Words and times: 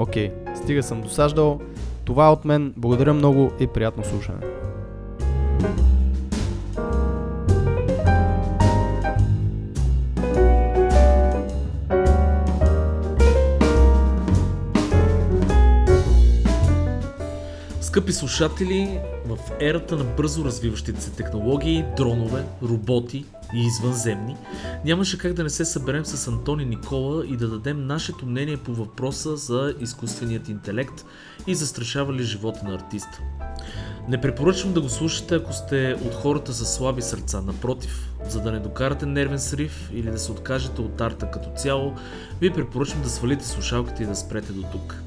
Окей, 0.00 0.32
стига 0.56 0.82
съм 0.82 1.00
досаждал. 1.00 1.60
Това 2.04 2.26
е 2.26 2.30
от 2.30 2.44
мен. 2.44 2.74
Благодаря 2.76 3.14
много 3.14 3.52
и 3.60 3.66
приятно 3.66 4.04
слушане. 4.04 4.38
Скъпи 17.80 18.12
слушатели, 18.12 18.98
в 19.26 19.38
ерата 19.60 19.96
на 19.96 20.04
бързо 20.04 20.44
развиващите 20.44 21.00
се 21.00 21.10
технологии, 21.10 21.84
дронове, 21.96 22.44
роботи 22.62 23.24
и 23.54 23.66
извънземни, 23.66 24.36
нямаше 24.84 25.18
как 25.18 25.32
да 25.32 25.42
не 25.42 25.50
се 25.50 25.64
съберем 25.64 26.04
с 26.04 26.28
Антони 26.28 26.64
Никола 26.64 27.26
и 27.26 27.36
да 27.36 27.48
дадем 27.48 27.86
нашето 27.86 28.26
мнение 28.26 28.56
по 28.56 28.74
въпроса 28.74 29.36
за 29.36 29.74
изкуственият 29.80 30.48
интелект 30.48 31.04
и 31.46 31.54
застрашава 31.54 32.12
ли 32.12 32.22
живота 32.22 32.60
на 32.64 32.74
артиста. 32.74 33.20
Не 34.08 34.20
препоръчвам 34.20 34.72
да 34.72 34.80
го 34.80 34.88
слушате, 34.88 35.34
ако 35.34 35.52
сте 35.52 35.96
от 36.06 36.14
хората 36.14 36.52
с 36.52 36.76
слаби 36.76 37.02
сърца. 37.02 37.40
Напротив, 37.40 38.12
за 38.28 38.40
да 38.40 38.52
не 38.52 38.60
докарате 38.60 39.06
нервен 39.06 39.40
срив 39.40 39.90
или 39.92 40.10
да 40.10 40.18
се 40.18 40.32
откажете 40.32 40.80
от 40.80 41.00
арта 41.00 41.30
като 41.30 41.50
цяло, 41.56 41.94
ви 42.40 42.50
препоръчвам 42.50 43.02
да 43.02 43.10
свалите 43.10 43.46
слушалките 43.46 44.02
и 44.02 44.06
да 44.06 44.16
спрете 44.16 44.52
до 44.52 44.62
тук. 44.62 45.02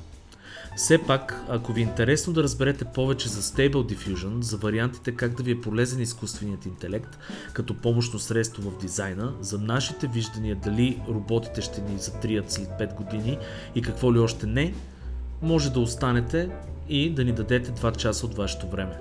Все 0.76 0.98
пак, 0.98 1.44
ако 1.50 1.74
ви 1.74 1.82
е 1.82 1.84
интересно 1.84 2.34
да 2.34 2.44
разберете 2.44 2.86
повече 2.86 3.30
за 3.30 3.42
Stable 3.42 3.96
Diffusion, 3.96 4.42
за 4.42 4.58
вариантите 4.58 5.12
как 5.12 5.36
да 5.36 5.44
ви 5.44 5.52
е 5.52 5.62
полезен 5.62 6.02
изкуственият 6.02 6.66
интелект 6.66 7.18
като 7.54 7.74
помощно 7.74 8.20
средство 8.20 8.70
в 8.70 8.82
дизайна, 8.82 9.34
за 9.42 9.60
нашите 9.60 10.08
виждания 10.08 10.56
дали 10.56 11.02
роботите 11.10 11.62
ще 11.62 11.82
ни 11.82 11.98
затрият 12.00 12.52
след 12.52 12.68
5 12.68 12.96
години 12.96 13.38
и 13.76 13.82
какво 13.82 14.14
ли 14.14 14.20
още 14.20 14.48
не, 14.48 14.74
може 15.42 15.72
да 15.72 15.80
останете 15.80 16.50
и 16.90 17.10
да 17.10 17.24
ни 17.24 17.32
дадете 17.32 17.72
2 17.72 17.98
часа 17.98 18.26
от 18.26 18.36
вашето 18.36 18.68
време. 18.68 18.98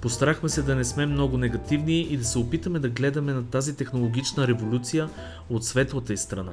Постарахме 0.00 0.48
се 0.48 0.62
да 0.62 0.74
не 0.74 0.84
сме 0.84 1.06
много 1.06 1.38
негативни 1.38 2.00
и 2.00 2.16
да 2.16 2.24
се 2.24 2.38
опитаме 2.38 2.78
да 2.78 2.88
гледаме 2.88 3.32
на 3.32 3.44
тази 3.44 3.76
технологична 3.76 4.48
революция 4.48 5.08
от 5.50 5.64
светлата 5.64 6.12
и 6.12 6.16
страна. 6.16 6.52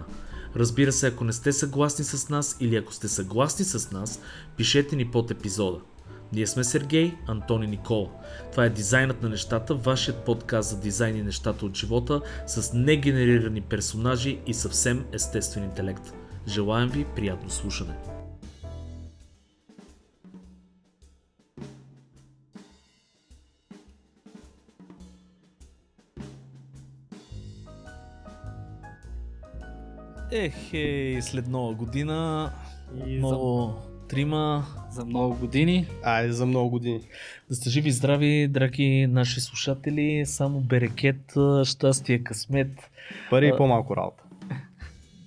Разбира 0.55 0.91
се, 0.91 1.07
ако 1.07 1.23
не 1.23 1.33
сте 1.33 1.53
съгласни 1.53 2.05
с 2.05 2.29
нас 2.29 2.57
или 2.59 2.75
ако 2.75 2.93
сте 2.93 3.07
съгласни 3.07 3.65
с 3.65 3.91
нас, 3.91 4.21
пишете 4.57 4.95
ни 4.95 5.11
под 5.11 5.31
епизода. 5.31 5.79
Ние 6.33 6.47
сме 6.47 6.63
Сергей, 6.63 7.13
Антони 7.27 7.67
Никола. 7.67 8.09
Това 8.51 8.65
е 8.65 8.69
Дизайнът 8.69 9.23
на 9.23 9.29
нещата, 9.29 9.75
вашият 9.75 10.25
подкаст 10.25 10.69
за 10.69 10.79
дизайн 10.79 11.15
и 11.15 11.23
нещата 11.23 11.65
от 11.65 11.77
живота 11.77 12.21
с 12.47 12.73
негенерирани 12.73 13.61
персонажи 13.61 14.39
и 14.47 14.53
съвсем 14.53 15.05
естествен 15.13 15.63
интелект. 15.63 16.13
Желаем 16.47 16.89
ви 16.89 17.05
приятно 17.15 17.49
слушане. 17.49 18.18
Ех, 30.31 30.73
е, 30.73 31.17
след 31.21 31.47
нова 31.47 31.73
година, 31.73 32.51
И 33.07 33.17
много 33.17 33.73
трима, 34.09 34.65
за, 34.91 35.01
за 35.01 35.05
много 35.05 35.35
години. 35.35 35.87
Айде 36.03 36.31
за 36.33 36.45
много 36.45 36.69
години. 36.69 37.01
Да 37.49 37.55
сте 37.55 37.69
живи 37.69 37.89
и 37.89 37.91
здрави, 37.91 38.47
драги 38.47 39.07
наши 39.09 39.41
слушатели. 39.41 40.25
Само 40.25 40.59
берекет, 40.59 41.33
щастие, 41.63 42.23
късмет. 42.23 42.91
Пари 43.29 43.47
и 43.47 43.57
по-малко 43.57 43.95
работа. 43.95 44.23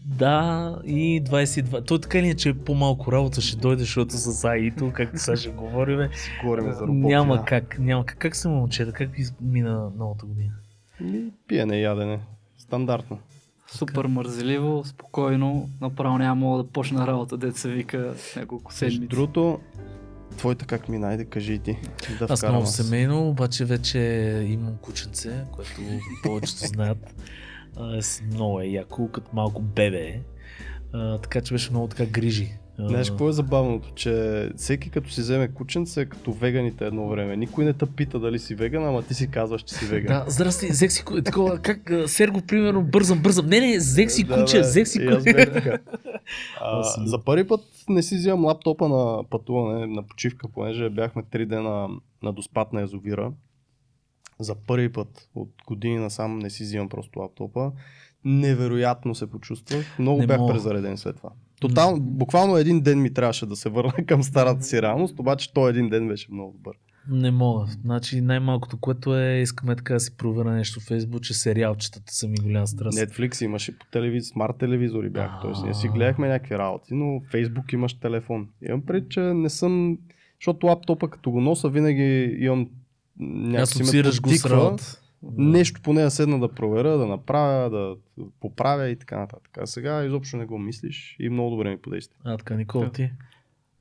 Да, 0.07 0.79
и 0.87 1.23
22. 1.25 1.87
Той 1.87 2.01
така 2.01 2.23
ли 2.23 2.29
е, 2.29 2.35
че 2.35 2.55
по-малко 2.55 3.13
работа 3.13 3.41
ще 3.41 3.57
дойде, 3.57 3.81
защото 3.81 4.17
с 4.17 4.45
АИТО, 4.45 4.93
както 4.95 5.19
сега 5.19 5.37
ще 5.37 5.51
говорим. 5.51 6.09
Говорим 6.43 6.73
за 6.73 6.81
роботи. 6.81 6.99
Няма 6.99 7.37
да. 7.37 7.45
как, 7.45 7.79
няма 7.79 8.07
как. 8.07 8.19
Как 8.19 8.37
се 8.37 8.49
момчета, 8.49 8.93
как 8.93 9.11
ви 9.11 9.25
мина 9.41 9.91
новата 9.97 10.27
година? 10.27 10.53
Пиене 11.47 11.81
ядене. 11.81 12.21
Стандартно. 12.59 13.19
Супер 13.73 14.05
мързеливо, 14.05 14.85
спокойно. 14.85 15.71
Направо 15.81 16.19
няма 16.19 16.35
мога 16.35 16.63
да 16.63 16.69
почна 16.69 17.07
работа, 17.07 17.37
дет 17.37 17.57
се 17.57 17.69
вика 17.69 18.15
няколко 18.37 18.73
седмици. 18.73 19.07
другото, 19.07 19.61
твоята 20.37 20.67
как 20.67 20.89
мина, 20.89 21.09
айде 21.09 21.25
кажи 21.25 21.53
и 21.53 21.59
ти. 21.59 21.79
Да 22.19 22.27
Аз 22.31 22.43
много 22.43 22.67
семейно, 22.67 23.29
обаче 23.29 23.65
вече 23.65 23.99
имам 24.49 24.77
кученце, 24.83 25.45
което 25.53 25.81
повечето 26.23 26.67
знаят. 26.67 27.15
Много 28.33 28.61
е 28.61 28.67
яко, 28.67 29.09
като 29.09 29.31
малко 29.33 29.63
бебе. 29.63 30.21
А, 30.93 31.19
така 31.19 31.41
че 31.41 31.55
беше 31.55 31.71
много 31.71 31.89
така 31.89 32.07
грижи. 32.07 32.53
Знаеш 32.79 33.11
какво 33.11 33.29
е 33.29 33.33
забавното? 33.33 33.93
Че 33.95 34.49
всеки 34.57 34.91
като 34.91 35.11
си 35.11 35.21
вземе 35.21 35.49
кученце 35.49 36.01
е 36.01 36.07
като 36.07 36.33
веганите 36.33 36.87
едно 36.87 37.09
време. 37.09 37.37
Никой 37.37 37.65
не 37.65 37.73
те 37.73 37.87
пита 37.87 38.21
дали 38.21 38.39
си 38.39 38.55
веган, 38.55 38.85
ама 38.85 39.03
ти 39.03 39.15
си 39.15 39.31
казваш, 39.31 39.63
че 39.63 39.75
си 39.75 39.85
веган. 39.85 40.25
Да, 40.25 40.31
здрасти, 40.31 40.67
взех 40.67 40.93
си 40.93 41.05
такова, 41.25 41.59
как 41.59 41.93
Серго, 42.07 42.41
примерно, 42.49 42.83
бързам, 42.83 43.23
бързам. 43.23 43.47
Не, 43.47 43.61
не, 43.61 43.79
взех 43.79 44.11
си 44.13 44.25
Да, 44.25 44.35
куче, 44.35 44.61
взех 44.61 44.89
си 44.89 44.99
куче. 45.07 45.79
А, 46.61 46.83
за 47.07 47.25
първи 47.25 47.49
път 47.49 47.61
не 47.89 48.03
си 48.03 48.17
взимам 48.17 48.45
лаптопа 48.45 48.89
на 48.89 49.25
пътуване, 49.31 49.87
на 49.87 50.03
почивка, 50.03 50.49
понеже 50.49 50.91
бяхме 50.91 51.23
три 51.31 51.47
дена 51.47 51.89
на 52.23 52.33
доспад 52.33 52.73
на 52.73 52.81
язовира. 52.81 53.33
За 54.41 54.55
първи 54.55 54.93
път 54.93 55.29
от 55.35 55.51
години 55.67 55.99
насам 55.99 56.39
не 56.39 56.51
си 56.51 56.63
взимам 56.63 56.89
просто 56.89 57.19
лаптопа. 57.19 57.73
Невероятно 58.25 59.15
се 59.15 59.31
почувствах. 59.31 59.99
Много 59.99 60.21
Не 60.21 60.27
бях 60.27 60.39
мога. 60.39 60.53
презареден 60.53 60.97
след 60.97 61.17
това. 61.17 61.31
Тотално, 61.69 62.01
буквално 62.01 62.57
един 62.57 62.81
ден 62.81 63.03
ми 63.03 63.15
трябваше 63.15 63.47
да 63.47 63.57
се 63.57 63.69
върна 63.69 64.07
към 64.07 64.23
старата 64.23 64.63
си 64.63 64.83
реалност, 64.83 65.19
обаче 65.19 65.53
той 65.53 65.71
един 65.71 65.89
ден 65.89 66.09
беше 66.09 66.27
много 66.33 66.53
добър. 66.53 66.77
Не 67.09 67.31
мога. 67.31 67.67
Значи 67.83 68.21
най-малкото, 68.21 68.77
което 68.77 69.19
е, 69.19 69.41
искаме 69.41 69.77
така 69.77 69.95
да 69.95 70.01
си 70.01 70.17
проверя 70.17 70.53
нещо 70.53 70.81
в 70.81 70.83
Фейсбук, 70.83 71.23
че 71.23 71.35
сериалчетата 71.35 72.13
са 72.15 72.29
ми 72.29 72.37
голям 72.43 72.67
страст. 72.67 72.99
Netflix 72.99 73.45
имаше 73.45 73.79
по 73.79 73.87
телевизор, 73.93 74.33
смарт 74.33 74.59
телевизори 74.59 75.11
бяха, 75.11 75.41
т.е. 75.43 75.65
ние 75.65 75.75
си 75.75 75.89
гледахме 75.89 76.29
някакви 76.29 76.59
работи, 76.59 76.95
но 76.95 77.05
Facebook 77.05 77.75
имаш 77.75 77.95
телефон. 77.95 78.49
Имам 78.69 78.83
пред, 78.87 79.09
че 79.09 79.21
не 79.21 79.51
съм, 79.51 79.99
защото 80.41 80.67
лаптопа 80.67 81.11
като 81.11 81.31
го 81.31 81.41
носа 81.41 81.69
винаги 81.69 82.37
имам 82.41 82.69
някакси 83.21 83.97
ме 83.97 84.03
подтиква. 84.03 84.77
Нещо 85.37 85.81
поне 85.83 86.03
да 86.03 86.11
седна 86.11 86.41
да 86.41 86.49
проверя, 86.49 86.97
да 86.97 87.07
направя, 87.07 87.71
да 87.71 87.97
поправя 88.41 88.89
и 88.89 88.97
така 88.97 89.19
нататък. 89.19 89.59
А 89.59 89.67
сега 89.67 90.05
изобщо 90.05 90.37
не 90.37 90.47
го 90.47 90.59
мислиш 90.59 91.17
и 91.19 91.29
много 91.29 91.51
добре 91.51 91.71
ми 91.71 91.79
подейства. 91.79 92.17
А, 92.25 92.37
така, 92.37 92.55
Никола, 92.55 92.93
ти? 92.93 93.11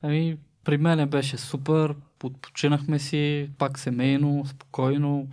Ами, 0.01 0.37
при 0.63 0.77
мен 0.77 1.09
беше 1.09 1.37
супер, 1.37 1.95
подпочинахме 2.19 2.99
си, 2.99 3.49
пак 3.57 3.79
семейно, 3.79 4.45
спокойно. 4.45 5.27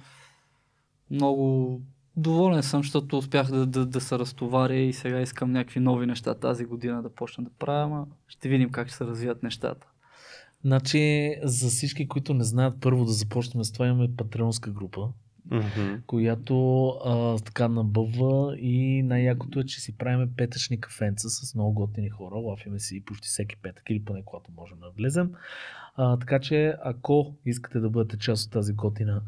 Много 1.10 1.80
доволен 2.16 2.62
съм, 2.62 2.82
защото 2.82 3.18
успях 3.18 3.50
да, 3.50 3.66
да, 3.66 3.86
да 3.86 4.00
се 4.00 4.18
разтоваря 4.18 4.76
и 4.76 4.92
сега 4.92 5.20
искам 5.20 5.52
някакви 5.52 5.80
нови 5.80 6.06
неща 6.06 6.34
тази 6.34 6.64
година 6.64 7.02
да 7.02 7.14
почна 7.14 7.44
да 7.44 7.50
правя, 7.58 7.84
ама 7.84 8.06
ще 8.28 8.48
видим 8.48 8.70
как 8.70 8.88
ще 8.88 8.96
се 8.96 9.04
развият 9.04 9.42
нещата. 9.42 9.86
Значи, 10.64 11.34
за 11.42 11.68
всички, 11.68 12.08
които 12.08 12.34
не 12.34 12.44
знаят, 12.44 12.80
първо 12.80 13.04
да 13.04 13.12
започнем 13.12 13.64
с 13.64 13.72
това, 13.72 13.86
имаме 13.86 14.16
патреонска 14.16 14.70
група. 14.70 15.08
Която 16.06 16.86
а, 16.88 17.38
така 17.38 17.68
набъбва 17.68 18.56
и 18.58 19.02
най-якото 19.02 19.60
е, 19.60 19.64
че 19.64 19.80
си 19.80 19.96
правиме 19.96 20.28
петъчни 20.36 20.80
кафенца 20.80 21.28
с 21.28 21.54
много 21.54 21.72
готини 21.72 22.08
хора. 22.08 22.34
Лафиме 22.34 22.78
си 22.78 23.04
почти 23.04 23.28
всеки 23.28 23.56
петък 23.56 23.90
или 23.90 24.04
поне 24.04 24.22
когато 24.24 24.50
можем 24.56 24.78
да 24.78 24.90
влезем. 24.90 25.30
А, 25.96 26.16
така 26.16 26.38
че 26.38 26.74
ако 26.84 27.34
искате 27.46 27.80
да 27.80 27.90
бъдете 27.90 28.18
част 28.18 28.46
от 28.46 28.52
тази 28.52 28.72
готина 28.72 29.22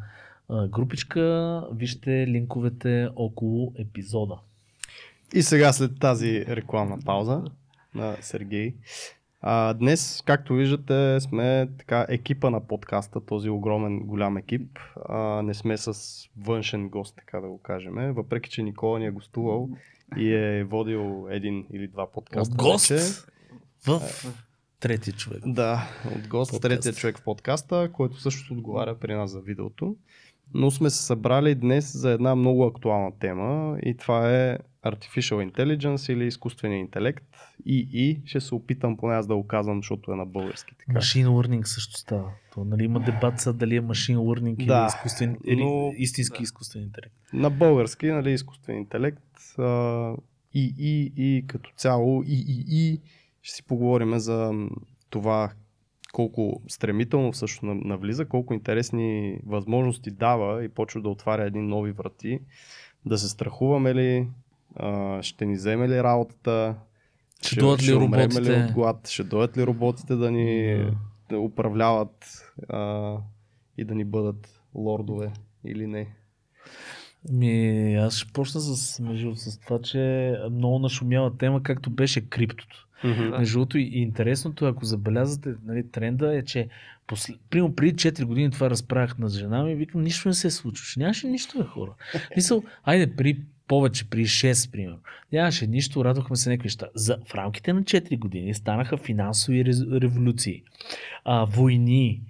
а, 0.49 0.69
групичка, 0.69 1.65
вижте 1.73 2.27
линковете 2.27 3.09
около 3.17 3.73
епизода. 3.79 4.39
И 5.35 5.43
сега 5.43 5.73
след 5.73 5.99
тази 6.01 6.47
рекламна 6.47 6.99
пауза 7.05 7.43
на 7.95 8.17
Сергей. 8.21 8.75
А, 9.43 9.75
днес, 9.75 10.23
както 10.27 10.55
виждате, 10.55 11.21
сме 11.21 11.69
така 11.79 12.07
екипа 12.09 12.51
на 12.51 12.67
подкаста, 12.67 13.21
този 13.21 13.51
огромен 13.51 14.01
голям 14.01 14.37
екип. 14.37 14.79
А, 15.09 15.43
не 15.43 15.55
сме 15.55 15.77
с 15.77 15.95
външен 16.37 16.89
гост, 16.89 17.17
така 17.17 17.41
да 17.41 17.49
го 17.49 17.59
кажем. 17.59 17.95
Въпреки, 18.15 18.51
че 18.51 18.63
Никола 18.63 18.99
ни 18.99 19.07
е 19.07 19.11
гостувал 19.11 19.69
и 20.17 20.35
е 20.35 20.65
водил 20.65 21.29
един 21.31 21.67
или 21.73 21.89
два 21.89 22.13
подкаста. 22.13 22.53
От 22.55 22.63
гост 22.63 22.89
вече. 22.89 23.05
в 23.87 24.01
трети 24.81 25.13
човек. 25.13 25.43
Да, 25.47 25.89
от 26.17 26.29
гост, 26.29 26.51
Подкаст. 26.51 26.63
третия 26.63 26.93
човек 26.93 27.19
в 27.19 27.25
подкаста, 27.25 27.91
който 27.93 28.21
също 28.21 28.55
отговаря 28.55 28.99
при 28.99 29.15
нас 29.15 29.31
за 29.31 29.41
видеото. 29.41 29.97
Но 30.55 30.71
сме 30.71 30.91
се 30.91 31.03
събрали 31.03 31.55
днес 31.55 31.97
за 31.97 32.11
една 32.11 32.35
много 32.35 32.65
актуална 32.65 33.19
тема 33.19 33.79
и 33.83 33.97
това 33.97 34.31
е 34.37 34.59
Artificial 34.85 35.51
Intelligence 35.51 36.13
или 36.13 36.27
изкуствения 36.27 36.79
интелект. 36.79 37.25
И, 37.67 37.89
и 37.93 38.23
ще 38.25 38.41
се 38.41 38.55
опитам 38.55 38.97
поне 38.97 39.15
аз 39.15 39.27
да 39.27 39.37
го 39.37 39.47
казвам, 39.47 39.79
защото 39.79 40.13
е 40.13 40.17
на 40.17 40.27
български. 40.27 40.75
Така. 40.79 40.93
Machine 40.93 41.27
learning 41.27 41.63
също 41.65 41.99
става. 41.99 42.31
То, 42.55 42.65
нали, 42.65 42.85
има 42.85 43.01
дебат 43.01 43.41
са 43.41 43.53
дали 43.53 43.77
е 43.77 43.83
machine 43.83 44.17
learning 44.17 44.67
Да, 44.67 44.79
или, 44.79 44.87
изкуствен, 44.89 45.39
или 45.45 45.65
но- 45.65 45.93
истински 45.97 46.39
Да. 46.39 46.43
изкуствен 46.43 46.83
интелект. 46.83 47.15
На 47.33 47.51
български, 47.51 48.07
нали, 48.07 48.33
изкуствен 48.33 48.77
интелект. 48.77 49.23
А, 49.59 50.15
и, 50.55 50.75
и, 50.79 51.13
и 51.17 51.47
като 51.47 51.71
цяло, 51.77 52.23
и, 52.23 52.45
и, 52.49 52.65
и 52.69 53.01
ще 53.43 53.55
си 53.55 53.63
поговорим 53.63 54.19
за 54.19 54.53
това 55.11 55.53
колко 56.13 56.63
стремително 56.69 57.33
на- 57.63 57.75
навлиза, 57.75 58.25
колко 58.25 58.55
интересни 58.55 59.39
възможности 59.47 60.11
дава 60.11 60.65
и 60.65 60.69
почва 60.69 61.01
да 61.01 61.09
отваря 61.09 61.45
едни 61.45 61.63
нови 61.63 61.93
врати. 61.93 62.41
Да 63.07 63.19
се 63.19 63.29
страхуваме 63.29 63.95
ли, 63.95 64.29
а, 64.77 65.23
ще 65.23 65.47
ни 65.47 65.55
вземе 65.55 65.89
ли 65.89 66.03
работата, 66.03 66.75
Ще 67.43 67.57
дойдат 67.57 67.89
ли 67.89 67.95
роботите? 67.95 68.43
ли 68.43 68.65
от 68.65 68.73
глад, 68.73 69.09
ще 69.09 69.25
дойдат 69.25 69.57
ли 69.57 69.67
роботите 69.67 70.17
да 70.17 70.31
ни 70.31 70.77
Да. 70.77 70.93
да 71.31 71.39
управляват 71.39 72.43
а, 72.69 73.17
и 73.79 73.85
да 73.85 73.95
ни 73.95 74.05
бъдат 74.05 74.61
лордове 74.75 75.33
или 75.65 75.87
не. 75.87 76.09
Ми, 77.31 77.95
аз 77.95 78.17
ще 78.17 78.33
почна 78.33 78.61
с, 78.61 79.01
между 79.01 79.35
с 79.35 79.59
това, 79.59 79.81
че 79.81 80.35
много 80.51 80.79
нашумява 80.79 81.37
тема, 81.37 81.63
както 81.63 81.91
беше 81.91 82.29
криптото. 82.29 82.87
Между 83.31 83.53
другото 83.55 83.79
и, 83.79 83.83
интересното, 83.83 84.65
ако 84.67 84.85
забелязвате, 84.85 85.55
нали, 85.65 85.91
тренда 85.91 86.37
е, 86.37 86.45
че 86.45 86.69
после, 87.07 87.35
примерно 87.51 87.75
преди 87.75 87.95
4 87.95 88.25
години 88.25 88.51
това 88.51 88.71
разправях 88.71 89.19
на 89.19 89.29
жена 89.29 89.63
ми 89.63 89.75
викам, 89.75 90.03
нищо 90.03 90.29
не 90.29 90.35
се 90.35 90.51
случваше. 90.51 91.01
Нямаше 91.01 91.27
нищо, 91.29 91.59
бе, 91.59 91.65
хора. 91.65 91.95
Мисъл, 92.37 92.63
айде, 92.85 93.17
при 93.17 93.41
повече, 93.71 94.11
при 94.11 94.27
6, 94.27 94.71
примерно. 94.73 94.99
Нямаше 95.33 95.67
нищо, 95.67 96.05
радвахме 96.05 96.37
се 96.37 96.51
някакви 96.51 96.67
неща. 96.67 96.87
За, 96.95 97.19
в 97.29 97.35
рамките 97.35 97.73
на 97.73 97.83
4 97.83 98.19
години 98.19 98.55
станаха 98.55 98.97
финансови 98.97 99.65
революции, 100.01 100.63
а, 101.25 101.45
войни, 101.45 102.21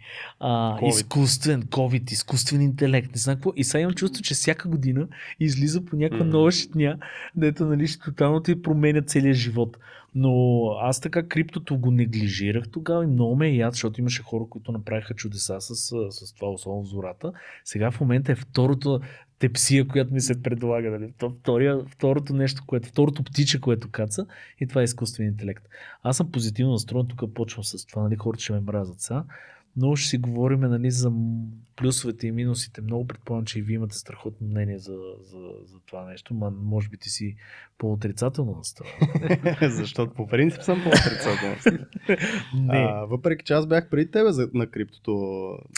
а, 0.41 0.79
COVID. 0.81 0.89
изкуствен, 0.89 1.63
COVID, 1.63 2.13
изкуствен 2.13 2.61
интелект, 2.61 3.11
не 3.15 3.19
знам 3.19 3.37
какво. 3.37 3.53
И 3.57 3.65
сега 3.65 3.81
имам 3.81 3.95
чувство, 3.95 4.23
че 4.23 4.35
всяка 4.35 4.69
година 4.69 5.09
излиза 5.41 5.85
по 5.85 5.97
някаква 5.97 6.25
Мгм. 6.25 6.37
нова 6.37 6.53
щитня, 6.53 6.99
дето 7.37 7.65
нали, 7.65 7.87
ще 7.87 8.01
тотално 8.01 8.41
ти 8.41 8.63
променя 8.63 9.03
целия 9.03 9.35
живот. 9.35 9.77
Но 10.15 10.65
аз 10.81 11.01
така 11.01 11.23
криптото 11.23 11.79
го 11.79 11.91
неглижирах 11.91 12.69
тогава 12.69 13.05
и 13.05 13.07
много 13.07 13.37
ме 13.37 13.49
е 13.49 13.55
яд, 13.55 13.73
защото 13.73 14.01
имаше 14.01 14.23
хора, 14.23 14.45
които 14.51 14.73
направиха 14.73 15.15
чудеса 15.15 15.61
с, 15.61 15.75
с 16.11 16.35
това, 16.35 16.51
особено 16.51 16.85
зората. 16.85 17.33
Сега 17.65 17.91
в 17.91 18.01
момента 18.01 18.33
е 18.33 18.35
второто 18.35 19.01
тепсия, 19.39 19.89
която 19.89 20.15
ми 20.15 20.21
се 20.21 20.43
предлага. 20.43 21.09
То, 21.19 21.31
втория, 21.41 21.85
второто 21.89 22.35
нещо, 22.35 22.63
което, 22.67 22.89
второто 22.89 23.23
птиче, 23.23 23.61
което 23.61 23.91
каца 23.91 24.27
и 24.61 24.67
това 24.67 24.81
е 24.81 24.85
изкуствен 24.85 25.27
интелект. 25.27 25.65
Аз 26.03 26.17
съм 26.17 26.33
позитивно 26.33 26.73
настроен, 26.73 27.07
тук 27.07 27.35
почвам 27.35 27.65
с 27.65 27.87
това, 27.87 28.03
нали, 28.03 28.17
хората 28.17 28.43
ще 28.43 28.53
ме 28.53 28.61
мразят 28.61 29.01
сега. 29.01 29.25
Но 29.81 29.97
ще 29.97 30.09
си 30.09 30.19
говорим 30.19 30.61
нали, 30.61 30.91
за 30.91 31.13
плюсовете 31.77 32.27
и 32.27 32.33
минусите. 32.33 32.81
Много 32.81 33.07
предполагам, 33.07 33.45
че 33.45 33.59
и 33.59 33.63
вие 33.63 33.75
имате 33.75 33.97
страхотно 33.97 34.47
мнение 34.47 34.79
за, 34.79 34.99
за, 35.23 35.39
за 35.65 35.81
това 35.87 36.05
нещо, 36.05 36.35
ма 36.35 36.51
може 36.51 36.89
би 36.89 36.97
ти 36.97 37.11
си 37.11 37.37
по-отрицателно 37.79 38.53
настроен. 38.57 38.93
Защото 39.71 40.15
по 40.15 40.27
принцип 40.27 40.63
съм 40.63 40.83
по-отрицателен. 40.83 41.87
Не. 42.55 42.77
А, 42.77 43.05
въпреки 43.05 43.45
че 43.45 43.53
аз 43.53 43.67
бях 43.67 43.89
преди 43.91 44.11
тебе 44.11 44.33
за, 44.33 44.49
на 44.55 44.67
криптото, 44.67 45.13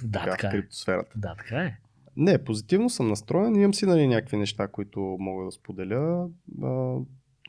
Да, 0.04 0.18
така, 0.18 0.30
така 0.30 0.48
е. 0.48 0.50
криптосферата. 0.50 1.12
Да, 1.16 1.34
така 1.38 1.56
е. 1.56 1.78
Не, 2.16 2.44
позитивно 2.44 2.90
съм 2.90 3.08
настроен, 3.08 3.56
имам 3.56 3.74
си 3.74 3.86
нали, 3.86 4.06
някакви 4.06 4.36
неща, 4.36 4.68
които 4.68 5.16
мога 5.20 5.44
да 5.44 5.50
споделя, 5.50 6.28
а, 6.62 6.68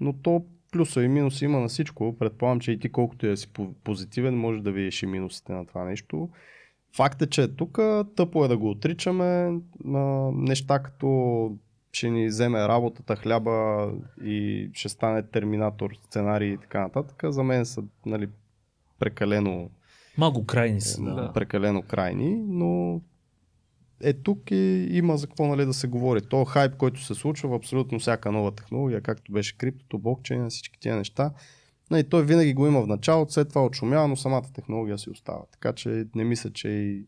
но 0.01 0.13
то 0.21 0.45
плюса 0.73 1.03
и 1.03 1.07
минуси 1.07 1.45
има 1.45 1.59
на 1.59 1.67
всичко. 1.67 2.15
Предполагам, 2.19 2.59
че 2.59 2.71
и 2.71 2.79
ти 2.79 2.89
колкото 2.91 3.27
да 3.27 3.37
си 3.37 3.47
по- 3.53 3.73
позитивен, 3.83 4.37
можеш 4.37 4.61
да 4.61 4.71
видиш 4.71 5.03
и 5.03 5.05
минусите 5.05 5.53
на 5.53 5.65
това 5.65 5.83
нещо. 5.83 6.29
Факт 6.95 7.21
е, 7.21 7.27
че 7.27 7.43
е 7.43 7.47
тук, 7.47 7.79
тъпо 8.15 8.45
е 8.45 8.47
да 8.47 8.57
го 8.57 8.69
отричаме, 8.69 9.59
а, 9.85 9.99
неща 10.33 10.79
като 10.79 11.51
ще 11.93 12.09
ни 12.09 12.27
вземе 12.27 12.67
работата, 12.67 13.15
хляба 13.15 13.87
и 14.23 14.69
ще 14.73 14.89
стане 14.89 15.23
терминатор, 15.23 15.89
сценарий 16.05 16.49
и 16.53 16.57
така 16.57 16.81
нататък, 16.81 17.23
за 17.23 17.43
мен 17.43 17.65
са 17.65 17.83
нали, 18.05 18.29
прекалено 18.99 19.69
Малко 20.17 20.45
крайни 20.45 20.81
са. 20.81 21.03
Да. 21.03 21.31
прекалено 21.33 21.81
крайни, 21.81 22.43
но 22.47 23.01
е 24.03 24.13
тук 24.13 24.51
и 24.51 24.87
има 24.91 25.17
за 25.17 25.27
какво 25.27 25.47
нали, 25.47 25.65
да 25.65 25.73
се 25.73 25.87
говори. 25.87 26.21
То 26.21 26.45
хайп, 26.45 26.77
който 26.77 27.03
се 27.03 27.15
случва 27.15 27.49
в 27.49 27.53
абсолютно 27.53 27.99
всяка 27.99 28.31
нова 28.31 28.55
технология, 28.55 29.01
както 29.01 29.31
беше 29.31 29.57
криптото, 29.57 29.99
блокчейн, 29.99 30.49
всички 30.49 30.79
тия 30.79 30.95
неща. 30.95 31.31
Нали, 31.91 32.09
той 32.09 32.25
винаги 32.25 32.53
го 32.53 32.67
има 32.67 32.81
в 32.81 32.87
началото, 32.87 33.33
след 33.33 33.49
това 33.49 33.65
отшумява, 33.65 34.07
но 34.07 34.15
самата 34.15 34.53
технология 34.53 34.97
си 34.97 35.09
остава. 35.09 35.41
Така 35.51 35.73
че 35.73 36.05
не 36.15 36.23
мисля, 36.23 36.49
че 36.49 36.67
и 36.67 37.05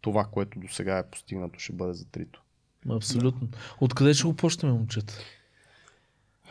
това, 0.00 0.24
което 0.24 0.60
до 0.60 0.68
сега 0.68 0.98
е 0.98 1.10
постигнато, 1.10 1.58
ще 1.58 1.72
бъде 1.72 1.92
затрито. 1.92 2.42
Абсолютно. 2.90 3.48
Откъде 3.80 4.14
ще 4.14 4.26
го 4.26 4.34
почнем, 4.34 4.72
момчета? 4.72 5.14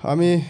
Ами, 0.03 0.43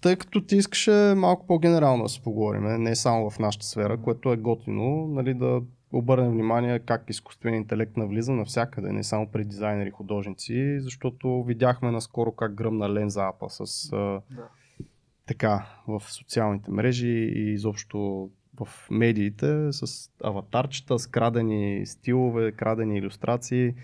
тъй 0.00 0.16
като 0.16 0.40
ти 0.40 0.56
искаше 0.56 1.14
малко 1.16 1.46
по-генерално 1.46 2.02
да 2.02 2.08
се 2.08 2.22
поговорим, 2.22 2.82
не 2.82 2.96
само 2.96 3.30
в 3.30 3.38
нашата 3.38 3.66
сфера, 3.66 3.98
което 4.02 4.32
е 4.32 4.36
готино, 4.36 5.06
нали, 5.06 5.34
да 5.34 5.62
обърнем 5.92 6.30
внимание 6.30 6.78
как 6.78 7.10
изкуственият 7.10 7.62
интелект 7.62 7.96
навлиза 7.96 8.32
навсякъде, 8.32 8.92
не 8.92 9.04
само 9.04 9.26
при 9.26 9.44
дизайнери, 9.44 9.90
художници, 9.90 10.80
защото 10.80 11.42
видяхме 11.42 11.90
наскоро 11.90 12.32
как 12.32 12.54
гръмна 12.54 12.92
ленза 12.92 13.26
апа 13.26 13.50
с 13.50 13.90
Да. 13.90 14.20
така 15.26 15.66
в 15.88 16.02
социалните 16.06 16.70
мрежи 16.70 17.32
и 17.34 17.52
изобщо 17.52 18.30
в 18.60 18.68
медиите 18.90 19.72
с 19.72 20.10
аватарчета, 20.24 20.98
с 20.98 21.06
крадени 21.06 21.86
стилове, 21.86 22.52
крадени 22.52 22.98
иллюстрации. 22.98 23.74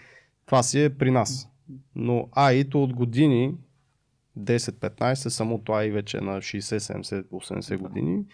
Това 0.47 0.63
си 0.63 0.85
е 0.85 0.97
при 0.97 1.11
нас. 1.11 1.49
Но 1.95 2.29
AI-то 2.33 2.83
от 2.83 2.93
години, 2.93 3.55
10-15, 4.39 5.15
самото 5.15 5.73
AI 5.73 5.93
вече 5.93 6.19
е 6.19 6.21
на 6.21 6.39
60-70-80 6.39 7.77
години, 7.77 8.25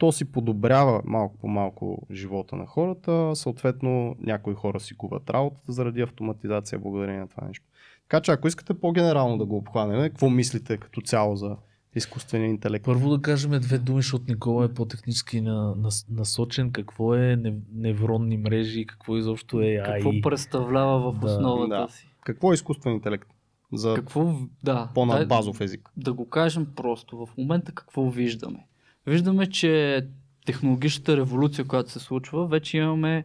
то 0.00 0.12
си 0.12 0.24
подобрява 0.24 1.02
малко 1.04 1.38
по 1.38 1.48
малко 1.48 2.06
живота 2.12 2.56
на 2.56 2.66
хората, 2.66 3.30
съответно 3.34 4.16
някои 4.20 4.54
хора 4.54 4.80
си 4.80 4.94
губят 4.94 5.30
работата 5.30 5.72
заради 5.72 6.02
автоматизация 6.02 6.78
благодарение 6.78 7.20
на 7.20 7.28
това 7.28 7.46
нещо. 7.46 7.66
Така 8.02 8.20
че 8.20 8.32
ако 8.32 8.48
искате 8.48 8.74
по-генерално 8.74 9.38
да 9.38 9.44
го 9.46 9.56
обхванем, 9.56 10.02
какво 10.02 10.30
мислите 10.30 10.76
като 10.76 11.00
цяло 11.00 11.36
за 11.36 11.56
изкуствения 11.94 12.48
интелект? 12.48 12.84
Първо 12.84 13.10
да 13.10 13.22
кажем 13.22 13.50
две 13.52 13.78
думи, 13.78 13.98
защото 13.98 14.24
Никола 14.28 14.64
е 14.64 14.74
по-технически 14.74 15.40
на, 15.40 15.74
на, 15.76 15.88
насочен. 16.10 16.72
Какво 16.72 17.14
е 17.14 17.36
нев- 17.36 17.60
невронни 17.74 18.36
мрежи, 18.36 18.86
какво 18.86 19.16
изобщо 19.16 19.60
е 19.60 19.82
Какво 19.86 20.10
AI. 20.10 20.22
представлява 20.22 21.12
в 21.12 21.18
Да. 21.18 21.26
основата 21.26 21.68
Да. 21.76 21.88
си? 21.88 22.08
Какво 22.24 22.50
е 22.50 22.54
изкуствен 22.54 22.92
интелект? 22.92 23.28
За 23.72 23.94
Какво, 23.94 24.34
да. 24.64 24.90
по-над 24.94 25.16
дай- 25.18 25.26
базов 25.26 25.60
език. 25.60 25.90
да 25.96 26.12
го 26.12 26.28
кажем 26.28 26.66
просто. 26.76 27.16
В 27.16 27.36
момента 27.38 27.72
какво 27.72 28.10
виждаме? 28.10 28.66
Виждаме, 29.10 29.46
че 29.46 30.02
технологичната 30.46 31.16
революция, 31.16 31.64
която 31.64 31.90
се 31.90 31.98
случва, 31.98 32.46
вече 32.46 32.78
имаме 32.78 33.24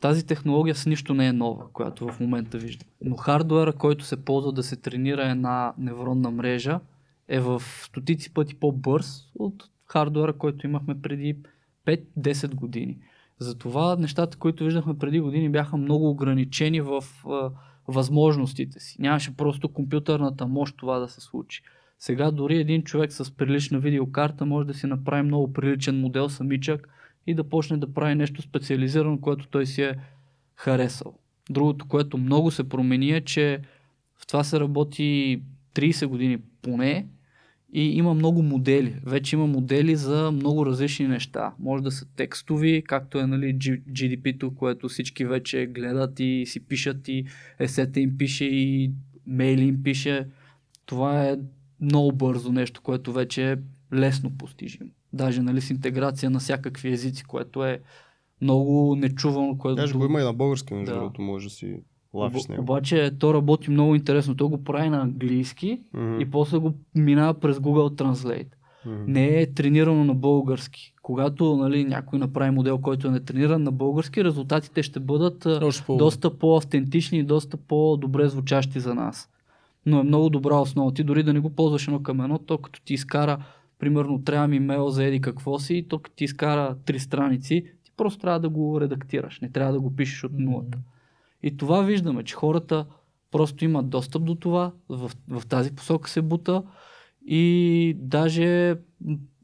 тази 0.00 0.26
технология 0.26 0.74
с 0.74 0.86
нищо 0.86 1.14
не 1.14 1.26
е 1.26 1.32
нова, 1.32 1.72
която 1.72 2.08
в 2.08 2.20
момента 2.20 2.58
виждаме. 2.58 2.90
Но 3.04 3.16
хардуера, 3.16 3.72
който 3.72 4.04
се 4.04 4.24
ползва 4.24 4.52
да 4.52 4.62
се 4.62 4.76
тренира 4.76 5.30
една 5.30 5.72
невронна 5.78 6.30
мрежа, 6.30 6.80
е 7.28 7.40
в 7.40 7.62
стотици 7.84 8.34
пъти 8.34 8.54
по-бърз 8.54 9.22
от 9.38 9.64
хардуера, 9.86 10.32
който 10.32 10.66
имахме 10.66 11.02
преди 11.02 11.36
5-10 11.86 12.54
години. 12.54 12.98
Затова 13.38 13.96
нещата, 13.96 14.38
които 14.38 14.64
виждахме 14.64 14.98
преди 14.98 15.20
години, 15.20 15.48
бяха 15.48 15.76
много 15.76 16.10
ограничени 16.10 16.80
в, 16.80 17.04
възможностите 17.88 18.80
си. 18.80 18.96
Нямаше 19.02 19.36
просто 19.36 19.68
компютърната 19.68 20.46
мощ 20.46 20.76
това 20.76 20.98
да 20.98 21.08
се 21.08 21.20
случи. 21.20 21.62
Сега 21.98 22.30
дори 22.30 22.56
един 22.56 22.82
човек 22.82 23.12
с 23.12 23.36
прилична 23.36 23.78
видеокарта 23.78 24.46
може 24.46 24.66
да 24.66 24.74
си 24.74 24.86
направи 24.86 25.22
много 25.22 25.52
приличен 25.52 26.00
модел 26.00 26.28
самичък 26.28 26.88
и 27.26 27.34
да 27.34 27.44
почне 27.44 27.76
да 27.76 27.94
прави 27.94 28.14
нещо 28.14 28.42
специализирано, 28.42 29.20
което 29.20 29.48
той 29.48 29.66
си 29.66 29.82
е 29.82 29.94
харесал. 30.56 31.14
Другото, 31.50 31.88
което 31.88 32.18
много 32.18 32.50
се 32.50 32.68
промени 32.68 33.10
е, 33.10 33.20
че 33.20 33.60
в 34.16 34.26
това 34.26 34.44
се 34.44 34.60
работи 34.60 35.42
30 35.74 36.06
години 36.06 36.38
поне 36.62 37.06
и 37.72 37.96
има 37.96 38.14
много 38.14 38.42
модели. 38.42 39.00
Вече 39.06 39.36
има 39.36 39.46
модели 39.46 39.96
за 39.96 40.30
много 40.30 40.66
различни 40.66 41.08
неща. 41.08 41.54
Може 41.58 41.82
да 41.82 41.90
са 41.90 42.06
текстови, 42.16 42.82
както 42.86 43.18
е 43.18 43.26
нали, 43.26 43.58
GDP-то, 43.58 44.54
което 44.54 44.88
всички 44.88 45.24
вече 45.24 45.66
гледат 45.66 46.20
и 46.20 46.44
си 46.46 46.60
пишат 46.60 47.08
и 47.08 47.24
есета 47.58 48.00
им 48.00 48.18
пише 48.18 48.44
и 48.44 48.92
мейли 49.26 49.64
им 49.64 49.82
пише. 49.82 50.26
Това 50.86 51.24
е 51.24 51.36
много 51.80 52.12
бързо 52.12 52.52
нещо, 52.52 52.80
което 52.82 53.12
вече 53.12 53.52
е 53.52 53.56
лесно 53.94 54.30
постижимо. 54.38 54.90
Даже 55.12 55.42
нали, 55.42 55.60
с 55.60 55.70
интеграция 55.70 56.30
на 56.30 56.38
всякакви 56.38 56.92
езици, 56.92 57.24
което 57.24 57.64
е 57.64 57.80
много 58.40 58.96
нечувано. 58.96 59.58
Което... 59.58 59.76
Даже 59.76 59.94
го 59.94 60.04
има 60.04 60.20
и 60.20 60.24
на 60.24 60.32
български, 60.32 60.74
между 60.74 60.92
да. 60.92 60.98
другото, 60.98 61.22
може 61.22 61.46
да 61.46 61.54
си 61.54 61.80
лафиш 62.14 62.42
с 62.42 62.48
него. 62.48 62.62
Обаче 62.62 63.10
то 63.18 63.34
работи 63.34 63.70
много 63.70 63.94
интересно. 63.94 64.36
То 64.36 64.48
го 64.48 64.64
прави 64.64 64.88
на 64.88 65.00
английски 65.00 65.80
mm-hmm. 65.94 66.22
и 66.22 66.30
после 66.30 66.58
го 66.58 66.74
минава 66.94 67.34
през 67.34 67.56
Google 67.56 68.02
Translate. 68.02 68.48
Mm-hmm. 68.86 69.06
Не 69.06 69.40
е 69.40 69.52
тренирано 69.52 70.04
на 70.04 70.14
български. 70.14 70.94
Когато 71.02 71.56
нали, 71.56 71.84
някой 71.84 72.18
направи 72.18 72.50
модел, 72.50 72.78
който 72.78 73.08
е 73.08 73.10
не 73.10 73.20
трениран 73.20 73.62
на 73.62 73.72
български, 73.72 74.24
резултатите 74.24 74.82
ще 74.82 75.00
бъдат 75.00 75.46
доста 75.88 76.38
по-автентични 76.38 77.18
и 77.18 77.22
доста 77.22 77.56
по-добре 77.56 78.28
звучащи 78.28 78.80
за 78.80 78.94
нас. 78.94 79.28
Но 79.88 80.00
е 80.00 80.02
много 80.02 80.30
добра 80.30 80.56
основа. 80.56 80.94
Ти 80.94 81.04
дори 81.04 81.22
да 81.22 81.32
не 81.32 81.40
го 81.40 81.50
ползваш 81.50 81.88
едно 81.88 82.02
към 82.02 82.20
едно, 82.20 82.38
то 82.38 82.58
като 82.58 82.82
ти 82.82 82.94
изкара, 82.94 83.44
примерно, 83.78 84.22
трябва 84.24 84.48
ми 84.48 84.60
мейл 84.60 84.88
за 84.88 85.04
еди 85.04 85.20
какво 85.20 85.58
си, 85.58 85.86
то 85.88 85.98
като 85.98 86.16
ти 86.16 86.24
изкара 86.24 86.76
три 86.84 86.98
страници, 86.98 87.64
ти 87.84 87.92
просто 87.96 88.20
трябва 88.20 88.40
да 88.40 88.48
го 88.48 88.80
редактираш. 88.80 89.40
Не 89.40 89.50
трябва 89.50 89.72
да 89.72 89.80
го 89.80 89.96
пишеш 89.96 90.24
от 90.24 90.32
нулата. 90.34 90.78
И 91.42 91.56
това 91.56 91.82
виждаме, 91.82 92.24
че 92.24 92.34
хората 92.34 92.86
просто 93.30 93.64
имат 93.64 93.88
достъп 93.88 94.24
до 94.24 94.34
това, 94.34 94.72
в, 94.88 95.10
в 95.28 95.46
тази 95.46 95.74
посока 95.74 96.10
се 96.10 96.22
бута 96.22 96.62
и 97.26 97.96
даже 97.98 98.76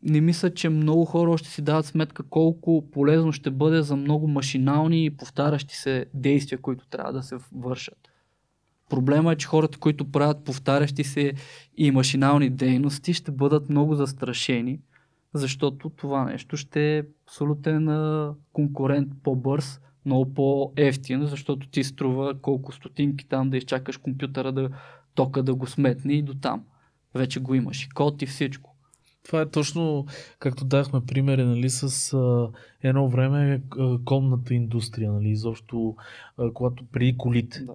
не 0.02 0.20
мисля, 0.20 0.54
че 0.54 0.68
много 0.68 1.04
хора 1.04 1.30
още 1.30 1.48
си 1.48 1.62
дават 1.62 1.86
сметка 1.86 2.22
колко 2.22 2.84
полезно 2.92 3.32
ще 3.32 3.50
бъде 3.50 3.82
за 3.82 3.96
много 3.96 4.28
машинални 4.28 5.04
и 5.04 5.10
повтарящи 5.10 5.76
се 5.76 6.06
действия, 6.14 6.58
които 6.58 6.86
трябва 6.86 7.12
да 7.12 7.22
се 7.22 7.36
вършат. 7.52 8.13
Проблема 8.90 9.32
е, 9.32 9.36
че 9.36 9.46
хората, 9.46 9.78
които 9.78 10.10
правят 10.10 10.44
повтарящи 10.44 11.04
се 11.04 11.32
и 11.76 11.90
машинални 11.90 12.50
дейности, 12.50 13.14
ще 13.14 13.30
бъдат 13.30 13.68
много 13.68 13.94
застрашени, 13.94 14.80
защото 15.34 15.90
това 15.90 16.24
нещо 16.24 16.56
ще 16.56 16.98
е 16.98 17.02
абсолютен 17.26 17.88
конкурент 18.52 19.08
по-бърз 19.22 19.80
много 20.06 20.34
по-ефтин, 20.34 21.26
защото 21.26 21.68
ти 21.68 21.84
струва 21.84 22.34
колко 22.42 22.72
стотинки 22.72 23.28
там 23.28 23.50
да 23.50 23.56
изчакаш 23.56 23.96
компютъра 23.96 24.52
да 24.52 24.70
тока 25.14 25.42
да 25.42 25.54
го 25.54 25.66
сметне 25.66 26.12
и 26.12 26.22
до 26.22 26.34
там. 26.34 26.64
Вече 27.14 27.40
го 27.40 27.54
имаш 27.54 27.84
и 27.84 27.88
код 27.88 28.22
и 28.22 28.26
всичко. 28.26 28.74
Това 29.24 29.40
е 29.40 29.50
точно 29.50 30.06
както 30.38 30.64
дахме 30.64 31.00
примери 31.06 31.44
нали, 31.44 31.70
с 31.70 32.12
а, 32.12 32.48
едно 32.82 33.08
време 33.08 33.62
а, 33.78 33.98
конната 34.04 34.54
индустрия, 34.54 35.12
нали, 35.12 35.28
изобщо 35.28 35.96
а, 36.38 36.52
когато 36.52 36.84
при 36.92 37.16
колите. 37.16 37.60
Да. 37.60 37.74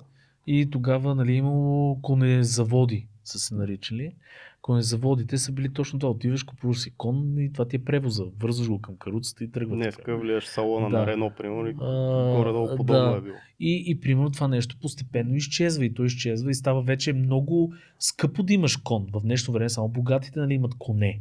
И 0.51 0.69
тогава 0.69 1.15
нали, 1.15 1.33
имало 1.33 2.01
конезаводи, 2.01 3.07
са 3.23 3.39
се 3.39 3.55
наричали 3.55 4.13
конезаводите 4.61 5.37
са 5.37 5.51
били 5.51 5.73
точно 5.73 5.99
това. 5.99 6.11
Отиваш, 6.11 6.43
купуваш 6.43 6.79
си 6.79 6.93
кон 6.97 7.39
и 7.39 7.53
това 7.53 7.67
ти 7.67 7.75
е 7.75 7.79
превоза. 7.79 8.25
Вързваш 8.39 8.69
го 8.69 8.81
към 8.81 8.97
каруцата 8.97 9.43
и 9.43 9.51
тръгваш. 9.51 9.77
Не, 9.77 9.91
в 9.91 10.19
влияш 10.21 10.45
салона 10.45 10.89
да. 10.89 10.97
на 10.97 11.07
Рено, 11.07 11.31
примерно, 11.37 11.67
и 11.67 11.73
горе-долу 11.73 12.67
подобно 12.77 13.11
да. 13.11 13.17
е 13.17 13.21
било. 13.21 13.35
И, 13.59 13.83
и 13.87 13.99
примерно 13.99 14.31
това 14.31 14.47
нещо 14.47 14.77
постепенно 14.81 15.35
изчезва 15.35 15.85
и 15.85 15.93
то 15.93 16.03
изчезва 16.03 16.51
и 16.51 16.53
става 16.53 16.81
вече 16.81 17.13
много 17.13 17.73
скъпо 17.99 18.43
да 18.43 18.53
имаш 18.53 18.77
кон. 18.77 19.07
В 19.13 19.21
днешно 19.21 19.53
време 19.53 19.69
само 19.69 19.89
богатите 19.89 20.39
нали, 20.39 20.53
имат 20.53 20.75
коне. 20.77 21.19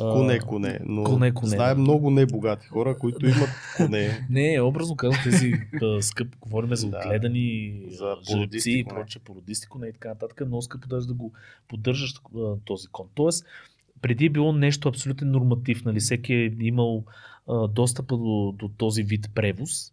Коне, 0.00 0.38
коне. 0.38 0.78
Но 0.84 1.04
коне, 1.04 1.34
коне. 1.34 1.48
Знаем 1.48 1.80
много 1.80 2.10
небогати 2.10 2.66
хора, 2.66 2.98
които 2.98 3.26
имат 3.26 3.50
коне. 3.76 4.26
не, 4.30 4.60
образно 4.60 4.96
казвам 4.96 5.20
тези 5.24 5.52
скъпо, 6.00 6.38
говорим 6.40 6.74
за 6.74 6.86
отгледани 6.86 7.80
за 7.88 8.16
жеребци 8.30 8.70
и 8.70 8.84
проче, 8.84 9.18
породисти 9.18 9.66
коне 9.66 9.86
и 9.86 9.92
така 9.92 10.08
нататък. 10.08 10.42
Много 10.46 10.62
скъпо 10.62 10.88
даже 10.88 11.06
да 11.06 11.14
го 11.14 11.32
поддържаш 11.68 12.14
този 12.64 12.86
кон. 12.86 13.06
Тоест, 13.14 13.44
преди 14.02 14.26
е 14.26 14.30
било 14.30 14.52
нещо 14.52 14.88
абсолютно 14.88 15.26
норматив. 15.26 15.84
Нали? 15.84 16.00
Всеки 16.00 16.34
е 16.34 16.54
имал 16.60 17.04
а, 17.48 17.68
достъпа 17.68 18.16
до, 18.16 18.54
до 18.58 18.68
този 18.68 19.02
вид 19.02 19.30
превоз 19.34 19.92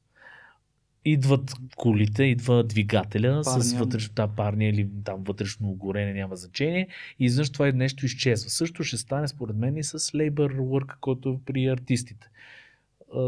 идват 1.11 1.53
колите, 1.75 2.23
идва 2.23 2.63
двигателя 2.63 3.41
парня. 3.45 3.63
с 3.63 3.73
вътрешно 3.73 4.13
да, 4.15 4.27
парния 4.27 4.69
или 4.69 4.89
там 5.03 5.23
вътрешно 5.23 5.73
горене, 5.73 6.13
няма 6.13 6.35
значение. 6.35 6.87
И 7.19 7.25
изведнъж 7.25 7.49
това 7.49 7.71
нещо 7.71 8.05
изчезва. 8.05 8.49
Също 8.49 8.83
ще 8.83 8.97
стане 8.97 9.27
според 9.27 9.55
мен 9.55 9.77
и 9.77 9.83
с 9.83 9.99
labor 9.99 10.57
work, 10.57 10.95
който 11.01 11.29
е 11.29 11.45
при 11.45 11.67
артистите. 11.67 12.29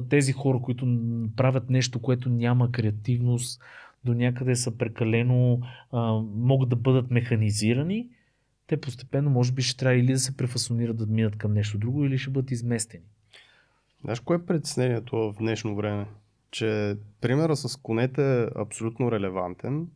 Тези 0.10 0.32
хора, 0.32 0.60
които 0.62 0.98
правят 1.36 1.70
нещо, 1.70 2.00
което 2.00 2.30
няма 2.30 2.72
креативност, 2.72 3.62
до 4.06 4.14
някъде 4.14 4.56
са 4.56 4.78
прекалено, 4.78 5.62
а, 5.92 6.14
могат 6.36 6.70
да 6.70 6.76
бъдат 6.76 7.12
механизирани, 7.12 8.08
те 8.68 8.82
постепенно 8.82 9.30
може 9.30 9.52
би 9.52 9.62
ще 9.62 9.78
трябва 9.78 9.96
или 9.96 10.12
да 10.12 10.20
се 10.20 10.38
префасонират 10.38 10.98
да 10.98 11.06
минат 11.06 11.36
към 11.36 11.54
нещо 11.54 11.78
друго, 11.78 12.06
или 12.06 12.18
ще 12.18 12.30
бъдат 12.30 12.52
изместени. 12.52 13.04
Знаеш, 14.02 14.20
кое 14.20 14.36
е 14.36 14.46
притеснението 14.46 15.18
в 15.18 15.36
днешно 15.40 15.76
време? 15.76 16.06
Че 16.52 16.98
примера 17.22 17.56
с 17.56 17.78
конете 17.78 18.44
е 18.44 18.48
абсолютно 18.56 19.12
релевантен, 19.12 19.88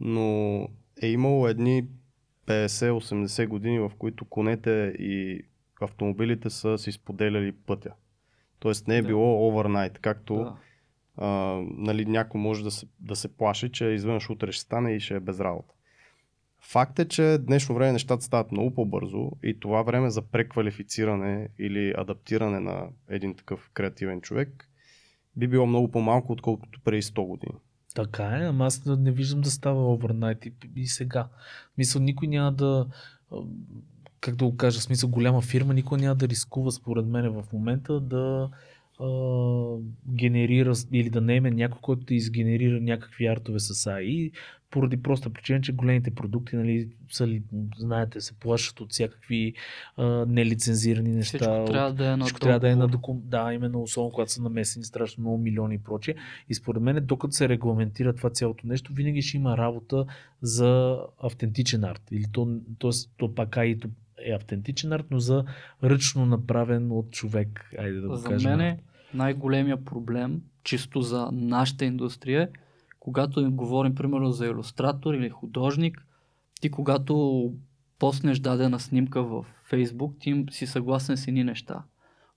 но 0.00 0.68
е 1.02 1.06
имало 1.06 1.48
едни 1.48 1.88
50-80 2.46 3.46
години, 3.46 3.78
в 3.78 3.90
които 3.98 4.24
конете 4.24 4.94
и 4.98 5.42
автомобилите 5.80 6.50
са 6.50 6.78
си 6.78 6.92
споделяли 6.92 7.52
пътя. 7.52 7.94
Тоест 8.58 8.88
не 8.88 8.96
е 8.96 9.02
да. 9.02 9.08
било 9.08 9.48
овернайт, 9.48 9.98
както 9.98 10.34
да. 10.34 10.56
а, 11.16 11.28
нали, 11.70 12.06
някой 12.06 12.40
може 12.40 12.64
да 12.64 12.70
се, 12.70 12.86
да 13.00 13.16
се 13.16 13.36
плаши, 13.36 13.72
че 13.72 13.84
изведнъж 13.84 14.30
утре 14.30 14.52
ще 14.52 14.62
стане 14.62 14.92
и 14.92 15.00
ще 15.00 15.14
е 15.14 15.20
без 15.20 15.40
работа. 15.40 15.74
Факт 16.60 16.98
е, 16.98 17.08
че 17.08 17.38
днешно 17.38 17.74
време 17.74 17.92
нещата 17.92 18.24
стават 18.24 18.52
много 18.52 18.74
по-бързо 18.74 19.30
и 19.42 19.60
това 19.60 19.82
време 19.82 20.10
за 20.10 20.22
преквалифициране 20.22 21.48
или 21.58 21.94
адаптиране 21.96 22.60
на 22.60 22.88
един 23.08 23.34
такъв 23.34 23.70
креативен 23.74 24.20
човек 24.20 24.68
би 25.36 25.48
било 25.48 25.66
много 25.66 25.90
по-малко, 25.90 26.32
отколкото 26.32 26.80
преди 26.84 27.02
100 27.02 27.26
години. 27.26 27.54
Така 27.94 28.24
е, 28.24 28.46
ама 28.46 28.66
аз 28.66 28.84
не 28.86 29.12
виждам 29.12 29.40
да 29.40 29.50
става 29.50 29.92
овернайт 29.92 30.46
и, 30.46 30.52
и 30.76 30.86
сега. 30.86 31.28
Мисля, 31.78 32.00
никой 32.00 32.28
няма 32.28 32.52
да, 32.52 32.86
как 34.20 34.36
да 34.36 34.44
го 34.44 34.56
кажа, 34.56 34.80
смисъл 34.80 35.10
голяма 35.10 35.40
фирма, 35.40 35.74
никой 35.74 35.98
няма 35.98 36.14
да 36.14 36.28
рискува 36.28 36.70
според 36.70 37.06
мен 37.06 37.30
в 37.30 37.44
момента 37.52 38.00
да 38.00 38.50
а, 39.00 39.08
генерира 40.14 40.72
или 40.92 41.10
да 41.10 41.20
наеме 41.20 41.50
някой, 41.50 41.78
който 41.80 42.04
да 42.04 42.14
изгенерира 42.14 42.80
някакви 42.80 43.26
артове 43.26 43.58
с 43.58 43.74
AI, 43.74 44.32
поради 44.72 45.02
проста 45.02 45.30
причина, 45.30 45.60
че 45.60 45.72
големите 45.72 46.10
продукти, 46.10 46.56
нали, 46.56 46.88
са, 47.10 47.28
знаете, 47.76 48.20
се 48.20 48.34
плашат 48.34 48.80
от 48.80 48.92
всякакви 48.92 49.54
а, 49.96 50.04
нелицензирани 50.28 51.10
неща. 51.10 51.38
Всичко 51.38 51.64
трябва 51.64 51.92
да 51.92 52.12
е 52.12 52.16
на 52.16 52.26
трябва 52.26 52.60
да 52.60 52.70
е 52.70 52.76
на 52.76 52.88
докум... 52.88 53.22
Да, 53.24 53.52
именно, 53.52 53.82
особено 53.82 54.10
когато 54.10 54.32
са 54.32 54.42
намесени 54.42 54.84
страшно 54.84 55.20
много 55.20 55.38
милиони 55.38 55.74
и 55.74 55.78
прочее. 55.78 56.14
И 56.48 56.54
според 56.54 56.82
мен, 56.82 57.06
докато 57.06 57.32
се 57.32 57.48
регламентира 57.48 58.12
това 58.12 58.30
цялото 58.30 58.66
нещо, 58.66 58.92
винаги 58.92 59.22
ще 59.22 59.36
има 59.36 59.56
работа 59.56 60.06
за 60.42 60.98
автентичен 61.22 61.84
арт. 61.84 62.02
Или 62.10 62.24
то, 62.32 62.60
то, 62.78 62.90
то 63.16 63.34
пак 63.34 63.56
и 63.64 63.78
то 63.78 63.88
е 64.26 64.32
автентичен 64.32 64.92
арт, 64.92 65.06
но 65.10 65.18
за 65.18 65.44
ръчно 65.84 66.26
направен 66.26 66.92
от 66.92 67.10
човек. 67.10 67.70
Айде 67.78 68.00
да 68.00 68.08
го 68.08 68.16
за 68.16 68.28
кажем. 68.28 68.58
мен 68.58 68.78
най-големия 69.14 69.84
проблем, 69.84 70.42
чисто 70.64 71.02
за 71.02 71.28
нашата 71.32 71.84
индустрия, 71.84 72.48
когато 73.02 73.50
говорим 73.52 73.94
примерно 73.94 74.30
за 74.30 74.46
иллюстратор 74.46 75.14
или 75.14 75.30
художник, 75.30 76.06
ти 76.60 76.70
когато 76.70 77.44
поснеш 77.98 78.38
дадена 78.38 78.80
снимка 78.80 79.22
в 79.22 79.44
Фейсбук, 79.64 80.14
ти 80.20 80.44
си 80.50 80.66
съгласен 80.66 81.16
с 81.16 81.28
едни 81.28 81.44
неща. 81.44 81.82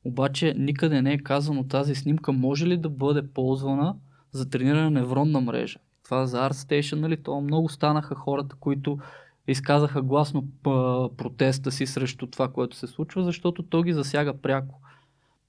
Обаче 0.03 0.53
никъде 0.57 1.01
не 1.01 1.13
е 1.13 1.17
казано 1.17 1.67
тази 1.67 1.95
снимка 1.95 2.31
може 2.31 2.67
ли 2.67 2.77
да 2.77 2.89
бъде 2.89 3.27
ползвана 3.27 3.95
за 4.31 4.49
трениране 4.49 4.83
на 4.83 4.91
невронна 4.91 5.41
мрежа. 5.41 5.79
Това 6.03 6.25
за 6.25 6.49
ArtStation, 6.49 6.99
нали, 6.99 7.23
то 7.23 7.41
много 7.41 7.69
станаха 7.69 8.15
хората, 8.15 8.55
които 8.59 8.99
изказаха 9.47 10.01
гласно 10.01 10.47
протеста 11.17 11.71
си 11.71 11.85
срещу 11.85 12.27
това, 12.27 12.47
което 12.47 12.75
се 12.75 12.87
случва, 12.87 13.23
защото 13.23 13.63
то 13.63 13.83
ги 13.83 13.93
засяга 13.93 14.41
пряко. 14.41 14.79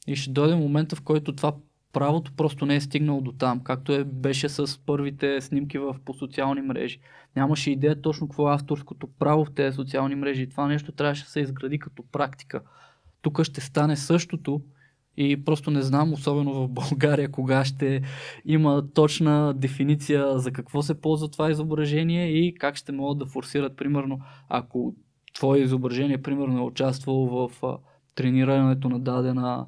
И 0.06 0.16
ще 0.16 0.30
дойде 0.30 0.54
момента, 0.54 0.96
в 0.96 1.02
който 1.02 1.36
това 1.36 1.52
правото 1.96 2.32
просто 2.36 2.66
не 2.66 2.76
е 2.76 2.80
стигнало 2.80 3.20
до 3.20 3.32
там, 3.32 3.60
както 3.60 3.92
е, 3.92 4.04
беше 4.04 4.48
с 4.48 4.80
първите 4.86 5.40
снимки 5.40 5.78
в, 5.78 5.96
по 6.04 6.14
социални 6.14 6.62
мрежи. 6.62 6.98
Нямаше 7.36 7.70
идея 7.70 8.02
точно 8.02 8.28
какво 8.28 8.50
е 8.50 8.54
авторското 8.54 9.08
право 9.18 9.44
в 9.44 9.54
тези 9.54 9.74
социални 9.74 10.14
мрежи. 10.14 10.42
И 10.42 10.48
това 10.48 10.66
нещо 10.66 10.92
трябваше 10.92 11.24
да 11.24 11.30
се 11.30 11.40
изгради 11.40 11.78
като 11.78 12.02
практика. 12.12 12.60
Тук 13.22 13.42
ще 13.42 13.60
стане 13.60 13.96
същото 13.96 14.60
и 15.16 15.44
просто 15.44 15.70
не 15.70 15.82
знам, 15.82 16.12
особено 16.12 16.52
в 16.54 16.68
България, 16.68 17.30
кога 17.30 17.64
ще 17.64 18.02
има 18.44 18.84
точна 18.94 19.54
дефиниция 19.54 20.38
за 20.38 20.52
какво 20.52 20.82
се 20.82 21.00
ползва 21.00 21.28
това 21.28 21.50
изображение 21.50 22.28
и 22.28 22.54
как 22.54 22.76
ще 22.76 22.92
могат 22.92 23.18
да 23.18 23.26
форсират, 23.26 23.76
примерно, 23.76 24.20
ако 24.48 24.94
твое 25.34 25.58
изображение, 25.58 26.22
примерно, 26.22 26.58
е 26.58 26.64
участвало 26.64 27.48
в 27.48 27.78
тренирането 28.14 28.88
на 28.88 29.00
дадена 29.00 29.66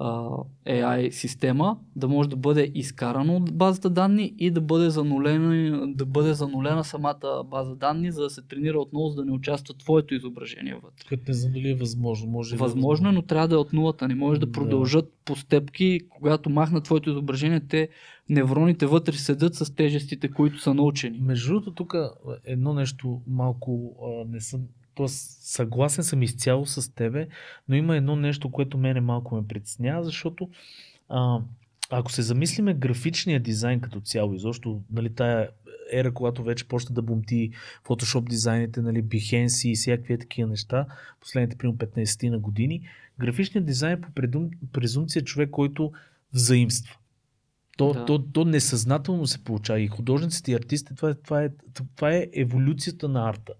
AI 0.00 1.10
система, 1.10 1.78
да 1.96 2.08
може 2.08 2.28
да 2.28 2.36
бъде 2.36 2.70
изкарано 2.74 3.36
от 3.36 3.54
базата 3.56 3.90
данни 3.90 4.34
и 4.38 4.50
да 4.50 4.60
бъде, 4.60 4.90
занулена, 4.90 5.86
да 5.94 6.06
бъде 6.06 6.34
занулена 6.34 6.84
самата 6.84 7.44
база 7.50 7.76
данни, 7.76 8.12
за 8.12 8.22
да 8.22 8.30
се 8.30 8.42
тренира 8.42 8.78
отново, 8.78 9.08
за 9.08 9.16
да 9.16 9.24
не 9.24 9.32
участва 9.32 9.74
твоето 9.74 10.14
изображение 10.14 10.74
вътре. 10.74 11.04
Като 11.08 11.22
не 11.28 11.34
знам 11.34 11.52
дали 11.52 11.70
е 11.70 11.74
възможно. 11.74 12.30
Може 12.30 12.56
Възможно 12.56 13.08
е, 13.08 13.12
но 13.12 13.22
трябва 13.22 13.48
да 13.48 13.54
е 13.54 13.58
от 13.58 13.72
нулата. 13.72 14.08
Не 14.08 14.14
може 14.14 14.40
да 14.40 14.46
Да. 14.46 14.52
продължат 14.52 15.12
по 15.24 15.36
степки. 15.36 16.00
Когато 16.08 16.50
махнат 16.50 16.84
твоето 16.84 17.10
изображение, 17.10 17.60
те 17.60 17.88
невроните 18.28 18.86
вътре 18.86 19.12
седят 19.12 19.54
с 19.54 19.74
тежестите, 19.74 20.30
които 20.30 20.60
са 20.60 20.74
научени. 20.74 21.18
Между 21.20 21.48
другото, 21.48 21.74
тук 21.74 21.94
едно 22.44 22.74
нещо 22.74 23.20
малко 23.26 23.96
а, 24.02 24.30
не 24.30 24.40
съм. 24.40 24.60
Тоест, 24.96 25.42
съгласен 25.42 26.04
съм 26.04 26.22
изцяло 26.22 26.66
с 26.66 26.94
тебе, 26.94 27.28
но 27.68 27.76
има 27.76 27.96
едно 27.96 28.16
нещо, 28.16 28.50
което 28.50 28.78
мене 28.78 29.00
малко 29.00 29.34
ме 29.34 29.46
притеснява, 29.46 30.04
защото 30.04 30.48
а, 31.08 31.40
ако 31.90 32.12
се 32.12 32.22
замислиме 32.22 32.74
графичния 32.74 33.40
дизайн 33.40 33.80
като 33.80 34.00
цяло, 34.00 34.34
изобщо 34.34 34.80
нали, 34.92 35.14
тая 35.14 35.50
ера, 35.92 36.14
когато 36.14 36.42
вече 36.42 36.68
почна 36.68 36.94
да 36.94 37.02
бумти 37.02 37.50
Photoshop 37.84 38.28
дизайните, 38.28 38.80
нали, 38.80 39.04
Behance 39.04 39.68
и 39.68 39.74
всякакви 39.74 40.18
такива 40.18 40.48
неща, 40.48 40.86
последните 41.20 41.56
примерно 41.56 41.78
15 41.78 42.28
на 42.28 42.38
години, 42.38 42.88
графичният 43.18 43.66
дизайн 43.66 43.92
е 43.92 44.00
по 44.00 44.12
предум, 44.12 44.50
презумпция 44.72 45.24
човек, 45.24 45.50
който 45.50 45.92
взаимства. 46.34 46.96
То, 47.76 47.92
Да. 47.92 48.04
то, 48.04 48.18
то 48.18 48.44
несъзнателно 48.44 49.26
се 49.26 49.44
получава. 49.44 49.80
И 49.80 49.88
художниците 49.88 50.52
и 50.52 50.54
артистите, 50.54 50.94
това 50.94 51.10
е, 51.10 51.14
това, 51.14 51.44
е, 51.44 51.48
това 51.96 52.12
е 52.12 52.26
еволюцията 52.32 53.08
на 53.08 53.28
арта. 53.28 53.52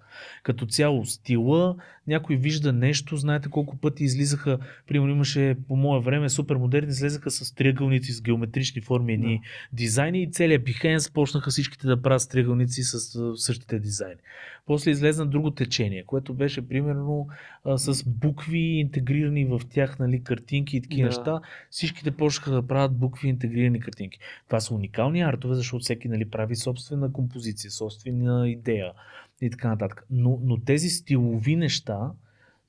Като 0.43 0.67
цяло 0.67 1.07
стила, 1.07 1.77
някой 2.07 2.37
вижда 2.37 2.73
нещо, 2.73 3.17
знаете 3.17 3.49
колко 3.49 3.77
пъти 3.77 4.05
излизаха, 4.05 4.59
примерно 4.89 5.13
имаше 5.15 5.57
по 5.69 5.77
мое 5.77 6.01
време 6.01 6.29
супер 6.29 6.57
модерни, 6.57 6.89
излезаха 6.89 7.31
с 7.31 7.55
триъгълници, 7.55 8.13
с 8.13 8.23
геометрични 8.23 8.81
форми, 8.83 9.13
едни 9.13 9.41
дизайни 9.73 10.23
и 10.23 10.31
целият 10.31 10.63
Behance 10.63 11.13
почнаха 11.13 11.51
всичките 11.51 11.87
да 11.87 12.03
правят 12.03 12.23
с 12.23 12.29
триъгълници 12.29 12.83
с 12.83 12.99
същите 13.37 13.79
дизайни. 13.79 14.21
После 14.67 14.91
излезна 14.91 15.27
друго 15.27 15.51
течение, 15.51 16.05
което 16.07 16.35
беше 16.35 16.69
примерно 16.69 17.29
а, 17.65 17.79
с 17.79 18.05
букви 18.09 18.59
интегрирани 18.59 19.45
в 19.45 19.61
тях, 19.71 19.99
нали, 19.99 20.23
картинки 20.23 20.77
и 20.77 20.83
такива 20.83 21.09
Да. 21.09 21.17
неща. 21.17 21.41
Всичките 21.71 22.11
почнаха 22.11 22.51
да 22.51 22.67
правят 22.67 22.97
букви 22.99 23.29
интегрирани 23.29 23.81
картинки. 23.81 24.06
Това 24.47 24.61
са 24.61 24.75
уникални 24.75 25.21
артове, 25.21 25.55
защото 25.55 25.83
всеки 25.83 26.09
нали, 26.09 26.31
прави 26.31 26.57
собствена 26.57 27.13
композиция, 27.13 27.71
собствена 27.71 28.49
идея 28.49 28.93
и 29.41 29.51
така 29.51 29.69
нататък. 29.69 30.07
Но, 30.11 30.41
но 30.43 30.61
тези 30.61 30.89
стилови 30.89 31.57
неща, 31.57 32.11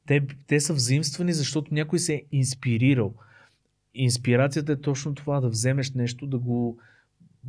те, 0.08 0.27
те 0.48 0.60
са 0.60 0.74
взаимствани, 0.74 1.34
защото 1.34 1.74
някой 1.74 2.00
се 2.00 2.13
е 2.13 2.24
инспирирал. 2.32 3.13
Инспирацията 3.94 4.72
е 4.72 4.82
точно 4.82 5.15
това, 5.15 5.41
да 5.41 5.50
вземеш 5.50 5.91
нещо, 5.91 6.27
да 6.27 6.38
го 6.38 6.77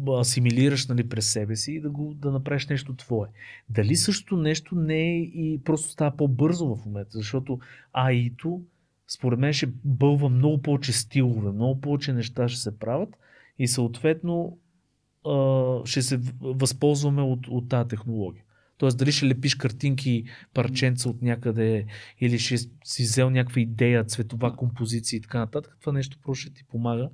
асимилираш 0.09 0.87
нали, 0.87 1.09
през 1.09 1.33
себе 1.33 1.57
си 1.57 1.73
и 1.73 1.81
да, 1.81 1.91
го, 1.91 2.15
да 2.15 2.31
направиш 2.31 2.67
нещо 2.67 2.95
твое. 2.95 3.29
Дали 3.71 3.97
същото 3.97 4.37
нещо 4.37 4.75
не 4.75 5.01
е 5.01 5.19
и 5.19 5.61
просто 5.65 5.89
става 5.91 6.17
по-бързо 6.17 6.75
в 6.75 6.87
момента, 6.87 7.11
защото 7.13 7.59
AI-то 7.97 8.63
според 9.09 9.39
мен 9.39 9.53
ще 9.53 9.67
бълва 9.85 10.29
много 10.29 10.63
повече 10.63 10.93
стилове, 10.93 11.53
много 11.53 11.81
повече 11.81 12.13
неща 12.13 12.49
ще 12.49 12.61
се 12.61 12.79
правят 12.79 13.17
и 13.59 13.69
съответно 13.69 14.59
ще 15.85 16.03
се 16.03 16.21
възползваме 16.41 17.23
от, 17.23 17.49
от 17.49 17.69
тази 17.69 17.89
технология. 17.89 18.43
Тоест 18.79 18.99
дали 18.99 19.13
ще 19.13 19.27
лепиш 19.27 19.55
картинки, 19.55 20.25
парченца 20.55 21.09
от 21.09 21.23
някъде 21.23 21.87
или 22.21 22.39
ще 22.39 22.57
си 22.85 23.03
взел 23.03 23.31
някаква 23.31 23.61
идея, 23.61 24.05
цветова 24.05 24.57
композиция 24.57 25.17
и 25.17 25.21
така 25.21 25.39
нататък, 25.39 25.77
това 25.81 25.93
нещо 25.93 26.19
просто 26.23 26.43
ще 26.43 26.55
ти 26.55 26.65
помага. 26.65 27.09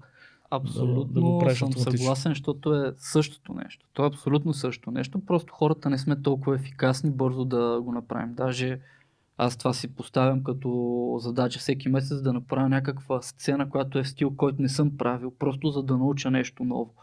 Абсолютно 0.51 1.05
да 1.05 1.21
го 1.21 1.39
правиш 1.39 1.59
съм 1.59 1.73
съгласен, 1.73 2.31
защото 2.33 2.75
е 2.75 2.93
същото 2.99 3.55
нещо. 3.55 3.87
То 3.93 4.05
е 4.05 4.09
абсолютно 4.09 4.55
същото 4.55 4.91
нещо, 4.91 5.21
просто 5.27 5.53
хората 5.53 5.91
не 5.91 5.99
сме 5.99 6.23
толкова 6.23 6.55
ефикасни 6.55 7.11
бързо 7.11 7.45
да 7.45 7.81
го 7.81 7.93
направим. 7.93 8.35
Даже 8.35 8.81
аз 9.37 9.57
това 9.57 9.73
си 9.73 9.95
поставям 9.95 10.45
като 10.45 11.17
задача 11.19 11.59
всеки 11.59 11.89
месец 11.89 12.23
да 12.23 12.33
направя 12.33 12.69
някаква 12.69 13.23
сцена, 13.23 13.71
която 13.71 13.99
е 13.99 14.03
в 14.03 14.09
стил, 14.09 14.37
който 14.37 14.63
не 14.63 14.69
съм 14.69 14.97
правил, 14.97 15.33
просто 15.39 15.71
за 15.71 15.83
да 15.83 15.97
науча 15.97 16.31
нещо 16.31 16.65
ново. 16.65 16.95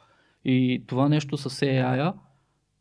И 0.45 0.83
това 0.87 1.09
нещо 1.09 1.37
с 1.37 1.49
AI 1.49 2.13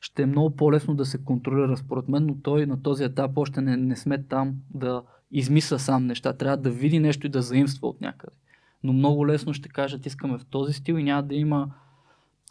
ще 0.01 0.23
е 0.23 0.27
много 0.27 0.57
по-лесно 0.57 0.95
да 0.95 1.05
се 1.05 1.25
контролира 1.25 1.77
според 1.77 2.09
мен, 2.09 2.27
но 2.27 2.37
той 2.43 2.67
на 2.67 2.83
този 2.83 3.05
етап 3.05 3.39
още 3.39 3.61
не, 3.61 3.77
не 3.77 3.97
сме 3.97 4.23
там 4.23 4.55
да 4.75 5.03
измисля 5.33 5.79
сам 5.79 6.07
неща. 6.07 6.33
Трябва 6.33 6.57
да 6.57 6.71
види 6.71 6.99
нещо 6.99 7.27
и 7.27 7.31
да 7.31 7.43
заимства 7.43 7.89
от 7.89 8.01
някъде 8.01 8.37
но 8.83 8.93
много 8.93 9.27
лесно 9.27 9.55
ще 9.55 9.69
кажат 9.69 10.07
искаме 10.07 10.39
в 10.39 10.45
този 10.45 10.73
стил 10.73 10.95
и 10.95 11.03
няма 11.03 11.23
да 11.23 11.35
има 11.35 11.71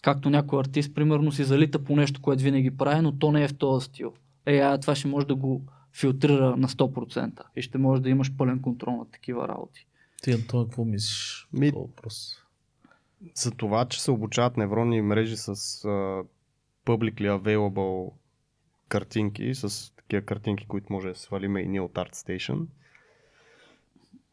както 0.01 0.29
някой 0.29 0.59
артист, 0.59 0.95
примерно 0.95 1.31
си 1.31 1.43
залита 1.43 1.83
по 1.83 1.95
нещо, 1.95 2.21
което 2.21 2.43
винаги 2.43 2.77
прави, 2.77 3.01
но 3.01 3.11
то 3.11 3.31
не 3.31 3.43
е 3.43 3.47
в 3.47 3.57
този 3.57 3.85
стил. 3.85 4.13
Е, 4.45 4.57
а 4.57 4.77
това 4.77 4.95
ще 4.95 5.07
може 5.07 5.27
да 5.27 5.35
го 5.35 5.61
филтрира 5.93 6.55
на 6.57 6.67
100% 6.67 7.41
и 7.55 7.61
ще 7.61 7.77
може 7.77 8.01
да 8.01 8.09
имаш 8.09 8.35
пълен 8.37 8.61
контрол 8.61 8.95
на 8.97 9.05
такива 9.05 9.47
работи. 9.47 9.87
Ти, 10.23 10.31
Антон, 10.31 10.65
какво 10.65 10.85
мислиш? 10.85 11.47
Ми- 11.53 11.71
по 11.71 11.79
въпрос? 11.79 12.35
За 13.35 13.51
това, 13.51 13.85
че 13.85 14.01
се 14.01 14.11
обучават 14.11 14.57
невронни 14.57 15.01
мрежи 15.01 15.37
с 15.37 15.55
uh, 15.55 16.25
publicly 16.85 17.39
available 17.39 18.11
картинки, 18.87 19.55
с 19.55 19.93
такива 19.95 20.21
картинки, 20.21 20.65
които 20.67 20.93
може 20.93 21.07
да 21.07 21.15
свалиме 21.15 21.61
и 21.61 21.67
ние 21.67 21.81
от 21.81 21.93
ArtStation, 21.93 22.65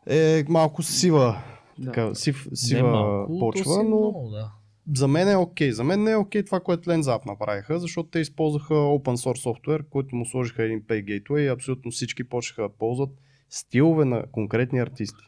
е 0.07 0.45
малко 0.49 0.83
сива, 0.83 1.43
Да. 1.79 1.87
така, 1.93 2.15
сив, 2.15 2.47
Не 2.51 2.57
сива 2.57 2.91
малко, 2.91 3.39
почва, 3.39 3.83
но 3.83 3.85
много, 3.89 4.31
да. 4.31 4.51
За 4.95 5.09
мен 5.09 5.29
е 5.29 5.37
окей. 5.37 5.73
За 5.73 5.85
мен 5.85 6.03
не 6.03 6.11
е 6.11 6.17
окей 6.17 6.45
това, 6.45 6.61
което 6.61 6.91
LensApp 6.91 7.27
направиха, 7.27 7.79
защото 7.79 8.09
те 8.09 8.19
използваха 8.19 8.75
open 8.75 9.17
source 9.17 9.43
софтуер, 9.43 9.85
който 9.91 10.17
му 10.17 10.27
сложиха 10.27 10.63
един 10.63 10.83
Pay 10.83 11.05
Gateway 11.05 11.41
и 11.41 11.49
абсолютно 11.49 11.91
всички 11.91 12.25
почнаха 12.25 12.63
да 12.63 12.69
ползват 12.69 13.11
стилове 13.51 14.05
на 14.05 14.25
конкретни 14.33 14.79
артисти. 14.79 15.25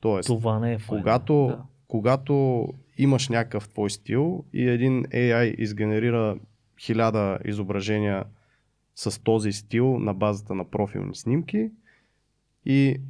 Тоест, 0.00 0.26
Това 0.26 0.58
не 0.58 0.72
е 0.72 0.78
файно. 0.78 1.02
когато, 1.02 1.46
Да. 1.46 1.62
когато 1.88 2.68
имаш 2.98 3.28
някакъв 3.28 3.68
твой 3.68 3.90
стил 3.90 4.44
и 4.52 4.68
един 4.68 5.04
AI 5.04 5.54
изгенерира 5.54 6.36
хиляда 6.80 7.38
изображения 7.44 8.24
с 8.94 9.22
този 9.22 9.52
стил 9.52 9.98
на 9.98 10.14
базата 10.14 10.54
на 10.54 10.64
профилни 10.64 11.14
снимки 11.14 11.70
и 12.66 13.00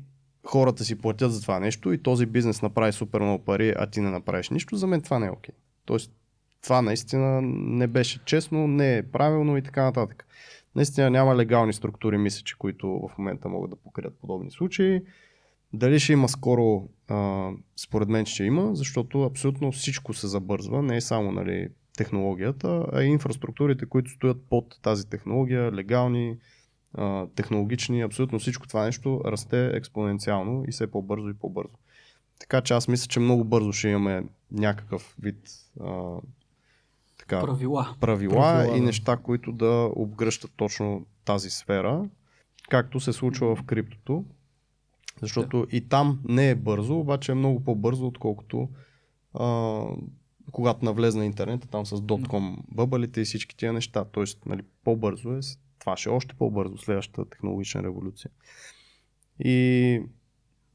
хората 0.47 0.85
си 0.85 0.99
платят 0.99 1.33
за 1.33 1.43
това 1.43 1.61
нещо 1.61 1.93
и 1.93 2.03
този 2.03 2.27
бизнес 2.27 2.63
направи 2.63 2.93
супер 2.93 3.21
много 3.21 3.45
пари, 3.45 3.75
а 3.79 3.87
ти 3.87 4.01
не 4.01 4.11
направиш 4.11 4.51
нищо, 4.51 4.77
за 4.77 4.87
мен 4.87 5.03
това 5.03 5.19
не 5.19 5.27
е 5.27 5.31
окей. 5.31 5.55
Тоест, 5.85 6.13
това 6.63 6.83
наистина 6.83 7.41
не 7.43 7.87
беше 7.87 8.25
честно, 8.25 8.67
не 8.67 8.97
е 8.97 9.03
правилно 9.03 9.57
и 9.57 9.63
така 9.63 9.85
нататък. 9.85 10.27
Наистина 10.75 11.11
няма 11.11 11.37
легални 11.37 11.73
структури, 11.73 12.19
мисля, 12.19 12.43
че 12.45 12.59
които 12.59 12.89
в 12.89 13.19
момента 13.19 13.49
могат 13.49 13.71
да 13.71 13.77
покрият 13.77 14.19
подобни 14.21 14.51
случаи. 14.51 15.01
Дали 15.73 16.01
ще 16.01 16.13
има 16.13 16.29
скоро, 16.29 16.89
а, 17.09 17.51
според 17.77 18.09
мен 18.09 18.27
ще 18.27 18.45
има, 18.45 18.77
защото 18.77 19.23
абсолютно 19.23 19.73
всичко 19.73 20.15
се 20.15 20.27
забързва, 20.27 20.83
не 20.83 20.97
е 20.97 21.01
само 21.01 21.33
нали, 21.33 21.69
технологията, 21.97 22.87
а 22.93 23.03
и 23.03 23.07
инфраструктурите, 23.07 23.87
които 23.87 24.11
стоят 24.11 24.37
под 24.51 24.79
тази 24.83 25.09
технология, 25.09 25.73
легални, 25.73 26.37
а, 26.95 27.27
технологични, 27.27 28.01
абсолютно 28.01 28.39
всичко 28.39 28.69
това 28.69 28.85
нещо 28.85 29.21
расте 29.25 29.67
експоненциално 29.67 30.65
и 30.69 30.73
все 30.73 30.91
по-бързо 30.91 31.29
и 31.29 31.35
по-бързо. 31.35 31.75
Така 32.43 32.61
че 32.61 32.75
аз 32.75 32.89
мисля, 32.89 33.07
че 33.09 33.21
много 33.21 33.45
бързо 33.45 33.73
ще 33.73 33.89
имаме 33.89 34.25
някакъв 34.51 35.15
вид 35.23 35.51
а, 35.81 36.17
така, 37.19 37.41
Правила. 37.41 37.97
правила, 38.01 38.35
Правила, 38.35 38.77
и 38.77 38.81
да. 38.81 38.87
неща, 38.87 39.17
които 39.17 39.53
да 39.53 39.91
обгръщат 39.97 40.51
точно 40.57 41.07
тази 41.25 41.51
сфера, 41.51 42.09
както 42.71 43.01
се 43.01 43.13
случва 43.13 43.57
в 43.57 43.63
криптото. 43.63 44.25
Защото 45.21 45.67
и 45.73 45.89
там 45.89 46.21
не 46.25 46.51
е 46.51 46.55
бързо, 46.55 46.99
обаче 46.99 47.33
е 47.33 47.35
много 47.35 47.65
по-бързо, 47.65 48.07
отколкото 48.07 48.69
а, 49.35 49.83
когато 50.53 50.85
навлезе 50.85 51.19
на 51.19 51.25
интернета, 51.25 51.69
там 51.69 51.87
с 51.87 51.97
.com 51.97 52.57
бъбалите 52.69 53.21
и 53.21 53.25
всички 53.25 53.57
тия 53.57 53.73
неща. 53.73 54.05
Тоест, 54.05 54.47
нали, 54.47 54.63
по-бързо 54.85 55.33
е, 55.33 55.41
това 55.79 55.97
ще 55.97 56.09
е 56.11 56.13
още 56.13 56.35
по-бързо, 56.35 56.79
следващата 56.79 57.31
технологична 57.31 57.83
революция. 57.83 58.31
И 59.45 60.01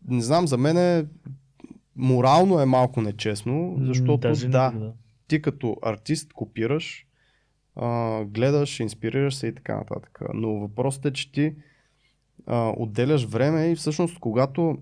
не 0.07 0.21
знам, 0.21 0.47
за 0.47 0.57
мен 0.57 0.77
е 0.77 1.05
морално 1.97 2.59
е 2.59 2.65
малко 2.65 3.01
нечестно, 3.01 3.77
защото 3.79 4.17
Даже 4.17 4.47
да, 4.47 4.71
го 4.71 4.93
ти 5.27 5.41
като 5.41 5.77
артист 5.81 6.33
копираш, 6.33 7.05
а, 7.75 8.23
гледаш, 8.25 8.79
инспирираш 8.79 9.35
се 9.35 9.47
и 9.47 9.55
така 9.55 9.75
нататък. 9.75 10.19
Но 10.33 10.59
въпросът 10.59 11.05
е, 11.05 11.13
че 11.13 11.31
ти 11.31 11.55
а, 12.45 12.73
отделяш 12.77 13.25
време 13.25 13.71
и 13.71 13.75
всъщност 13.75 14.19
когато 14.19 14.77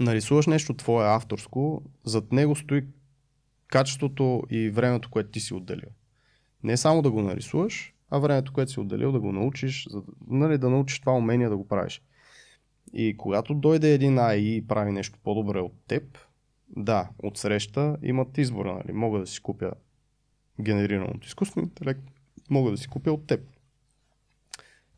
нарисуваш 0.00 0.46
нещо 0.46 0.74
твое 0.74 1.06
авторско, 1.06 1.82
зад 2.04 2.32
него 2.32 2.56
стои 2.56 2.84
качеството 3.68 4.42
и 4.50 4.70
времето, 4.70 5.10
което 5.10 5.30
ти 5.30 5.40
си 5.40 5.54
отделил. 5.54 5.88
Не 6.64 6.76
само 6.76 7.02
да 7.02 7.10
го 7.10 7.22
нарисуваш, 7.22 7.94
а 8.10 8.18
времето, 8.18 8.52
което 8.52 8.70
си 8.72 8.80
отделил 8.80 9.12
да 9.12 9.20
го 9.20 9.32
научиш, 9.32 9.88
за, 9.90 10.00
да- 10.00 10.12
нали, 10.26 10.58
да 10.58 10.70
научиш 10.70 11.00
това 11.00 11.12
умение 11.12 11.48
да 11.48 11.56
го 11.56 11.68
правиш. 11.68 12.02
И 12.92 13.16
когато 13.16 13.54
дойде 13.54 13.94
един 13.94 14.16
AI 14.16 14.36
и 14.36 14.66
прави 14.66 14.92
нещо 14.92 15.18
по-добре 15.22 15.60
от 15.60 15.74
теб, 15.88 16.18
да, 16.76 17.08
отсреща 17.22 17.96
имат 18.02 18.38
избора. 18.38 18.72
Нали. 18.74 18.92
Мога 18.92 19.18
да 19.18 19.26
си 19.26 19.40
купя 19.40 19.72
генерираното 20.60 21.26
изкуствен 21.26 21.64
интелект, 21.64 22.02
мога 22.50 22.70
да 22.70 22.76
си 22.76 22.88
купя 22.88 23.12
от 23.12 23.26
теб. 23.26 23.40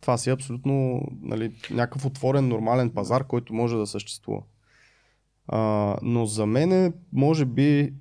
Това 0.01 0.18
си 0.18 0.31
е 0.31 0.33
абсолютно 0.33 1.03
нали, 1.20 1.55
някакъв 1.70 2.05
отворен, 2.05 2.48
нормален 2.48 2.90
пазар, 2.90 3.27
който 3.27 3.55
може 3.55 3.77
да 3.77 3.87
съществува. 3.87 4.42
А, 5.46 5.96
но 6.03 6.27
за 6.27 6.46
мен 6.46 6.94
може 7.12 7.44
би 7.44 7.92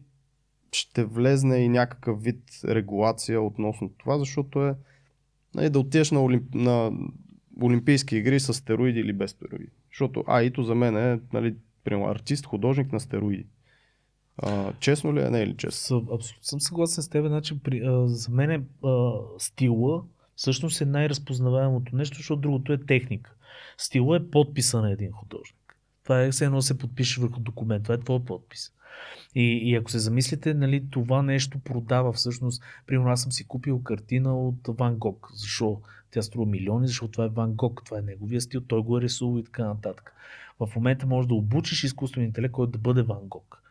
ще 0.72 1.04
влезне 1.04 1.58
и 1.58 1.70
някакъв 1.70 2.24
вид 2.24 2.44
регулация 2.66 3.42
относно 3.42 3.90
това, 3.90 4.20
защото 4.20 4.66
е 4.66 4.76
нали, 5.56 5.70
да 5.70 5.80
отидеш 5.80 6.12
на, 6.12 6.24
олимп... 6.24 6.56
на 6.56 6.92
Олимпийски 7.62 8.16
игри 8.16 8.40
с 8.40 8.54
стероиди 8.54 9.00
или 9.00 9.14
без 9.14 9.32
стероиди. 9.32 9.70
Защото 9.92 10.24
АИто 10.28 10.64
за 10.64 10.76
мен 10.76 10.98
е 10.98 11.20
нали, 11.34 11.56
примерно, 11.84 12.12
артист, 12.12 12.46
художник 12.46 12.92
на 12.92 13.00
стероиди. 13.00 13.48
А, 14.38 14.74
честно 14.80 15.16
ли 15.16 15.22
е? 15.22 15.30
Не 15.30 15.42
е 15.42 15.48
ли 15.48 15.58
честно? 15.58 15.98
Абсолютно 15.98 16.44
съм 16.44 16.62
съгласен 16.62 17.04
с 17.04 17.10
теб. 17.10 17.26
Значи, 17.28 17.60
при, 17.60 17.82
а, 17.86 18.08
за 18.08 18.32
мен 18.32 18.52
е, 18.52 18.88
а, 18.88 19.14
стила 19.40 20.04
всъщност 20.36 20.82
е 20.82 20.86
най-разпознаваемото 20.86 21.96
нещо, 21.96 22.18
защото 22.18 22.42
другото 22.42 22.74
е 22.74 22.86
техника. 22.86 23.34
Стила 23.78 24.18
е 24.18 24.30
подписа 24.30 24.82
на 24.82 24.92
един 24.92 25.12
художник. 25.12 25.78
Това 26.04 26.22
е 26.22 26.32
все 26.32 26.46
едно 26.46 26.62
се 26.62 26.78
подпише 26.78 27.22
върху 27.22 27.40
документ. 27.40 27.84
Това 27.84 27.96
е 27.96 28.00
твой 28.00 28.26
подпис. 28.26 28.72
И, 29.36 29.70
и 29.70 29.76
ако 29.76 29.92
се 29.92 30.00
замислите, 30.00 30.54
нали, 30.54 30.84
това 30.90 31.22
нещо 31.22 31.60
продава 31.60 32.14
всъщност. 32.14 32.64
Примерно 32.88 33.12
аз 33.12 33.22
съм 33.22 33.32
си 33.32 33.48
купил 33.48 33.84
картина 33.84 34.40
от 34.40 34.68
Ван 34.68 34.96
Гог. 34.96 35.30
Защо? 35.34 35.82
Тя 36.12 36.22
струва 36.22 36.46
милиони, 36.46 36.88
защото 36.88 37.12
това 37.12 37.26
е 37.26 37.30
Ван 37.30 37.54
Гог, 37.54 37.82
това 37.86 38.00
е 38.00 38.02
неговия 38.02 38.42
стил, 38.42 38.62
той 38.62 38.82
го 38.82 38.98
е 38.98 39.02
рисувал 39.02 39.40
и 39.40 39.44
така 39.44 39.66
нататък. 39.66 40.14
В 40.60 40.70
момента 40.76 41.06
можеш 41.06 41.28
да 41.28 41.36
обучиш 41.36 41.84
изкуствен 41.84 42.24
интелект, 42.24 42.52
който 42.52 42.72
да 42.72 42.78
бъде 42.78 43.02
Ван 43.02 43.28
Гог. 43.28 43.62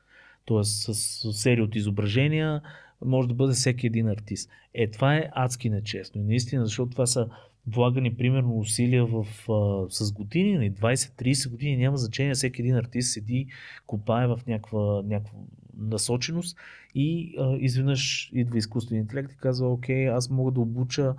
Тоест 0.45 0.83
с, 0.83 0.95
с 0.95 1.33
серия 1.33 1.65
от 1.65 1.77
изображения 1.77 2.63
може 3.05 3.29
да 3.29 3.35
бъде 3.35 3.53
всеки 3.53 3.87
един 3.87 4.09
артист. 4.09 4.51
Е, 4.75 4.91
това 4.91 5.17
е 5.17 5.31
адски 5.33 5.71
нечестно. 5.71 6.21
И 6.21 6.25
наистина, 6.25 6.65
защото 6.65 6.91
това 6.91 7.07
са 7.07 7.29
влагани 7.67 8.15
примерно 8.15 8.59
усилия 8.59 9.07
в, 9.07 9.27
а, 9.51 9.87
с 9.91 10.13
години, 10.13 10.55
нали, 10.55 10.73
20-30 10.73 11.51
години, 11.51 11.77
няма 11.77 11.97
значение, 11.97 12.35
всеки 12.35 12.63
един 12.63 12.77
артист 12.77 13.13
седи, 13.13 13.47
копае 13.87 14.27
в 14.27 14.41
някаква, 14.47 15.03
някаква 15.05 15.39
насоченост 15.79 16.57
и 16.95 17.35
а, 17.39 17.57
изведнъж 17.57 18.31
идва 18.33 18.59
изкуствен 18.59 18.99
интелект 18.99 19.33
и 19.33 19.37
казва, 19.37 19.73
окей, 19.73 20.09
аз 20.09 20.31
мога 20.31 20.51
да 20.51 20.61
обуча 20.61 21.15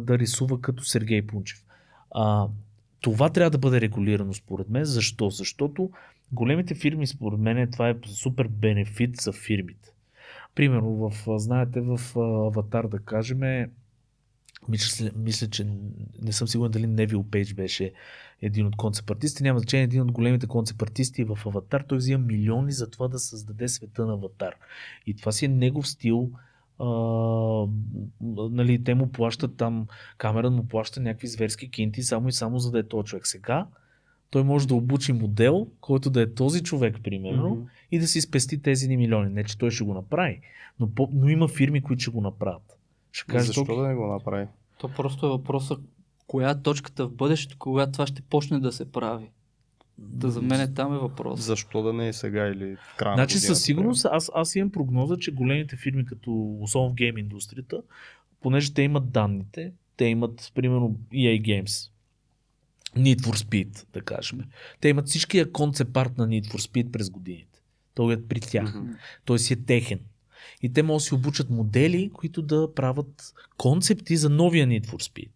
да 0.00 0.18
рисува 0.18 0.60
като 0.60 0.84
Сергей 0.84 1.26
Пунчев. 1.26 1.64
А, 2.10 2.48
това 3.00 3.30
трябва 3.30 3.50
да 3.50 3.58
бъде 3.58 3.80
регулирано 3.80 4.34
според 4.34 4.70
мен. 4.70 4.84
Защо? 4.84 5.30
Защото 5.30 5.90
големите 6.32 6.74
фирми, 6.74 7.06
според 7.06 7.40
мен, 7.40 7.70
това 7.72 7.88
е 7.88 7.96
супер 8.06 8.48
бенефит 8.48 9.16
за 9.16 9.32
фирмите. 9.32 9.92
Примерно, 10.54 11.10
в, 11.10 11.38
знаете, 11.38 11.80
в 11.80 12.00
Аватар, 12.16 12.86
да 12.86 12.98
кажем, 12.98 13.40
мисля, 14.68 15.10
мисля, 15.16 15.46
че 15.46 15.66
не 16.22 16.32
съм 16.32 16.48
сигурен 16.48 16.72
дали 16.72 16.86
Невил 16.86 17.24
Пейдж 17.30 17.54
беше 17.54 17.92
един 18.42 18.66
от 18.66 18.76
концепт 18.76 19.10
артисти. 19.10 19.42
Няма 19.42 19.58
значение, 19.58 19.84
един 19.84 20.02
от 20.02 20.12
големите 20.12 20.46
концепт 20.46 20.82
артисти 20.82 21.24
в 21.24 21.38
Аватар. 21.46 21.80
Той 21.80 21.98
взима 21.98 22.24
милиони 22.24 22.72
за 22.72 22.90
това 22.90 23.08
да 23.08 23.18
създаде 23.18 23.68
света 23.68 24.06
на 24.06 24.12
Аватар. 24.12 24.54
И 25.06 25.16
това 25.16 25.32
си 25.32 25.44
е 25.44 25.48
негов 25.48 25.88
стил. 25.88 26.30
А, 26.78 26.86
нали, 28.22 28.84
те 28.84 28.94
му 28.94 29.08
плащат 29.08 29.56
там, 29.56 29.86
камера 30.18 30.50
му 30.50 30.64
плаща 30.64 31.00
някакви 31.00 31.26
зверски 31.26 31.70
кинти, 31.70 32.02
само 32.02 32.28
и 32.28 32.32
само 32.32 32.58
за 32.58 32.70
да 32.70 32.78
е 32.78 32.82
този 32.82 33.04
човек. 33.04 33.26
Сега 33.26 33.66
той 34.30 34.44
може 34.44 34.68
да 34.68 34.74
обучи 34.74 35.12
модел, 35.12 35.66
който 35.80 36.10
да 36.10 36.20
е 36.22 36.34
този 36.34 36.62
човек, 36.62 36.96
примерно, 37.04 37.48
Мгм. 37.50 37.62
и 37.92 37.98
да 37.98 38.06
си 38.06 38.20
спести 38.20 38.62
тези 38.62 38.88
ни 38.88 38.96
милиони. 38.96 39.30
Не, 39.30 39.44
че 39.44 39.58
той 39.58 39.70
ще 39.70 39.84
го 39.84 39.94
направи, 39.94 40.40
но, 40.80 40.90
по, 40.90 41.08
но 41.12 41.28
има 41.28 41.48
фирми, 41.48 41.80
които 41.80 42.02
ще 42.02 42.10
го 42.10 42.20
направят. 42.20 42.78
Ще 43.12 43.26
кажа, 43.26 43.44
Защо 43.44 43.60
толкова- 43.60 43.82
да 43.82 43.88
не 43.88 43.94
го 43.94 44.06
направи? 44.06 44.46
То 44.78 44.88
просто 44.88 45.26
е 45.26 45.30
въпроса 45.30 45.76
коя 46.26 46.50
е 46.50 46.62
точката 46.62 47.06
в 47.06 47.12
бъдещето, 47.12 47.56
когато 47.58 47.92
това 47.92 48.06
ще 48.06 48.22
почне 48.22 48.58
да 48.58 48.72
се 48.72 48.92
прави. 48.92 49.30
Да 49.98 50.30
за 50.30 50.42
мен 50.42 50.74
там 50.74 50.94
е 50.94 50.98
въпрос. 50.98 51.40
Защо 51.40 51.82
да 51.82 51.92
не 51.92 52.08
е 52.08 52.12
сега 52.12 52.46
или 52.46 52.76
в 52.76 52.96
края 52.96 53.10
на 53.10 53.16
Значи 53.16 53.38
със 53.38 53.62
сигурност 53.62 54.06
аз, 54.10 54.30
аз 54.34 54.56
имам 54.56 54.70
прогноза, 54.70 55.16
че 55.16 55.32
големите 55.32 55.76
фирми, 55.76 56.04
като 56.04 56.56
особено 56.60 56.90
в 56.90 56.94
гейм 56.94 57.18
индустрията, 57.18 57.82
понеже 58.40 58.74
те 58.74 58.82
имат 58.82 59.10
данните, 59.10 59.72
те 59.96 60.04
имат 60.04 60.52
примерно 60.54 60.96
EA 61.12 61.42
Games, 61.42 61.90
Need 62.96 63.20
for 63.20 63.44
Speed, 63.44 63.86
да 63.92 64.00
кажем. 64.00 64.40
Те 64.80 64.88
имат 64.88 65.08
всичкия 65.08 65.52
концепт 65.52 66.18
на 66.18 66.28
Need 66.28 66.46
for 66.46 66.70
Speed 66.70 66.90
през 66.90 67.10
годините. 67.10 67.62
Той 67.94 68.14
е 68.14 68.22
при 68.22 68.40
тях. 68.40 68.74
Мгм. 68.74 68.90
Той 69.24 69.38
си 69.38 69.52
е 69.52 69.56
техен. 69.56 70.00
И 70.62 70.72
те 70.72 70.82
могат 70.82 71.00
да 71.00 71.04
си 71.04 71.14
обучат 71.14 71.50
модели, 71.50 72.10
които 72.12 72.42
да 72.42 72.74
правят 72.74 73.34
концепти 73.56 74.16
за 74.16 74.30
новия 74.30 74.66
Need 74.66 74.86
for 74.86 75.12
Speed. 75.12 75.30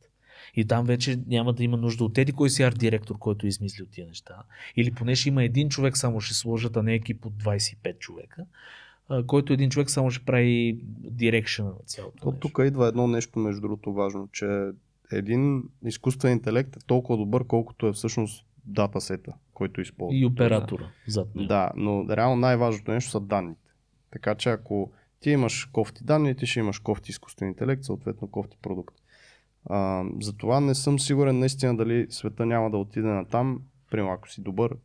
И 0.57 0.65
там 0.65 0.87
вече 0.87 1.19
няма 1.27 1.53
да 1.53 1.65
има 1.65 1.77
нужда 1.77 2.05
от 2.05 2.19
еди 2.19 2.33
кой 2.33 2.51
си 2.51 2.63
арт 2.63 2.79
директор, 2.79 3.19
който 3.19 3.47
е 3.47 3.49
измислил 3.49 3.87
тия 3.87 4.07
неща. 4.07 4.43
Или 4.77 4.91
поне 4.91 5.15
ще 5.15 5.29
има 5.29 5.45
един 5.45 5.69
човек 5.69 5.97
само 5.97 6.21
ще 6.21 6.35
сложат, 6.35 6.77
а 6.77 6.83
не 6.83 6.95
екип 6.95 7.27
от 7.27 7.33
25 7.33 7.99
човека, 7.99 8.47
който 9.27 9.53
един 9.53 9.71
човек 9.71 9.91
само 9.91 10.11
ще 10.11 10.25
прави 10.25 10.79
дирекшена 10.99 11.69
на 11.69 11.85
цялото 11.87 12.17
То 12.17 12.31
нещо. 12.31 12.41
тук 12.41 12.59
идва 12.65 12.89
едно 12.89 13.07
нещо, 13.07 13.39
между 13.39 13.61
другото, 13.61 13.93
важно, 13.93 14.29
че 14.33 14.71
един 15.13 15.63
изкуствен 15.85 16.33
интелект 16.33 16.77
е 16.77 16.87
толкова 16.87 17.19
добър, 17.19 17.47
колкото 17.47 17.87
е 17.87 17.93
всъщност 17.93 18.47
датасета, 18.65 19.33
който 19.55 19.81
използва. 19.81 20.19
И 20.19 20.27
оператора 20.27 20.89
зад 21.07 21.35
него. 21.35 21.49
Да, 21.49 21.71
но 21.77 22.07
реално 22.09 22.37
най-важното 22.37 22.91
нещо 22.91 23.11
са 23.11 23.21
данните. 23.21 23.71
Така 24.11 24.35
че 24.35 24.49
ако 24.51 24.93
ти 25.21 25.31
имаш 25.31 25.65
кофти 25.65 26.05
данни, 26.05 26.37
ти 26.37 26.47
ще 26.47 26.61
имаш 26.61 26.79
кофти 26.79 27.11
изкуствен 27.11 27.49
интелект, 27.49 27.85
съответно 27.85 28.29
кофти 28.29 28.57
продукт. 28.63 28.95
А, 29.67 30.05
затова 30.21 30.61
не 30.61 30.75
съм 30.75 30.99
сигурен 30.99 31.39
наистина 31.39 31.77
дали 31.77 32.07
света 32.11 32.47
няма 32.47 32.71
да 32.71 32.77
отиде 32.77 33.09
на 33.09 33.25
там, 33.25 33.63
примерно 33.91 34.13
ако 34.13 34.29
си 34.29 34.43
добър 34.43 34.77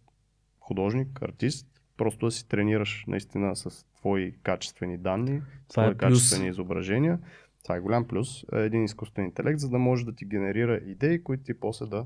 художник, 0.60 1.22
артист, 1.22 1.68
просто 1.98 2.26
да 2.26 2.32
си 2.32 2.48
тренираш 2.48 3.04
наистина 3.08 3.56
с 3.56 3.86
твои 3.98 4.36
качествени 4.44 4.98
данни, 4.98 5.42
Това 5.70 5.84
е 5.84 5.88
твои 5.88 5.98
плюс. 5.98 6.20
качествени 6.20 6.50
изображения. 6.50 7.20
Това 7.64 7.76
е 7.76 7.80
голям 7.80 8.08
плюс. 8.08 8.44
Е 8.54 8.60
Един 8.60 8.84
изкуствен 8.84 9.26
интелект, 9.26 9.60
за 9.60 9.70
да 9.70 9.78
може 9.78 10.06
да 10.06 10.16
ти 10.16 10.26
генерира 10.26 10.78
идеи, 10.86 11.24
които 11.24 11.44
ти 11.44 11.60
после 11.60 11.86
да 11.86 12.06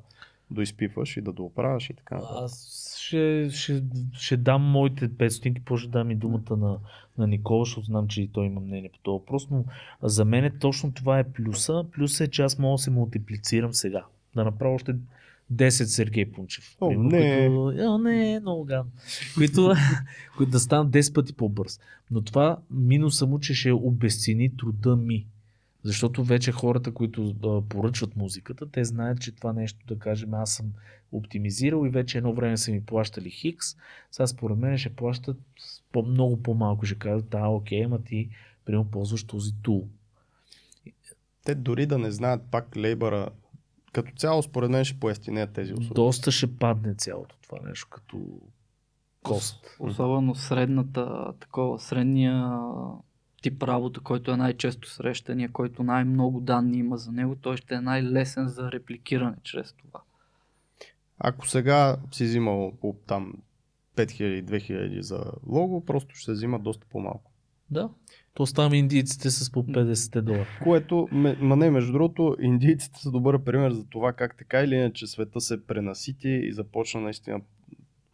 доизпиваш 0.51 1.17
и 1.17 1.21
да 1.21 1.33
дооправяш 1.33 1.89
и 1.89 1.93
така 1.93 2.15
нататък. 2.15 2.37
Аз 2.43 2.95
ще, 2.99 3.49
ще, 3.51 3.83
ще 4.13 4.37
дам 4.37 4.61
моите 4.61 5.09
5 5.09 5.27
стотинки, 5.27 5.61
после 5.65 5.81
ще 5.81 5.91
дам 5.91 6.11
и 6.11 6.15
думата 6.15 6.57
на, 6.57 6.77
на 7.17 7.27
Никола, 7.27 7.65
защото 7.65 7.85
знам, 7.85 8.07
че 8.07 8.21
и 8.21 8.27
той 8.27 8.45
има 8.45 8.61
мнение 8.61 8.89
по 8.89 8.99
този 8.99 9.19
въпрос, 9.19 9.49
но 9.49 9.65
за 10.03 10.25
мен 10.25 10.45
е 10.45 10.57
точно 10.59 10.91
това 10.91 11.19
е 11.19 11.31
плюса. 11.31 11.85
Плюсът 11.91 12.27
е, 12.27 12.31
че 12.31 12.41
аз 12.41 12.59
мога 12.59 12.73
да 12.73 12.77
се 12.77 12.91
мултиплицирам 12.91 13.73
сега. 13.73 14.05
Да 14.35 14.43
направя 14.43 14.73
още 14.75 14.95
10 15.53 15.69
Сергей 15.69 16.31
Пунчев. 16.31 16.75
О, 16.81 16.89
примерно, 16.89 17.09
не. 17.09 17.47
Които, 17.47 17.93
О, 17.93 17.97
не, 17.97 18.33
е 18.33 18.39
много 18.39 18.63
гадно. 18.63 18.91
които, 19.35 19.73
които 20.37 20.51
да 20.51 20.59
станат 20.59 20.93
10 20.93 21.13
пъти 21.13 21.33
по-бърз. 21.33 21.79
Но 22.11 22.21
това 22.21 22.57
минуса 22.71 23.27
му, 23.27 23.39
че 23.39 23.53
ще 23.53 23.71
обесцени 23.71 24.57
труда 24.57 24.95
ми. 24.95 25.25
Защото 25.83 26.23
вече 26.23 26.51
хората, 26.51 26.93
които 26.93 27.35
а, 27.43 27.61
поръчват 27.69 28.15
музиката, 28.15 28.71
те 28.71 28.83
знаят, 28.83 29.21
че 29.21 29.35
това 29.35 29.53
нещо, 29.53 29.79
да 29.87 29.99
кажем, 29.99 30.33
аз 30.33 30.53
съм 30.53 30.65
оптимизирал 31.11 31.85
и 31.85 31.89
вече 31.89 32.17
едно 32.17 32.33
време 32.33 32.57
са 32.57 32.71
ми 32.71 32.85
плащали 32.85 33.29
хикс, 33.29 33.67
сега 34.11 34.27
според 34.27 34.57
мен 34.57 34.77
ще 34.77 34.95
плащат 34.95 35.37
по- 35.91 36.03
много 36.03 36.43
по-малко. 36.43 36.85
Ще 36.85 36.95
кажат, 36.95 37.29
да, 37.29 37.47
окей, 37.47 37.85
ама 37.85 38.03
ти 38.03 38.29
примерно 38.65 38.91
ползваш 38.91 39.23
този 39.23 39.51
тул. 39.61 39.87
Те 41.45 41.55
дори 41.55 41.85
да 41.85 41.97
не 41.97 42.11
знаят 42.11 42.41
пак 42.51 42.77
лейбъра, 42.77 43.29
като 43.93 44.11
цяло 44.15 44.43
според 44.43 44.69
мен 44.71 44.85
ще 44.85 44.99
поевтинеят 44.99 45.53
тези 45.53 45.73
услуги. 45.73 45.93
Доста 45.93 46.31
ще 46.31 46.57
падне 46.57 46.95
цялото 46.95 47.35
това 47.41 47.57
нещо 47.67 47.87
като 47.89 48.41
кост. 49.23 49.77
Особено 49.79 50.35
средната, 50.35 51.33
такова, 51.39 51.79
средния 51.79 52.51
тип 53.41 53.63
работа, 53.63 53.99
който 53.99 54.31
е 54.31 54.37
най-често 54.37 54.89
срещания, 54.89 55.51
който 55.51 55.83
най-много 55.83 56.39
данни 56.39 56.77
има 56.77 56.97
за 56.97 57.11
него, 57.11 57.35
той 57.35 57.57
ще 57.57 57.75
е 57.75 57.81
най-лесен 57.81 58.47
за 58.47 58.71
репликиране 58.71 59.35
чрез 59.43 59.73
това. 59.73 59.99
Ако 61.17 61.47
сега 61.47 61.97
си 62.11 62.23
взимал 62.23 62.73
там 63.07 63.33
5000-2000 63.95 64.99
за 64.99 65.23
лого, 65.47 65.85
просто 65.85 66.15
ще 66.15 66.25
се 66.25 66.31
взима 66.31 66.59
доста 66.59 66.87
по-малко. 66.89 67.31
Да. 67.71 67.89
То 68.33 68.43
оставаме 68.43 68.77
индийците 68.77 69.29
с 69.29 69.51
по 69.51 69.63
50 69.63 70.21
долара. 70.21 70.47
Което, 70.63 71.07
ма 71.11 71.55
не, 71.55 71.69
между 71.69 71.91
другото, 71.91 72.35
индийците 72.39 72.99
са 72.99 73.11
добър 73.11 73.43
пример 73.43 73.71
за 73.71 73.85
това 73.85 74.13
как 74.13 74.37
така 74.37 74.61
или 74.61 74.75
иначе 74.75 75.07
света 75.07 75.41
се 75.41 75.65
пренасити 75.67 76.29
и 76.29 76.53
започна 76.53 77.01
наистина 77.01 77.41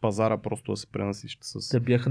пазара 0.06 0.38
просто 0.38 0.72
да 0.72 0.76
се 0.76 0.86
пренасища 0.86 1.46
с... 1.46 1.68
Те 1.68 1.80
бяха 1.80 2.10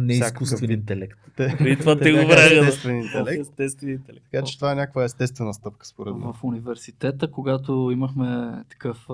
вид. 0.67 0.79
интелект. 0.79 1.19
Те, 1.35 1.55
Преди 1.57 1.79
това 1.79 1.97
те 1.97 2.11
го 2.11 2.17
правиха. 2.29 2.67
естествен 2.67 2.97
интелект. 2.97 3.41
Естествен 3.41 3.89
интелект. 3.89 4.25
Така 4.31 4.45
че 4.45 4.57
това 4.57 4.71
е 4.71 4.75
някаква 4.75 5.03
естествена 5.03 5.53
стъпка 5.53 5.85
според 5.85 6.15
мен. 6.15 6.33
В 6.33 6.43
университета, 6.43 7.31
когато 7.31 7.89
имахме 7.93 8.53
такъв 8.69 9.07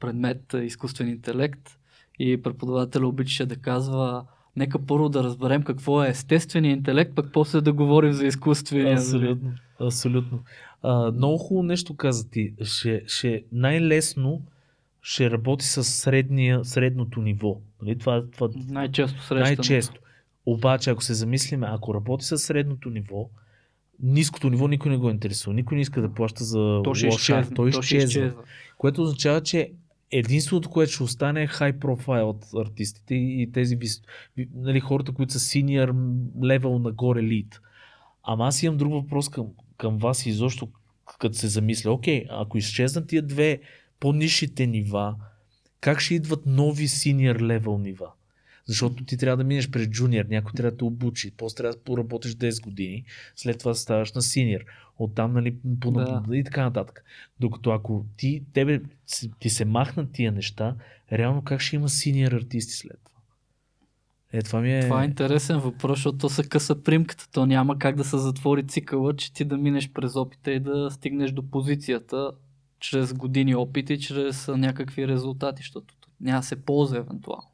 предмет 0.00 0.54
изкуствен 0.62 1.08
интелект 1.08 1.78
и 2.18 2.42
преподавателя 2.42 3.06
обичаше 3.08 3.46
да 3.46 3.56
казва 3.56 4.24
нека 4.56 4.78
първо 4.78 5.08
да 5.08 5.24
разберем 5.24 5.62
какво 5.62 6.04
е 6.04 6.08
естественият 6.08 6.76
интелект, 6.78 7.14
пък 7.14 7.26
после 7.32 7.60
да 7.60 7.72
говорим 7.72 8.12
за 8.12 8.26
изкуствения. 8.26 8.94
нали? 8.94 8.98
Абсолютно. 9.00 9.52
Абсолютно. 9.80 10.40
А, 10.82 11.10
много 11.12 11.38
хубаво 11.38 11.62
нещо 11.62 11.96
каза 11.96 12.30
ти. 12.30 12.54
Ще, 12.62 13.02
ще 13.06 13.44
най-лесно 13.52 14.42
ще 15.06 15.30
работи 15.30 15.64
с 15.64 15.84
средния, 15.84 16.64
средното 16.64 17.22
ниво. 17.22 17.60
Нали? 17.82 17.98
Това, 17.98 18.24
това 18.30 18.48
Най-често 18.68 19.22
срещано. 19.22 19.40
най-често. 19.40 20.00
Обаче, 20.46 20.90
ако 20.90 21.04
се 21.04 21.14
замислиме, 21.14 21.66
ако 21.70 21.94
работи 21.94 22.24
с 22.24 22.38
средното 22.38 22.90
ниво, 22.90 23.28
ниското 24.02 24.50
ниво 24.50 24.68
никой 24.68 24.90
не 24.90 24.96
го 24.96 25.10
интересува. 25.10 25.54
Никой 25.54 25.74
не 25.74 25.80
иска 25.82 26.02
да 26.02 26.14
плаща 26.14 26.44
за 26.44 26.80
То 26.84 26.94
ще 26.94 27.06
лош 27.06 27.14
изчезне. 27.20 27.40
арт. 27.40 27.52
Той 27.54 27.72
ще 27.72 27.80
изчезва. 27.80 28.06
изчезва. 28.06 28.42
Което 28.78 29.02
означава, 29.02 29.40
че 29.42 29.72
единственото, 30.10 30.70
което 30.70 30.92
ще 30.92 31.02
остане 31.02 31.42
е 31.42 31.46
хай 31.46 31.72
профайл 31.72 32.28
от 32.28 32.44
артистите 32.66 33.14
и 33.14 33.50
тези 33.52 33.78
нали, 34.54 34.80
хората, 34.80 35.12
които 35.12 35.32
са 35.32 35.40
синьор 35.40 35.94
левел 36.44 36.78
нагоре 36.78 37.22
лид. 37.22 37.60
Ама 38.22 38.46
аз 38.46 38.62
имам 38.62 38.76
друг 38.76 38.92
въпрос 38.92 39.28
към, 39.28 39.46
към 39.76 39.98
вас 39.98 40.26
и 40.26 40.30
изобщо 40.30 40.68
като 41.18 41.34
се 41.34 41.48
замисля. 41.48 41.92
Окей, 41.92 42.24
ако 42.30 42.58
изчезнат 42.58 43.06
тия 43.08 43.22
две 43.22 43.60
по-нишите 44.04 44.66
нива, 44.66 45.14
как 45.80 46.00
ще 46.00 46.14
идват 46.14 46.46
нови 46.46 46.88
синьор 46.88 47.40
левел 47.40 47.78
нива? 47.78 48.10
Защото 48.66 49.04
ти 49.04 49.16
трябва 49.16 49.36
да 49.36 49.44
минеш 49.44 49.70
през 49.70 49.88
джуниор, 49.88 50.24
някой 50.24 50.52
трябва 50.52 50.70
да 50.70 50.76
те 50.76 50.84
обучи, 50.84 51.30
после 51.36 51.56
трябва 51.56 51.74
да 51.74 51.82
поработиш 51.82 52.32
10 52.32 52.62
години, 52.62 53.04
след 53.36 53.58
това 53.58 53.74
ставаш 53.74 54.12
на 54.12 54.22
синьор. 54.22 54.60
Оттам, 54.98 55.32
нали, 55.32 55.56
по, 55.80 55.90
Да. 55.90 56.22
и 56.32 56.44
така 56.44 56.62
нататък. 56.62 57.04
Докато 57.40 57.70
ако 57.70 58.06
ти, 58.16 58.42
тебе, 58.52 58.80
ти 59.38 59.50
се 59.50 59.64
махнат 59.64 60.12
тия 60.12 60.32
неща, 60.32 60.76
реално 61.12 61.42
как 61.42 61.60
ще 61.60 61.76
има 61.76 61.88
синьор 61.88 62.32
артисти 62.32 62.72
след 62.72 63.00
това? 63.04 63.18
Е, 64.32 64.42
това 64.42 64.60
ми 64.60 64.78
е... 64.78 64.80
Това 64.80 65.02
е 65.02 65.06
интересен 65.06 65.58
въпрос, 65.58 65.98
защото 65.98 66.18
то 66.18 66.28
се 66.28 66.44
къса 66.44 66.82
примката. 66.82 67.28
То 67.32 67.46
няма 67.46 67.78
как 67.78 67.96
да 67.96 68.04
се 68.04 68.18
затвори 68.18 68.66
цикъла, 68.66 69.16
че 69.16 69.32
ти 69.32 69.44
да 69.44 69.56
минеш 69.56 69.92
през 69.92 70.16
опита 70.16 70.52
и 70.52 70.60
да 70.60 70.90
стигнеш 70.90 71.30
до 71.30 71.42
позицията 71.50 72.32
чрез 72.84 73.14
години 73.14 73.54
опит 73.54 73.90
и 73.90 74.00
чрез 74.00 74.48
някакви 74.48 75.08
резултати, 75.08 75.62
защото 75.62 75.94
няма 76.20 76.40
да 76.40 76.46
се 76.46 76.64
ползва 76.64 76.98
евентуално. 76.98 77.50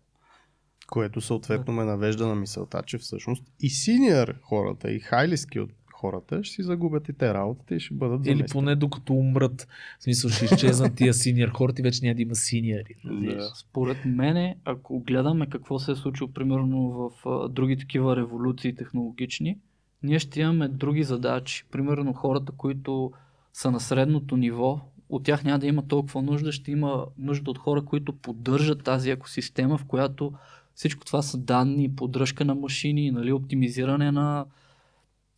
Което 0.86 1.20
съответно 1.20 1.74
ме 1.74 1.84
навежда 1.84 2.26
на 2.26 2.34
мисълта, 2.34 2.82
че 2.86 2.98
всъщност 2.98 3.44
и 3.60 3.70
синьор 3.70 4.34
хората, 4.42 4.90
и 4.90 5.00
хайли 5.00 5.36
скилд 5.36 5.70
хората 5.94 6.44
ще 6.44 6.54
си 6.54 6.62
загубят 6.62 7.08
и 7.08 7.12
те 7.12 7.34
работата 7.34 7.74
и 7.74 7.80
ще 7.80 7.94
бъдат 7.94 8.26
Или 8.26 8.36
заместени. 8.36 8.60
поне 8.60 8.76
докато 8.76 9.12
умрат. 9.12 9.68
В 9.98 10.02
смисъл 10.02 10.30
ще 10.30 10.44
изчезнат 10.44 10.94
тия 10.94 11.14
синьор 11.14 11.48
хората 11.48 11.82
и 11.82 11.82
вече 11.82 12.00
няма 12.02 12.14
да 12.14 12.22
има 12.22 12.34
синьори. 12.34 12.94
Да. 13.04 13.50
Според 13.54 14.04
мене, 14.04 14.56
ако 14.64 15.00
гледаме 15.00 15.46
какво 15.46 15.78
се 15.78 15.92
е 15.92 15.96
случило 15.96 16.32
примерно 16.32 16.90
в 16.90 17.28
а, 17.28 17.48
други 17.48 17.76
такива 17.76 18.16
революции 18.16 18.74
технологични, 18.74 19.58
ние 20.02 20.18
ще 20.18 20.40
имаме 20.40 20.68
други 20.68 21.02
задачи. 21.02 21.64
Примерно 21.70 22.12
хората, 22.12 22.52
които 22.52 23.12
са 23.52 23.70
на 23.70 23.80
средното 23.80 24.36
ниво, 24.36 24.80
от 25.10 25.24
тях 25.24 25.44
няма 25.44 25.58
да 25.58 25.66
има 25.66 25.88
толкова 25.88 26.22
нужда, 26.22 26.52
ще 26.52 26.70
има 26.70 27.06
нужда 27.18 27.50
от 27.50 27.58
хора, 27.58 27.84
които 27.84 28.12
поддържат 28.12 28.84
тази 28.84 29.10
екосистема, 29.10 29.78
в 29.78 29.84
която 29.84 30.32
всичко 30.74 31.04
това 31.04 31.22
са 31.22 31.38
данни, 31.38 31.96
поддръжка 31.96 32.44
на 32.44 32.54
машини, 32.54 33.10
нали, 33.10 33.32
оптимизиране 33.32 34.12
на 34.12 34.46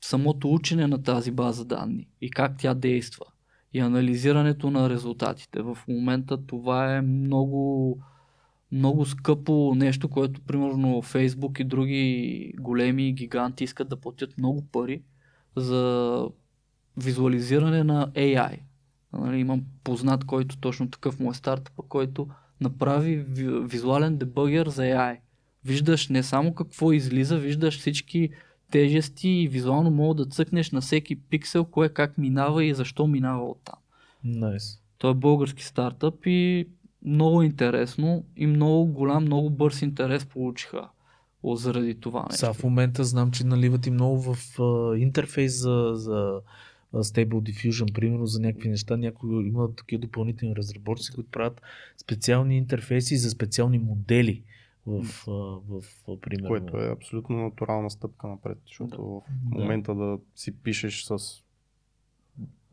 самото 0.00 0.52
учене 0.52 0.86
на 0.86 1.02
тази 1.02 1.30
база 1.30 1.64
данни 1.64 2.08
и 2.20 2.30
как 2.30 2.58
тя 2.58 2.74
действа 2.74 3.24
и 3.72 3.80
анализирането 3.80 4.70
на 4.70 4.90
резултатите. 4.90 5.62
В 5.62 5.78
момента 5.88 6.46
това 6.46 6.96
е 6.96 7.00
много, 7.02 7.98
много 8.72 9.04
скъпо 9.06 9.74
нещо, 9.76 10.08
което 10.08 10.40
примерно 10.40 11.02
Facebook 11.02 11.60
и 11.60 11.64
други 11.64 12.52
големи 12.60 13.12
гиганти 13.12 13.64
искат 13.64 13.88
да 13.88 13.96
платят 13.96 14.38
много 14.38 14.66
пари 14.72 15.02
за 15.56 16.28
визуализиране 16.96 17.84
на 17.84 18.10
AI. 18.10 18.58
Нали, 19.12 19.38
имам 19.38 19.62
познат, 19.84 20.24
който 20.24 20.56
точно 20.56 20.90
такъв 20.90 21.20
му 21.20 21.30
е 21.30 21.34
стартъп, 21.34 21.74
който 21.88 22.28
направи 22.60 23.16
ви- 23.16 23.60
визуален 23.64 24.16
дебъгър 24.16 24.68
за 24.68 24.82
AI. 24.82 25.18
Виждаш 25.64 26.08
не 26.08 26.22
само 26.22 26.54
какво 26.54 26.92
излиза, 26.92 27.38
виждаш 27.38 27.78
всички 27.78 28.30
тежести 28.70 29.28
и 29.28 29.48
визуално 29.48 29.90
мога 29.90 30.14
да 30.14 30.30
цъкнеш 30.30 30.70
на 30.70 30.80
всеки 30.80 31.20
пиксел, 31.20 31.64
кое 31.64 31.88
как 31.88 32.18
минава 32.18 32.64
и 32.64 32.74
защо 32.74 33.06
минава 33.06 33.50
оттам. 33.50 33.78
Найс. 34.24 34.78
Той 34.98 35.10
е 35.10 35.14
български 35.14 35.64
стартъп 35.64 36.26
и 36.26 36.68
много 37.04 37.42
интересно 37.42 38.24
и 38.36 38.46
много 38.46 38.86
голям, 38.86 39.24
много 39.24 39.50
бърз 39.50 39.82
интерес 39.82 40.26
получиха 40.26 40.88
заради 41.44 42.00
това 42.00 42.26
нещо. 42.30 42.54
В 42.54 42.62
момента 42.62 43.04
знам, 43.04 43.30
че 43.30 43.46
наливат 43.46 43.86
и 43.86 43.90
много 43.90 44.34
в 44.34 44.60
а, 44.60 44.96
интерфейс 44.96 45.60
за, 45.60 45.90
за 45.94 46.40
Stable 46.94 47.52
Diffusion, 47.52 47.94
примерно 47.94 48.26
за 48.26 48.40
някакви 48.40 48.68
неща. 48.68 48.96
Някои 48.96 49.48
има 49.48 49.74
такива 49.74 50.00
допълнителни 50.00 50.56
разработчици, 50.56 51.12
които 51.12 51.30
правят 51.30 51.62
специални 51.98 52.56
интерфейси 52.56 53.16
за 53.16 53.30
специални 53.30 53.78
модели 53.78 54.42
в, 54.86 55.02
в, 55.26 55.82
в 56.08 56.20
примерно. 56.20 56.48
Което 56.48 56.76
е 56.76 56.92
абсолютно 56.92 57.36
натурална 57.36 57.90
стъпка 57.90 58.28
напред, 58.28 58.58
защото 58.66 59.02
в 59.02 59.22
Да. 59.50 59.58
момента 59.58 59.94
да 59.94 60.18
си 60.34 60.56
пишеш 60.56 61.04
с 61.04 61.18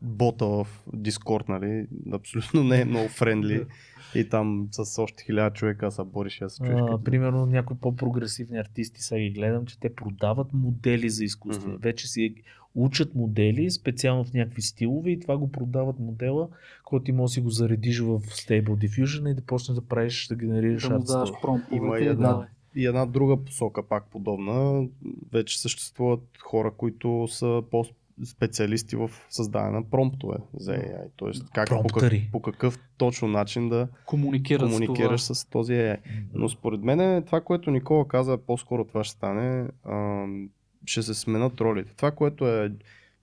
бота 0.02 0.46
в 0.46 0.66
Discord, 0.96 1.48
нали, 1.48 1.86
абсолютно 2.12 2.64
не 2.64 2.80
е 2.80 2.84
много 2.84 3.08
френдли 3.08 3.66
и 4.14 4.28
там 4.28 4.68
с 4.72 5.02
още 5.02 5.24
хиляда 5.24 5.54
човека 5.54 5.90
се 5.90 6.02
бориш 6.04 6.36
и 6.36 6.44
да 6.44 6.50
се 6.50 6.62
чуеш. 6.64 6.80
А, 6.80 7.04
примерно 7.04 7.46
някои 7.46 7.76
по-прогресивни 7.76 8.58
артисти, 8.58 9.02
сега 9.02 9.20
ги 9.20 9.30
гледам, 9.30 9.66
че 9.66 9.80
те 9.80 9.94
продават 9.94 10.52
модели 10.52 11.10
за 11.10 11.24
изкуство. 11.24 11.68
Мгм. 11.68 11.78
Вече 11.80 12.08
си 12.08 12.34
учат 12.74 13.14
модели 13.14 13.70
специално 13.70 14.24
в 14.24 14.32
някакви 14.32 14.62
стилове 14.62 15.10
и 15.10 15.20
това 15.20 15.36
го 15.36 15.52
продават 15.52 15.98
модела, 15.98 16.48
който 16.84 17.04
ти 17.04 17.12
може 17.12 17.30
да 17.30 17.34
си 17.34 17.40
го 17.40 17.50
заредиш 17.50 18.00
в 18.00 18.20
Stable 18.20 18.62
Diffusion 18.64 19.30
и 19.30 19.34
да 19.34 19.42
почнеш 19.42 19.74
да 19.74 19.82
правиш, 19.82 20.26
да 20.26 20.34
генерираш 20.34 20.82
да 20.82 20.90
му 20.90 20.96
арт 20.96 21.06
даваш 21.06 21.28
стори. 21.28 21.40
промповете 21.42 21.76
Има 21.76 21.98
и 21.98 22.08
една-. 22.08 22.46
И 22.76 22.86
една 22.86 23.06
друга 23.06 23.36
посока, 23.36 23.82
пак 23.82 24.10
подобна, 24.10 24.86
вече 25.32 25.60
съществуват 25.60 26.20
хора, 26.42 26.72
които 26.76 27.28
са 27.30 27.62
по-специалисти 27.70 28.96
в 28.96 29.10
създаване 29.30 29.72
на 29.72 29.90
промптове 29.90 30.36
за 30.54 30.72
AI. 30.72 31.08
Тоест, 31.16 31.44
как, 31.54 31.68
по, 31.68 31.74
как, 31.74 31.88
Промптъри. 31.88 32.28
по 32.32 32.42
какъв 32.42 32.78
точно 32.98 33.28
начин 33.28 33.68
да 33.68 33.88
Комуникират 34.06 34.62
комуникираш 34.62 35.22
с 35.22 35.26
това. 35.26 35.34
с 35.34 35.44
този 35.44 35.72
AI. 35.72 35.98
Но 36.34 36.48
според 36.48 36.80
мен 36.80 37.22
това, 37.22 37.40
което 37.40 37.70
Никола 37.70 38.08
каза, 38.08 38.38
по-скоро 38.38 38.84
това 38.84 39.04
ще 39.04 39.16
стане, 39.16 39.68
ам, 39.88 40.48
ще 40.86 41.02
се 41.02 41.14
сменят 41.14 41.60
ролите. 41.60 41.94
Това, 41.96 42.10
което 42.10 42.48
е 42.48 42.72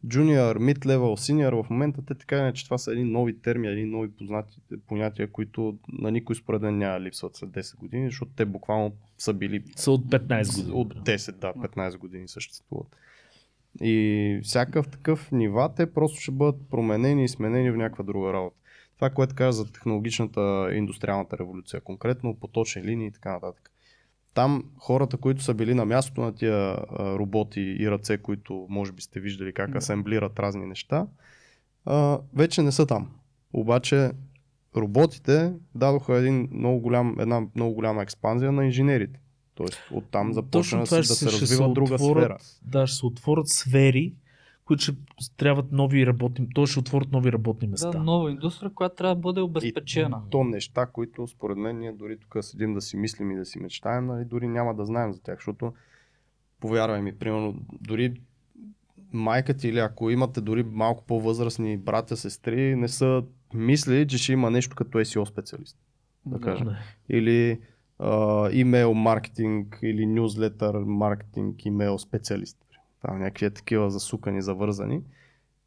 junior, 0.08 0.58
mid-level, 0.58 1.32
senior 1.32 1.64
в 1.64 1.70
момента, 1.70 2.06
те 2.06 2.16
така 2.16 2.36
или 2.36 2.42
иначе 2.42 2.66
това 2.66 2.78
са 2.78 2.92
едни 2.92 3.04
нови 3.04 3.42
термини, 3.42 3.74
едни 3.74 3.86
нови 3.86 4.12
познати 4.12 4.60
понятия, 4.88 5.32
които 5.32 5.78
на 5.90 6.12
никой 6.12 6.36
според 6.36 6.62
мен 6.62 6.78
няма 6.78 7.02
липсват 7.02 7.36
след 7.36 7.50
10 7.50 7.78
години, 7.78 8.06
защото 8.10 8.32
те 8.36 8.46
буквално 8.46 8.92
са 9.18 9.34
били 9.34 9.64
Са 9.76 9.92
от 9.92 10.06
15 10.06 10.56
години. 10.56 10.74
от 10.74 10.94
10, 10.94 11.32
да, 11.32 11.54
15 11.54 11.98
години 11.98 12.28
съществуват. 12.28 12.88
И 13.82 14.40
всякакъв 14.44 14.88
такъв 14.88 15.32
нива, 15.32 15.74
те 15.76 15.94
просто 15.94 16.20
ще 16.20 16.32
бъдат 16.32 16.70
променени 16.70 17.24
и 17.24 17.28
сменени 17.28 17.72
в 17.72 17.78
някаква 17.78 18.04
друга 18.04 18.34
работа. 18.34 18.58
Това, 18.96 19.10
което 19.10 19.36
каза 19.36 19.64
за 19.64 19.72
технологичната 19.72 20.70
индустриалната 20.74 21.38
революция, 21.38 21.82
конкретно 21.82 22.40
поточни 22.40 22.84
линии 22.84 23.08
и 23.08 23.12
така 23.12 23.32
нататък. 23.34 23.72
Там 24.38 24.64
хората, 24.78 25.18
които 25.18 25.44
са 25.44 25.54
били 25.54 25.74
на 25.74 25.86
мястото 25.86 26.22
на 26.22 26.36
тия 26.36 26.78
роботи 27.00 27.62
и 27.80 27.92
ръце, 27.92 28.18
които 28.18 28.66
може 28.70 28.92
би 28.92 29.02
сте 29.02 29.20
виждали 29.20 29.54
как 29.54 29.72
Да. 29.72 29.78
асемблират 29.78 30.40
разни 30.40 30.66
неща, 30.66 31.08
а, 31.86 32.20
вече 32.36 32.62
не 32.62 32.72
са 32.72 32.86
там. 32.86 33.10
Обаче 33.54 34.12
роботите 34.76 35.54
дадоха 35.76 36.18
един 36.18 36.50
много 36.52 36.80
голям, 36.80 37.20
една 37.20 37.42
много 37.56 37.74
голяма 37.74 38.02
експанзия 38.02 38.52
на 38.52 38.66
инженерите. 38.66 39.20
Тоест 39.56 39.80
оттам 39.92 40.34
започна 40.34 40.80
да, 40.80 40.86
се, 40.86 40.96
да 40.96 41.04
се 41.04 41.26
развива 41.26 41.74
друга 41.74 41.96
отворят, 41.96 42.42
сфера. 42.42 42.62
Да, 42.72 42.88
ще 42.88 42.98
се 42.98 43.06
отворят 43.06 43.48
сфери, 43.48 44.14
които 44.68 44.84
ще 44.84 44.96
трябват 45.38 45.72
нови 45.72 46.06
работни, 46.06 46.48
то 46.56 46.66
ще 46.66 46.80
отворят 46.80 47.12
нови 47.12 47.32
работни 47.32 47.68
места. 47.68 47.92
Да, 47.92 48.04
нова 48.04 48.32
индустрия, 48.32 48.74
която 48.74 48.96
трябва 48.96 49.16
да 49.16 49.22
бъде 49.22 49.42
обезпечена. 49.42 50.22
То 50.30 50.44
неща, 50.44 50.86
които 50.86 51.28
според 51.28 51.58
мен 51.58 51.80
ние 51.80 51.92
дори 51.92 52.20
тук 52.20 52.38
седим 52.42 52.74
да 52.74 52.82
си 52.82 52.98
мислим 52.98 53.32
и 53.32 53.36
да 53.36 53.46
си 53.46 53.60
мечтаем, 53.60 54.06
нали, 54.06 54.26
дори 54.26 54.48
няма 54.48 54.76
да 54.76 54.86
знаем 54.86 55.14
за 55.14 55.22
тях, 55.22 55.36
защото 55.36 55.74
повярвай 56.60 57.02
ми, 57.02 57.16
примерно, 57.16 57.56
дори 57.82 58.22
майка 59.14 59.54
ти 59.54 59.68
или 59.68 59.80
ако 59.80 60.10
имате 60.10 60.42
дори 60.42 60.64
малко 60.64 61.04
по-възрастни 61.08 61.78
братя, 61.78 62.18
сестри, 62.18 62.76
не 62.76 62.88
са 62.88 63.24
мислили, 63.54 64.08
че 64.08 64.18
ще 64.18 64.34
има 64.34 64.52
нещо 64.52 64.76
като 64.76 64.98
SEO 64.98 65.26
специалист. 65.26 65.78
Да, 66.26 66.40
кажем. 66.40 66.68
Не. 66.68 66.78
Или 67.10 67.60
а, 68.00 68.50
имейл 68.52 68.94
маркетинг, 68.94 69.80
или 69.84 70.06
нюзлетър 70.06 70.76
маркетинг, 70.86 71.66
имейл 71.66 71.98
специалист. 71.98 72.58
Там 73.02 73.20
някакви 73.20 73.46
е 73.46 73.50
такива 73.50 73.92
засукани, 73.92 74.42
завързани, 74.42 75.02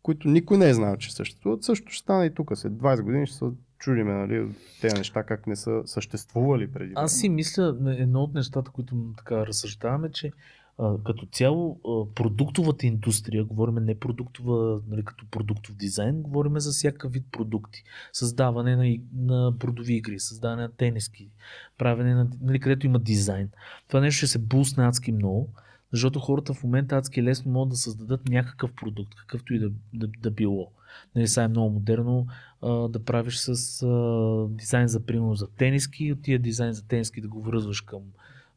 които 0.02 0.28
никой 0.28 0.58
не 0.58 0.68
е 0.68 0.74
знал, 0.74 0.96
че 0.96 1.14
съществуват. 1.14 1.64
Също 1.64 1.92
ще 1.92 2.02
стане 2.02 2.26
и 2.26 2.34
тук. 2.34 2.50
След 2.54 2.72
20 2.72 3.02
години 3.02 3.26
ще 3.26 3.36
се 3.36 3.44
чудиме, 3.78 4.12
нали, 4.12 4.48
тези 4.80 4.96
неща 4.96 5.22
как 5.22 5.46
не 5.46 5.56
са 5.56 5.82
съществували 5.84 6.72
преди. 6.72 6.92
Аз 6.96 7.12
си 7.12 7.28
мисля, 7.28 7.76
едно 7.98 8.22
от 8.22 8.34
нещата, 8.34 8.70
които 8.70 8.94
така 9.16 9.46
разсъждаваме, 9.46 10.10
че 10.12 10.32
а, 10.78 10.96
като 11.04 11.26
цяло 11.26 11.80
а, 11.88 12.14
продуктовата 12.14 12.86
индустрия, 12.86 13.44
говорим 13.44 13.74
не 13.74 13.98
продуктова, 13.98 14.80
нали, 14.88 15.04
като 15.04 15.26
продуктов 15.30 15.76
дизайн, 15.76 16.22
говорим 16.22 16.60
за 16.60 16.70
всякакъв 16.70 17.12
вид 17.12 17.24
продукти. 17.32 17.84
Създаване 18.12 18.76
на, 18.76 18.96
на 19.14 19.52
бродови 19.52 19.94
игри, 19.94 20.20
създаване 20.20 20.62
на 20.62 20.72
тениски, 20.72 21.30
правене 21.78 22.14
на, 22.14 22.28
нали, 22.40 22.60
където 22.60 22.86
има 22.86 22.98
дизайн. 22.98 23.48
Това 23.88 24.00
нещо 24.00 24.18
ще 24.18 24.26
се 24.26 24.38
бусне 24.38 24.84
адски 24.84 25.12
много, 25.12 25.48
защото 25.92 26.18
хората 26.18 26.54
в 26.54 26.64
момента 26.64 26.96
адски 26.96 27.22
лесно 27.22 27.52
могат 27.52 27.70
да 27.70 27.76
създадат 27.76 28.28
някакъв 28.28 28.72
продукт, 28.72 29.14
какъвто 29.14 29.54
и 29.54 29.58
да, 29.58 29.70
да, 29.94 30.08
да 30.22 30.30
било. 30.30 30.70
Нали, 31.14 31.28
сега 31.28 31.44
е 31.44 31.48
много 31.48 31.70
модерно 31.70 32.26
а, 32.62 32.88
да 32.88 33.04
правиш 33.04 33.36
с 33.36 33.82
а, 33.82 34.46
дизайн 34.50 34.88
за 34.88 35.06
примерно 35.06 35.34
за 35.34 35.48
тениски 35.48 36.04
и 36.04 36.12
от 36.12 36.22
тия 36.22 36.38
дизайн 36.38 36.72
за 36.72 36.86
тениски 36.86 37.20
да 37.20 37.28
го 37.28 37.42
връзваш 37.42 37.80
към 37.80 38.00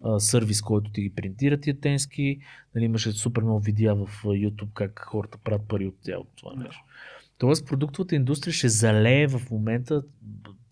а, 0.03 0.19
сервис, 0.19 0.61
който 0.61 0.91
ти 0.91 1.01
ги 1.01 1.09
принтира 1.09 1.57
тия 1.57 1.79
тениски. 1.79 2.39
Нали, 2.75 2.85
имаше 2.85 3.11
супер 3.11 3.41
много 3.41 3.59
видеа 3.59 3.95
в 3.95 4.07
YouTube 4.23 4.73
как 4.73 4.99
хората 4.99 5.37
правят 5.37 5.67
пари 5.67 5.87
от 5.87 5.95
цялото 6.01 6.29
това 6.35 6.55
нещо. 6.55 6.83
Тоест 7.37 7.67
продуктовата 7.67 8.15
индустрия 8.15 8.53
ще 8.53 8.69
залее 8.69 9.27
в 9.27 9.51
момента 9.51 10.03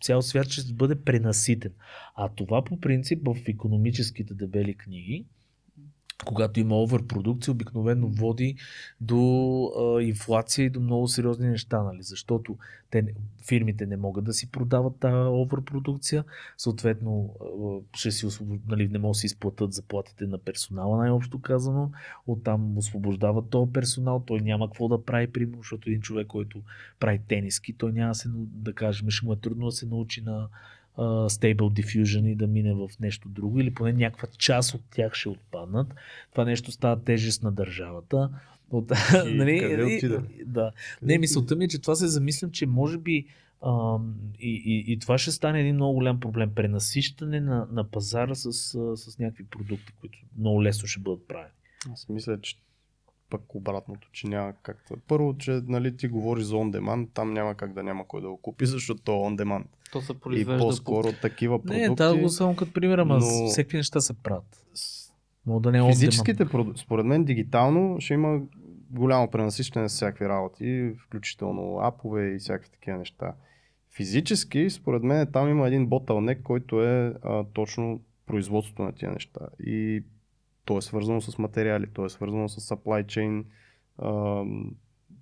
цял 0.01 0.21
свят 0.21 0.49
ще 0.49 0.73
бъде 0.73 0.95
пренаситен. 0.95 1.71
А 2.15 2.29
това 2.29 2.63
по 2.63 2.79
принцип 2.79 3.19
в 3.25 3.37
економическите 3.47 4.33
дебели 4.33 4.73
книги, 4.73 5.25
когато 6.25 6.59
има 6.59 6.75
оверпродукция, 6.75 7.51
обикновено 7.51 8.07
води 8.07 8.55
до 9.01 9.65
а, 9.65 10.01
инфлация 10.01 10.65
и 10.65 10.69
до 10.69 10.79
много 10.79 11.07
сериозни 11.07 11.47
неща, 11.47 11.83
нали? 11.83 12.03
защото 12.03 12.57
те, 12.91 13.05
фирмите 13.47 13.85
не 13.85 13.97
могат 13.97 14.25
да 14.25 14.33
си 14.33 14.51
продават 14.51 14.95
тази 14.99 15.15
оверпродукция, 15.15 16.23
съответно 16.57 17.35
ще 17.93 18.11
си 18.11 18.27
нали, 18.67 18.87
не 18.87 18.99
могат 18.99 19.13
да 19.13 19.19
си 19.19 19.25
изплатят 19.25 19.73
заплатите 19.73 20.27
на 20.27 20.37
персонала, 20.37 20.97
най-общо 20.97 21.41
казано, 21.41 21.91
оттам 22.27 22.77
освобождават 22.77 23.49
този 23.49 23.71
персонал, 23.71 24.23
той 24.27 24.39
няма 24.39 24.67
какво 24.67 24.87
да 24.87 25.05
прави, 25.05 25.31
примерно, 25.31 25.57
защото 25.57 25.89
един 25.89 26.01
човек, 26.01 26.27
който 26.27 26.61
прави 26.99 27.19
тениски, 27.27 27.73
той 27.73 27.91
няма 27.91 28.15
се, 28.15 28.29
да 28.35 28.73
кажем, 28.73 29.09
ще 29.09 29.25
му 29.25 29.33
е 29.33 29.35
трудно 29.35 29.65
да 29.65 29.71
се 29.71 29.85
научи 29.85 30.21
на 30.21 30.47
а, 30.97 31.03
Stable 31.29 31.81
Diffusion 31.81 32.27
и 32.27 32.35
да 32.35 32.47
мине 32.47 32.73
в 32.73 32.89
нещо 32.99 33.29
друго, 33.29 33.59
или 33.59 33.73
поне 33.73 33.93
някаква 33.93 34.27
част 34.37 34.73
от 34.73 34.81
тях 34.91 35.13
ще 35.13 35.29
отпаднат. 35.29 35.95
Това 36.31 36.45
нещо 36.45 36.71
става 36.71 37.03
тежест 37.03 37.43
на 37.43 37.51
държавата. 37.51 38.29
От, 38.71 38.91
И 39.25 39.59
къде 39.61 39.83
отиде? 39.83 40.19
Да. 40.45 40.71
Не, 41.01 41.17
мисълта 41.17 41.55
ми 41.55 41.65
е, 41.65 41.67
че 41.67 41.81
това 41.81 41.95
се 41.95 42.07
замислям, 42.07 42.51
че 42.51 42.65
може 42.65 42.97
би 42.97 43.25
а, 43.61 43.97
и, 44.39 44.63
и, 44.65 44.93
и 44.93 44.99
това 44.99 45.17
ще 45.17 45.31
стане 45.31 45.61
един 45.61 45.75
много 45.75 45.93
голям 45.93 46.19
проблем. 46.19 46.51
Пренасищане 46.55 47.39
на, 47.39 47.67
на 47.71 47.83
пазара 47.83 48.35
с, 48.35 48.51
с 48.95 49.19
някакви 49.19 49.43
продукти, 49.43 49.93
които 49.99 50.19
много 50.37 50.63
лесно 50.63 50.87
ще 50.87 50.99
бъдат 50.99 51.27
правени. 51.27 51.53
Аз 51.93 52.09
мисля, 52.09 52.41
че 52.41 52.55
пък 53.31 53.55
обратното, 53.55 54.07
че 54.11 54.27
няма 54.27 54.53
как. 54.63 54.77
да- 54.89 54.97
Първо, 55.07 55.37
че 55.37 55.51
нали, 55.67 55.97
ти 55.97 56.07
говориш 56.07 56.43
за 56.43 56.55
on 56.55 56.79
demand, 56.79 57.07
там 57.13 57.33
няма 57.33 57.55
как 57.55 57.73
да 57.73 57.83
няма 57.83 58.07
кой 58.07 58.21
да 58.21 58.29
го 58.29 58.37
купи, 58.37 58.65
защото 58.65 59.01
то 59.01 59.11
е 59.11 59.29
on 59.29 59.43
demand. 59.43 59.65
То 59.91 60.01
се 60.01 60.11
И 60.11 60.15
произвежда 60.15 60.57
по-скоро 60.57 61.07
такива 61.21 61.59
продукти. 61.59 61.81
Не, 61.81 61.95
да, 61.95 62.17
го 62.17 62.29
само 62.29 62.55
като 62.55 62.73
пример, 62.73 62.97
ама 62.97 63.13
но- 63.13 63.25
но... 63.41 63.47
всеки 63.47 63.77
неща 63.77 64.01
се 64.01 64.13
правят. 64.13 64.65
Мога 65.45 65.61
да 65.61 65.71
не 65.71 65.77
е. 65.79 65.91
Физическите 65.91 66.45
продукти, 66.45 66.81
според 66.81 67.05
мен 67.05 67.23
дигитално 67.23 67.95
ще 67.99 68.13
има 68.13 68.39
голямо 68.89 69.31
пренасищане 69.31 69.89
с 69.89 69.93
всякакви 69.93 70.25
работи, 70.25 70.91
включително 70.99 71.79
апове 71.79 72.27
и 72.27 72.39
всякакви 72.39 72.69
такива 72.71 72.97
неща. 72.97 73.33
Физически, 73.95 74.69
според 74.69 75.03
мен, 75.03 75.27
там 75.33 75.49
има 75.49 75.67
един 75.67 75.87
ботълнек, 75.87 76.41
който 76.43 76.83
е 76.83 77.13
а, 77.23 77.43
точно 77.43 78.01
производството 78.25 78.83
на 78.83 78.91
тия 78.91 79.11
неща. 79.11 79.39
И 79.59 80.03
то 80.65 80.77
е 80.77 80.81
свързано 80.81 81.21
с 81.21 81.37
материали, 81.37 81.87
то 81.93 82.05
е 82.05 82.09
свързано 82.09 82.49
с 82.49 82.75
supply 82.75 83.05
chain 83.05 83.45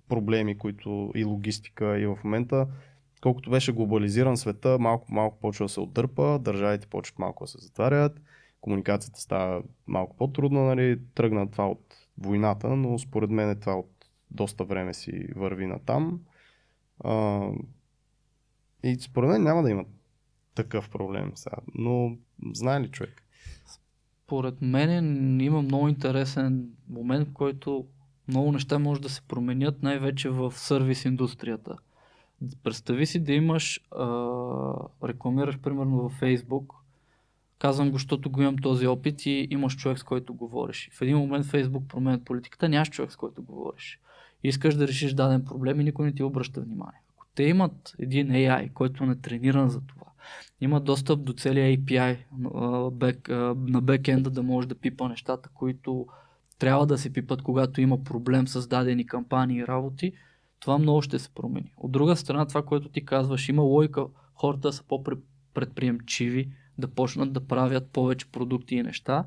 проблеми, 0.08 0.58
които 0.58 1.12
и 1.14 1.24
логистика. 1.24 1.98
И 1.98 2.06
в 2.06 2.18
момента, 2.24 2.66
колкото 3.20 3.50
беше 3.50 3.72
глобализиран 3.72 4.36
света, 4.36 4.78
малко 4.78 5.14
малко 5.14 5.40
почва 5.40 5.64
да 5.64 5.68
се 5.68 5.80
отдърпа, 5.80 6.38
държавите 6.38 6.86
почват 6.86 7.18
малко 7.18 7.44
да 7.44 7.48
се 7.48 7.58
затварят, 7.58 8.20
комуникацията 8.60 9.20
става 9.20 9.62
малко 9.86 10.16
по-трудна, 10.16 10.60
нали, 10.60 11.00
тръгна 11.14 11.50
това 11.50 11.68
от 11.68 11.96
войната, 12.18 12.76
но 12.76 12.98
според 12.98 13.30
мен 13.30 13.60
това 13.60 13.74
от 13.74 13.90
доста 14.30 14.64
време 14.64 14.94
си 14.94 15.26
върви 15.36 15.66
на 15.66 15.78
там. 15.78 16.20
И 18.82 18.96
според 19.00 19.30
мен 19.30 19.42
няма 19.42 19.62
да 19.62 19.70
има 19.70 19.84
такъв 20.54 20.90
проблем 20.90 21.32
сега, 21.34 21.56
но 21.74 22.16
знае 22.54 22.80
ли 22.80 22.90
човек? 22.90 23.19
Поред 24.30 24.62
мен 24.62 25.40
има 25.40 25.62
много 25.62 25.88
интересен 25.88 26.68
момент, 26.88 27.28
в 27.28 27.32
който 27.32 27.86
много 28.28 28.52
неща 28.52 28.78
може 28.78 29.00
да 29.00 29.08
се 29.08 29.22
променят, 29.22 29.82
най-вече 29.82 30.28
в 30.30 30.52
сервис 30.52 31.04
индустрията. 31.04 31.76
Представи 32.62 33.06
си 33.06 33.24
да 33.24 33.32
имаш, 33.32 33.80
а, 33.90 34.06
рекламираш 35.04 35.58
примерно 35.58 36.02
във 36.02 36.20
Facebook, 36.20 36.74
казвам 37.58 37.90
го, 37.90 37.92
защото 37.92 38.30
го 38.30 38.42
имам 38.42 38.58
този 38.58 38.86
опит 38.86 39.26
и 39.26 39.48
имаш 39.50 39.76
човек 39.76 39.98
с 39.98 40.02
който 40.02 40.34
говориш. 40.34 40.90
В 40.92 41.02
един 41.02 41.16
момент 41.16 41.46
Facebook 41.46 41.86
променят 41.86 42.24
политиката, 42.24 42.68
нямаш 42.68 42.90
човек 42.90 43.12
с 43.12 43.16
който 43.16 43.42
говориш. 43.42 44.00
Искаш 44.44 44.74
да 44.74 44.88
решиш 44.88 45.12
даден 45.12 45.44
проблем 45.44 45.80
и 45.80 45.84
никой 45.84 46.06
не 46.06 46.14
ти 46.14 46.22
обръща 46.22 46.60
внимание. 46.60 47.00
Ако 47.16 47.26
те 47.34 47.42
имат 47.42 47.94
един 47.98 48.28
AI, 48.28 48.72
който 48.72 49.06
не 49.06 49.12
е 49.12 49.16
трениран 49.16 49.68
за 49.68 49.80
това, 49.80 50.06
има 50.60 50.80
достъп 50.80 51.24
до 51.24 51.32
целия 51.32 51.78
API 51.78 52.16
на 53.70 53.80
бекенда 53.80 54.30
да 54.30 54.42
може 54.42 54.68
да 54.68 54.74
пипа 54.74 55.08
нещата, 55.08 55.48
които 55.54 56.06
трябва 56.58 56.86
да 56.86 56.98
се 56.98 57.12
пипат, 57.12 57.42
когато 57.42 57.80
има 57.80 58.04
проблем 58.04 58.48
с 58.48 58.68
дадени 58.68 59.06
кампании 59.06 59.58
и 59.58 59.66
работи, 59.66 60.12
това 60.60 60.78
много 60.78 61.02
ще 61.02 61.18
се 61.18 61.30
промени. 61.34 61.72
От 61.76 61.92
друга 61.92 62.16
страна, 62.16 62.46
това, 62.46 62.62
което 62.62 62.88
ти 62.88 63.04
казваш, 63.04 63.48
има 63.48 63.62
логика 63.62 64.06
хората 64.34 64.72
са 64.72 64.84
по-предприемчиви, 64.88 66.52
да 66.78 66.88
почнат 66.88 67.32
да 67.32 67.46
правят 67.46 67.90
повече 67.90 68.30
продукти 68.32 68.74
и 68.74 68.82
неща. 68.82 69.24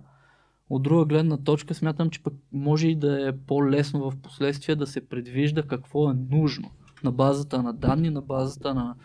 От 0.70 0.84
друга 0.84 1.06
гледна 1.06 1.38
точка, 1.38 1.74
смятам, 1.74 2.10
че 2.10 2.24
пък 2.24 2.34
може 2.52 2.88
и 2.88 2.96
да 2.96 3.30
е 3.30 3.38
по-лесно 3.38 4.12
в 4.12 4.18
последствие 4.22 4.76
да 4.76 4.88
се 4.88 5.08
предвижда 5.08 5.64
какво 5.64 6.12
е 6.12 6.14
нужно 6.30 6.72
на 7.04 7.12
базата 7.12 7.64
на 7.64 7.74
данни, 7.74 8.10
на 8.10 8.22
базата 8.22 8.74
на 8.74 8.96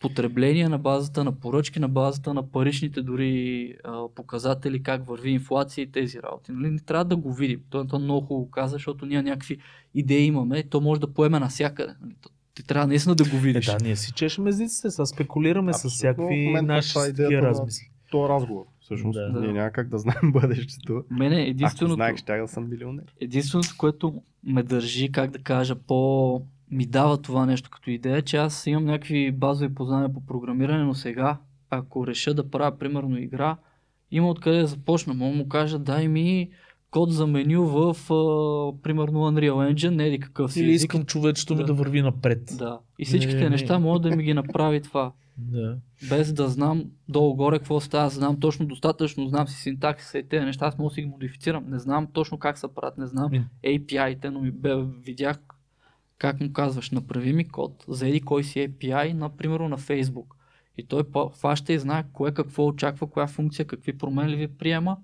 потребление, 0.00 0.68
на 0.68 0.78
базата 0.78 1.24
на 1.24 1.32
поръчки, 1.32 1.80
на 1.80 1.88
базата 1.88 2.34
на 2.34 2.42
паричните 2.44 3.02
дори 3.02 3.74
а, 3.84 4.08
показатели, 4.08 4.82
как 4.82 5.06
върви 5.06 5.30
инфлация 5.30 5.82
и 5.82 5.90
тези 5.90 6.22
работи. 6.22 6.52
Нали? 6.52 6.70
Не 6.70 6.78
трябва 6.78 7.04
да 7.04 7.16
го 7.16 7.32
видим. 7.32 7.60
То, 7.70 7.86
то 7.86 7.98
много 7.98 8.26
хубаво 8.26 8.50
каза, 8.50 8.72
защото 8.72 9.06
ние 9.06 9.22
някакви 9.22 9.58
идеи 9.94 10.24
имаме 10.24 10.58
и 10.58 10.64
то 10.64 10.80
може 10.80 11.00
да 11.00 11.06
поеме 11.06 11.38
навсякъде. 11.38 11.92
Нали? 12.02 12.14
Ти 12.54 12.62
трябва 12.62 12.86
наистина 12.86 13.14
да 13.14 13.24
го 13.24 13.36
Е, 13.36 13.40
видиш. 13.40 13.66
да, 13.66 13.76
ние 13.82 13.96
си 13.96 14.12
чешем 14.12 14.46
езиците, 14.46 14.90
сега 14.90 15.06
спекулираме 15.06 15.72
с 15.72 15.76
Абсолютно. 15.76 15.90
В 15.90 15.94
всякакви 15.94 16.52
наши 16.62 16.98
е 16.98 17.02
идеята 17.02 17.36
на- 17.36 17.42
размисли. 17.42 17.86
То 18.10 18.26
е 18.26 18.28
разговор. 18.28 18.64
Всъщност, 18.80 19.16
Да. 19.16 19.28
ние 19.30 19.46
Да. 19.46 19.52
няма 19.52 19.70
как 19.70 19.88
да 19.88 19.98
знаем 19.98 20.20
бъдещето. 20.32 21.04
Мене 21.10 21.36
Ако 21.36 21.50
единственото... 21.50 21.94
знаех, 21.94 22.16
щях 22.16 22.40
да 22.40 22.48
съм 22.48 22.70
милионер. 22.70 23.04
Единственото, 23.20 23.74
което 23.78 24.14
ме 24.44 24.62
държи, 24.62 25.12
как 25.12 25.30
да 25.30 25.38
кажа, 25.38 25.74
по 25.76 26.42
ми 26.70 26.86
дава 26.86 27.22
това 27.22 27.46
нещо 27.46 27.70
като 27.70 27.90
идея, 27.90 28.22
че 28.22 28.36
аз 28.36 28.66
имам 28.66 28.84
някакви 28.84 29.32
базови 29.32 29.74
познания 29.74 30.12
по 30.12 30.26
програмиране, 30.26 30.84
но 30.84 30.94
сега, 30.94 31.38
ако 31.70 32.06
реша 32.06 32.34
да 32.34 32.50
правя 32.50 32.78
примерно 32.78 33.18
игра, 33.18 33.56
има 34.10 34.30
откъде 34.30 34.58
да 34.58 34.66
започна. 34.66 35.14
Мога 35.14 35.36
му 35.36 35.48
кажа, 35.48 35.78
дай 35.78 36.08
ми 36.08 36.50
код 36.90 37.12
за 37.12 37.26
меню 37.26 37.66
в, 37.66 38.12
а, 38.12 38.82
примерно, 38.82 39.18
Unreal 39.18 39.74
Engine, 39.74 39.88
не 39.90 40.06
еди 40.06 40.20
какъв 40.20 40.52
си 40.52 40.60
Или 40.60 40.70
искам 40.70 41.04
човечето 41.04 41.54
ми 41.54 41.60
Да. 41.60 41.66
да 41.66 41.74
върви 41.74 42.02
напред. 42.02 42.42
Да. 42.58 42.78
И 42.98 43.04
всичките 43.04 43.36
Не, 43.38 43.44
не. 43.44 43.50
неща 43.50 43.78
могат 43.78 44.02
да 44.02 44.16
ми 44.16 44.22
ги 44.22 44.34
направи 44.34 44.82
това. 44.82 45.12
Да. 45.38 45.76
без 46.08 46.32
да 46.32 46.48
знам 46.48 46.84
долу-горе 47.08 47.58
какво 47.58 47.80
става, 47.80 48.10
знам 48.10 48.40
точно 48.40 48.66
достатъчно, 48.66 49.28
знам 49.28 49.48
си 49.48 49.62
синтаксиса 49.62 50.18
и 50.18 50.28
тези 50.28 50.44
неща, 50.44 50.66
аз 50.66 50.78
мога 50.78 50.90
да 50.90 50.94
си 50.94 51.02
ги 51.02 51.08
модифицирам. 51.08 51.64
Не 51.68 51.78
знам 51.78 52.06
точно 52.12 52.38
как 52.38 52.58
се 52.58 52.74
правят, 52.74 52.98
не 52.98 53.06
знам 53.06 53.30
API-те, 53.64 54.30
но 54.30 54.40
ми 54.40 54.50
бе, 54.50 54.74
видях 55.04 55.38
как 56.20 56.40
му 56.40 56.52
казваш, 56.52 56.90
направи 56.90 57.32
ми 57.32 57.48
код 57.48 57.84
за 57.88 58.08
еди 58.08 58.20
кой 58.20 58.44
си 58.44 58.58
API, 58.58 59.12
например 59.12 59.60
на 59.60 59.78
Facebook. 59.78 60.26
И 60.78 60.86
той 60.86 61.04
фаща 61.34 61.72
и 61.72 61.78
знае 61.78 62.04
кое 62.12 62.34
какво 62.34 62.66
очаква, 62.66 63.06
коя 63.06 63.26
функция, 63.26 63.66
какви 63.66 63.98
променливи 63.98 64.48
приема. 64.48 64.96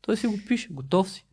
Той 0.00 0.16
си 0.16 0.26
го 0.26 0.38
пише, 0.48 0.72
готов 0.72 1.10
си. 1.10 1.26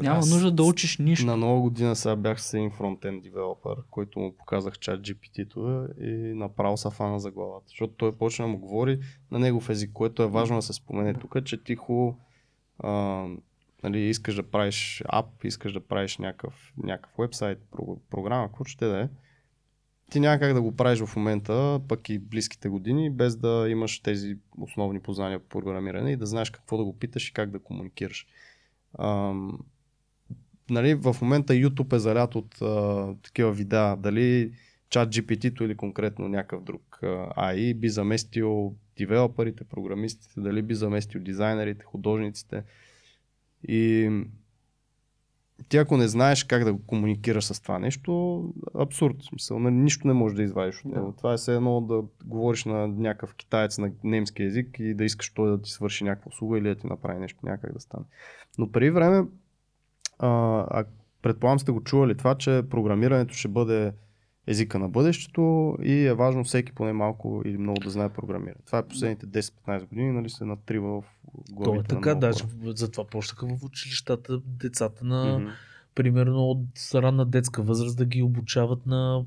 Няма 0.00 0.18
Аз 0.18 0.30
нужда 0.30 0.50
да 0.50 0.62
учиш 0.62 0.98
нищо. 0.98 1.26
На 1.26 1.36
нова 1.36 1.60
година 1.60 1.96
сега 1.96 2.16
бях 2.16 2.42
с 2.42 2.54
един 2.54 2.70
фронтенд 2.70 3.22
девелопър, 3.22 3.76
който 3.90 4.18
му 4.18 4.36
показах 4.36 4.78
чат 4.78 5.00
GPT-то 5.00 5.86
и 6.00 6.12
направо 6.34 6.76
са 6.76 6.90
фана 6.90 7.20
за 7.20 7.30
главата. 7.30 7.64
Защото 7.68 7.94
той 7.94 8.12
почна 8.12 8.44
да 8.44 8.48
му 8.48 8.58
говори 8.58 9.00
на 9.30 9.38
негов 9.38 9.70
език, 9.70 9.90
което 9.92 10.22
е 10.22 10.26
важно 10.26 10.56
да 10.56 10.62
се 10.62 10.72
спомене 10.72 11.14
тук, 11.14 11.44
че 11.44 11.64
ти 11.64 11.76
хубаво 11.76 12.18
нали, 13.84 14.00
искаш 14.00 14.34
да 14.34 14.42
правиш 14.42 15.02
ап, 15.08 15.44
искаш 15.44 15.72
да 15.72 15.80
правиш 15.80 16.18
някакъв, 16.18 16.72
някакъв 16.76 17.12
вебсайт, 17.18 17.58
про- 17.72 17.98
програма, 18.10 18.48
какво 18.48 18.64
ще 18.64 18.86
да 18.86 19.00
е. 19.00 19.08
Ти 20.10 20.20
няма 20.20 20.38
как 20.38 20.54
да 20.54 20.62
го 20.62 20.76
правиш 20.76 21.00
в 21.00 21.16
момента, 21.16 21.80
пък 21.88 22.08
и 22.08 22.18
близките 22.18 22.68
години, 22.68 23.10
без 23.10 23.36
да 23.36 23.66
имаш 23.68 24.00
тези 24.00 24.36
основни 24.58 25.00
познания 25.00 25.38
по 25.38 25.48
програмиране 25.48 26.12
и 26.12 26.16
да 26.16 26.26
знаеш 26.26 26.50
какво 26.50 26.76
да 26.76 26.84
го 26.84 26.98
питаш 26.98 27.28
и 27.28 27.32
как 27.32 27.50
да 27.50 27.58
комуникираш. 27.58 28.26
Ам, 28.98 29.58
нали, 30.70 30.94
в 30.94 31.16
момента 31.22 31.52
YouTube 31.52 31.92
е 31.92 31.98
залят 31.98 32.34
от 32.34 32.62
а, 32.62 33.14
такива 33.22 33.52
видеа, 33.52 33.96
дали 33.96 34.52
чат 34.90 35.08
GPT-то 35.08 35.64
или 35.64 35.76
конкретно 35.76 36.28
някакъв 36.28 36.62
друг 36.62 36.98
AI 37.02 37.74
би 37.74 37.88
заместил 37.88 38.74
девелоперите, 38.96 39.64
програмистите, 39.64 40.40
дали 40.40 40.62
би 40.62 40.74
заместил 40.74 41.20
дизайнерите, 41.20 41.84
художниците. 41.84 42.64
И 43.68 44.10
ти 45.68 45.76
ако 45.76 45.96
не 45.96 46.08
знаеш 46.08 46.44
как 46.44 46.64
да 46.64 46.72
го 46.72 46.86
комуникираш 46.86 47.44
с 47.44 47.60
това 47.60 47.78
нещо, 47.78 48.42
абсурд. 48.78 49.16
Смисъл, 49.28 49.58
нали, 49.58 49.74
нищо 49.74 50.06
не 50.06 50.12
можеш 50.12 50.36
да 50.36 50.42
извадиш 50.42 50.84
от 50.84 50.92
него. 50.92 51.14
Това 51.16 51.32
е 51.32 51.36
все 51.36 51.54
едно 51.54 51.80
да 51.80 52.02
говориш 52.24 52.64
на 52.64 52.88
някакъв 52.88 53.34
китаец 53.34 53.78
на 53.78 53.90
немски 54.04 54.42
язик 54.42 54.76
и 54.78 54.94
да 54.94 55.04
искаш 55.04 55.30
той 55.30 55.50
да 55.50 55.62
ти 55.62 55.70
свърши 55.70 56.04
някаква 56.04 56.28
услуга 56.28 56.58
или 56.58 56.68
да 56.68 56.74
ти 56.74 56.86
направи 56.86 57.20
нещо, 57.20 57.38
някак 57.42 57.72
да 57.72 57.80
стане. 57.80 58.04
Но 58.58 58.72
преди 58.72 58.90
време 58.90 59.28
а, 60.18 60.28
а 60.70 60.84
предполагам 61.22 61.58
сте 61.58 61.72
го 61.72 61.82
чували 61.82 62.16
това, 62.16 62.34
че 62.34 62.62
програмирането 62.70 63.34
ще 63.34 63.48
бъде 63.48 63.92
езика 64.46 64.78
на 64.78 64.88
бъдещето 64.88 65.76
и 65.82 66.06
е 66.06 66.14
важно 66.14 66.44
всеки 66.44 66.72
поне 66.72 66.92
малко 66.92 67.42
или 67.44 67.58
много 67.58 67.80
да 67.80 67.90
знае 67.90 68.08
програмиране. 68.08 68.60
Това 68.66 68.78
е 68.78 68.86
последните 68.86 69.26
10-15 69.26 69.88
години, 69.88 70.12
нали 70.12 70.30
се 70.30 70.44
натрива 70.44 71.00
в 71.00 71.04
То 71.46 71.54
главите 71.54 71.94
е 71.94 71.94
на 71.94 72.00
така, 72.00 72.10
много 72.10 72.20
даже 72.20 72.44
затова 72.64 73.06
почнаха 73.06 73.46
в 73.46 73.64
училищата 73.64 74.40
децата 74.46 75.04
на, 75.04 75.38
Мгм. 75.38 75.48
примерно 75.94 76.50
от 76.50 76.66
ранна 76.94 77.26
детска 77.26 77.62
възраст 77.62 77.98
да 77.98 78.04
ги 78.04 78.22
обучават 78.22 78.86
на 78.86 79.24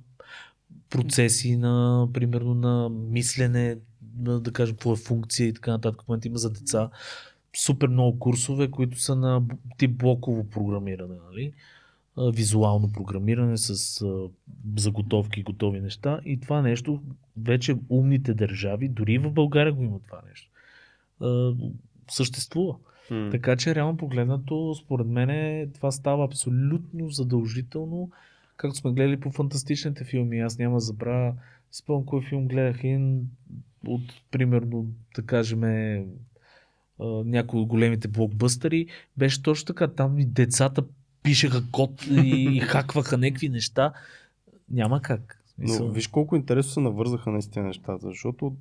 процеси, 0.89 1.57
на, 1.57 2.07
примерно 2.13 2.53
на 2.53 2.89
мислене, 2.89 3.77
на, 4.19 4.39
да 4.39 4.53
кажем, 4.53 4.75
какво 4.75 4.93
е 4.93 4.97
функция 4.97 5.47
и 5.47 5.53
така 5.53 5.71
нататък. 5.71 6.03
В 6.03 6.07
момента 6.07 6.27
има 6.27 6.37
за 6.37 6.49
деца 6.49 6.89
супер 7.57 7.87
много 7.87 8.19
курсове, 8.19 8.71
които 8.71 8.99
са 8.99 9.15
на 9.15 9.41
тип 9.77 9.97
блоково 9.97 10.49
програмиране, 10.49 11.15
нали? 11.31 11.53
Визуално 12.33 12.91
програмиране 12.91 13.57
с 13.57 14.01
заготовки 14.77 15.39
и 15.39 15.43
готови 15.43 15.81
неща. 15.81 16.19
И 16.25 16.39
това 16.39 16.61
нещо 16.61 17.01
вече 17.37 17.75
умните 17.89 18.33
държави, 18.33 18.89
дори 18.89 19.17
в 19.17 19.31
България 19.31 19.73
го 19.73 19.83
има 19.83 19.99
това 19.99 20.21
нещо. 20.29 20.51
Съществува. 22.11 22.75
М. 23.11 23.29
Така 23.31 23.55
че, 23.55 23.75
реално 23.75 23.97
погледнато, 23.97 24.75
според 24.75 25.07
мен 25.07 25.71
това 25.71 25.91
става 25.91 26.25
абсолютно 26.25 27.09
задължително, 27.09 28.11
както 28.57 28.77
сме 28.77 28.91
гледали 28.91 29.19
по 29.19 29.31
фантастичните 29.31 30.03
филми. 30.03 30.39
Аз 30.39 30.57
няма 30.57 30.75
да 30.75 30.79
забравя, 30.79 31.33
спомням 31.71 32.05
кой 32.05 32.21
филм 32.21 32.47
гледах 32.47 32.83
един 32.83 33.29
от, 33.87 34.01
примерно, 34.31 34.87
да 35.15 35.21
кажем, 35.21 35.61
някои 36.99 37.59
от 37.59 37.67
големите 37.67 38.07
блокбъстъри. 38.07 38.87
Беше 39.17 39.43
точно 39.43 39.65
така. 39.65 39.87
Там 39.87 40.19
и 40.19 40.25
децата 40.25 40.83
пишеха 41.23 41.63
код 41.71 42.07
и, 42.11 42.47
и 42.55 42.59
хакваха 42.67 43.17
някакви 43.17 43.49
неща. 43.49 43.93
Няма 44.69 45.01
как. 45.01 45.43
Но 45.57 45.87
виж 45.87 46.07
колко 46.07 46.35
интересно 46.35 46.71
се 46.71 46.79
навързаха 46.79 47.31
наистина 47.31 47.65
нещата, 47.65 48.07
защото 48.07 48.55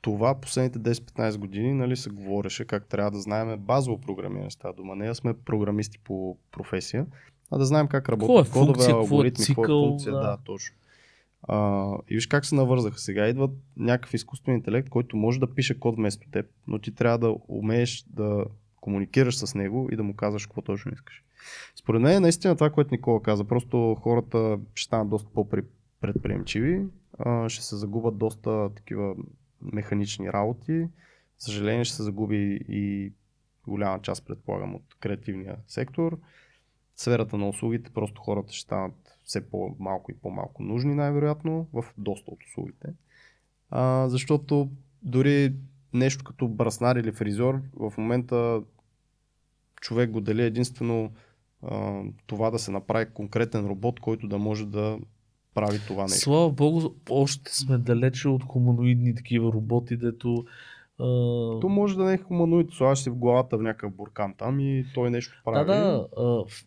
това 0.00 0.40
последните 0.40 0.78
10-15 0.78 1.38
години 1.38 1.72
нали, 1.72 1.96
се 1.96 2.10
говореше 2.10 2.64
как 2.64 2.86
трябва 2.86 3.10
да 3.10 3.20
знаем 3.20 3.58
базово 3.58 4.00
програмиране 4.00 4.50
с 4.50 4.56
тази 4.56 4.76
дума. 4.76 4.96
Не 4.96 5.14
сме 5.14 5.34
програмисти 5.34 5.98
по 5.98 6.36
професия, 6.52 7.06
а 7.50 7.58
да 7.58 7.64
знаем 7.64 7.88
как 7.88 8.04
Какво 8.04 8.24
е 8.24 8.36
работят 8.38 8.52
кодове, 8.52 8.72
функция, 8.72 8.90
е 8.90 8.92
алгоритми, 8.92 9.46
какво 9.46 9.62
е 9.62 9.66
цикъл, 9.66 9.88
функция. 9.88 10.12
да. 10.12 10.20
Да, 10.20 10.38
точно. 10.44 10.76
А, 11.42 11.90
и 12.08 12.14
виж 12.14 12.26
как 12.26 12.46
се 12.46 12.54
навързаха. 12.54 12.98
Сега 12.98 13.28
идва 13.28 13.50
някакъв 13.76 14.14
изкуствен 14.14 14.54
интелект, 14.54 14.88
който 14.88 15.16
може 15.16 15.40
да 15.40 15.54
пише 15.54 15.80
код 15.80 15.96
вместо 15.96 16.30
теб, 16.30 16.46
но 16.66 16.78
ти 16.78 16.94
трябва 16.94 17.18
да 17.18 17.34
умееш 17.48 18.04
да 18.10 18.44
комуникираш 18.80 19.36
с 19.36 19.54
него 19.54 19.88
и 19.92 19.96
да 19.96 20.02
му 20.02 20.14
казваш 20.14 20.46
какво 20.46 20.62
точно 20.62 20.92
искаш. 20.92 21.22
Според 21.76 22.02
мен 22.02 22.22
наистина 22.22 22.54
това, 22.54 22.70
което 22.70 22.94
Никола 22.94 23.22
каза. 23.22 23.44
Просто 23.44 23.96
хората 24.00 24.58
ще 24.74 24.86
станат 24.86 25.08
доста 25.08 25.30
по-предприемчиви, 25.34 26.86
ще 27.48 27.64
се 27.64 27.76
загубят 27.76 28.18
доста 28.18 28.74
такива 28.74 29.14
механични 29.62 30.32
работи. 30.32 30.88
Съжаление 31.38 31.84
ще 31.84 31.96
се 31.96 32.02
загуби 32.02 32.60
и 32.68 33.12
голяма 33.66 34.02
част, 34.02 34.26
предполагам, 34.26 34.74
от 34.74 34.82
креативния 35.00 35.56
сектор. 35.66 36.18
Сферата 36.96 37.36
на 37.36 37.48
услугите, 37.48 37.90
просто 37.90 38.20
хората 38.20 38.52
ще 38.52 38.62
станат 38.62 39.18
все 39.24 39.50
по-малко 39.50 40.10
и 40.10 40.14
по-малко 40.14 40.62
нужни, 40.62 40.94
най-вероятно, 40.94 41.68
в 41.72 41.84
доста 41.98 42.30
от 42.30 42.38
услугите. 42.50 42.88
А, 43.70 44.08
защото 44.08 44.70
дори 45.02 45.54
нещо 45.92 46.24
като 46.24 46.48
браснар 46.48 46.96
или 46.96 47.12
фризьор, 47.12 47.60
в 47.74 47.92
момента 47.98 48.62
човек 49.80 50.10
го 50.10 50.20
дели 50.20 50.42
единствено 50.42 51.12
а, 51.62 52.02
това 52.26 52.50
да 52.50 52.58
се 52.58 52.70
направи 52.70 53.06
конкретен 53.06 53.66
робот, 53.66 54.00
който 54.00 54.28
да 54.28 54.38
може 54.38 54.66
да 54.66 54.98
прави 55.54 55.78
това 55.86 56.02
нещо. 56.02 56.18
Слава 56.18 56.50
Богу, 56.50 56.80
още 57.10 57.56
сме 57.56 57.78
далече 57.78 58.28
от 58.28 58.44
хуманоидни 58.44 59.14
такива 59.14 59.52
роботи, 59.52 59.96
дето 59.96 60.44
а, 60.98 61.04
То 61.60 61.68
може 61.68 61.96
да 61.96 62.04
не 62.04 62.12
е 62.12 62.18
хуманоид, 62.18 62.70
слагаш 62.70 62.98
си 62.98 63.10
в 63.10 63.16
главата 63.16 63.58
в 63.58 63.62
някакъв 63.62 63.92
буркан 63.92 64.34
там 64.38 64.60
и 64.60 64.84
той 64.94 65.10
нещо 65.10 65.42
Да, 65.46 65.52
прави. 65.52 65.66
да. 65.66 66.06
А, 66.16 66.22
в- 66.22 66.66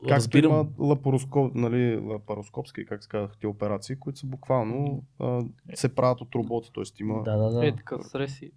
Както 0.00 0.14
разбирам. 0.14 0.52
има 0.52 0.66
лапароскоп, 0.78 1.54
нали, 1.54 1.96
лапароскопски, 1.96 2.86
как 2.86 3.02
се 3.02 3.08
казах, 3.08 3.36
ти 3.40 3.46
операции, 3.46 3.96
които 3.96 4.18
са 4.18 4.26
буквално 4.26 5.02
а, 5.18 5.42
се 5.74 5.94
правят 5.94 6.20
от 6.20 6.34
роботи, 6.34 6.70
т.е. 6.74 6.84
има, 7.00 7.22
Да, 7.22 7.36
да, 7.36 7.50
да. 7.50 7.66
Е, 7.66 7.76
така, 7.76 7.96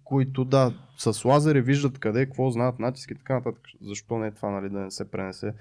които 0.04 0.44
да, 0.44 0.74
с 0.96 1.24
лазери 1.24 1.60
виждат 1.60 1.98
къде, 1.98 2.26
какво 2.26 2.50
знаят, 2.50 2.78
натиски 2.78 3.12
и 3.12 3.16
така 3.16 3.34
нататък. 3.34 3.60
Защо 3.80 4.18
не 4.18 4.26
е 4.26 4.30
това, 4.30 4.50
нали, 4.50 4.68
да 4.68 4.78
не 4.78 4.90
се 4.90 5.10
пренесе 5.10 5.52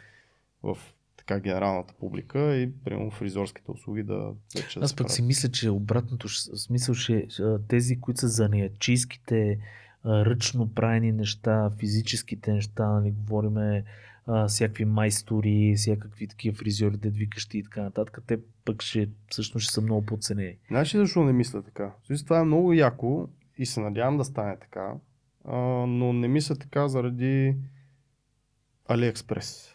в 0.63 0.77
така 1.17 1.39
генералната 1.39 1.93
публика 1.99 2.55
и 2.55 2.71
примерно 2.83 3.11
фризорските 3.11 3.71
услуги 3.71 4.03
да 4.03 4.31
вече 4.55 4.79
да 4.79 4.85
Аз 4.85 4.89
се 4.89 4.95
пък 4.95 5.11
си 5.11 5.21
мисля, 5.21 5.49
че 5.49 5.69
обратното, 5.69 6.29
смисъл, 6.29 6.95
ще 6.95 7.27
тези, 7.67 7.99
които 7.99 8.19
са 8.19 8.27
занаячийските, 8.27 9.59
ръчно 10.05 10.73
правени 10.73 11.11
неща, 11.11 11.71
физическите 11.79 12.53
неща, 12.53 12.87
нали, 12.87 13.11
говориме 13.11 13.83
а, 14.27 14.47
всякакви 14.47 14.85
майстори, 14.85 15.73
всякакви 15.77 16.27
такива 16.27 16.55
фризьори, 16.57 16.97
дедвикащи 16.97 17.57
и 17.57 17.63
така 17.63 17.81
нататък, 17.81 18.19
те 18.27 18.37
пък 18.65 18.81
ще, 18.81 19.09
всъщност 19.29 19.63
ще 19.63 19.73
са 19.73 19.81
много 19.81 20.05
подценени. 20.05 20.55
Знаеш 20.67 20.95
ли 20.95 20.99
защо 20.99 21.23
не 21.23 21.33
мисля 21.33 21.61
така? 21.63 21.91
Смисъл, 22.05 22.25
Това 22.25 22.39
е 22.39 22.43
много 22.43 22.73
яко 22.73 23.27
и 23.57 23.65
се 23.65 23.79
надявам 23.79 24.17
да 24.17 24.25
стане 24.25 24.57
така, 24.59 24.93
а, 25.45 25.57
но 25.87 26.13
не 26.13 26.27
мисля 26.27 26.55
така 26.55 26.87
заради 26.87 27.55
Алиекспрес 28.89 29.69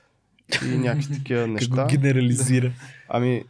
и 0.67 0.79
някакви 0.79 1.15
такива 1.19 1.41
Как 1.43 1.51
неща. 1.51 1.83
го 1.83 1.89
генерализира. 1.89 2.73
Ами, 3.09 3.45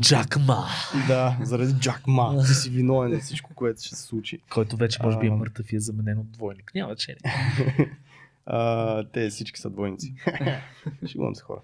Джак 0.00 0.38
Ма, 0.46 0.64
да, 1.08 1.38
заради 1.42 1.72
Джак 1.72 2.06
Ма. 2.06 2.44
Ти 2.46 2.54
си 2.54 2.70
виновен 2.70 3.12
за 3.12 3.18
всичко, 3.20 3.54
което 3.54 3.82
ще 3.82 3.96
се 3.96 4.02
случи. 4.02 4.38
който 4.50 4.76
вече 4.76 4.98
може 5.02 5.18
би 5.18 5.26
е 5.26 5.30
мъртъв 5.30 5.72
и 5.72 5.76
е 5.76 5.80
заменен 5.80 6.18
от 6.18 6.30
двойник. 6.30 6.70
Няма 6.74 6.88
значение. 6.88 7.20
А, 8.50 9.04
те 9.12 9.30
всички 9.30 9.60
са 9.60 9.70
двойници. 9.70 10.14
Шегувам 11.06 11.34
се 11.34 11.42
хора. 11.42 11.60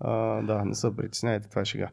А, 0.00 0.42
да, 0.42 0.64
не 0.64 0.74
са 0.74 0.96
притесняйте, 0.96 1.48
това 1.48 1.62
е 1.62 1.64
шега. 1.64 1.90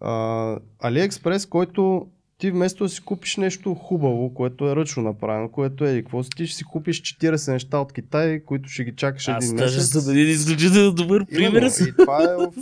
А, 0.00 0.58
Алиекспрес, 0.80 1.46
който 1.46 2.08
ти 2.38 2.50
вместо 2.50 2.84
да 2.84 2.88
си 2.88 3.02
купиш 3.04 3.36
нещо 3.36 3.74
хубаво, 3.74 4.34
което 4.34 4.70
е 4.70 4.76
ръчно 4.76 5.02
направено, 5.02 5.48
което 5.48 5.84
е 5.84 6.02
какво 6.02 6.22
си, 6.22 6.30
ти 6.36 6.46
ще 6.46 6.56
си 6.56 6.64
купиш 6.64 7.02
40 7.02 7.52
неща 7.52 7.78
от 7.78 7.92
Китай, 7.92 8.44
които 8.44 8.68
ще 8.68 8.84
ги 8.84 8.96
чакаш 8.96 9.28
Аз 9.28 9.44
един 9.44 9.56
даже 9.56 9.76
месец. 9.76 10.02
съм 10.02 10.10
един 10.16 10.30
изключително 10.30 10.92
добър 10.92 11.26
Именно. 11.30 11.52
пример. 11.52 11.70
И 11.88 11.96
това 11.98 12.24
е 12.24 12.36
в, 12.36 12.52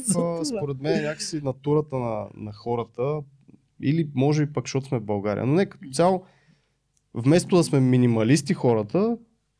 според 0.44 0.80
мен 0.80 1.02
някакси 1.02 1.40
натурата 1.44 1.96
на, 1.96 2.26
на 2.34 2.52
хората 2.52 3.20
или 3.82 4.08
може 4.14 4.46
би 4.46 4.52
пък, 4.52 4.64
защото 4.66 4.86
сме 4.86 4.98
в 4.98 5.04
България. 5.04 5.46
Но 5.46 5.54
не 5.54 5.66
като 5.66 5.90
цяло, 5.92 6.24
вместо 7.14 7.56
да 7.56 7.64
сме 7.64 7.80
минималисти 7.80 8.54
хората, 8.54 9.16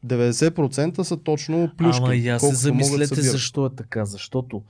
90% 0.07 1.03
са 1.03 1.17
точно 1.17 1.71
плюшки. 1.77 2.03
Ама 2.05 2.15
и 2.15 2.29
аз 2.29 2.43
се 2.43 2.55
замислете 2.55 3.23
защо 3.23 3.67
е 3.67 3.75
така. 3.75 4.05
Защото 4.05 4.63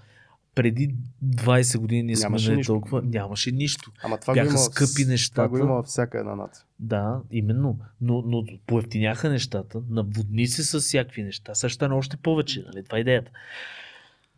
преди 0.55 0.95
20 1.26 1.78
години 1.78 2.16
сме 2.16 2.24
Нямаше 2.28 2.51
не 2.51 2.57
нищо. 2.57 2.72
толкова, 2.72 3.03
нямаше 3.03 3.51
нищо. 3.53 3.93
Ама 4.03 4.18
това 4.18 4.35
Бяха 4.35 4.47
го 4.47 4.53
има, 4.53 4.59
скъпи 4.59 5.05
нещата. 5.05 5.35
Това 5.35 5.49
го 5.49 5.59
има 5.59 5.74
във 5.74 5.87
всяка 5.87 6.18
една 6.18 6.35
нация. 6.37 6.64
Да, 6.80 7.20
именно. 7.30 7.78
Но, 8.01 8.22
но 8.26 8.45
поевтиняха 8.66 9.30
нещата, 9.30 9.82
наводни 9.91 10.47
се 10.47 10.64
с 10.64 10.80
всякакви 10.80 11.22
неща. 11.22 11.55
Сега 11.55 11.68
ще 11.68 11.74
стане 11.74 11.95
още 11.95 12.16
повече, 12.16 12.64
нали? 12.66 12.85
Това 12.85 12.99
е 12.99 13.01
идеята. 13.01 13.30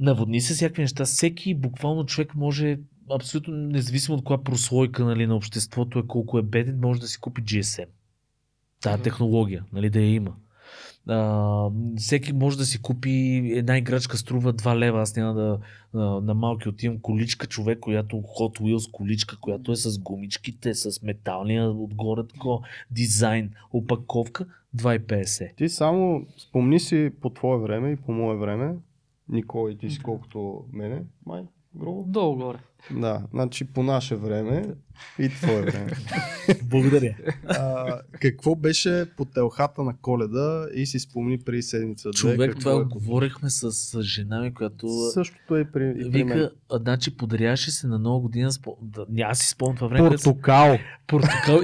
Наводни 0.00 0.40
се 0.40 0.52
с 0.52 0.56
всякакви 0.56 0.82
неща. 0.82 1.04
Всеки 1.04 1.54
буквално 1.54 2.06
човек 2.06 2.34
може, 2.34 2.78
абсолютно 3.14 3.54
независимо 3.56 4.16
от 4.18 4.24
коя 4.24 4.38
прослойка 4.38 5.04
нали, 5.04 5.26
на 5.26 5.36
обществото 5.36 5.98
е, 5.98 6.06
колко 6.06 6.38
е 6.38 6.42
беден, 6.42 6.80
може 6.80 7.00
да 7.00 7.06
си 7.08 7.20
купи 7.20 7.42
GSM. 7.42 7.86
Тая 8.80 8.96
Да. 8.96 9.02
технология, 9.02 9.64
нали, 9.72 9.90
да 9.90 10.00
я 10.00 10.14
има. 10.14 10.34
А, 11.08 11.70
всеки 11.96 12.32
може 12.32 12.58
да 12.58 12.64
си 12.64 12.82
купи 12.82 13.10
една 13.54 13.78
играчка 13.78 14.16
струва 14.16 14.54
2 14.54 14.78
лева. 14.78 15.00
Аз 15.00 15.16
няма 15.16 15.34
да 15.34 15.58
а, 15.94 15.98
на 15.98 16.34
малки 16.34 16.68
отивам 16.68 16.98
количка 16.98 17.46
човек, 17.46 17.80
която 17.80 18.16
Hot 18.16 18.60
Wheels 18.60 18.90
количка, 18.90 19.36
която 19.40 19.72
е 19.72 19.76
с 19.76 19.98
гумичките, 19.98 20.74
с 20.74 21.02
металния 21.02 21.70
отгоре 21.70 22.26
такова 22.26 22.60
дизайн, 22.90 23.50
опаковка 23.72 24.46
2,50. 24.76 25.56
Ти 25.56 25.68
само 25.68 26.26
спомни 26.38 26.80
си 26.80 27.10
по 27.20 27.30
твое 27.30 27.58
време 27.58 27.90
и 27.90 27.96
по 27.96 28.12
мое 28.12 28.36
време, 28.36 28.76
Никола 29.28 29.70
и 29.70 29.78
ти 29.78 29.90
си 29.90 30.02
колкото 30.02 30.64
мене, 30.72 31.02
май, 31.26 31.42
грубо. 31.76 32.04
Долу-горе. 32.06 32.58
Да, 32.90 33.22
значи 33.32 33.64
по 33.64 33.82
наше 33.82 34.16
време 34.16 34.64
и 35.18 35.28
твое 35.28 35.62
време. 35.62 35.92
Благодаря. 36.64 37.14
А, 37.46 38.00
какво 38.20 38.54
беше 38.54 39.06
по 39.16 39.24
телхата 39.24 39.82
на 39.82 39.96
коледа 40.02 40.66
и 40.74 40.86
си 40.86 40.98
спомни 40.98 41.38
при 41.38 41.62
седмица 41.62 42.10
Човек, 42.10 42.50
какво 42.50 42.70
това 42.70 42.80
е 42.80 42.84
говорихме 42.84 43.50
с, 43.50 43.72
с 43.72 44.02
жена 44.02 44.40
ми, 44.40 44.54
която 44.54 45.10
Същото 45.14 45.56
е 45.56 45.64
при, 45.64 45.94
и 45.98 46.12
при 46.12 46.24
мен. 46.24 46.38
вика, 46.38 46.50
а, 46.72 46.78
значи 46.78 47.16
подаряваше 47.16 47.70
се 47.70 47.86
на 47.86 47.98
нова 47.98 48.20
година, 48.20 48.52
спо... 48.52 48.76
да, 48.82 49.06
няма 49.08 49.34
си 49.34 49.48
спомням 49.48 49.76
това 49.76 49.88
време, 49.88 50.08
Портокал. 50.08 50.78
портокал, 51.06 51.60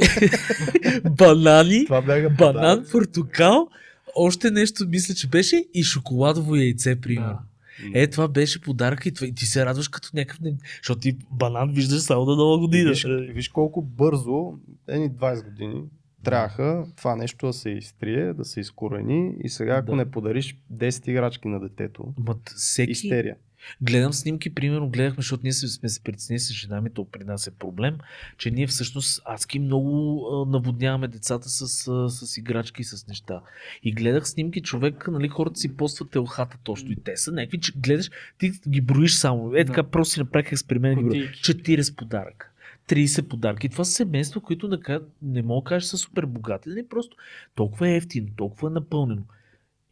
банани, 1.10 1.84
Това 1.84 2.02
бяха 2.02 2.30
банан, 2.30 2.84
портокал, 2.92 3.68
още 4.14 4.50
нещо 4.50 4.84
мисля, 4.88 5.14
че 5.14 5.28
беше 5.28 5.64
и 5.74 5.82
шоколадово 5.82 6.56
яйце, 6.56 7.00
примерно. 7.00 7.32
Да. 7.32 7.51
Е, 7.94 8.06
това 8.06 8.28
беше 8.28 8.60
подарък 8.60 9.06
и, 9.06 9.14
това, 9.14 9.26
и 9.26 9.34
ти 9.34 9.46
се 9.46 9.66
радваш 9.66 9.88
като 9.88 10.08
някакъв... 10.14 10.38
Защото 10.76 11.00
ти 11.00 11.16
банан 11.30 11.72
виждаш 11.72 12.00
само 12.00 12.24
на 12.24 12.36
нова 12.36 12.58
година. 12.58 12.90
Виж, 12.90 13.06
виж 13.30 13.48
колко 13.48 13.82
бързо, 13.82 14.52
едни 14.88 15.10
20 15.10 15.44
години, 15.44 15.82
трябваха 16.24 16.86
това 16.96 17.16
нещо 17.16 17.46
да 17.46 17.52
се 17.52 17.70
изтрие, 17.70 18.32
да 18.34 18.44
се 18.44 18.60
изкорени 18.60 19.34
и 19.44 19.48
сега 19.48 19.74
ако 19.74 19.90
Да. 19.90 19.96
не 19.96 20.10
подариш 20.10 20.56
10 20.74 21.08
играчки 21.08 21.48
на 21.48 21.60
детето, 21.60 22.14
т- 22.34 22.52
всеки... 22.56 22.92
истерия. 22.92 23.36
Гледам 23.80 24.12
снимки, 24.12 24.54
примерно 24.54 24.88
гледахме, 24.88 25.22
защото 25.22 25.40
ние 25.42 25.52
сме 25.52 25.88
се 25.88 26.00
притеснили 26.00 26.38
с 26.38 26.52
жена 26.52 26.80
ми, 26.80 26.90
то 26.90 27.04
при 27.04 27.24
нас 27.24 27.46
е 27.46 27.50
проблем, 27.50 27.98
че 28.38 28.50
ние 28.50 28.66
всъщност 28.66 29.22
адски 29.24 29.58
много 29.58 30.22
а, 30.32 30.50
наводняваме 30.50 31.08
децата 31.08 31.48
с, 31.48 31.88
а, 31.88 32.08
с 32.08 32.36
играчки 32.36 32.82
и 32.82 32.84
с 32.84 33.06
неща. 33.08 33.40
И 33.82 33.92
гледах 33.92 34.28
снимки, 34.28 34.62
човек, 34.62 35.08
нали, 35.08 35.28
хората 35.28 35.60
си 35.60 35.76
постват 35.76 36.10
телхата 36.10 36.58
точно 36.64 36.92
и 36.92 36.96
те 36.96 37.16
са 37.16 37.32
някакви, 37.32 37.60
че 37.60 37.72
гледаш, 37.76 38.10
ти 38.38 38.52
ги 38.68 38.80
броиш 38.80 39.14
само. 39.14 39.54
Е 39.54 39.64
така, 39.64 39.82
Да. 39.82 39.90
просто 39.90 40.14
си 40.14 40.20
направих 40.20 40.52
експеримент. 40.52 41.02
Кутийки. 41.02 41.40
40 41.40 41.96
подаръка. 41.96 42.48
30 42.88 43.22
подарки. 43.22 43.68
Това 43.68 43.84
са 43.84 43.92
семейства, 43.92 44.40
които 44.40 44.78
не 45.22 45.42
мога 45.42 45.64
да 45.64 45.68
кажа 45.68 45.86
са 45.86 45.98
супер 45.98 46.26
богати, 46.26 46.68
нали? 46.68 46.86
просто 46.88 47.16
толкова 47.54 47.88
е 47.88 47.96
ефтино, 47.96 48.28
толкова 48.36 48.68
е 48.68 48.72
напълнено. 48.72 49.22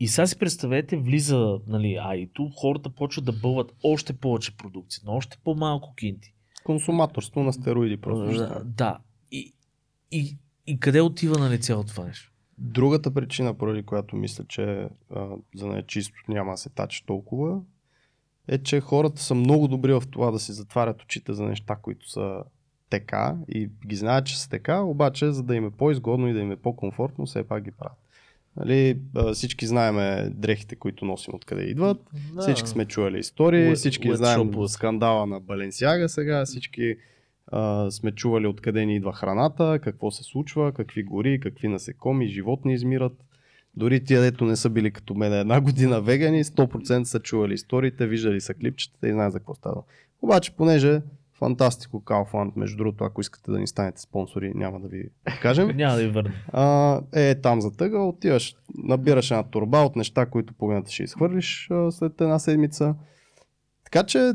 И 0.01 0.09
сега 0.09 0.27
си 0.27 0.39
представете, 0.39 0.97
влиза 0.97 1.59
нали, 1.67 1.99
Айто, 2.03 2.51
хората 2.57 2.91
почват 2.91 3.25
да 3.25 3.33
бълват 3.33 3.73
още 3.83 4.13
повече 4.13 4.57
продукция, 4.57 5.03
на 5.07 5.13
още 5.13 5.39
по-малко 5.45 5.95
кинти. 5.95 6.35
Консуматорство 6.65 7.43
на 7.43 7.53
стероиди 7.53 7.97
просто. 7.97 8.25
да, 8.25 8.47
стане. 8.47 8.65
да. 8.65 8.99
И, 9.33 9.55
и, 10.11 10.39
и 10.67 10.81
къде 10.81 11.01
отива 11.01 11.39
нали, 11.39 11.61
цялото 11.61 11.93
това 11.93 12.05
нещо? 12.05 12.33
Другата 12.59 13.15
причина, 13.15 13.55
поради 13.55 13.83
която 13.83 14.17
мисля, 14.17 14.45
че 14.49 14.89
а, 15.15 15.29
за 15.55 15.69
да 15.69 15.79
е 15.79 15.83
чисто 15.83 16.15
няма 16.29 16.53
да 16.53 16.57
се 16.57 16.71
тачи 16.71 17.07
толкова, 17.07 17.61
е, 18.49 18.59
че 18.59 18.81
хората 18.81 19.23
са 19.23 19.35
много 19.35 19.69
добри 19.69 19.93
в 19.93 20.03
това 20.11 20.31
да 20.31 20.39
си 20.39 20.53
затварят 20.53 21.03
очите 21.03 21.33
за 21.33 21.45
неща, 21.45 21.77
които 21.77 22.11
са 22.11 22.43
така 22.91 23.37
и 23.49 23.71
ги 23.87 23.97
знаят, 23.97 24.27
че 24.27 24.41
са 24.41 24.49
така, 24.49 24.81
обаче 24.81 25.33
за 25.33 25.43
да 25.43 25.55
им 25.55 25.67
е 25.67 25.71
по-изгодно 25.71 26.29
и 26.29 26.33
да 26.33 26.41
им 26.41 26.53
е 26.53 26.57
по-комфортно, 26.57 27.27
все 27.27 27.49
пак 27.49 27.65
ги 27.65 27.71
правят. 27.71 27.99
Нали, 28.57 28.99
всички 29.33 29.67
знаеме 29.67 30.31
дрехите, 30.31 30.77
които 30.77 31.05
носим 31.05 31.35
откъде 31.35 31.63
идват, 31.63 31.99
Да. 32.35 32.41
всички 32.43 32.69
сме 32.69 32.85
чували 32.85 33.19
истории, 33.19 33.65
Уе- 33.65 33.75
всички 33.75 34.17
знаем 34.17 34.39
шопове. 34.39 34.69
скандала 34.69 35.27
на 35.27 35.41
Баленсиага 35.41 36.09
сега, 36.09 36.45
всички 36.45 36.97
а, 37.47 37.91
сме 37.91 38.13
чували 38.13 38.47
откъде 38.47 38.87
ни 38.87 38.97
идва 38.97 39.13
храната, 39.13 39.79
какво 39.79 40.11
се 40.11 40.23
случва, 40.23 40.73
какви 40.73 41.03
гори, 41.03 41.41
какви 41.41 41.69
насекоми, 41.69 42.27
животни 42.29 42.75
измират. 42.75 43.25
Дори 43.75 44.05
тия, 44.05 44.21
дето 44.21 44.45
не 44.45 44.57
са 44.57 44.71
били 44.71 44.91
като 44.91 45.15
мен 45.15 45.33
една 45.33 45.61
година 45.61 46.01
вегани, 46.01 46.45
100% 46.45 47.03
са 47.03 47.21
чували 47.21 47.55
историите, 47.55 48.07
виждали 48.07 48.41
са 48.41 48.55
клипчетата 48.55 49.09
и 49.09 49.13
знаят 49.13 49.33
за 49.33 49.39
какво 49.39 49.55
става. 49.55 49.83
Обаче, 50.23 50.51
понеже 50.51 51.01
Фантастико 51.41 52.05
Kaufland, 52.05 52.53
между 52.57 52.77
другото, 52.77 53.05
ако 53.05 53.21
искате 53.21 53.51
да 53.51 53.59
ни 53.59 53.67
станете 53.67 54.01
спонсори, 54.01 54.53
няма 54.55 54.81
да 54.81 54.89
ви 54.89 55.09
кажем. 55.43 55.69
Няма 55.77 55.97
да 55.97 56.03
ви 56.03 56.09
върна. 56.09 56.33
А, 56.53 57.01
е 57.13 57.41
там 57.41 57.61
за 57.61 57.77
тъга, 57.77 57.99
отиваш, 57.99 58.55
набираш 58.75 59.31
една 59.31 59.43
турба 59.43 59.79
от 59.79 59.97
неща, 59.97 60.27
които 60.27 60.55
половината 60.55 60.91
ще 60.91 61.03
изхвърлиш 61.03 61.69
а, 61.71 61.91
след 61.91 62.21
една 62.21 62.39
седмица. 62.39 62.95
Така 63.85 64.07
че 64.07 64.33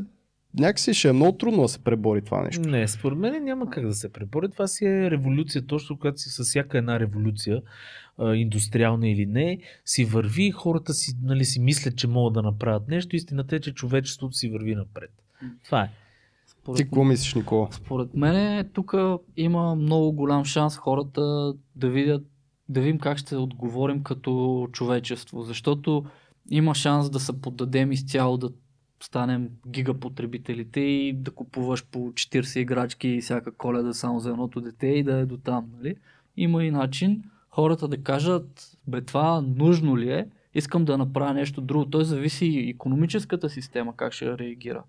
някакси 0.58 0.94
ще 0.94 1.08
е 1.08 1.12
много 1.12 1.38
трудно 1.38 1.62
да 1.62 1.68
се 1.68 1.84
пребори 1.84 2.22
това 2.22 2.42
нещо. 2.42 2.68
Не, 2.68 2.88
според 2.88 3.18
мен 3.18 3.44
няма 3.44 3.70
как 3.70 3.86
да 3.86 3.94
се 3.94 4.12
пребори. 4.12 4.50
Това 4.50 4.66
си 4.66 4.84
е 4.84 5.10
революция, 5.10 5.66
точно 5.66 5.98
когато 5.98 6.18
си 6.18 6.30
с 6.30 6.44
всяка 6.44 6.78
една 6.78 7.00
революция, 7.00 7.62
индустриална 8.34 9.08
или 9.08 9.26
не, 9.26 9.58
си 9.84 10.04
върви, 10.04 10.50
хората 10.50 10.94
си, 10.94 11.12
нали, 11.22 11.44
си 11.44 11.60
мислят, 11.60 11.96
че 11.96 12.08
могат 12.08 12.34
да 12.34 12.42
направят 12.42 12.88
нещо. 12.88 13.16
Истината 13.16 13.56
е, 13.56 13.60
че 13.60 13.74
човечеството 13.74 14.34
си 14.34 14.48
върви 14.48 14.74
напред. 14.74 15.10
Това 15.64 15.82
е. 15.82 15.90
Според 16.66 16.76
Ти 16.76 16.84
какво 16.84 17.04
мислиш, 17.04 17.34
Никола? 17.34 17.68
Според 17.70 18.14
мен 18.14 18.68
тук 18.72 18.94
има 19.36 19.74
много 19.74 20.12
голям 20.12 20.44
шанс 20.44 20.76
хората 20.76 21.54
да 21.76 21.88
видят, 21.88 22.26
да 22.68 22.80
видим 22.80 22.98
как 22.98 23.18
ще 23.18 23.36
отговорим 23.36 24.02
като 24.02 24.68
човечество, 24.72 25.42
защото 25.42 26.04
има 26.50 26.74
шанс 26.74 27.10
да 27.10 27.20
се 27.20 27.40
поддадем 27.40 27.92
изцяло 27.92 28.36
да 28.36 28.50
станем 29.02 29.48
гигапотребителите 29.68 30.80
и 30.80 31.12
да 31.12 31.30
купуваш 31.30 31.84
по 31.84 31.98
40 31.98 32.58
играчки 32.58 33.20
всяка 33.20 33.52
коледа 33.52 33.92
само 33.92 34.20
за 34.20 34.30
едното 34.30 34.60
дете 34.60 34.86
и 34.86 35.02
да 35.02 35.18
е 35.18 35.26
до 35.26 35.36
там. 35.36 35.66
Нали? 35.76 35.96
Има 36.36 36.64
и 36.64 36.70
начин 36.70 37.22
хората 37.50 37.88
да 37.88 38.02
кажат, 38.02 38.76
бе 38.86 39.00
това 39.00 39.40
нужно 39.40 39.98
ли 39.98 40.10
е, 40.10 40.26
искам 40.54 40.84
да 40.84 40.98
направя 40.98 41.34
нещо 41.34 41.60
друго. 41.60 41.86
Той 41.86 42.04
зависи 42.04 42.46
и 42.46 42.70
економическата 42.70 43.50
система 43.50 43.96
как 43.96 44.12
ще 44.12 44.38
реагира. 44.38 44.82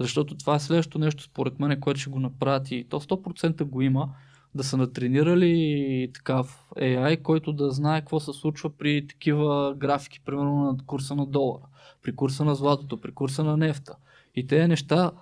Защото 0.00 0.34
това 0.34 0.54
е 0.54 0.60
следващото 0.60 0.98
нещо, 0.98 1.22
според 1.22 1.60
мен, 1.60 1.80
което 1.80 2.00
ще 2.00 2.10
го 2.10 2.20
направят 2.20 2.70
и 2.70 2.86
то 2.88 3.00
100% 3.00 3.64
го 3.64 3.82
има, 3.82 4.08
да 4.54 4.64
са 4.64 4.76
натренирали 4.76 6.10
такав 6.14 6.66
AI, 6.76 7.22
който 7.22 7.52
да 7.52 7.70
знае 7.70 8.00
какво 8.00 8.20
се 8.20 8.32
случва 8.32 8.70
при 8.70 9.06
такива 9.06 9.74
графики, 9.76 10.20
примерно 10.24 10.56
на 10.56 10.76
курса 10.86 11.14
на 11.14 11.26
долара, 11.26 11.62
при 12.02 12.16
курса 12.16 12.44
на 12.44 12.54
златото, 12.54 13.00
при 13.00 13.12
курса 13.12 13.44
на 13.44 13.56
нефта. 13.56 13.96
И 14.34 14.46
тези 14.46 14.68
неща 14.68 15.12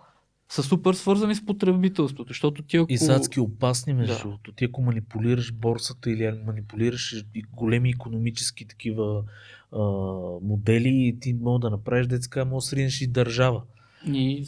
са 0.49 0.62
супер 0.62 0.95
свързани 0.95 1.35
с 1.35 1.47
потребителството, 1.47 2.29
защото 2.29 2.62
ти 2.62 2.77
ако... 2.77 2.93
И 2.93 2.99
са 2.99 3.14
адски 3.14 3.41
опасни, 3.41 3.95
между 3.95 4.14
Да. 4.14 4.20
другото. 4.20 4.53
Ти 4.53 4.64
ако 4.64 4.83
манипулираш 4.83 5.53
борсата 5.53 6.11
или 6.11 6.33
манипулираш 6.47 7.24
големи 7.53 7.91
економически 7.91 8.66
такива 8.66 9.24
а, 9.72 9.79
модели, 10.43 11.18
ти 11.20 11.35
мога 11.35 11.59
да 11.59 11.70
направиш 11.70 12.07
детска, 12.07 12.45
може 12.45 12.64
да 12.64 12.68
сринеш 12.68 13.01
и 13.01 13.07
държава. 13.07 13.62
И 14.07 14.47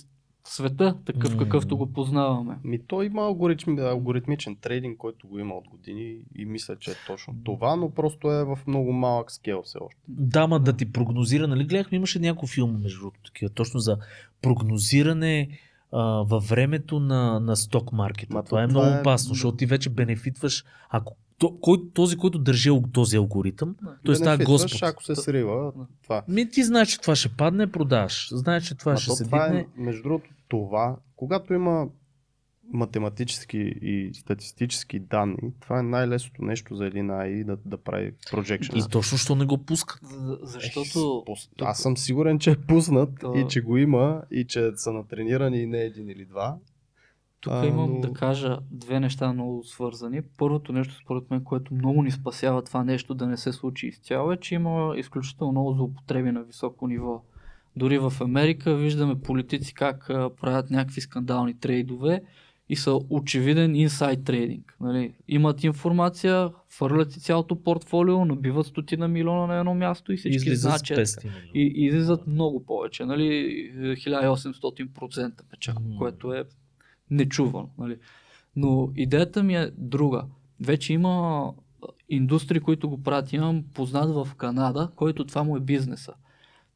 света, 0.51 0.97
такъв 1.05 1.33
М. 1.33 1.39
какъвто 1.39 1.77
го 1.77 1.93
познаваме. 1.93 2.59
Ми 2.65 2.79
той 2.87 3.07
има 3.07 3.23
алгоритми, 3.23 3.81
алгоритмичен 3.81 4.57
трейдинг, 4.57 4.99
който 4.99 5.29
го 5.29 5.39
има 5.39 5.55
от 5.55 5.69
години 5.69 6.17
и 6.37 6.45
мисля, 6.45 6.77
че 6.77 6.91
е 6.91 6.95
точно 7.07 7.35
това, 7.45 7.77
но 7.77 7.91
просто 7.91 8.33
е 8.33 8.45
в 8.45 8.59
много 8.67 8.93
малък 8.93 9.33
скел 9.33 9.63
все 9.63 9.79
още. 9.79 10.01
Да, 10.09 10.47
ма 10.47 10.61
да 10.61 10.73
ти 10.73 10.93
прогнозира, 10.93 11.49
нали 11.49 11.65
гледахме, 11.65 11.97
имаше 11.97 12.19
няколко 12.19 12.47
филма, 12.47 12.79
между 12.79 13.01
другото, 13.01 13.21
такива, 13.25 13.51
точно 13.51 13.81
за 13.81 13.99
прогнозиране 14.43 15.49
а, 15.93 16.03
във 16.03 16.49
времето 16.49 17.01
на, 17.01 17.41
на 17.41 17.57
сток 17.57 17.93
маркета. 17.93 18.35
Ма 18.35 18.43
това 18.43 18.59
то 18.59 18.65
е 18.65 18.69
това 18.69 18.83
много 18.83 18.97
е- 18.97 19.01
опасно, 19.01 19.29
защото 19.29 19.57
ти 19.57 19.67
вече 19.67 19.91
бенефитваш, 19.91 20.65
ако 20.91 21.17
то, 21.39 21.59
кой, 21.61 21.79
този, 21.95 22.17
който 22.17 22.39
държи 22.39 22.71
този 22.93 23.17
алгоритъм, 23.17 23.77
Да. 23.83 23.97
той 24.05 24.17
става 24.17 24.37
Бенефитваш, 24.37 24.63
Господ. 24.63 24.83
Ако 24.83 25.05
се 25.05 25.15
срива, 25.17 25.73
това. 26.03 26.23
Ми 26.29 26.51
ти 26.51 26.65
знаеш, 26.65 26.89
че 26.89 27.01
това 27.01 27.17
ще 27.17 27.29
падне, 27.29 27.67
продаваш. 27.69 28.29
Знаеш, 28.33 28.65
че 28.65 28.75
това 28.75 28.93
Ма 28.93 28.99
ще 28.99 29.07
то 29.07 29.15
се 29.15 29.25
това 29.25 29.47
дигне. 29.47 29.61
е, 29.61 29.67
между 29.77 30.03
другото, 30.03 30.31
това, 30.49 30.97
когато 31.17 31.55
има 31.55 31.89
математически 32.65 33.59
и 33.83 34.11
статистически 34.15 34.99
данни, 35.01 35.37
това 35.61 35.79
е 35.79 35.83
най-лесното 35.83 36.43
нещо 36.43 36.77
за 36.77 36.87
един 36.87 37.07
AI 37.07 37.45
да, 37.45 37.57
да 37.65 37.77
прави 37.77 38.13
projection. 38.13 38.87
И 38.87 38.91
точно, 38.91 39.19
що 39.19 39.35
не 39.35 39.45
го 39.45 39.59
пускат. 39.59 40.01
За- 40.05 40.39
Защото 40.43 41.25
Е, 41.29 41.33
Аз 41.61 41.79
съм 41.79 41.97
сигурен, 41.97 42.39
че 42.39 42.51
е 42.51 42.57
пуснат 42.59 43.11
То- 43.21 43.35
и 43.35 43.47
че 43.49 43.61
го 43.61 43.77
има 43.77 44.23
и 44.31 44.45
че 44.45 44.71
са 44.75 44.93
натренирани 44.93 45.59
и 45.59 45.67
не 45.67 45.79
един 45.79 46.09
или 46.09 46.25
два. 46.25 46.57
Тук 47.41 47.53
А, 47.53 47.67
имам 47.67 47.95
но- 47.95 48.01
да 48.01 48.13
кажа 48.13 48.59
две 48.71 49.01
неща 49.01 49.33
много 49.33 49.65
свързани. 49.65 50.23
Първото 50.39 50.73
нещо, 50.73 50.95
според 50.95 51.31
мен, 51.31 51.45
което 51.45 51.75
много 51.75 52.03
ни 52.03 52.11
спасява 52.11 52.63
това 52.63 52.85
нещо 52.85 53.15
да 53.15 53.27
не 53.27 53.37
се 53.37 53.53
случи 53.53 53.87
изцяло, 53.87 54.33
е, 54.33 54.37
че 54.37 54.55
има 54.55 54.95
изключително 54.97 55.53
много 55.53 55.73
злоупотреби 55.73 56.33
на 56.33 56.43
високо 56.43 56.87
ниво. 56.87 57.23
Дори 57.77 57.99
в 57.99 58.13
Америка 58.21 58.75
виждаме 58.75 59.21
политици 59.21 59.75
как 59.75 60.11
а, 60.11 60.31
правят 60.41 60.71
някакви 60.71 61.01
скандални 61.01 61.55
трейдове 61.55 62.23
и 62.69 62.77
са 62.77 63.01
очевиден 63.11 63.77
инсайд 63.77 64.25
трейдинг. 64.25 64.77
Нали? 64.81 65.13
Имат 65.29 65.65
информация, 65.65 66.51
фърлят 66.69 67.13
си 67.13 67.21
цялото 67.21 67.63
портфолио, 67.63 68.25
набиват 68.25 68.67
стотина 68.67 69.09
милиона 69.09 69.47
на 69.47 69.59
едно 69.59 69.75
място 69.75 70.13
и 70.13 70.17
всички 70.17 70.57
знаят, 70.57 70.85
че 70.85 70.95
500 70.95 71.15
така. 71.17 71.29
милиона. 71.29 71.51
И, 71.55 71.73
и 71.77 71.87
излизат 71.87 72.27
много 72.27 72.65
повече, 72.65 73.05
нали, 73.05 73.25
1800% 73.97 75.33
печалба, 75.51 75.81
М. 75.89 75.97
което 75.99 76.33
е 76.33 76.45
нечувано. 77.11 77.69
Нали. 77.79 77.97
Но 78.57 78.91
идеята 78.97 79.43
ми 79.43 79.55
е 79.57 79.71
друга. 79.77 80.25
Вече 80.61 80.93
има 80.93 81.45
индустрии, 82.09 82.61
които 82.61 82.89
го 82.89 83.03
правят. 83.03 83.33
Имам 83.33 83.65
познат 83.75 84.11
в 84.11 84.35
Канада, 84.37 84.91
който 84.97 85.25
това 85.27 85.43
му 85.43 85.57
е 85.57 85.61
бизнеса. 85.61 86.13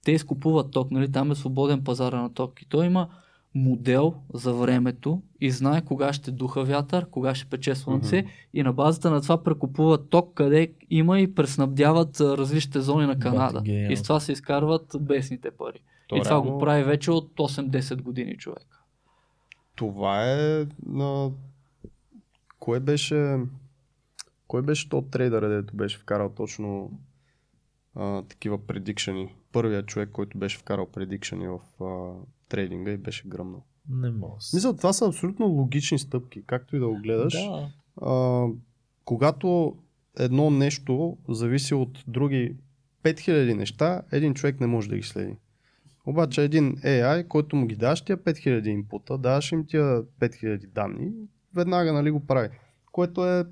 Те 0.05 0.13
изкупуват 0.13 0.71
ток, 0.71 0.91
нали, 0.91 1.13
там 1.13 1.31
е 1.31 1.35
свободен 1.35 1.85
пазар 1.85 2.13
на 2.13 2.35
ток. 2.35 2.63
И 2.63 2.69
той 2.69 2.87
има 2.87 3.09
модел 3.55 4.15
за 4.35 4.53
времето 4.53 5.23
и 5.41 5.51
знае 5.51 5.81
кога 5.85 6.13
ще 6.13 6.31
духа 6.31 6.65
вятър, 6.65 7.07
кога 7.11 7.35
ще 7.35 7.47
пече 7.47 7.75
слънце 7.75 8.25
и 8.55 8.63
на 8.63 8.73
базата 8.73 9.11
на 9.11 9.21
това 9.21 9.43
прекупуват 9.43 10.09
ток, 10.11 10.35
къде 10.35 10.73
има 10.91 11.21
и 11.21 11.35
преснабдяват 11.35 12.21
различните 12.21 12.81
зони 12.81 13.07
на 13.07 13.19
Канада. 13.19 13.61
Гениално. 13.61 13.93
И 13.93 13.97
с 13.97 14.03
това 14.03 14.21
се 14.21 14.33
изкарват 14.33 14.97
бесните 15.01 15.51
пари. 15.51 15.79
То 16.09 16.17
и 16.17 16.21
това 16.21 16.31
реално- 16.31 16.53
го 16.53 16.59
прави 16.59 16.83
вече 16.85 17.11
от 17.11 17.41
8-10 17.41 18.03
години 18.03 18.37
човек. 18.37 18.67
Това 19.83 20.33
е 20.33 20.67
на... 20.87 21.31
Кое 22.59 22.81
беше... 22.81 23.37
Кой 24.47 24.63
беше 24.63 24.89
то 24.89 25.03
трейдър, 25.03 25.49
дето 25.49 25.77
беше 25.77 25.99
вкарал 25.99 26.29
точно 26.29 26.91
а, 27.95 28.23
такива 28.23 28.67
предикшени? 28.67 29.35
Първият 29.53 29.87
човек, 29.87 30.11
който 30.13 30.39
беше 30.39 30.59
вкарал 30.59 30.87
предикшени 30.87 31.49
в 31.49 31.85
а, 31.85 32.13
трейдинга 32.49 32.91
и 32.91 32.97
беше 32.97 33.29
гръмнал. 33.29 33.63
Не 33.89 34.11
мога. 34.11 34.35
Мисля, 34.55 34.77
това 34.77 34.93
са 34.93 35.07
абсолютно 35.07 35.47
логични 35.47 35.99
стъпки, 35.99 36.43
както 36.47 36.77
и 36.77 36.79
да 36.79 36.89
го 36.89 36.97
гледаш. 36.97 37.33
Да. 37.33 37.69
А, 38.03 38.47
когато 39.05 39.77
едно 40.19 40.51
нещо 40.51 41.17
зависи 41.29 41.75
от 41.75 42.05
други 42.07 42.57
5000 43.03 43.55
неща, 43.55 44.03
един 44.13 44.35
човек 44.35 44.61
не 44.61 44.67
може 44.67 44.89
да 44.89 44.97
ги 44.97 45.03
следи. 45.03 45.37
Обаче 46.07 46.43
един 46.43 46.77
AI, 46.77 47.29
който 47.29 47.57
му 47.57 47.67
ги 47.67 47.77
даш 47.77 48.03
тия 48.03 48.17
5000 48.17 48.67
инпута, 48.69 49.19
даваш 49.19 49.53
им 49.53 49.67
тия 49.67 50.03
5000 50.03 50.67
данни, 50.67 51.11
веднага 51.55 51.93
нали, 51.93 52.11
го 52.11 52.27
прави. 52.27 52.49
Което 52.93 53.27
е 53.31 53.45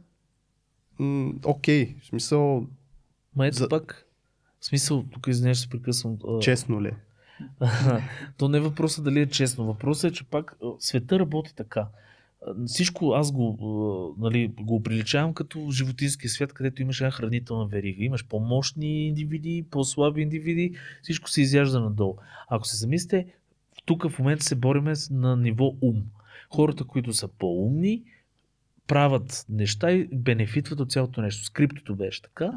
м, 0.99 1.33
окей, 1.45 1.97
в 2.03 2.07
смисъл 2.07 2.67
Ма 3.37 3.47
ето 3.47 3.57
За- 3.57 3.69
пак. 3.69 4.07
В 4.61 4.67
смисъл, 4.67 5.05
тук 5.13 5.27
извиняш 5.27 5.59
се 5.59 5.69
прекъсвам. 5.69 6.19
честно 6.43 6.83
ли. 6.83 6.89
е. 6.89 6.97
То 8.37 8.49
не 8.49 8.59
е 8.59 8.61
въпросът 8.61 9.05
дали 9.05 9.21
е 9.21 9.27
честно. 9.29 9.67
Въпросът 9.67 10.11
е, 10.11 10.15
че 10.15 10.25
пак 10.25 10.57
света 10.79 11.19
работи 11.19 11.55
така. 11.55 11.87
Всичко 12.67 13.13
аз 13.13 13.33
го, 13.33 14.17
нали, 14.19 14.53
го 14.61 14.83
приличавам 14.83 15.35
като 15.35 15.71
животинския 15.71 16.31
свят, 16.31 16.53
където 16.53 16.83
имаш 16.83 17.01
една 17.01 17.11
хранителна 17.11 17.67
верига. 17.67 18.05
Имаш 18.05 18.27
по-мощни 18.27 19.07
индивиди, 19.07 19.65
по-слаби 19.71 20.23
индивиди, 20.23 20.77
всичко 21.03 21.31
се 21.31 21.43
изяжда 21.43 21.81
надолу. 21.81 22.17
Ако 22.49 22.67
се 22.67 22.77
замислите, 22.77 23.27
тук 23.85 24.09
в 24.09 24.19
момента 24.19 24.45
се 24.45 24.55
бориме 24.55 24.93
на 25.11 25.37
ниво 25.37 25.75
ум. 25.81 26.03
Хората, 26.51 26.85
които 26.85 27.13
са 27.13 27.29
по-умни, 27.29 28.03
правят 28.87 29.47
неща 29.49 29.93
и 29.93 30.09
бенефитват 30.13 30.81
от 30.81 30.93
цялото 30.93 31.23
нещо. 31.23 31.45
С 31.45 31.51
криптото 31.51 31.97
беше 31.97 32.23
така, 32.23 32.53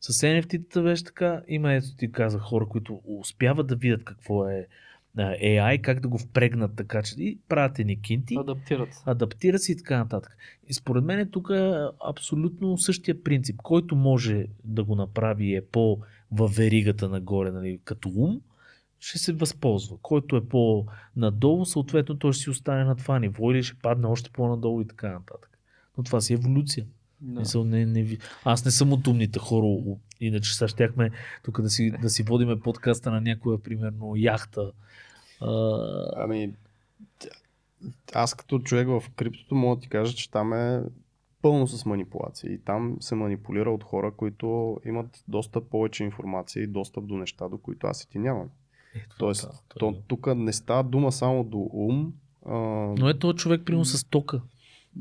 с 0.00 0.12
NFT-тата 0.12 0.82
беше 0.82 1.04
така. 1.04 1.42
Има, 1.48 1.72
ето 1.72 1.96
ти 1.96 2.12
казах, 2.12 2.42
хора, 2.42 2.66
които 2.66 3.00
успяват 3.04 3.66
да 3.66 3.76
видят 3.76 4.04
какво 4.04 4.48
е 4.48 4.66
AI, 5.22 5.80
как 5.80 6.00
да 6.00 6.08
го 6.08 6.18
впрегнат 6.18 6.76
така, 6.76 7.02
че 7.02 7.14
и 7.18 7.38
правят 7.48 7.78
едни 7.78 8.00
кинти, 8.02 8.36
Адаптират 8.38 8.94
се. 8.94 9.02
адаптират 9.06 9.62
се 9.62 9.72
и 9.72 9.76
така 9.76 9.98
нататък. 9.98 10.36
И 10.68 10.74
според 10.74 11.04
мен 11.04 11.28
тук 11.30 11.50
е 11.54 11.72
абсолютно 12.08 12.78
същия 12.78 13.22
принцип. 13.22 13.56
Който 13.56 13.96
може 13.96 14.46
да 14.64 14.84
го 14.84 14.94
направи 14.94 15.54
е 15.54 15.62
по 15.66 15.98
във 16.32 16.54
веригата 16.56 17.08
нагоре, 17.08 17.50
нали, 17.50 17.80
като 17.84 18.08
ум, 18.16 18.40
ще 19.00 19.18
се 19.18 19.32
възползва. 19.32 19.96
Който 20.02 20.36
е 20.36 20.48
по-надолу, 20.48 21.64
съответно 21.64 22.18
той 22.18 22.32
ще 22.32 22.42
си 22.42 22.50
остане 22.50 22.84
на 22.84 22.96
това 22.96 23.18
ниво 23.18 23.52
или 23.52 23.62
ще 23.62 23.76
падне 23.82 24.06
още 24.06 24.30
по-надолу 24.30 24.80
и 24.80 24.86
така 24.86 25.12
нататък. 25.12 25.58
Но 25.98 26.04
това 26.04 26.20
си 26.20 26.32
е 26.32 26.34
еволюция. 26.34 26.86
Да. 27.20 27.64
Не, 27.64 27.86
не, 27.86 28.02
ви- 28.02 28.18
аз 28.44 28.64
не 28.64 28.70
съм 28.70 28.92
от 28.92 29.06
умните 29.06 29.38
хора, 29.38 29.96
иначе 30.20 30.54
сега 30.54 30.68
щяхме 30.68 31.10
тук 31.44 31.60
да 31.62 31.70
си, 31.70 31.92
да 32.02 32.10
си 32.10 32.22
водиме 32.22 32.60
подкаста 32.60 33.10
на 33.10 33.20
някоя, 33.20 33.62
примерно, 33.62 34.12
яхта. 34.16 34.72
А, 35.40 35.50
Ами, 36.16 36.52
аз 38.14 38.34
като 38.34 38.58
човек 38.58 38.88
в 38.88 39.02
криптото 39.16 39.54
мога 39.54 39.76
да 39.76 39.80
ти 39.80 39.88
кажа, 39.88 40.14
че 40.14 40.30
там 40.30 40.52
е 40.52 40.82
пълно 41.42 41.66
с 41.66 41.84
манипулации. 41.86 42.52
И 42.52 42.58
там 42.58 42.96
се 43.00 43.14
манипулира 43.14 43.70
от 43.70 43.84
хора, 43.84 44.12
които 44.16 44.76
имат 44.84 45.24
доста 45.28 45.60
повече 45.60 46.04
информация 46.04 46.62
и 46.62 46.66
достъп 46.66 47.06
до 47.06 47.16
неща, 47.16 47.48
до 47.48 47.58
които 47.58 47.86
аз 47.86 48.02
и 48.02 48.08
ти 48.08 48.18
нямам. 48.18 48.48
ето, 48.94 49.16
Тоест, 49.18 49.48
той 49.68 49.78
то, 49.78 49.90
е. 49.90 50.02
тук 50.06 50.36
не 50.36 50.52
става 50.52 50.84
дума 50.84 51.12
само 51.12 51.44
до 51.44 51.68
ум. 51.72 52.12
А, 52.46 52.54
Но 52.98 53.08
е 53.08 53.18
този 53.18 53.36
човек, 53.36 53.62
примерно, 53.64 53.84
с 53.84 54.04
тока. 54.04 54.40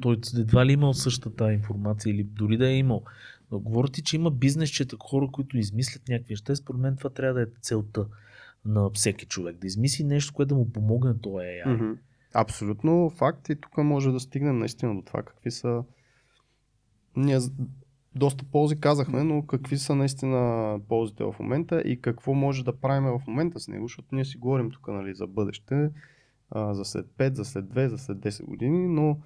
Той 0.02 0.18
едва 0.38 0.66
ли 0.66 0.72
е 0.72 0.74
имал 0.74 0.94
същата 0.94 1.54
информация 1.54 2.12
или 2.12 2.24
дори 2.24 2.58
да 2.58 2.70
е 2.70 2.78
имал. 2.78 3.04
Но 3.52 3.60
говоря 3.60 3.88
ти, 3.88 4.04
че 4.04 4.16
има 4.16 4.32
бизнесчета, 4.32 4.96
хора, 5.04 5.28
които 5.32 5.58
измислят 5.58 6.08
някакви 6.10 6.34
неща. 6.34 6.56
Според 6.56 6.82
мен 6.82 6.98
това 6.98 7.10
трябва 7.10 7.34
да 7.34 7.42
е 7.42 7.48
целта 7.62 8.06
на 8.66 8.90
всеки 8.90 9.26
човек. 9.26 9.58
Да 9.58 9.68
измисли 9.68 10.04
нещо, 10.04 10.34
което 10.34 10.48
да 10.50 10.56
му 10.56 10.72
помогне 10.72 11.20
този 11.22 11.36
AI. 11.36 11.74
Мгм. 11.74 11.92
Абсолютно 12.34 13.10
факт 13.10 13.50
и 13.50 13.56
тук 13.56 13.78
може 13.78 14.12
да 14.12 14.20
стигнем 14.20 14.60
наистина 14.60 14.96
до 14.96 15.02
това 15.02 15.24
какви 15.24 15.52
са 15.52 15.84
ние 17.16 17.40
доста 18.16 18.46
ползи 18.52 18.80
казахме, 18.80 19.24
но 19.24 19.46
какви 19.46 19.78
са 19.78 19.96
наистина 19.96 20.80
ползите 20.88 21.24
в 21.24 21.36
момента 21.40 21.82
и 21.82 22.02
какво 22.02 22.34
може 22.34 22.66
да 22.66 22.80
правим 22.80 23.04
в 23.04 23.22
момента 23.28 23.60
с 23.60 23.68
него, 23.68 23.88
защото 23.88 24.16
ние 24.16 24.26
си 24.26 24.38
говорим 24.38 24.72
тук 24.72 24.88
нали, 24.88 25.16
за 25.16 25.28
бъдеще, 25.28 25.90
а, 26.50 26.74
за 26.74 26.86
след 26.86 27.06
5, 27.06 27.34
за 27.34 27.46
след 27.46 27.66
2, 27.66 27.88
за 27.88 27.98
след 27.98 28.18
10 28.18 28.46
години, 28.46 28.88
но 28.88 29.20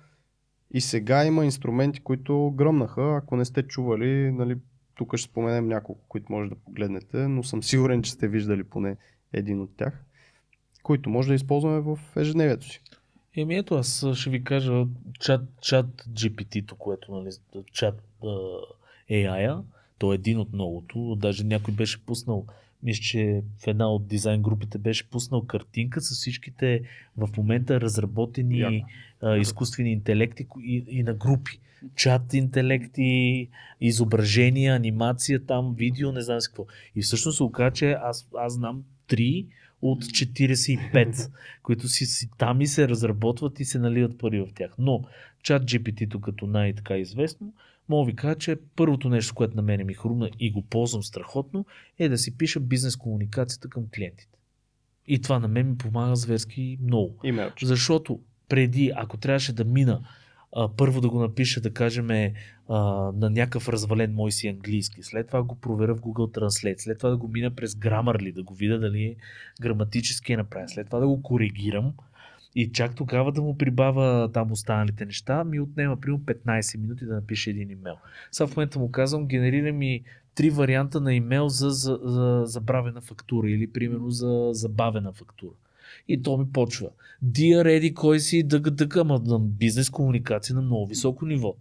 и 0.71 0.81
сега 0.81 1.25
има 1.25 1.45
инструменти, 1.45 1.99
които 1.99 2.51
гръмнаха. 2.55 3.15
Ако 3.23 3.35
не 3.35 3.45
сте 3.45 3.63
чували, 3.63 4.31
нали, 4.31 4.57
тук 4.95 5.17
ще 5.17 5.31
споменем 5.31 5.67
няколко, 5.67 6.01
които 6.07 6.31
може 6.31 6.49
да 6.49 6.55
погледнете, 6.55 7.17
но 7.17 7.43
съм 7.43 7.63
сигурен, 7.63 8.01
че 8.01 8.11
сте 8.11 8.27
виждали 8.27 8.63
поне 8.63 8.97
един 9.33 9.61
от 9.61 9.77
тях, 9.77 10.05
които 10.83 11.09
може 11.09 11.27
да 11.27 11.35
използваме 11.35 11.79
в 11.79 11.99
ежедневието 12.15 12.65
си. 12.65 12.81
Еми 13.37 13.55
ето 13.55 13.75
аз 13.75 14.05
ще 14.13 14.29
ви 14.29 14.43
кажа 14.43 14.85
чат, 15.19 15.41
чат 15.61 15.85
GPT-то, 16.09 16.75
което 16.75 17.11
нали, 17.11 17.29
чат 17.71 18.01
а, 18.23 18.27
AI-а, 19.11 19.63
то 19.97 20.11
е 20.11 20.15
един 20.15 20.39
от 20.39 20.53
многото, 20.53 21.15
даже 21.15 21.43
някой 21.43 21.73
беше 21.73 22.05
пуснал, 22.05 22.45
мисля, 22.83 23.01
че 23.01 23.43
в 23.57 23.67
една 23.67 23.91
от 23.91 24.07
дизайн 24.07 24.41
групите 24.41 24.77
беше 24.77 25.09
пуснал 25.09 25.45
картинка 25.45 26.01
с 26.01 26.15
всичките 26.15 26.81
в 27.17 27.29
момента 27.37 27.81
разработени 27.81 28.85
а, 29.21 29.37
изкуствени 29.37 29.91
интелекти 29.91 30.47
и, 30.63 30.85
и 30.87 31.03
на 31.03 31.13
групи. 31.13 31.59
Чат 31.95 32.33
интелекти, 32.33 33.49
изображения, 33.81 34.75
анимация 34.75 35.45
там, 35.45 35.75
видео, 35.77 36.11
не 36.11 36.21
знам 36.21 36.41
си 36.41 36.47
какво. 36.47 36.65
И 36.95 37.01
всъщност 37.01 37.37
се 37.37 37.43
оказа, 37.43 37.71
че 37.71 37.91
аз, 37.91 38.29
аз 38.37 38.53
знам 38.53 38.83
три 39.09 39.45
от 39.81 40.03
45, 40.03 41.31
които 41.63 41.87
си, 41.87 42.05
си 42.05 42.29
там 42.37 42.61
и 42.61 42.67
се 42.67 42.87
разработват 42.87 43.59
и 43.59 43.65
се 43.65 43.79
наливат 43.79 44.17
пари 44.17 44.41
в 44.41 44.47
тях. 44.55 44.71
Но 44.77 45.03
чат 45.43 45.63
GPT-то 45.63 46.21
като 46.21 46.47
най-така 46.47 46.97
известно, 46.97 47.53
мога 47.89 48.11
ви 48.11 48.15
кажа, 48.15 48.35
че 48.35 48.57
първото 48.75 49.09
нещо, 49.09 49.35
което 49.35 49.55
на 49.55 49.61
мене 49.61 49.83
ми 49.83 49.93
хрумна 49.93 50.29
и 50.39 50.51
го 50.51 50.61
ползвам 50.61 51.03
страхотно, 51.03 51.65
е 51.99 52.09
да 52.09 52.17
си 52.17 52.37
пиша 52.37 52.59
бизнес 52.59 52.95
комуникацията 52.95 53.69
към 53.69 53.83
клиентите. 53.95 54.37
И 55.07 55.21
това 55.21 55.39
на 55.39 55.47
мен 55.47 55.69
ми 55.69 55.77
помага 55.77 56.15
зверски 56.15 56.77
много. 56.83 57.15
Имейлче. 57.23 57.65
Защото 57.65 58.19
преди, 58.49 58.91
ако 58.95 59.17
трябваше 59.17 59.53
да 59.53 59.65
мина, 59.65 60.01
а, 60.55 60.69
първо 60.77 61.01
да 61.01 61.09
го 61.09 61.19
напиша, 61.19 61.61
да 61.61 61.73
кажем, 61.73 62.33
на 62.69 63.29
някакъв 63.29 63.69
развален 63.69 64.13
мой 64.13 64.31
си 64.31 64.47
английски, 64.47 65.03
след 65.03 65.27
това 65.27 65.43
го 65.43 65.55
проверя 65.55 65.95
в 65.95 66.01
Google 66.01 66.39
Translate, 66.39 66.77
след 66.77 66.97
това 66.97 67.09
да 67.09 67.17
го 67.17 67.27
мина 67.27 67.51
през 67.51 67.73
Grammarly, 67.73 68.33
да 68.33 68.43
го 68.43 68.53
видя 68.53 68.79
дали 68.79 69.15
граматически 69.61 70.33
е 70.33 70.37
направен, 70.37 70.69
след 70.69 70.85
това 70.85 70.99
да 70.99 71.07
го 71.07 71.21
коригирам, 71.21 71.93
И 72.55 72.71
чак 72.71 72.95
тогава 72.95 73.31
да 73.31 73.41
му 73.41 73.57
прибава 73.57 74.31
там 74.31 74.51
останалите 74.51 75.05
неща, 75.05 75.43
ми 75.43 75.59
отнема 75.59 75.97
примерно 75.97 76.23
15 76.23 76.77
минути 76.77 77.05
да 77.05 77.13
напише 77.13 77.49
един 77.49 77.71
имейл. 77.71 77.95
Сега 78.31 78.47
в 78.47 78.55
момента 78.55 78.79
му 78.79 78.91
казвам, 78.91 79.27
генерира 79.27 79.73
ми 79.73 80.03
три 80.35 80.49
варианта 80.49 81.01
на 81.01 81.13
имейл 81.13 81.47
за, 81.47 81.69
за, 81.69 81.99
за 82.03 82.43
забравена 82.45 83.01
фактура 83.01 83.49
или 83.49 83.71
примерно 83.71 84.09
за 84.09 84.49
забавена 84.51 85.13
фактура. 85.13 85.53
И 86.07 86.21
то 86.21 86.37
ми 86.37 86.51
почва. 86.51 86.89
Dear 87.25 87.63
реди, 87.63 87.93
кой 87.93 88.19
си, 88.19 88.43
дъга, 88.43 88.71
дъга, 88.71 88.99
ама 88.99 89.39
бизнес 89.39 89.89
комуникация 89.89 90.55
на 90.55 90.61
много 90.61 90.87
високо 90.87 91.25
ниво. 91.25 91.55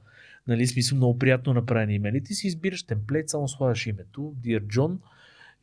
Нали, 0.48 0.66
смисъл 0.66 0.96
много 0.96 1.18
приятно 1.18 1.54
направени 1.54 1.94
имейли. 1.94 2.24
Ти 2.24 2.34
си 2.34 2.46
избираш 2.46 2.82
темплейт, 2.82 3.28
само 3.28 3.48
слагаш 3.48 3.86
името, 3.86 4.20
Dear 4.20 4.66
John 4.66 4.96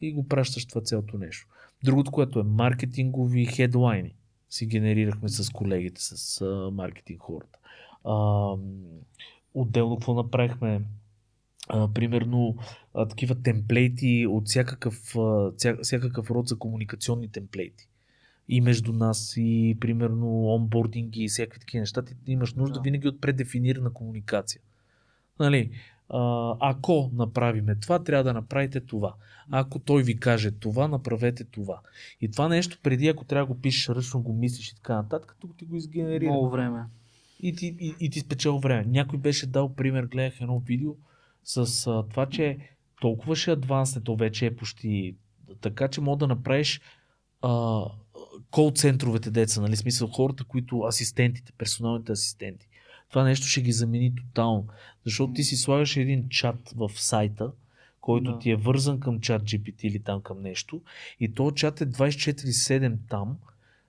и 0.02 0.14
го 0.14 0.28
пращаш 0.28 0.66
това 0.66 0.82
цялото 0.82 1.18
нещо. 1.18 1.48
Другото, 1.84 2.12
което 2.12 2.40
е 2.40 2.44
маркетингови 2.44 3.46
хедлайни. 3.46 4.16
Си 4.50 4.66
генерирахме 4.66 5.30
с 5.30 5.50
колегите, 5.50 6.02
с 6.02 6.42
а, 6.42 6.72
маркетинг 6.72 7.22
хората. 7.22 7.60
А, 8.04 8.50
отделно 9.54 9.96
какво 9.96 10.14
направихме? 10.14 10.82
А, 11.70 11.94
примерно 11.94 12.56
а, 12.94 13.08
такива 13.08 13.36
темплейти 13.42 14.28
от 14.30 14.48
всякакъв, 14.48 15.16
а, 15.16 15.52
ця, 15.58 15.78
всякакъв 15.82 16.32
род 16.32 16.48
за 16.48 16.60
комуникационни 16.60 17.32
темплейти. 17.32 17.88
И 18.50 18.62
между 18.62 18.94
нас, 18.94 19.34
и 19.38 19.78
примерно 19.80 20.48
онбординги 20.48 21.24
и 21.24 21.28
всякакви 21.28 21.60
такива 21.60 21.80
неща. 21.80 22.04
Ти 22.06 22.16
имаш 22.28 22.54
нужда 22.54 22.74
Да. 22.74 22.82
винаги 22.82 23.08
от 23.08 23.22
предефинирана 23.22 23.94
комуникация. 23.94 24.62
Нали, 25.40 25.72
ако 26.60 27.12
направиме 27.14 27.76
това, 27.76 28.04
трябва 28.04 28.24
да 28.24 28.34
направите 28.34 28.80
това. 28.80 29.16
Ако 29.52 29.80
той 29.80 30.04
ви 30.04 30.20
каже 30.20 30.52
това, 30.52 30.88
направете 30.88 31.44
това. 31.44 31.80
И 32.22 32.32
това 32.32 32.48
нещо, 32.48 32.80
преди 32.84 33.08
ако 33.08 33.26
трябва 33.26 33.48
да 33.48 33.54
го 33.54 33.62
пишеш 33.62 33.90
ръчно, 33.90 34.22
го 34.22 34.34
мислиш 34.34 34.70
и 34.70 34.76
така 34.76 34.96
нататък, 34.96 35.38
тук 35.40 35.58
ти 35.58 35.66
го 35.66 35.76
изгенерира. 35.76 36.32
Много 36.32 36.50
време. 36.50 36.84
И 37.40 37.56
ти, 37.56 37.76
и, 37.80 37.96
и 38.00 38.10
ти 38.10 38.20
спечел 38.20 38.60
време. 38.60 38.86
Някой 38.88 39.20
беше 39.20 39.48
дал 39.48 39.76
пример, 39.76 40.04
гледах 40.04 40.42
едно 40.42 40.60
видео 40.60 40.96
с 41.44 41.88
а, 41.88 42.04
това, 42.10 42.26
че 42.26 42.58
толкова 43.02 43.36
ще 43.36 43.52
адвансне, 43.52 44.02
то 44.02 44.16
вече 44.16 44.46
е 44.46 44.56
почти 44.56 45.16
така, 45.62 45.88
че 45.88 46.02
мога 46.02 46.18
да 46.18 46.28
направиш 46.28 46.82
а, 47.42 47.84
кол 48.52 48.72
центровете 48.72 49.32
деца, 49.32 49.62
нали, 49.62 49.76
смисъл 49.76 50.08
хората, 50.08 50.44
които 50.44 50.82
асистентите, 50.82 51.52
персоналните 51.58 52.12
асистенти. 52.12 52.68
Това 53.10 53.24
нещо 53.24 53.48
ще 53.48 53.62
ги 53.62 53.72
замени 53.72 54.16
тотално. 54.16 54.68
Защото 55.06 55.34
ти 55.34 55.44
си 55.44 55.56
слагаш 55.56 55.98
един 55.98 56.30
чат 56.30 56.74
в 56.76 56.92
сайта, 56.96 57.52
който 58.02 58.32
Да. 58.32 58.40
ти 58.40 58.52
е 58.52 58.56
вързан 58.56 59.00
към 59.00 59.20
чат 59.20 59.44
GPT 59.44 59.84
или 59.84 60.00
там 60.00 60.22
към 60.22 60.42
нещо. 60.42 60.82
И 61.20 61.34
този 61.34 61.56
чат 61.56 61.82
е 61.82 61.86
24-7 61.86 62.98
там, 63.10 63.38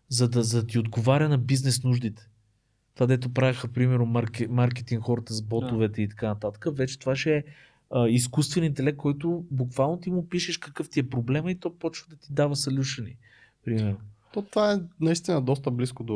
за 0.08 0.28
да, 0.28 0.42
за 0.42 0.62
да 0.62 0.66
ти 0.66 0.78
отговаря 0.78 1.28
на 1.28 1.38
бизнес 1.38 1.84
нуждите. 1.84 2.28
Това, 2.94 3.06
дето 3.06 3.34
правиха, 3.34 3.68
примерно, 3.68 4.06
марке, 4.06 4.48
маркетинг 4.48 5.02
хората 5.02 5.34
с 5.34 5.42
ботовете 5.42 6.02
и 6.02 6.08
така 6.08 6.28
нататък, 6.28 6.66
вече 6.72 6.98
това 6.98 7.16
ще 7.16 7.36
е 7.36 7.44
а, 7.90 8.08
изкуствен 8.08 8.64
интелект, 8.64 8.98
който 8.98 9.44
буквално 9.50 10.00
ти 10.00 10.10
му 10.10 10.28
пишеш 10.28 10.58
какъв 10.58 10.90
ти 10.90 11.00
е 11.00 11.08
проблема 11.08 11.50
и 11.50 11.54
то 11.54 11.78
почва 11.78 12.06
да 12.10 12.16
ти 12.16 12.32
дава 12.32 12.56
солюшени. 12.56 13.16
Примерно. 13.64 13.98
То 14.32 14.42
това 14.42 14.72
е 14.72 14.80
наистина 15.00 15.42
доста 15.42 15.70
близко 15.70 16.04
до 16.04 16.12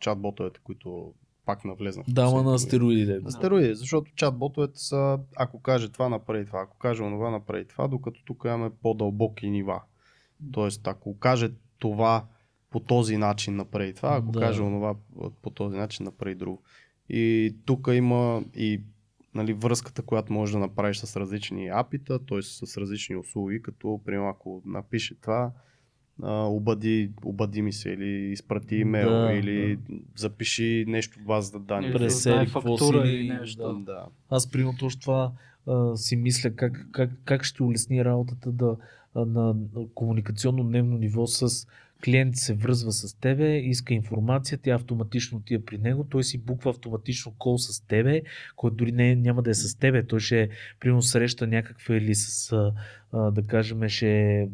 чат-ботовете, 0.00 0.58
които 0.64 1.14
пак 1.46 1.64
навлезнах. 1.64 2.06
Да, 2.08 2.22
ама 2.22 2.30
на 2.30 2.42
Последните 2.42 2.68
стероидите. 2.68 3.20
На 3.20 3.30
стероиди, 3.30 3.74
защото 3.74 4.12
чат-ботовете 4.12 4.74
са, 4.74 5.18
ако 5.36 5.62
каже 5.62 5.88
това, 5.92 6.08
направи 6.08 6.46
това, 6.46 6.60
ако 6.62 6.78
каже 6.78 7.02
онова, 7.02 7.30
направи 7.30 7.68
това, 7.68 7.88
докато 7.88 8.24
тук 8.24 8.42
имаме 8.44 8.70
по-дълбоки 8.82 9.50
нива. 9.50 9.82
Тоест, 10.52 10.86
ако 10.86 11.18
каже 11.18 11.50
това 11.78 12.24
по 12.70 12.80
този 12.80 13.16
начин, 13.16 13.56
направи 13.56 13.94
това, 13.94 14.16
ако 14.16 14.32
Да. 14.32 14.40
каже 14.40 14.62
онова 14.62 14.94
по 15.42 15.50
този 15.50 15.76
начин, 15.76 16.04
направи 16.04 16.34
друго. 16.34 16.62
И 17.08 17.56
тук 17.66 17.88
има 17.92 18.42
и 18.56 18.82
нали, 19.34 19.52
връзката, 19.52 20.02
която 20.02 20.32
можеш 20.32 20.52
да 20.52 20.58
направиш 20.58 20.96
с 20.96 21.16
различни 21.16 21.68
апита, 21.68 22.26
т.е. 22.26 22.42
с 22.42 22.76
различни 22.76 23.16
услуги, 23.16 23.62
като, 23.62 24.00
примерно, 24.04 24.28
ако 24.28 24.62
напише 24.66 25.20
това, 25.20 25.52
а, 26.22 26.44
обади, 26.44 27.10
обади 27.24 27.62
ми 27.62 27.72
се 27.72 27.90
или 27.90 28.32
изпрати 28.32 28.76
имейл 28.76 29.10
Да, 29.10 29.32
или 29.32 29.78
запиши 30.16 30.84
нещо 30.88 31.18
в 31.18 31.24
базата 31.24 31.58
данни. 31.58 31.92
През 31.92 32.24
дай 32.24 32.42
ери, 32.42 32.50
какво 32.52 32.78
си, 32.78 32.84
или 32.94 33.28
нещо. 33.28 33.72
да. 33.72 33.92
Да. 33.92 34.06
Аз 34.30 34.50
примерно 34.50 34.78
точно 34.78 35.00
това 35.00 35.32
а, 35.66 35.96
си 35.96 36.16
мисля 36.16 36.50
как, 36.50 36.88
как, 36.92 37.10
как 37.24 37.44
ще 37.44 37.62
улесни 37.62 38.04
работата 38.04 38.52
да, 38.52 38.76
а, 39.14 39.24
на, 39.24 39.54
комуникационно 39.94 40.64
дневно 40.64 40.98
ниво 40.98 41.26
с 41.26 41.66
клиент 42.04 42.36
се 42.36 42.54
връзва 42.54 42.92
с 42.92 43.14
тебе, 43.14 43.56
иска 43.56 43.94
информация, 43.94 44.58
тя 44.62 44.74
автоматично 44.74 45.38
отива 45.38 45.64
при 45.64 45.78
него, 45.78 46.04
той 46.04 46.24
си 46.24 46.38
буква 46.38 46.70
автоматично 46.70 47.34
кол 47.38 47.58
с 47.58 47.86
тебе, 47.86 48.22
който 48.56 48.76
дори 48.76 48.92
не, 48.92 49.14
няма 49.16 49.42
да 49.42 49.50
е 49.50 49.54
с 49.54 49.78
тебе, 49.78 50.06
той 50.06 50.20
ще 50.20 50.48
примерно 50.80 51.02
среща 51.02 51.46
някаква 51.46 51.96
или 51.96 52.14
с, 52.14 52.54
да 53.12 53.42
кажем, 53.46 53.88
ще 53.88 54.48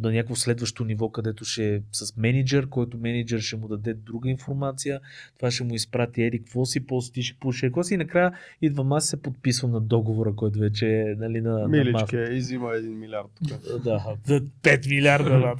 на 0.00 0.12
някакво 0.12 0.34
следващо 0.34 0.84
ниво, 0.84 1.08
където 1.08 1.44
ще 1.44 1.82
с 1.92 2.16
менеджер, 2.16 2.68
който 2.68 2.98
менеджер 2.98 3.40
ще 3.40 3.56
му 3.56 3.68
даде 3.68 3.94
друга 3.94 4.30
информация, 4.30 5.00
това 5.36 5.50
ще 5.50 5.64
му 5.64 5.74
изпрати 5.74 6.22
еди 6.22 6.38
какво 6.38 6.64
си, 6.64 6.86
после 6.86 7.12
ти 7.12 7.22
ще 7.22 7.38
пуши 7.38 7.66
какво 7.66 7.82
си 7.82 7.94
и 7.94 7.96
накрая 7.96 8.32
идвам 8.62 8.92
аз 8.92 9.04
и 9.04 9.08
се 9.08 9.22
подписвам 9.22 9.70
на 9.70 9.80
договора, 9.80 10.34
който 10.34 10.58
вече 10.58 10.86
е 10.86 11.14
нали, 11.18 11.40
на, 11.40 11.58
на 11.58 11.68
Миличка 11.68 11.92
масата. 11.92 12.32
е, 12.32 12.34
изима 12.34 12.74
един 12.74 12.98
милиард 12.98 13.30
тук. 13.48 13.82
Да, 13.84 14.16
за 14.24 14.40
5 14.40 14.88
милиарда. 14.90 15.30
да. 15.30 15.54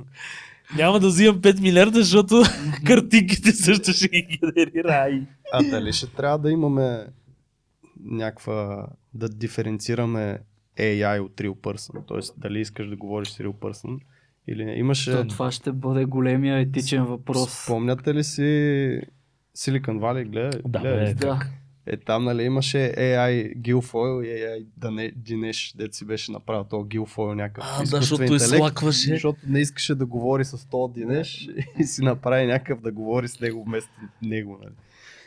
Няма 0.77 1.01
да 1.01 1.07
взимам 1.07 1.41
5 1.41 1.61
милиарда, 1.61 1.99
защото 1.99 2.43
картинките 2.87 3.53
също 3.53 3.93
ще 3.93 4.09
ги 4.09 4.39
генерира. 4.43 5.27
А 5.53 5.63
дали 5.71 5.93
ще 5.93 6.07
трябва 6.07 6.39
да 6.39 6.51
имаме 6.51 7.07
някаква, 8.05 8.87
да 9.15 9.29
диференцираме 9.29 10.39
AI 10.79 11.21
от 11.21 11.37
real 11.37 11.55
person? 11.55 12.07
Тоест, 12.07 12.35
дали 12.39 12.61
искаш 12.61 12.89
да 12.89 12.97
говориш 12.97 13.29
с 13.29 13.39
real 13.39 13.53
person 13.53 13.99
или 14.49 14.65
не? 14.65 14.75
Имаше... 14.75 15.13
То, 15.13 15.27
това 15.27 15.51
ще 15.51 15.73
бъде 15.73 16.05
големия 16.05 16.59
етичен 16.59 17.05
въпрос. 17.05 17.63
Спомняте 17.65 18.15
ли 18.15 18.25
си 18.25 18.43
Silicon 19.57 19.99
Valley? 19.99 20.25
Гледа, 20.25 20.61
Да, 20.69 21.07
сте? 21.07 21.27
Да. 21.27 21.41
Е, 21.87 21.97
там 21.97 22.25
нали 22.25 22.43
имаше 22.43 22.95
AI 22.99 23.57
Guilfoyle 23.57 24.25
и 24.25 24.65
AI 24.79 25.15
Dinesh, 25.15 25.77
дето 25.77 25.97
си 25.97 26.05
беше 26.05 26.33
направил 26.33 26.65
този 26.65 26.89
Guilfoyle 26.89 27.35
някакъв 27.35 27.65
А, 27.67 27.79
да, 27.79 27.85
защото 27.85 28.23
интелект, 28.23 28.45
излакваше. 28.45 29.11
Защото 29.11 29.39
не 29.47 29.61
искаше 29.61 29.95
да 29.95 30.07
говори 30.07 30.45
с 30.45 30.69
този 30.71 30.93
Динеш 30.93 31.49
и 31.79 31.85
си 31.85 32.03
направи 32.05 32.47
някакъв 32.47 32.81
да 32.81 32.93
говори 32.93 33.29
с 33.29 33.41
него 33.41 33.65
вместо 33.65 33.91
него. 34.23 34.59
Нали. 34.63 34.75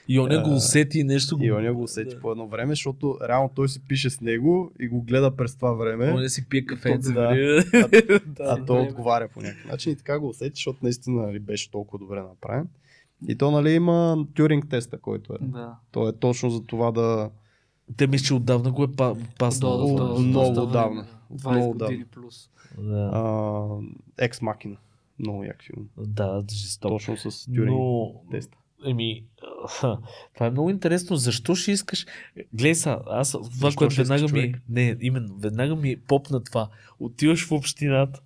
И 0.08 0.20
он 0.20 0.28
го 0.30 0.50
А, 0.50 0.56
усети 0.56 1.00
и 1.00 1.04
нещо. 1.04 1.38
И 1.42 1.52
он 1.52 1.74
го 1.74 1.84
усети 1.84 2.16
да. 2.16 2.22
по 2.22 2.32
едно 2.32 2.48
време, 2.48 2.72
защото 2.72 3.18
реално 3.28 3.50
той 3.56 3.70
си 3.70 3.82
пише 3.88 4.10
с 4.10 4.22
него 4.22 4.72
и 4.80 4.88
го 4.88 5.02
гледа 5.02 5.36
през 5.36 5.56
това 5.56 5.74
време, 5.74 6.12
Он 6.12 6.30
си 6.30 6.50
пие 6.50 6.66
кафенце. 6.66 7.12
Да. 7.14 7.22
нали? 7.22 7.64
а 8.40 8.66
той 8.66 8.82
отговаря 8.82 9.28
по 9.28 9.42
някакъв 9.42 9.72
начин 9.72 9.92
и 9.94 9.96
така 9.96 10.20
го 10.20 10.28
усети, 10.28 10.56
защото 10.56 10.80
наистина 10.84 11.22
нали, 11.22 11.40
беше 11.40 11.72
толкова 11.72 12.00
добре 12.00 12.22
направен. 12.22 12.68
И 13.28 13.36
то 13.36 13.52
нали 13.52 13.72
има 13.72 14.26
Тюринг 14.36 14.70
теста, 14.70 14.98
който 14.98 15.34
е. 15.34 15.38
Да. 15.42 15.76
То 15.92 16.10
е 16.10 16.14
точно 16.14 16.50
за 16.50 16.64
това 16.64 16.92
да... 16.92 17.30
Те 17.98 18.08
мисля, 18.08 18.26
че 18.26 18.34
отдавна 18.34 18.72
го 18.72 18.84
е 18.84 18.92
па- 18.98 19.16
паснал. 19.40 19.72
От 19.86 19.98
до- 19.98 20.20
много 20.20 20.62
отдавна. 20.62 21.02
време. 21.02 21.08
От 21.30 21.42
20 21.42 21.52
много 21.52 21.72
години 21.74 22.06
плюс. 22.06 22.50
Да, 22.78 23.10
А, 23.14 23.20
Machina. 24.20 24.78
Много 25.20 25.44
як 25.44 25.64
филм. 25.64 25.88
да 25.98 26.44
жестоко. 26.52 26.94
Точно 26.96 27.18
с 27.18 27.46
Тюринг 27.46 27.70
Но, 27.70 28.12
теста. 28.32 28.58
Еми, 28.86 29.24
това 30.34 30.48
е 30.48 30.50
много 30.50 30.70
интересно. 30.70 31.16
Защо 31.16 31.56
ще 31.56 31.72
искаш... 31.72 32.06
Гледай 32.54 32.76
са, 32.76 33.00
аз 33.08 33.32
това, 33.32 33.72
което 33.76 33.96
веднага 33.96 34.28
ми... 34.34 34.54
Не, 34.70 34.98
именно, 35.02 35.36
веднага 35.40 35.76
ми 35.76 35.98
попна 36.08 36.44
това. 36.44 36.70
Отиваш 37.00 37.48
в 37.48 37.52
общината. 37.52 38.20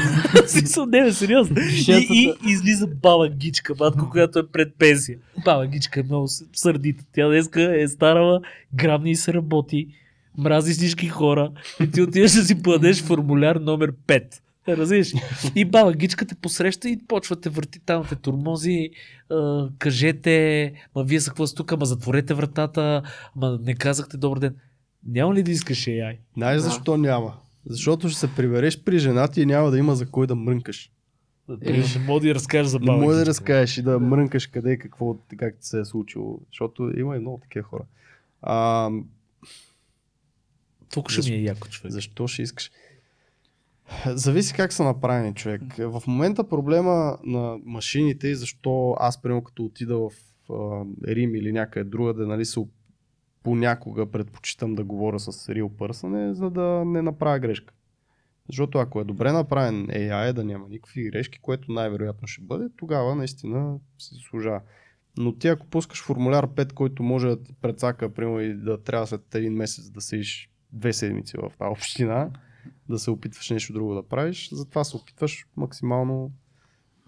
Смисъл, 0.46 0.86
не, 0.86 1.02
бе, 1.02 1.12
сериозно. 1.12 1.56
И, 1.88 2.34
и 2.44 2.50
излиза 2.50 2.86
баба 2.86 3.28
Гичка, 3.28 3.74
батко, 3.74 4.10
която 4.10 4.38
е 4.38 4.48
пред 4.48 4.74
пенсия. 4.78 5.18
Баба 5.44 5.66
Гичка 5.66 6.00
е 6.00 6.02
много 6.02 6.28
сърдита. 6.52 7.04
Тя 7.12 7.28
днеска 7.28 7.80
е 7.80 7.88
старала, 7.88 8.40
грабни 8.74 9.10
и 9.10 9.16
се 9.16 9.34
работи, 9.34 9.88
мрази 10.38 10.72
всички 10.72 11.08
хора 11.08 11.50
и 11.80 11.90
ти 11.90 12.02
отиваш 12.02 12.32
да 12.32 12.42
си 12.42 12.62
подадеш 12.62 13.02
формуляр 13.02 13.56
номер 13.56 13.92
5. 13.92 14.40
Разбираш? 14.68 15.12
И 15.54 15.64
баба 15.64 15.92
Гичка 15.92 16.26
те 16.26 16.34
посреща 16.34 16.88
и 16.88 16.98
почва 17.08 17.40
те 17.40 17.48
върти 17.48 17.78
там, 17.78 18.04
те 18.08 18.16
турмози, 18.16 18.90
а, 19.30 19.68
кажете, 19.78 20.72
ма 20.94 21.04
вие 21.04 21.20
са 21.20 21.30
какво 21.30 21.46
сте 21.46 21.56
тук, 21.56 21.78
ма 21.78 21.86
затворете 21.86 22.34
вратата, 22.34 23.02
ма 23.36 23.58
не 23.62 23.74
казахте 23.74 24.16
добър 24.16 24.38
ден. 24.38 24.54
Няма 25.06 25.34
ли 25.34 25.42
да 25.42 25.50
искаш 25.50 25.78
AI? 25.78 26.16
Знаеш 26.36 26.60
защо 26.60 26.96
няма? 26.96 27.34
Защото 27.66 28.08
ще 28.08 28.18
се 28.18 28.34
прибереш 28.34 28.82
при 28.82 28.98
жена 28.98 29.28
ти 29.28 29.40
и 29.40 29.46
няма 29.46 29.70
да 29.70 29.78
има 29.78 29.96
за 29.96 30.10
кой 30.10 30.26
да 30.26 30.34
мрънкаш. 30.34 30.90
Ти 31.64 31.72
не 31.72 31.84
мога 32.06 32.20
да 32.20 32.34
разкажеш 32.34 32.70
за 32.70 32.78
Не 32.78 32.86
баба 32.86 32.98
може 32.98 33.18
да 33.18 33.26
разкажеш 33.26 33.78
и 33.78 33.82
да 33.82 34.00
мрънкаш 34.00 34.46
къде 34.46 34.72
и 34.72 34.78
какво, 34.78 35.16
как 35.36 35.58
ти 35.60 35.66
се 35.66 35.80
е 35.80 35.84
случило. 35.84 36.40
Защото 36.50 36.92
има 36.96 37.16
и 37.16 37.18
много 37.18 37.38
такива 37.42 37.64
хора. 37.64 37.84
А, 38.42 38.90
Тук 40.92 41.10
ще 41.10 41.30
ми 41.30 41.36
е 41.36 41.40
яко 41.42 41.68
човек. 41.68 41.92
защо 41.92 42.28
ще 42.28 42.42
искаш? 42.42 42.70
Зависи 44.06 44.54
как 44.54 44.72
са 44.72 44.84
направени 44.84 45.34
човек. 45.34 45.62
В 45.78 46.02
момента 46.06 46.48
проблема 46.48 47.18
на 47.24 47.58
машините 47.64 48.28
и 48.28 48.34
защо 48.34 48.96
аз, 48.98 49.22
примерно, 49.22 49.44
като 49.44 49.64
отида 49.64 49.98
в 49.98 50.10
Рим 51.08 51.34
или 51.34 51.52
някъде 51.52 51.90
другаде, 51.90 52.26
нали, 52.26 52.44
се, 52.44 52.60
понякога 53.42 54.10
предпочитам 54.10 54.74
да 54.74 54.84
говоря 54.84 55.18
с 55.18 55.32
real 55.32 55.68
person, 55.68 56.30
е, 56.30 56.34
за 56.34 56.50
да 56.50 56.82
не 56.86 57.02
направя 57.02 57.38
грешка. 57.38 57.74
Защото 58.48 58.78
ако 58.78 59.00
е 59.00 59.04
добре 59.04 59.32
направен 59.32 59.86
AI, 59.86 60.32
да 60.32 60.44
няма 60.44 60.68
никакви 60.68 61.10
грешки, 61.10 61.38
което 61.38 61.72
най-вероятно 61.72 62.28
ще 62.28 62.42
бъде, 62.42 62.68
тогава 62.76 63.14
наистина 63.14 63.78
си 63.98 64.14
заслужава. 64.14 64.60
Но 65.18 65.32
ти 65.32 65.48
ако 65.48 65.66
пускаш 65.66 66.02
формуляр 66.02 66.46
5, 66.46 66.72
който 66.72 67.02
може 67.02 67.28
да 67.28 67.36
прецака, 67.60 68.14
примерно, 68.14 68.40
и 68.40 68.54
да 68.54 68.82
трябва 68.82 69.06
след 69.06 69.34
един 69.34 69.52
месец 69.52 69.90
да 69.90 70.00
седиш 70.00 70.50
две 70.72 70.92
седмици 70.92 71.36
в 71.36 71.52
тази 71.58 71.70
община, 71.70 72.30
да 72.88 72.98
се 72.98 73.10
опитваш 73.10 73.50
нещо 73.50 73.72
друго 73.72 73.94
да 73.94 74.02
правиш, 74.02 74.48
затова 74.52 74.84
се 74.84 74.96
опитваш 74.96 75.46
максимално 75.56 76.32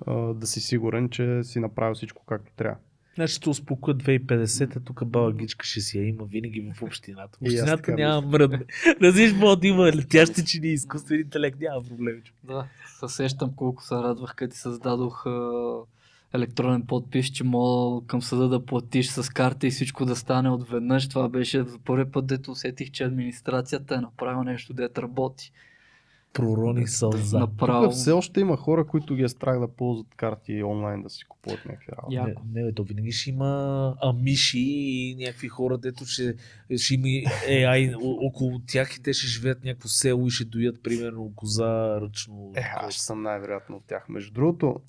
а, 0.06 0.14
да 0.14 0.46
си 0.46 0.60
сигурен, 0.60 1.08
че 1.08 1.44
си 1.44 1.60
направил 1.60 1.94
всичко 1.94 2.24
както 2.26 2.52
трябва. 2.56 2.76
Значи 3.14 3.34
ще 3.34 3.50
успокоя 3.50 3.96
2050, 3.96 4.84
тук 4.84 5.06
баба 5.06 5.32
Гичка 5.32 5.66
ще 5.66 5.80
си 5.80 5.98
я 5.98 6.08
има 6.08 6.24
винаги 6.24 6.72
в 6.74 6.82
общината. 6.82 7.38
Общината 7.42 7.92
няма 7.92 8.26
мръдне. 8.26 8.60
Разиш, 9.02 9.32
може 9.32 9.60
да 9.60 9.66
има 9.66 9.92
летящи 9.92 10.44
чини, 10.44 10.68
изкуствен 10.68 11.20
интелект, 11.20 11.60
няма 11.60 11.82
проблем. 11.82 12.22
Да, 12.44 12.66
се 13.00 13.08
сещам 13.08 13.52
колко 13.56 13.82
се 13.82 13.94
радвах, 13.94 14.34
като 14.34 14.52
ти 14.52 14.58
създадох 14.58 15.26
а, 15.26 15.30
електронен 16.34 16.82
подпис, 16.82 17.26
че 17.26 17.44
мога 17.44 18.06
към 18.06 18.22
съда 18.22 18.48
да 18.48 18.66
платиш 18.66 19.08
с 19.08 19.30
карта 19.30 19.66
и 19.66 19.70
всичко 19.70 20.04
да 20.04 20.16
стане 20.16 20.50
отведнъж. 20.50 21.08
Това 21.08 21.28
беше 21.28 21.62
за 21.62 21.78
първи 21.78 22.10
път, 22.10 22.26
дето 22.26 22.50
усетих, 22.50 22.90
че 22.90 23.04
администрацията 23.04 23.94
е 23.94 24.00
направила 24.00 24.44
нещо, 24.44 24.74
дето 24.74 25.02
работи. 25.02 25.52
Пророни 26.32 26.86
сълза. 26.86 27.38
Направо. 27.38 27.84
Тук 27.84 27.92
все 27.92 28.12
още 28.12 28.40
има 28.40 28.56
хора, 28.56 28.86
които 28.86 29.14
ги 29.14 29.22
е 29.22 29.28
страх 29.28 29.60
да 29.60 29.68
ползват 29.68 30.14
карти 30.16 30.62
онлайн 30.62 31.02
да 31.02 31.10
си 31.10 31.24
купуват 31.28 31.64
някакви 31.64 31.92
работи. 31.92 32.34
Не, 32.52 32.62
не, 32.62 32.72
то 32.72 32.82
винаги 32.82 33.12
ще 33.12 33.30
има 33.30 33.94
амиши 34.02 34.58
и 34.58 35.16
някакви 35.18 35.48
хора, 35.48 35.78
дето 35.78 36.04
ще, 36.04 36.34
ще 36.76 36.94
има 36.94 37.06
AI 37.48 37.96
около 38.02 38.60
тях 38.66 38.96
и 38.96 39.02
те 39.02 39.12
ще 39.12 39.26
живеят 39.26 39.64
някакво 39.64 39.88
село 39.88 40.26
и 40.26 40.30
ще 40.30 40.44
доят, 40.44 40.82
примерно, 40.82 41.32
коза 41.36 42.00
ръчно. 42.00 42.52
Е, 42.56 42.62
аз 42.76 42.94
ще 42.94 43.02
съм 43.02 43.22
най-вероятно 43.22 43.76
от 43.76 43.84
тях. 43.86 44.08
Между 44.08 44.32
другото, 44.32 44.80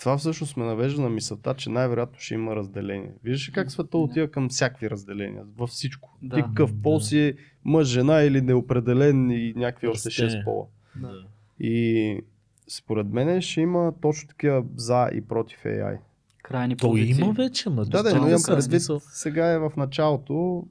това 0.00 0.18
всъщност 0.18 0.56
ме 0.56 0.64
навежда 0.64 1.02
на 1.02 1.10
мисълта, 1.10 1.54
че 1.54 1.70
най-вероятно 1.70 2.18
ще 2.18 2.34
има 2.34 2.56
разделение. 2.56 3.10
Виждаш 3.24 3.48
ли 3.48 3.52
как 3.52 3.70
света 3.72 3.98
отива 3.98 4.28
към 4.28 4.48
всякакви 4.48 4.90
разделения, 4.90 5.44
във 5.58 5.70
всичко. 5.70 6.16
Да. 6.22 6.36
Ти 6.36 6.42
какъв 6.42 6.82
пол 6.82 6.98
Да. 6.98 7.04
си, 7.04 7.34
мъж, 7.64 7.88
жена 7.88 8.22
или 8.22 8.40
неопределен 8.40 9.30
и 9.30 9.52
някакви 9.56 9.88
още. 9.88 10.08
6 10.08 10.44
пола. 10.44 10.66
Да. 10.96 11.12
И 11.60 12.20
според 12.68 13.06
мен 13.06 13.40
ще 13.40 13.60
има 13.60 13.92
точно 14.00 14.28
такива 14.28 14.64
за 14.76 15.10
и 15.14 15.20
против 15.20 15.62
AI. 15.64 15.98
Крайни 16.42 16.76
То 16.76 16.88
позиции. 16.90 17.24
има 17.24 17.32
вече, 17.32 17.70
ма. 17.70 17.84
Да, 17.84 18.02
да, 18.02 18.14
но 18.14 18.28
имам 18.28 18.42
предвид, 18.46 18.82
сега 19.00 19.52
е 19.52 19.58
в 19.58 19.72
началото, 19.76 20.66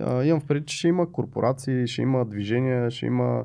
а, 0.00 0.24
имам 0.24 0.40
предвид, 0.40 0.68
че 0.68 0.76
ще 0.76 0.88
има 0.88 1.12
корпорации, 1.12 1.86
ще 1.86 2.02
има 2.02 2.24
движения, 2.24 2.90
ще 2.90 3.06
има, 3.06 3.44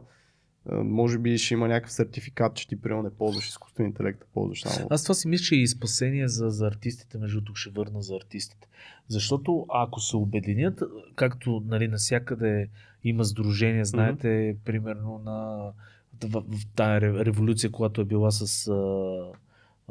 може 0.71 1.17
би 1.17 1.37
ще 1.37 1.53
има 1.53 1.67
някакъв 1.67 1.91
сертификат, 1.91 2.55
че 2.55 2.67
ти 2.67 2.81
примерно 2.81 3.03
не 3.03 3.09
ползваш 3.09 3.47
изкуствен 3.47 3.85
интелект, 3.85 4.21
а 4.23 4.25
ползваш 4.33 4.61
само. 4.61 4.87
Аз 4.89 5.03
това 5.03 5.15
си 5.15 5.27
мисля, 5.27 5.43
че 5.43 5.55
е 5.55 5.57
и 5.57 5.67
спасение 5.67 6.27
за, 6.27 6.49
за 6.49 6.67
артистите, 6.67 7.17
между 7.17 7.41
тук 7.41 7.57
ще 7.57 7.69
върна 7.69 8.01
за 8.01 8.15
артистите. 8.15 8.67
Защото 9.07 9.65
ако 9.69 9.99
се 9.99 10.17
обединят, 10.17 10.83
както 11.15 11.63
нали, 11.67 11.87
насякъде 11.87 12.69
има 13.03 13.25
сдружения, 13.25 13.85
знаете, 13.85 14.55
примерно 14.65 15.21
на 15.25 15.71
в, 16.23 16.43
в 16.47 16.67
тази 16.75 17.05
ре- 17.05 17.25
революция, 17.25 17.71
която 17.71 18.01
е 18.01 18.05
била 18.05 18.31
с 18.31 18.67
а, 18.67 18.75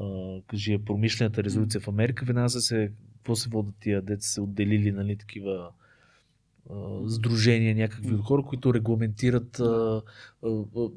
а, 0.02 0.40
кажи, 0.46 0.78
промишлената 0.78 1.44
резолюция 1.44 1.80
в 1.80 1.88
Америка, 1.88 2.24
веднага 2.24 2.50
се, 2.50 2.92
какво 3.16 3.36
се 3.36 3.48
водят 3.48 3.74
тия 3.80 4.02
деца 4.02 4.28
се 4.28 4.40
отделили, 4.40 4.92
нали, 4.92 5.16
такива 5.16 5.70
сдружения 7.08 7.74
някакви 7.74 8.14
от 8.14 8.24
хора, 8.24 8.42
които 8.42 8.74
регламентират 8.74 9.60
а, 9.60 10.02
а, 10.44 10.48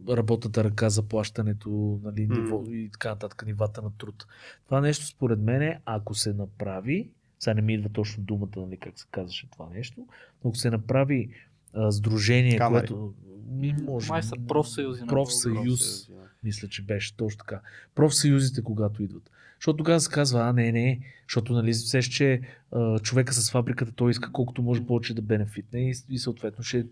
работната 0.10 0.64
ръка, 0.64 0.90
заплащането, 0.90 2.00
нали, 2.04 2.28
ниво, 2.28 2.64
и 2.70 2.90
така 2.92 3.10
нататък, 3.10 3.44
нивата 3.46 3.82
на 3.82 3.92
труд. 3.98 4.28
Това 4.66 4.82
нещо, 4.82 5.06
според 5.06 5.40
мен, 5.40 5.78
ако 5.86 6.16
се 6.16 6.34
направи, 6.34 7.10
сега 7.40 7.54
не 7.54 7.62
ми 7.62 7.74
идва 7.74 7.90
точно 7.90 8.24
думата, 8.24 8.50
нали, 8.58 8.78
как 8.78 9.00
се 9.00 9.06
казваше 9.12 9.50
това 9.50 9.70
нещо, 9.74 10.08
но 10.44 10.50
ако 10.50 10.58
се 10.58 10.70
направи 10.72 11.30
а, 11.74 11.92
сдружение, 11.92 12.58
Камари. 12.58 12.88
което... 12.88 13.14
Ми, 13.52 13.76
може, 13.84 14.10
Май 14.10 14.24
са 14.24 14.36
профсъюзи 14.48 15.02
на 15.02 15.08
профсъюз, 15.08 16.10
мисля, 16.44 16.68
че 16.68 16.82
беше 16.82 17.18
точно 17.18 17.38
така. 17.38 17.62
Профсъюзите, 17.96 18.64
когато 18.64 19.04
идват. 19.04 19.32
Защото 19.60 19.78
тогава 19.78 20.00
се 20.00 20.12
казва, 20.12 20.42
а 20.42 20.54
не, 20.54 20.72
не, 20.72 21.00
защото 21.28 21.54
нали, 21.54 21.74
сеш, 21.74 22.06
че 22.06 22.42
а, 22.72 23.00
човека 23.00 23.34
с 23.34 23.52
фабриката 23.52 23.92
той 23.92 24.12
иска 24.12 24.32
колкото 24.32 24.62
може 24.62 24.86
повече 24.86 25.14
да 25.14 25.22
бенефитне 25.22 25.80
и, 25.90 25.94
и 26.10 26.18
съответно 26.18 26.64
ще 26.64 26.86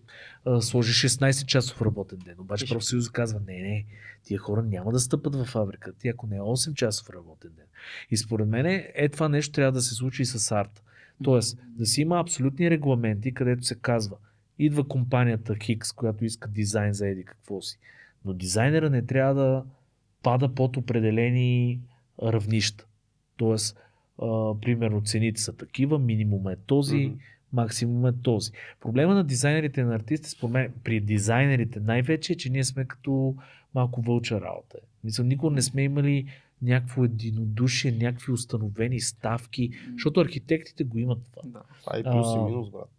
а, 0.45 0.61
сложи 0.61 1.07
16 1.09 1.45
часов 1.45 1.81
работен 1.81 2.19
ден. 2.25 2.35
Обаче 2.39 2.65
Ще- 2.65 2.75
профсъюзът 2.75 3.13
казва, 3.13 3.39
не, 3.47 3.53
не, 3.61 3.85
тия 4.23 4.39
хора 4.39 4.63
няма 4.63 4.91
да 4.91 4.99
стъпат 4.99 5.35
в 5.35 5.45
фабриката, 5.45 5.99
ти 5.99 6.07
ако 6.07 6.27
не 6.27 6.35
е 6.35 6.39
8 6.39 6.73
часов 6.73 7.09
работен 7.09 7.51
ден. 7.55 7.65
И 8.11 8.17
според 8.17 8.47
мен 8.47 8.65
е 8.95 9.09
това 9.09 9.29
нещо 9.29 9.51
трябва 9.51 9.71
да 9.71 9.81
се 9.81 9.95
случи 9.95 10.21
и 10.21 10.25
с 10.25 10.51
арт. 10.51 10.83
Тоест, 11.23 11.59
да 11.67 11.85
си 11.85 12.01
има 12.01 12.19
абсолютни 12.19 12.69
регламенти, 12.69 13.33
където 13.33 13.63
се 13.63 13.75
казва, 13.75 14.17
идва 14.59 14.87
компанията 14.87 15.55
Хикс, 15.55 15.91
която 15.91 16.25
иска 16.25 16.49
дизайн 16.49 16.93
за 16.93 17.07
еди 17.07 17.23
какво 17.23 17.61
си. 17.61 17.79
Но 18.25 18.33
дизайнера 18.33 18.89
не 18.89 19.05
трябва 19.05 19.33
да 19.33 19.63
пада 20.23 20.55
под 20.55 20.77
определени 20.77 21.79
равнища. 22.23 22.85
Тоест, 23.37 23.77
а, 24.21 24.25
примерно 24.61 25.01
цените 25.01 25.41
са 25.41 25.53
такива, 25.53 25.99
минимум 25.99 26.47
е 26.47 26.55
този, 26.57 26.97
Мгм. 26.97 27.15
максимум 27.53 28.05
е 28.05 28.13
този. 28.13 28.51
Проблема 28.81 29.13
на 29.15 29.23
дизайнерите 29.23 29.81
и 29.81 29.83
на 29.83 29.95
артистите, 29.95 30.29
според 30.29 30.53
мен, 30.53 30.73
при 30.83 30.99
дизайнерите 30.99 31.79
най-вече 31.79 32.33
е, 32.33 32.37
че 32.37 32.49
ние 32.49 32.63
сме 32.63 32.85
като 32.85 33.35
малко 33.75 34.01
вълча 34.01 34.41
работа. 34.41 34.77
Мисля, 35.03 35.23
никога 35.23 35.51
не 35.51 35.61
сме 35.61 35.83
имали 35.83 36.25
някакво 36.61 37.03
единодушие, 37.03 37.91
някакви 37.91 38.31
установени 38.31 38.99
ставки, 38.99 39.69
защото 39.93 40.19
архитектите 40.19 40.83
го 40.83 40.97
имат 40.97 41.19
това. 41.23 41.41
Да. 41.45 41.61
Това 41.81 41.97
е 41.97 41.99
и 41.99 42.03
плюс 42.03 42.27
и 42.35 42.39
минус, 42.39 42.69
брат. 42.69 42.89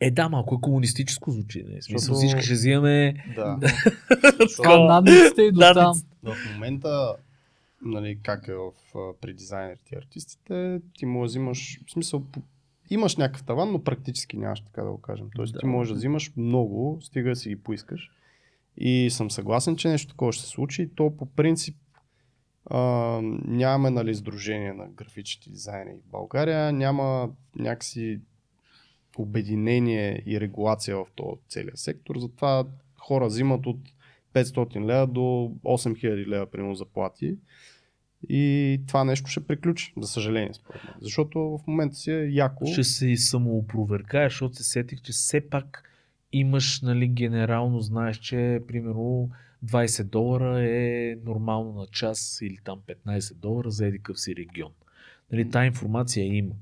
Е, 0.00 0.10
да, 0.10 0.28
малко 0.28 0.54
е 0.54 0.60
комунистическо 0.60 1.30
звучи. 1.30 1.64
Не? 1.64 1.82
Смисъл, 1.82 1.98
Защото- 1.98 2.18
всички 2.18 2.42
ще 2.42 2.54
взимаме 2.54 3.14
Да. 3.36 3.58
Това 4.56 4.78
надниците 4.84 5.42
и 5.42 5.52
до 5.52 5.60
там. 5.74 5.94
В 6.22 6.36
момента, 6.54 7.16
нали, 7.86 8.18
как 8.22 8.48
е 8.48 8.54
в, 8.54 8.72
при 9.20 9.34
дизайнерите 9.34 9.94
и 9.94 9.98
артистите, 9.98 10.80
ти 10.98 11.06
да 11.06 11.24
взимаш, 11.24 11.80
в 11.86 11.90
смисъл, 11.90 12.24
имаш 12.90 13.16
някакъв 13.16 13.44
таван, 13.44 13.72
но 13.72 13.84
практически 13.84 14.36
нямаш, 14.36 14.60
така 14.60 14.82
да 14.82 14.90
го 14.90 15.00
кажем. 15.00 15.26
Тоест 15.36 15.52
Да. 15.52 15.58
ти 15.58 15.66
можеш 15.66 15.92
да 15.92 15.96
взимаш 15.96 16.32
много, 16.36 16.98
стига 17.02 17.28
да 17.28 17.36
си 17.36 17.48
ги 17.48 17.56
поискаш. 17.56 18.10
И 18.76 19.10
съм 19.10 19.30
съгласен, 19.30 19.76
че 19.76 19.88
нещо 19.88 20.08
такова 20.08 20.32
ще 20.32 20.44
се 20.44 20.50
случи. 20.50 20.82
И 20.82 20.88
то 20.88 21.16
по 21.16 21.26
принцип 21.26 21.76
а, 22.70 22.80
нямаме 23.44 23.90
нали, 23.90 24.14
сдружение 24.14 24.72
на 24.72 24.88
графичните 24.88 25.50
дизайнери 25.50 25.96
в 25.96 26.10
България, 26.10 26.72
няма 26.72 27.30
някакси 27.56 28.20
обединение 29.18 30.22
и 30.26 30.40
регулация 30.40 30.96
в 30.96 31.06
този 31.14 31.40
целия 31.48 31.76
сектор. 31.76 32.18
Затова 32.18 32.64
хора 32.98 33.26
взимат 33.26 33.66
от 33.66 33.78
500 34.34 34.86
лева 34.86 35.06
до 35.06 35.20
8000 35.64 36.26
лева, 36.26 36.46
примерно, 36.46 36.74
заплати. 36.74 37.36
И 38.28 38.80
това 38.86 39.04
нещо 39.04 39.30
ще 39.30 39.46
приключи, 39.46 39.92
за 39.96 40.08
съжаление, 40.08 40.50
според 40.52 40.84
мен. 40.84 40.94
Защото 41.00 41.38
в 41.38 41.66
момента 41.66 41.96
си 41.96 42.10
е 42.10 42.28
яко. 42.30 42.66
ще 42.66 42.84
се 42.84 43.08
и 43.08 43.16
самоопровергая, 43.16 44.28
защото 44.28 44.56
се 44.56 44.64
сетих, 44.64 45.02
че 45.02 45.12
все 45.12 45.40
пак 45.40 45.82
имаш, 46.32 46.80
нали, 46.80 47.08
генерално 47.08 47.80
знаеш, 47.80 48.16
че 48.16 48.60
примерно 48.68 49.30
20 49.64 50.04
долара 50.04 50.60
е 50.60 51.16
нормално 51.24 51.72
на 51.72 51.86
час 51.86 52.38
или 52.42 52.58
там 52.64 52.80
15 53.06 53.34
долара 53.34 53.70
за 53.70 53.86
еди 53.86 53.98
къв 53.98 54.20
си 54.20 54.36
регион. 54.36 54.72
Нали, 55.32 55.50
та 55.50 55.66
информация 55.66 56.36
има. 56.36 56.54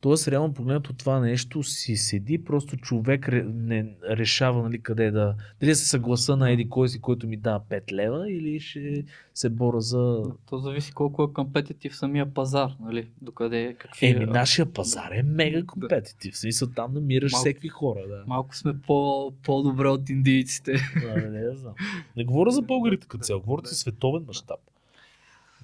Тоест, 0.00 0.28
реално 0.28 0.54
погледнато 0.54 0.92
това 0.92 1.20
нещо 1.20 1.62
си 1.62 1.96
седи, 1.96 2.44
просто 2.44 2.76
човек 2.76 3.28
ре, 3.28 3.42
не 3.42 3.86
решава 4.10 4.62
нали, 4.62 4.82
къде 4.82 5.10
да... 5.10 5.34
Дали 5.60 5.70
да 5.70 5.76
се 5.76 5.88
съгласа 5.88 6.36
на 6.36 6.50
еди 6.50 6.68
кой 6.68 6.88
си, 6.88 7.00
който 7.00 7.28
ми 7.28 7.36
дава 7.36 7.60
5 7.70 7.92
лева 7.92 8.32
или 8.32 8.60
ще 8.60 9.04
се 9.34 9.50
боря 9.50 9.80
за... 9.80 10.22
То 10.48 10.58
зависи 10.58 10.92
колко 10.92 11.22
е 11.22 11.32
компетитив 11.32 11.96
самия 11.96 12.34
пазар, 12.34 12.70
нали? 12.80 13.08
Докъде, 13.22 13.76
какви... 13.78 14.06
Еми, 14.06 14.26
нашия 14.26 14.66
пазар 14.72 15.10
е 15.12 15.22
мега 15.22 15.62
компетитив. 15.66 16.34
В 16.34 16.38
смисъл, 16.38 16.68
там 16.68 16.94
намираш 16.94 17.32
Малко- 17.32 17.40
всеки 17.40 17.68
хора. 17.68 18.00
Да. 18.08 18.24
Малко 18.26 18.56
сме 18.56 18.80
по, 18.80 19.32
по-добре 19.42 19.88
от 19.88 20.10
индийците. 20.10 20.72
Да, 21.02 21.14
не, 21.16 21.28
не, 21.28 21.40
не 21.40 21.56
знам. 21.56 21.74
Не 22.16 22.24
говоря 22.24 22.50
за 22.50 22.62
българите 22.62 23.06
като 23.06 23.24
цяло, 23.24 23.40
говоря 23.40 23.62
за 23.64 23.74
световен 23.74 24.24
мащаб. 24.26 24.60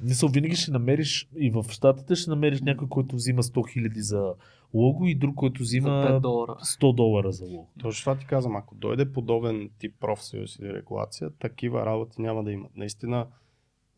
Мисъл, 0.03 0.29
винаги 0.29 0.57
ще 0.57 0.71
намериш 0.71 1.29
и 1.37 1.51
в 1.51 1.65
щатите 1.69 2.15
ще 2.15 2.31
намериш 2.31 2.61
някой, 2.61 2.89
който 2.89 3.17
взима 3.17 3.43
100 3.43 3.51
000 3.51 3.99
за 3.99 4.35
лого 4.75 5.07
и 5.07 5.15
друг, 5.15 5.35
който 5.35 5.59
За 5.59 5.63
взима 5.63 5.89
5 5.89 6.21
долара. 6.21 6.57
100 6.65 6.95
долара 6.95 7.33
за 7.33 7.45
лого. 7.45 7.69
Точно 7.81 8.01
това 8.03 8.19
ти 8.19 8.27
казвам, 8.27 8.57
ако 8.57 8.75
дойде 8.75 9.13
подобен 9.13 9.71
тип 9.79 9.95
профсъюз 10.01 10.59
или 10.59 10.75
регулация, 10.75 11.31
такива 11.39 11.87
работи 11.87 12.23
няма 12.23 12.45
да 12.45 12.53
имат. 12.53 12.77
Наистина, 12.77 13.27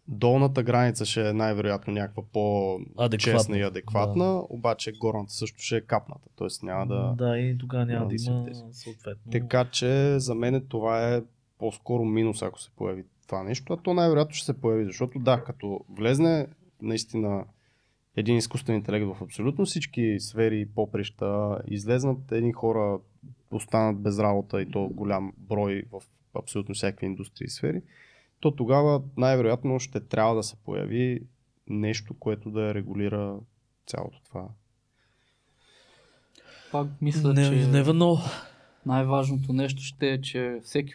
долната 0.08 0.62
граница 0.62 1.04
ще 1.04 1.28
е 1.28 1.32
най-вероятно 1.32 1.92
някаква 1.92 2.22
по-честна 2.32 3.58
и 3.58 3.62
адекватна, 3.62 4.42
обаче 4.48 4.92
горната 4.92 5.32
също 5.32 5.58
ще 5.58 5.76
е 5.76 5.80
капната, 5.80 6.28
т.е. 6.36 6.66
няма 6.66 6.86
да... 6.86 7.14
Да, 7.18 7.38
и 7.38 7.58
тогава 7.58 7.86
няма 7.86 8.00
няма 8.00 8.08
да 8.08 8.14
да 8.50 8.58
има 8.58 8.72
съответно. 8.72 9.32
Така 9.32 9.64
че 9.64 10.18
за 10.18 10.34
мен 10.34 10.66
това 10.68 11.14
е 11.14 11.22
по-скоро 11.58 12.04
минус, 12.04 12.42
ако 12.42 12.60
се 12.60 12.70
появи 12.70 13.04
това 13.26 13.42
нещо, 13.42 13.72
а 13.72 13.76
то 13.76 13.94
най-вероятно 13.94 14.34
ще 14.34 14.46
се 14.46 14.60
появи, 14.60 14.84
защото 14.84 15.18
да, 15.18 15.44
като 15.44 15.80
влезне 15.88 16.46
наистина 16.82 17.44
един 18.16 18.36
изкуствен 18.36 18.76
интелект 18.76 19.06
в 19.06 19.22
абсолютно 19.22 19.64
всички 19.64 20.16
сфери 20.20 20.60
и 20.60 20.66
поприща, 20.66 21.58
излезнат 21.68 22.32
едни 22.32 22.52
хора, 22.52 22.98
останат 23.50 24.00
без 24.00 24.18
работа 24.18 24.62
и 24.62 24.70
то 24.70 24.88
голям 24.88 25.32
брой 25.38 25.82
в 25.92 26.00
абсолютно 26.34 26.74
всякакви 26.74 27.06
индустрии 27.06 27.46
и 27.46 27.50
сфери, 27.50 27.82
то 28.40 28.50
тогава 28.50 29.02
най-вероятно 29.16 29.80
ще 29.80 30.00
трябва 30.00 30.34
да 30.34 30.42
се 30.42 30.56
появи 30.56 31.20
нещо, 31.68 32.14
което 32.14 32.50
да 32.50 32.74
регулира 32.74 33.36
цялото 33.86 34.22
това. 34.24 34.48
Пак 36.72 36.88
мисля, 37.00 37.32
не, 37.32 37.42
че 37.42 37.50
never 37.50 37.92
know. 37.92 38.44
най-важното 38.86 39.52
нещо 39.52 39.82
ще 39.82 40.10
е, 40.10 40.20
че 40.20 40.60
всеки 40.62 40.94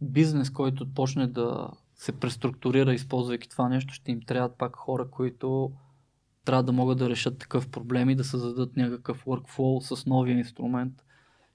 бизнес, 0.00 0.50
който 0.50 0.94
почне 0.94 1.26
да 1.26 1.70
се 1.94 2.12
преструктурира, 2.12 2.94
използвайки 2.94 3.48
това 3.48 3.68
нещо, 3.68 3.94
ще 3.94 4.12
им 4.12 4.20
трябват 4.20 4.58
пак 4.58 4.76
хора, 4.76 5.10
които 5.10 5.72
трябва 6.44 6.62
да 6.62 6.72
могат 6.72 6.98
да 6.98 7.10
решат 7.10 7.38
такъв 7.38 7.68
проблем 7.68 8.10
и 8.10 8.14
да 8.14 8.24
създадат 8.24 8.76
някакъв 8.76 9.24
workflow 9.24 9.94
с 9.94 10.06
новия 10.06 10.38
инструмент. 10.38 11.04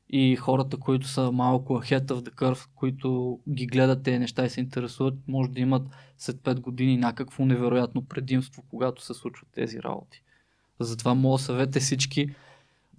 И 0.10 0.36
хората, 0.36 0.78
които 0.78 1.08
са 1.08 1.32
малко 1.32 1.74
ahead 1.74 2.06
of 2.06 2.30
the 2.30 2.36
curve, 2.36 2.68
които 2.76 3.40
ги 3.50 3.68
гледат 3.68 4.04
тези 4.04 4.20
неща 4.20 4.46
и 4.46 4.50
се 4.50 4.60
интересуват, 4.60 5.14
може 5.28 5.50
да 5.50 5.60
имат 5.60 5.88
след 6.18 6.36
5 6.36 6.60
години 6.60 6.98
някакво 6.98 7.46
невероятно 7.46 8.06
предимство, 8.06 8.64
когато 8.70 9.06
се 9.06 9.14
случват 9.14 9.50
тези 9.52 9.84
работи. 9.84 10.24
Затова 10.80 11.14
моят 11.14 11.42
съвет 11.42 11.76
е 11.76 11.80
всички 11.80 12.36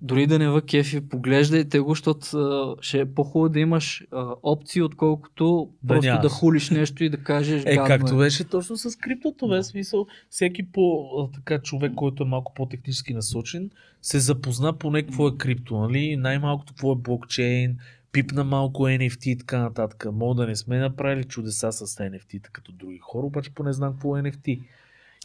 дори 0.02 0.26
да 0.26 0.38
не 0.38 0.48
ва 0.48 0.62
кефи, 0.62 1.08
поглеждайте 1.08 1.80
го, 1.80 1.90
защото 1.90 2.76
ще 2.80 3.00
е 3.00 3.06
по-хубаво 3.06 3.48
да 3.48 3.60
имаш 3.60 4.06
а, 4.12 4.34
опции, 4.42 4.82
отколкото 4.82 5.70
Да 5.82 5.88
просто 5.88 6.06
нямаш. 6.06 6.22
да 6.22 6.28
хулиш 6.28 6.70
нещо 6.70 7.04
и 7.04 7.08
да 7.08 7.16
кажеш 7.16 7.62
Е, 7.66 7.74
гадно 7.74 7.86
както 7.86 8.14
е. 8.14 8.18
беше 8.18 8.44
точно 8.44 8.76
с 8.76 8.96
криптото, 8.96 9.48
бе, 9.48 9.62
смисъл, 9.62 10.06
всеки 10.30 10.62
по, 10.72 11.08
така 11.34 11.58
човек, 11.58 11.92
който 11.94 12.22
е 12.22 12.26
малко 12.26 12.54
по-технически 12.54 13.14
насочен, 13.14 13.70
се 14.02 14.18
запозна 14.18 14.72
поне 14.72 15.02
какво 15.02 15.28
е 15.28 15.36
крипто, 15.36 15.78
нали? 15.78 16.16
Най-малкото 16.16 16.72
какво 16.72 16.92
е 16.92 16.96
блокчейн, 16.96 17.76
пипна 18.12 18.44
малко 18.44 18.82
NFT 18.82 19.26
и 19.26 19.38
така 19.38 19.58
нататък. 19.58 20.06
Мога 20.12 20.34
да 20.34 20.46
не 20.46 20.56
сме 20.56 20.78
направили 20.78 21.24
чудеса 21.24 21.72
с 21.72 21.86
NFT-та 21.86 22.48
като 22.52 22.72
други 22.72 22.98
хора, 22.98 23.26
обаче 23.26 23.54
поне 23.54 23.72
знам 23.72 23.92
какво 23.92 24.16
е 24.18 24.22
NFT. 24.22 24.60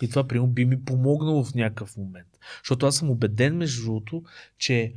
И 0.02 0.10
това, 0.10 0.28
примерно, 0.28 0.48
би 0.48 0.66
ми 0.66 0.86
помогнало 0.86 1.44
в 1.44 1.56
някакъв 1.56 1.98
момент. 1.98 2.28
Защото 2.64 2.86
аз 2.86 2.96
съм 2.96 3.10
убеден, 3.10 3.58
между 3.58 3.84
другото, 3.84 4.24
че 4.58 4.94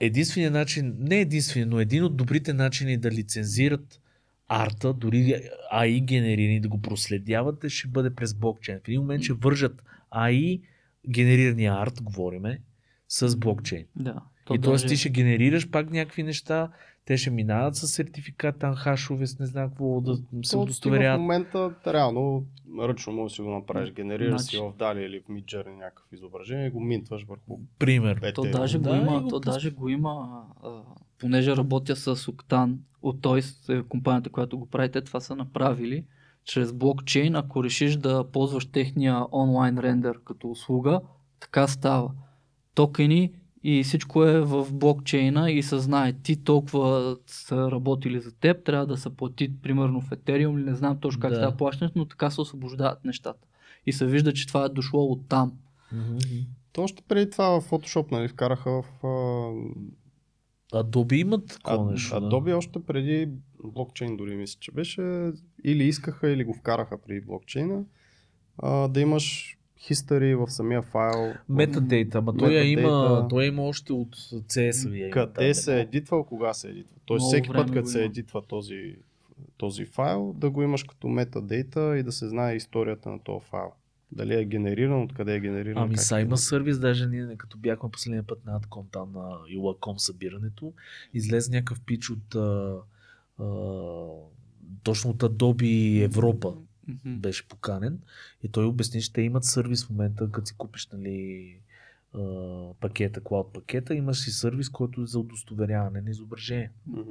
единственият 0.00 0.54
начин, 0.54 0.94
не 0.98 1.20
единственият, 1.20 1.70
но 1.70 1.80
един 1.80 2.04
от 2.04 2.16
добрите 2.16 2.52
начини 2.52 2.96
да 2.96 3.10
лицензират 3.10 4.00
арта, 4.48 4.92
дори 4.92 5.42
AI 5.74 6.04
генерирани, 6.04 6.60
да 6.60 6.68
го 6.68 6.82
проследявате, 6.82 7.68
ще 7.68 7.88
бъде 7.88 8.14
през 8.14 8.34
блокчейн. 8.34 8.78
В 8.84 8.88
един 8.88 9.00
момент 9.00 9.22
ще 9.22 9.32
вържат 9.32 9.82
AI 10.14 10.60
генерирания 11.08 11.74
арт, 11.74 12.02
говориме, 12.02 12.60
с 13.08 13.36
блокчейн. 13.36 13.84
Да. 13.96 14.22
и 14.54 14.58
т.е. 14.58 14.58
даже- 14.58 14.86
ти 14.86 14.96
ще 14.96 15.08
генерираш 15.08 15.70
пак 15.70 15.90
някакви 15.90 16.22
неща, 16.22 16.70
те 17.08 17.16
ще 17.16 17.30
минават 17.30 17.76
с 17.76 17.88
сертификат, 17.88 18.58
там 18.58 18.74
хашове, 18.74 19.26
с 19.26 19.38
не 19.38 19.46
знам 19.46 19.68
какво, 19.68 20.00
да 20.00 20.16
се 20.16 20.22
То 20.22 20.40
ти 20.42 20.48
в 20.48 20.56
удостоверяват. 20.56 21.20
момента 21.20 21.74
реално 21.86 22.44
ръчно 22.80 23.12
можеш 23.12 23.32
да 23.32 23.36
си 23.36 23.42
го 23.42 23.50
направиш. 23.50 23.92
Генерираш 23.92 24.30
Значи- 24.30 24.56
си 24.56 24.62
в 24.62 24.72
Dali 24.72 24.98
или 24.98 25.20
в 25.20 25.24
Midjourney 25.24 25.76
някакъв 25.76 26.12
изображение 26.12 26.66
и 26.66 26.70
го 26.70 26.80
минтваш 26.80 27.24
върху 27.24 27.58
Пример. 27.78 28.32
То 28.34 28.42
даже, 28.42 28.78
Да, 28.78 28.90
го 28.90 28.96
има, 28.96 29.22
го 29.22 29.28
то 29.28 29.40
даже 29.40 29.70
го 29.70 29.88
има, 29.88 30.42
а, 30.62 30.68
понеже 31.18 31.56
работя 31.56 31.96
с 31.96 32.16
Octane 32.16 32.76
от 33.02 33.20
Toys, 33.20 33.80
е 33.80 33.82
компанията, 33.82 34.30
която 34.30 34.58
го 34.58 34.66
прави, 34.66 34.90
те 34.90 35.00
това 35.00 35.20
са 35.20 35.36
направили 35.36 36.04
чрез 36.44 36.72
блокчейн, 36.72 37.36
ако 37.36 37.64
решиш 37.64 37.96
да 37.96 38.24
ползваш 38.24 38.66
техния 38.66 39.24
онлайн 39.32 39.78
рендер 39.78 40.18
като 40.24 40.50
услуга, 40.50 41.00
така 41.40 41.66
става. 41.66 42.10
Токени 42.74 43.32
и 43.64 43.84
всичко 43.84 44.24
е 44.24 44.40
в 44.40 44.66
блокчейна 44.72 45.50
и 45.50 45.62
се 45.62 45.78
знае 45.78 46.12
ти 46.12 46.44
толкова 46.44 47.16
са 47.26 47.70
работили 47.70 48.20
за 48.20 48.32
теб, 48.32 48.64
трябва 48.64 48.86
да 48.86 48.96
се 48.96 49.16
плати 49.16 49.52
примерно 49.62 50.00
в 50.00 50.10
Ethereum 50.10 50.58
или 50.58 50.70
не 50.70 50.74
знам 50.74 50.98
точно 51.00 51.20
как 51.20 51.30
Да. 51.30 51.36
става 51.36 51.56
плащането, 51.56 51.98
но 51.98 52.04
така 52.06 52.30
се 52.30 52.40
освобождават 52.40 53.04
нещата. 53.04 53.46
И 53.86 53.92
се 53.92 54.06
вижда, 54.06 54.32
че 54.32 54.46
това 54.46 54.64
е 54.64 54.68
дошло 54.68 55.04
от 55.04 55.28
там. 55.28 55.52
Мгм. 55.92 56.18
То 56.72 56.82
още 56.82 57.02
преди 57.08 57.30
това 57.30 57.60
в 57.60 57.70
Photoshop, 57.70 58.12
нали, 58.12 58.28
вкараха 58.28 58.70
в 58.70 58.84
а, 59.06 59.08
Adobe 60.82 61.14
имат 61.14 61.46
такова 61.46 61.88
а, 61.88 61.90
нещо. 61.92 62.20
да. 62.20 62.26
Adobe 62.26 62.56
още 62.56 62.82
преди 62.82 63.28
блокчейн 63.64 64.16
дори 64.16 64.36
мисля, 64.36 64.58
че 64.60 64.72
беше 64.72 65.32
или 65.64 65.84
искаха 65.84 66.30
или 66.30 66.44
го 66.44 66.54
вкараха 66.54 66.98
преди 67.06 67.20
блокчейна 67.20 67.84
а, 68.58 68.88
да 68.88 69.00
имаш 69.00 69.57
history 69.80 70.46
в 70.46 70.50
самия 70.50 70.82
файл. 70.82 71.34
Метадейта, 71.48 72.18
ама 72.18 72.36
той 72.36 72.52
я 72.52 72.64
има, 72.64 73.26
той 73.30 73.44
има 73.44 73.62
още 73.62 73.92
от 73.92 74.16
CS-вия. 74.16 75.10
Къде 75.10 75.54
се 75.54 75.76
е 75.76 75.80
едитвал, 75.80 76.24
кога 76.24 76.54
се 76.54 76.68
е 76.68 76.70
едитва. 76.70 76.96
Тоест 77.04 77.22
Много 77.22 77.30
всеки 77.30 77.48
път, 77.48 77.72
като 77.72 77.88
се 77.88 78.04
едитва 78.04 78.42
този, 78.46 78.96
този 79.56 79.84
файл, 79.84 80.34
да 80.36 80.50
го 80.50 80.62
имаш 80.62 80.82
като 80.82 81.08
метадейта 81.08 81.98
и 81.98 82.02
да 82.02 82.12
се 82.12 82.28
знае 82.28 82.56
историята 82.56 83.10
на 83.10 83.18
този 83.18 83.44
файл. 83.44 83.72
Дали 84.12 84.34
е 84.34 84.44
генериран, 84.44 85.02
откъде 85.02 85.34
е 85.34 85.40
генериран. 85.40 85.82
Ами 85.82 85.96
са 85.96 86.20
има 86.20 86.36
сервис, 86.36 86.78
даже 86.78 87.06
ние 87.06 87.36
като 87.36 87.58
бяхме 87.58 87.90
последния 87.90 88.22
път 88.22 88.44
на 88.46 88.60
Adcom 88.60 88.84
там 88.92 89.12
на 89.12 89.38
Ilacom 89.54 89.96
събирането, 89.96 90.72
излезе 91.14 91.50
някакъв 91.50 91.80
пич 91.80 92.10
от 92.10 92.34
а, 92.34 92.76
а, 93.38 93.44
точно 94.82 95.10
от 95.10 95.22
Adobe 95.22 96.04
Европа 96.04 96.54
Мгм. 96.88 97.16
беше 97.18 97.48
поканен 97.48 97.98
и 98.42 98.48
той 98.48 98.64
обясни, 98.64 99.02
че 99.02 99.12
те 99.12 99.22
имат 99.22 99.44
сервис 99.44 99.84
в 99.86 99.90
момента, 99.90 100.30
като 100.30 100.46
си 100.46 100.54
купиш 100.56 100.86
нали, 100.92 101.56
пакета, 102.80 103.20
клауд 103.20 103.52
пакета, 103.52 103.94
имаш 103.94 104.18
си 104.18 104.30
сервис, 104.30 104.68
който 104.68 105.00
е 105.02 105.06
за 105.06 105.18
удостоверяване 105.18 106.00
на 106.00 106.10
изображение. 106.10 106.70
Мгм. 106.86 107.10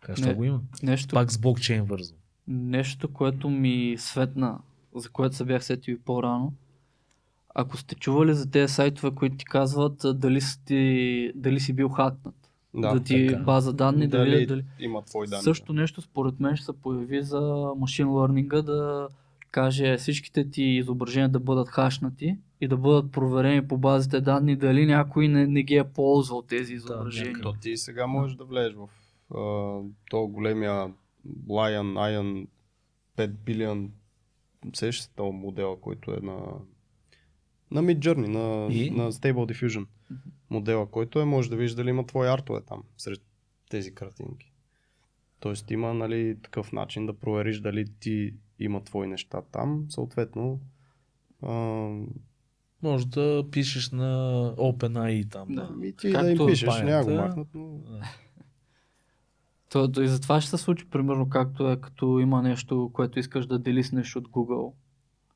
Как 0.00 0.18
Не. 0.18 0.34
го 0.34 0.44
има? 0.44 0.60
Нещо, 0.82 1.14
Пак 1.14 1.32
с 1.32 1.38
блокчейн 1.38 1.84
вързано. 1.84 2.18
нещо, 2.48 3.12
което 3.12 3.50
ми 3.50 3.96
светна, 3.98 4.58
за 4.94 5.08
което 5.08 5.36
се 5.36 5.44
бях 5.44 5.64
сетил 5.64 5.92
и 5.92 5.98
по-рано. 5.98 6.52
Ако 7.54 7.76
сте 7.76 7.94
чували 7.94 8.34
за 8.34 8.50
тези 8.50 8.74
сайтове, 8.74 9.14
които 9.14 9.36
ти 9.36 9.44
казват 9.44 10.02
дали 10.14 10.40
си, 10.40 11.32
дали 11.34 11.60
си 11.60 11.72
бил 11.72 11.88
хакнат, 11.88 12.34
да, 12.74 12.94
да 12.94 13.02
ти 13.02 13.26
така. 13.26 13.42
база 13.42 13.72
данни, 13.72 14.08
да 14.08 14.18
дали, 14.18 14.30
видят 14.30 14.48
дали... 14.48 14.64
има 14.78 15.02
твои 15.02 15.26
данни. 15.26 15.42
Също 15.42 15.72
нещо 15.72 16.02
според 16.02 16.40
мен 16.40 16.56
ще 16.56 16.64
се 16.64 16.72
появи 16.72 17.22
за 17.22 17.72
машин 17.76 18.08
лърнинга 18.08 18.62
да 18.62 19.08
каже 19.50 19.96
всичките 19.96 20.50
ти 20.50 20.62
изображения 20.62 21.28
да 21.28 21.40
бъдат 21.40 21.68
хашнати 21.68 22.36
и 22.60 22.68
да 22.68 22.76
бъдат 22.76 23.12
проверени 23.12 23.68
по 23.68 23.78
базите 23.78 24.20
данни 24.20 24.56
дали 24.56 24.86
някой 24.86 25.28
не, 25.28 25.46
не 25.46 25.62
ги 25.62 25.76
е 25.76 25.84
ползвал 25.84 26.42
тези 26.42 26.74
изображения. 26.74 27.32
някъде. 27.32 27.42
То 27.42 27.52
ти 27.60 27.76
сега 27.76 28.06
можеш 28.06 28.36
да 28.36 28.44
влезеш 28.44 28.74
в 28.74 28.88
а, 29.34 29.80
то 30.10 30.26
големия 30.26 30.92
Lion, 31.48 31.94
Ion 31.94 32.46
5 33.16 33.28
билион 33.28 33.90
сещаш 34.74 35.10
модела, 35.18 35.80
който 35.80 36.10
е 36.10 36.20
на 36.22 36.36
на 37.70 37.82
Midjourney, 37.82 38.26
на, 38.26 38.74
И? 38.74 38.90
на 38.90 39.12
Stable 39.12 39.52
Diffusion 39.52 39.86
модела, 40.50 40.86
който 40.86 41.20
е, 41.20 41.24
може 41.24 41.50
да 41.50 41.56
видиш 41.56 41.74
дали 41.74 41.90
има 41.90 42.06
твои 42.06 42.28
артове 42.28 42.60
там, 42.60 42.82
сред 42.96 43.20
тези 43.70 43.94
картинки. 43.94 44.52
Тоест 45.40 45.70
има 45.70 45.94
нали, 45.94 46.36
такъв 46.42 46.72
начин 46.72 47.06
да 47.06 47.18
провериш 47.18 47.60
дали 47.60 47.84
ти 48.00 48.34
има 48.58 48.84
твои 48.84 49.06
неща 49.06 49.42
там, 49.52 49.86
съответно 49.88 50.60
а, 51.42 51.52
Може 52.82 53.06
да 53.06 53.44
пишеш 53.50 53.90
на 53.90 54.04
OpenAI 54.56 55.30
там. 55.30 55.54
Да. 55.54 55.68
Да. 55.72 55.86
и 55.86 55.92
ти 55.92 56.12
Както 56.12 56.24
да 56.24 56.30
им 56.30 56.46
пишеш, 56.46 56.68
компанията- 56.68 57.10
няма 57.10 57.22
го 57.22 57.26
махнат, 57.28 57.48
но 57.54 57.80
То, 59.70 59.92
то 59.92 60.02
и 60.02 60.08
затова 60.08 60.40
ще 60.40 60.50
се 60.50 60.56
случи, 60.56 60.84
примерно, 60.90 61.28
както 61.28 61.70
е, 61.70 61.76
като 61.76 62.18
има 62.18 62.42
нещо, 62.42 62.90
което 62.92 63.18
искаш 63.18 63.46
да 63.46 63.58
делиснеш 63.58 64.16
от 64.16 64.28
Google. 64.28 64.72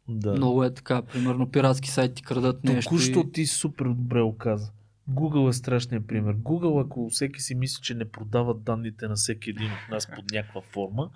да. 0.08 0.32
Много 0.32 0.64
е 0.64 0.74
така, 0.74 1.02
примерно, 1.02 1.50
пиратски 1.50 1.90
сайти 1.90 2.22
крадат 2.22 2.64
нещо. 2.64 2.90
Току-що 2.90 3.20
И... 3.20 3.32
ти 3.32 3.46
супер 3.46 3.84
добре 3.84 4.20
оказа. 4.20 4.72
Google 5.10 5.48
е 5.48 5.52
страшният 5.52 6.06
пример. 6.06 6.36
Google, 6.36 6.84
ако 6.84 7.10
всеки 7.10 7.40
си 7.40 7.54
мисли, 7.54 7.82
че 7.82 7.94
не 7.94 8.04
продават 8.04 8.62
данните 8.62 9.08
на 9.08 9.14
всеки 9.14 9.50
един 9.50 9.66
от 9.66 9.90
нас 9.90 10.06
под 10.06 10.30
някаква 10.32 10.60
форма, 10.60 11.10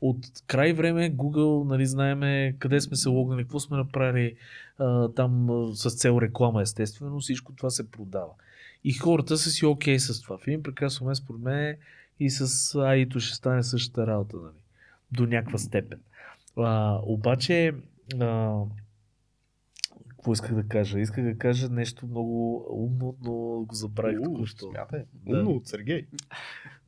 от 0.00 0.26
край 0.46 0.72
време 0.72 1.12
Google, 1.12 1.68
нали, 1.68 1.86
знаеме 1.86 2.54
къде 2.58 2.80
сме 2.80 2.96
се 2.96 3.08
логнали, 3.08 3.42
какво 3.42 3.60
сме 3.60 3.76
направили 3.76 4.34
а, 4.78 5.08
там 5.08 5.48
с 5.74 5.90
цел 5.90 6.18
реклама, 6.22 6.62
естествено, 6.62 7.20
всичко 7.20 7.52
това 7.52 7.70
се 7.70 7.90
продава. 7.90 8.30
И 8.84 8.92
хората 8.92 9.36
са 9.38 9.50
си 9.50 9.66
окей 9.66 9.98
с 9.98 10.22
това. 10.22 10.38
В 10.38 10.46
един 10.46 10.62
прекрасен 10.62 11.04
момент, 11.04 11.16
според 11.16 11.40
мен, 11.40 11.76
и 12.20 12.30
с 12.30 12.46
AI-то 12.78 13.20
ще 13.20 13.34
стане 13.34 13.62
същата 13.62 14.06
работа, 14.06 14.36
нали? 14.36 14.54
До 15.12 15.26
някаква 15.26 15.58
степен. 15.58 16.00
А, 16.56 16.98
обаче, 17.02 17.74
а, 18.20 18.52
какво 20.22 20.32
исках 20.32 20.54
да 20.54 20.68
кажа? 20.68 21.00
Исках 21.00 21.24
да 21.24 21.38
кажа 21.38 21.68
нещо 21.68 22.06
много 22.06 22.66
умно, 22.70 23.16
но 23.22 23.32
го 23.64 23.74
забравих 23.74 24.22
току-що. 24.22 24.70
Смятай. 24.70 25.04
Да. 25.14 25.38
Умно 25.38 25.50
от 25.50 25.66
Сергей. 25.66 26.06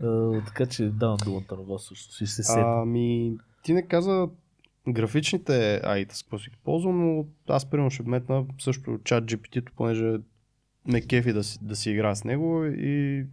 А, 0.01 0.41
така 0.47 0.67
че 0.67 0.91
давам 0.91 1.17
думата 1.25 1.45
на 1.51 1.63
вас 1.63 1.85
също. 1.85 2.15
Ще 2.15 2.27
се 2.27 2.43
сетя. 2.43 2.63
Ами, 2.67 3.37
ти 3.63 3.73
не 3.73 3.83
каза 3.87 4.29
графичните 4.89 5.53
AI, 5.85 6.13
с 6.13 6.23
какво 6.23 6.39
си 6.39 6.51
ги 6.51 6.57
ползвам, 6.65 7.17
но 7.17 7.27
аз 7.49 7.71
примерно 7.71 7.91
ще 7.91 8.03
вметна 8.03 8.45
също 8.59 8.99
чат 9.05 9.25
GPT, 9.25 9.71
понеже 9.77 10.17
ме 10.87 11.03
кефи 11.03 11.33
да 11.33 11.45
си, 11.45 11.59
да 11.63 11.77
си 11.77 11.91
игра 11.91 12.15
с 12.15 12.25
него 12.25 12.65
и 12.65 13.25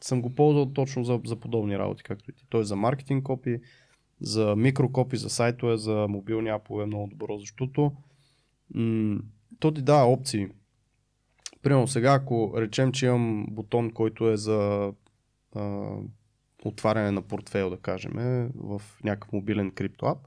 съм 0.00 0.22
го 0.22 0.34
ползвал 0.34 0.72
точно 0.72 1.04
за, 1.04 1.20
за 1.24 1.36
подобни 1.36 1.78
работи, 1.78 2.02
както 2.02 2.30
и 2.30 2.34
ти. 2.34 2.46
Той 2.48 2.64
за 2.64 2.76
маркетинг 2.76 3.24
копи, 3.24 3.60
за 4.20 4.56
микрокопи, 4.56 5.16
за 5.16 5.30
сайтове, 5.30 5.76
за 5.76 6.06
мобилни 6.08 6.48
апове 6.48 6.82
е 6.82 6.86
много 6.86 7.06
добро, 7.06 7.38
защото 7.38 7.92
м- 8.74 9.20
то 9.58 9.72
ти 9.72 9.82
дава 9.82 10.06
опции. 10.06 10.48
Примерно 11.62 11.88
сега, 11.88 12.12
ако 12.12 12.54
речем, 12.56 12.92
че 12.92 13.06
имам 13.06 13.46
бутон, 13.50 13.90
който 13.90 14.30
е 14.30 14.36
за 14.36 14.92
а, 15.54 15.90
отваряне 16.64 17.10
на 17.10 17.22
портфейл, 17.22 17.70
да 17.70 17.76
кажем, 17.76 18.12
в 18.54 18.82
някакъв 19.04 19.32
мобилен 19.32 19.70
криптоап, 19.70 20.18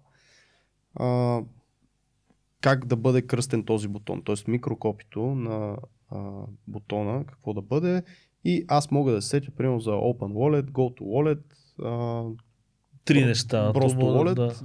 а, 0.95 1.39
как 2.61 2.85
да 2.85 2.95
бъде 2.95 3.21
кръстен 3.21 3.63
този 3.63 3.87
бутон, 3.87 4.23
т.е. 4.23 4.51
микрокопито 4.51 5.21
на 5.21 5.77
а, 6.09 6.31
бутона, 6.67 7.25
какво 7.25 7.53
да 7.53 7.61
бъде 7.61 8.03
и 8.45 8.65
аз 8.67 8.91
мога 8.91 9.11
да 9.11 9.21
се 9.21 9.29
сетя, 9.29 9.51
примерно 9.51 9.79
за 9.79 9.91
Open 9.91 10.33
Wallet, 10.33 10.63
Go 10.63 10.99
to 10.99 11.01
Wallet, 11.01 11.41
а, 11.81 12.23
Три 13.05 13.25
неща. 13.25 13.73
просто 13.73 13.99
wallet. 13.99 14.33
да- 14.33 14.55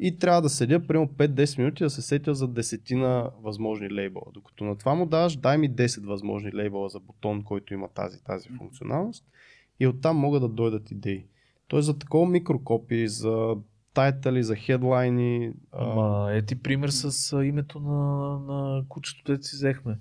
и 0.00 0.18
трябва 0.18 0.42
да 0.42 0.48
седя 0.48 0.86
примерно 0.86 1.08
5-10 1.08 1.58
минути 1.58 1.84
да 1.84 1.90
се 1.90 2.02
сетя 2.02 2.34
за 2.34 2.48
десетина 2.48 3.30
възможни 3.42 3.90
лейбъла. 3.90 4.26
Докато 4.34 4.64
на 4.64 4.78
това 4.78 4.94
му 4.94 5.06
даваш, 5.06 5.36
дай 5.36 5.58
ми 5.58 5.70
10 5.70 6.06
възможни 6.06 6.52
лейбъла 6.54 6.88
за 6.88 7.00
бутон, 7.00 7.42
който 7.42 7.74
има 7.74 7.88
тази, 7.88 8.24
тази 8.24 8.48
функционалност 8.48 9.24
и 9.80 9.86
оттам 9.86 10.16
могат 10.16 10.42
да 10.42 10.48
дойдат 10.48 10.90
идеи. 10.90 11.24
Тоест 11.68 11.86
за 11.86 11.98
такова 11.98 12.28
микрокопи, 12.28 13.08
за 13.08 13.56
тайтали, 13.94 14.42
за 14.42 14.56
хедлайни. 14.56 15.52
а, 15.72 15.90
Ама 15.90 16.32
ети 16.32 16.62
пример 16.62 16.88
с 16.88 17.32
а, 17.32 17.44
името 17.44 17.80
на, 17.80 18.38
на 18.38 18.84
кучето, 18.88 19.32
дето 19.32 19.46
си 19.46 19.56
взехме. 19.56 19.98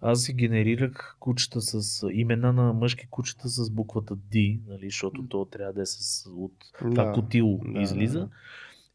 Аз 0.00 0.22
си 0.22 0.32
генерирах 0.32 1.16
кучета 1.20 1.60
с 1.60 2.06
имена 2.12 2.52
на 2.52 2.72
мъжки 2.72 3.06
кучета 3.10 3.48
с 3.48 3.70
буквата 3.70 4.16
D, 4.16 4.60
нали, 4.68 4.84
защото 4.84 5.26
то 5.28 5.44
трябва 5.44 5.72
да 5.72 5.82
е 5.82 5.86
с, 5.86 6.26
от 6.30 6.52
това 6.78 7.04
да. 7.04 7.12
котило 7.12 7.60
да, 7.64 7.80
излиза. 7.80 8.20
да. 8.20 8.28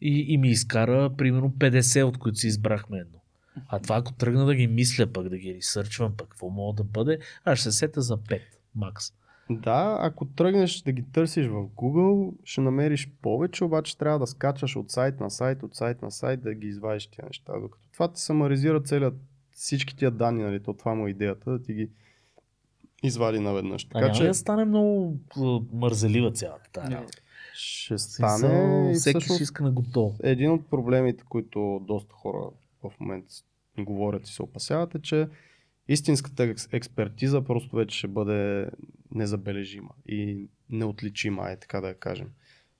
И, 0.06 0.26
и 0.34 0.38
ми 0.38 0.50
изкара 0.50 1.10
примерно 1.18 1.50
50, 1.50 2.04
от 2.04 2.18
които 2.18 2.38
си 2.38 2.48
избрахме 2.48 2.98
едно. 2.98 3.20
А 3.68 3.80
това 3.80 3.98
ако 3.98 4.14
тръгна 4.14 4.46
да 4.46 4.56
ги 4.56 4.68
мисля 4.68 5.08
пък, 5.08 5.30
да 5.30 5.38
ги 5.38 5.56
ресърчвам 5.56 6.14
пък, 6.18 6.28
какво 6.30 6.50
мога 6.50 6.76
да 6.76 6.84
бъде, 6.84 7.20
аз 7.46 7.60
ще 7.60 7.72
се 7.72 7.78
сета 7.78 8.02
за 8.02 8.18
5, 8.18 8.42
макс. 8.76 9.06
Да, 9.50 9.98
ако 10.02 10.26
тръгнеш 10.26 10.82
да 10.82 10.92
ги 10.92 11.04
търсиш 11.12 11.48
в 11.48 11.52
Google, 11.52 12.34
ще 12.44 12.62
намериш 12.62 13.10
повече, 13.22 13.64
обаче 13.64 13.98
трябва 13.98 14.20
да 14.20 14.28
скачаш 14.28 14.76
от 14.76 14.92
сайт 14.92 15.20
на 15.20 15.30
сайт, 15.30 15.64
от 15.64 15.76
сайт 15.76 16.02
на 16.02 16.12
сайт, 16.12 16.42
да 16.42 16.54
ги 16.54 16.68
извадиш 16.68 17.08
тия 17.08 17.26
неща. 17.26 17.54
Докато 17.60 17.88
това 17.94 18.08
ти 18.12 18.22
самаризира 18.22 18.82
целият, 18.82 19.14
всички 19.52 19.96
тия 19.96 20.12
данни, 20.12 20.44
нали, 20.44 20.64
то 20.64 20.74
това 20.74 20.94
му 20.94 21.08
е 21.08 21.10
идеята, 21.10 21.52
да 21.52 21.62
ти 21.62 21.74
ги 21.74 21.90
извади 23.04 23.40
наведнъж. 23.40 23.86
А 23.86 23.90
Така 23.90 24.06
няма 24.06 24.14
че 24.14 24.28
да 24.28 24.34
стане 24.34 24.66
много 24.66 25.18
а, 25.38 25.60
мързелива 25.74 26.32
цялата 26.32 26.70
тази 26.72 26.90
Не. 26.90 27.06
Ще 27.54 27.98
стане 27.98 28.92
и 28.92 28.94
всеки 28.94 29.20
всъщност 29.20 29.38
ще 29.38 29.44
иска 29.44 29.64
на 29.64 29.72
готово. 29.72 30.16
един 30.24 30.52
от 30.52 30.70
проблемите, 30.70 31.24
които 31.30 31.82
доста 31.88 32.14
хора 32.16 32.50
в 32.84 32.92
момента 33.00 33.34
говорят 33.80 34.28
и 34.28 34.32
се 34.32 34.44
опасяват 34.44 34.96
е, 34.96 35.02
че 35.02 35.28
истинската 35.88 36.44
екс- 36.44 36.70
експертиза 36.72 37.42
просто 37.42 37.76
вече 37.76 37.98
ще 37.98 38.08
бъде 38.08 38.70
незабележима 39.12 39.90
и 40.08 40.48
неотличима, 40.70 41.52
е 41.52 41.60
така 41.60 41.82
да 41.82 41.88
я 41.88 42.00
кажем. 42.00 42.30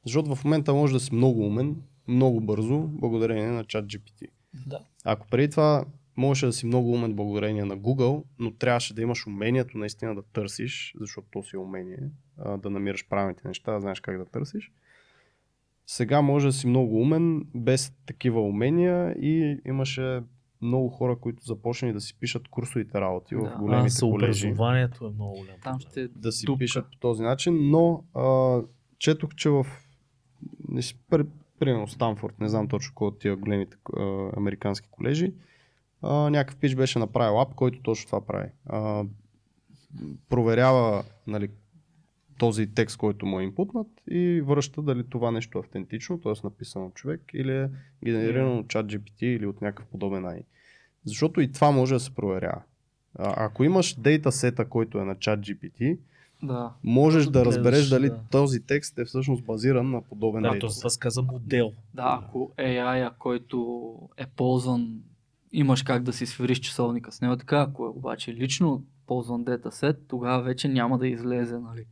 Защото 0.06 0.36
в 0.36 0.44
момента 0.44 0.74
може 0.74 0.94
да 0.94 1.00
си 1.00 1.16
много 1.16 1.46
умен, 1.46 1.76
много 2.08 2.42
бързо, 2.42 2.80
благодарение 2.80 3.48
на 3.48 3.64
чат 3.64 3.86
GPT. 3.86 4.28
Да. 4.68 4.80
Ако 5.04 5.28
преди 5.28 5.50
това 5.50 5.86
можеше 6.18 6.46
да 6.46 6.54
си 6.54 6.66
много 6.66 6.92
умен 6.92 7.14
благодарение 7.14 7.66
на 7.66 7.78
Google, 7.78 8.24
но 8.40 8.52
трябваше 8.52 8.94
да 8.94 9.02
имаш 9.02 9.28
умението 9.28 9.78
наистина 9.78 10.16
да 10.16 10.22
търсиш, 10.22 10.94
защото 11.00 11.28
то 11.32 11.44
си 11.44 11.56
е 11.56 11.60
умение, 11.60 12.00
а, 12.38 12.58
да 12.58 12.70
намираш 12.70 13.08
правилните 13.08 13.48
неща, 13.48 13.72
да 13.72 13.80
знаеш 13.80 14.00
как 14.00 14.18
да 14.18 14.26
търсиш. 14.26 14.72
Сега 15.88 16.22
може 16.22 16.46
да 16.46 16.52
си 16.52 16.68
много 16.68 17.02
умен, 17.02 17.46
без 17.56 17.94
такива 18.06 18.42
умения 18.42 19.12
и 19.12 19.60
имаше 19.66 20.22
много 20.62 20.90
хора, 20.90 21.16
които 21.16 21.44
започнали 21.44 21.94
да 21.94 22.02
си 22.02 22.16
пишат 22.16 22.48
курсовите 22.48 23.02
работи 23.02 23.36
Да. 23.36 23.42
в 23.42 23.46
А, 23.46 23.50
големите 23.50 23.70
колежи. 23.72 23.90
съобразованието 23.90 25.06
е 25.06 25.10
много 25.10 25.34
голямо. 25.34 25.58
Там 25.64 25.80
ще 25.80 26.08
Да 26.08 26.32
си 26.32 26.46
дупка. 26.46 26.60
пишат 26.60 26.86
по 26.86 26.98
този 26.98 27.24
начин, 27.24 27.70
но 27.70 28.04
а, 28.16 28.60
четох, 29.00 29.36
че 29.36 29.50
в 29.50 29.66
не 30.70 30.82
си, 30.82 30.96
пр- 31.12 31.28
примерно 31.60 31.88
Станфорд, 31.88 32.40
не 32.40 32.50
знам 32.50 32.68
точно 32.68 32.96
кой 32.96 33.08
от 33.08 33.20
тия 33.20 33.36
големите 33.36 33.78
а, 33.94 34.04
американски 34.38 34.88
колежи, 34.92 35.34
а, 36.02 36.30
някакъв 36.30 36.58
пич 36.58 36.76
беше 36.76 37.00
направил 37.00 37.42
ап, 37.42 37.56
който 37.56 37.82
точно 37.82 38.06
това 38.06 38.22
прави. 38.22 38.50
А, 38.66 39.04
проверява 40.30 41.04
нали, 41.28 41.50
този 42.44 42.68
текст, 42.68 42.98
който 42.98 43.26
му 43.26 43.40
е 43.40 43.44
инпутнат 43.44 43.88
и 44.08 44.42
връща 44.42 44.82
дали 44.82 45.04
това 45.10 45.32
нещо 45.32 45.58
е 45.58 45.62
автентично, 45.62 46.20
т.е. 46.20 46.34
написано 46.44 46.86
от 46.86 46.94
човек 46.94 47.22
или 47.34 47.52
е 47.52 47.70
генерирано 48.06 48.60
от 48.60 48.68
чат 48.68 48.86
GPT 48.86 49.24
или 49.24 49.46
от 49.46 49.62
някакъв 49.62 49.86
подобен 49.86 50.24
AI. 50.24 50.44
Защото 51.06 51.42
и 51.42 51.52
това 51.52 51.72
може 51.72 51.94
да 51.94 52.00
се 52.00 52.16
проверява. 52.16 52.62
А, 53.16 53.46
ако 53.46 53.64
имаш 53.64 53.96
дейтасета, 53.96 54.66
който 54.66 54.98
е 55.00 55.06
на 55.06 55.16
чат 55.16 55.40
GPT, 55.40 55.98
Да. 56.44 56.72
можеш 56.84 57.18
Може 57.18 57.32
да 57.32 57.40
да 57.40 57.46
разбереш 57.46 57.90
дали 57.90 58.10
да. 58.10 58.20
този 58.32 58.60
текст 58.60 59.00
е 59.00 59.06
всъщност 59.06 59.44
базиран 59.44 59.92
на 59.92 60.02
подобен 60.02 60.42
Да, 60.42 60.48
то 60.48 60.52
дейтасет. 60.54 60.80
това 60.80 60.90
се 60.90 61.00
каза 61.00 61.22
модел. 61.22 61.72
Да, 61.94 62.22
ако 62.24 62.52
AI, 62.58 63.12
който 63.20 63.96
е 64.18 64.26
ползван, 64.28 65.02
имаш 65.52 65.84
как 65.84 66.04
да 66.04 66.14
си 66.14 66.26
свириш 66.26 66.60
часовника 66.60 67.12
с 67.12 67.22
него, 67.22 67.38
така, 67.38 67.62
ако 67.62 67.86
е 67.86 67.90
обаче 67.90 68.34
лично 68.34 68.84
ползван 69.08 69.44
датасет, 69.44 69.98
тогава 70.08 70.44
вече 70.44 70.68
няма 70.68 70.98
да 70.98 71.08
излезе, 71.08 71.60
нали? 71.60 71.86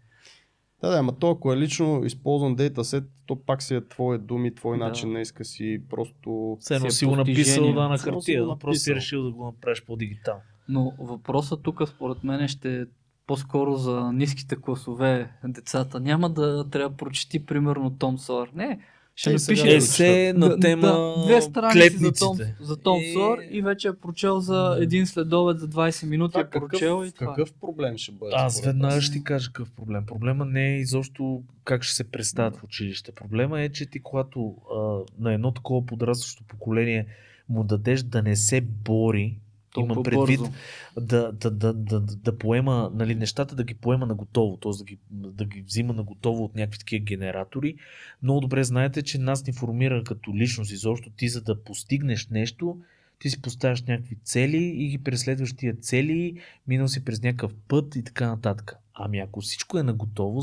Да, 0.81 0.89
да, 0.89 0.97
ама 0.99 1.11
то 1.19 1.31
ако 1.31 1.53
е 1.53 1.57
лично 1.57 2.05
използван 2.05 2.55
дейтасет, 2.55 3.03
то 3.25 3.45
пак 3.45 3.61
си 3.61 3.75
е 3.75 3.87
твое 3.87 4.17
думи, 4.17 4.55
твой 4.55 4.77
Да. 4.77 4.85
начин 4.85 5.11
на 5.11 5.21
иска 5.21 5.45
си, 5.45 5.81
просто... 5.89 6.57
Все 6.59 6.75
едно 6.75 6.89
си 6.89 6.95
е 6.95 6.97
си 6.97 7.05
го 7.05 7.15
написал 7.15 7.73
да 7.73 7.89
на 7.89 7.97
хартия, 7.97 8.45
но 8.45 8.57
просто 8.57 8.79
си 8.79 8.89
написал. 8.89 8.95
решил 8.95 9.23
да 9.23 9.31
го 9.31 9.45
направиш 9.45 9.85
по-дигитално. 9.85 10.41
Но 10.69 10.93
въпросът 10.99 11.63
тук 11.63 11.81
според 11.87 12.23
мен 12.23 12.47
ще 12.47 12.81
е 12.81 12.85
по-скоро 13.27 13.75
за 13.75 14.11
ниските 14.13 14.55
класове 14.55 15.31
децата. 15.43 15.99
Няма 15.99 16.29
да 16.29 16.69
трябва 16.69 16.89
да 16.89 16.95
прочети 16.97 17.45
примерно 17.45 17.97
Том 17.97 18.17
Сойер. 18.17 18.49
Не, 18.55 18.79
ще 19.21 19.29
Е, 19.29 19.33
напише 19.33 19.63
да 19.63 19.75
Есе 19.75 20.33
на 20.37 20.59
тема 20.59 21.15
две 21.25 21.41
страници 21.41 21.97
за 21.97 22.11
Том, 22.11 22.37
за 22.61 22.77
Том 22.77 23.01
И- 23.01 23.13
Сойер 23.13 23.47
и 23.51 23.61
вече 23.61 23.87
е 23.87 23.93
прочел 23.93 24.39
за 24.39 24.77
един 24.81 25.07
следобед 25.07 25.59
за 25.59 25.67
20 25.67 26.05
минути, 26.07 26.39
е 26.39 26.49
прочел 26.49 27.05
и 27.07 27.11
това. 27.11 27.27
какъв 27.27 27.53
проблем 27.53 27.97
ще 27.97 28.11
бъде? 28.11 28.31
Аз 28.35 28.61
веднага 28.61 29.01
ще 29.01 29.13
ти 29.13 29.23
кажа 29.23 29.47
какъв 29.47 29.71
проблем. 29.71 30.05
Проблема 30.05 30.45
не 30.45 30.73
е 30.73 30.77
изобщо 30.77 31.43
как 31.63 31.83
ще 31.83 31.95
се 31.95 32.03
представят 32.03 32.55
в 32.55 32.63
училище. 32.63 33.11
Проблема 33.11 33.61
е, 33.61 33.69
че 33.69 33.85
ти 33.85 33.99
когато 33.99 34.55
а, 34.75 34.99
на 35.19 35.33
едно 35.33 35.51
такова 35.51 35.85
подрастващо 35.85 36.43
поколение 36.43 37.05
му 37.49 37.63
дадеш 37.63 38.03
да 38.03 38.21
не 38.21 38.35
се 38.35 38.61
бори, 38.61 39.39
Толкова 39.73 39.93
има 39.93 40.03
предвид 40.03 40.39
бързо. 40.39 40.53
да, 41.01 41.31
да, 41.31 41.51
да, 41.51 41.73
да, 41.73 41.99
да, 41.99 42.37
поема 42.37 42.91
нали, 42.93 43.15
нещата, 43.15 43.55
да 43.55 43.63
ги 43.63 43.73
поема 43.73 44.05
на 44.05 44.15
готово, 44.15 44.57
т.е. 44.57 44.71
Да 44.77 44.83
ги, 44.83 44.97
да 45.11 45.45
ги 45.45 45.61
взима 45.61 45.93
на 45.93 46.03
готово 46.03 46.43
от 46.43 46.55
някакви 46.55 46.79
такива 46.79 47.03
генератори. 47.05 47.75
Много 48.23 48.39
добре 48.39 48.63
знаете, 48.63 49.01
че 49.01 49.17
нас 49.17 49.47
ни 49.47 49.53
формира 49.53 50.03
като 50.03 50.35
личност 50.35 50.71
изобщо. 50.71 51.09
Ти 51.09 51.29
за 51.29 51.41
да 51.41 51.63
постигнеш 51.63 52.27
нещо, 52.27 52.77
ти 53.19 53.29
си 53.29 53.41
поставяш 53.41 53.83
някакви 53.83 54.15
цели 54.23 54.63
и 54.63 54.87
ги 54.87 54.97
преследваш 54.97 55.55
тия 55.55 55.75
цели, 55.75 56.41
минал 56.67 56.87
си 56.87 57.05
през 57.05 57.21
някакъв 57.21 57.55
път 57.67 57.95
и 57.95 58.03
така 58.03 58.27
нататък. 58.27 58.75
Ами 58.93 59.19
ако 59.19 59.41
всичко 59.41 59.77
е 59.77 59.83
на 59.83 59.93
готово, 59.93 60.41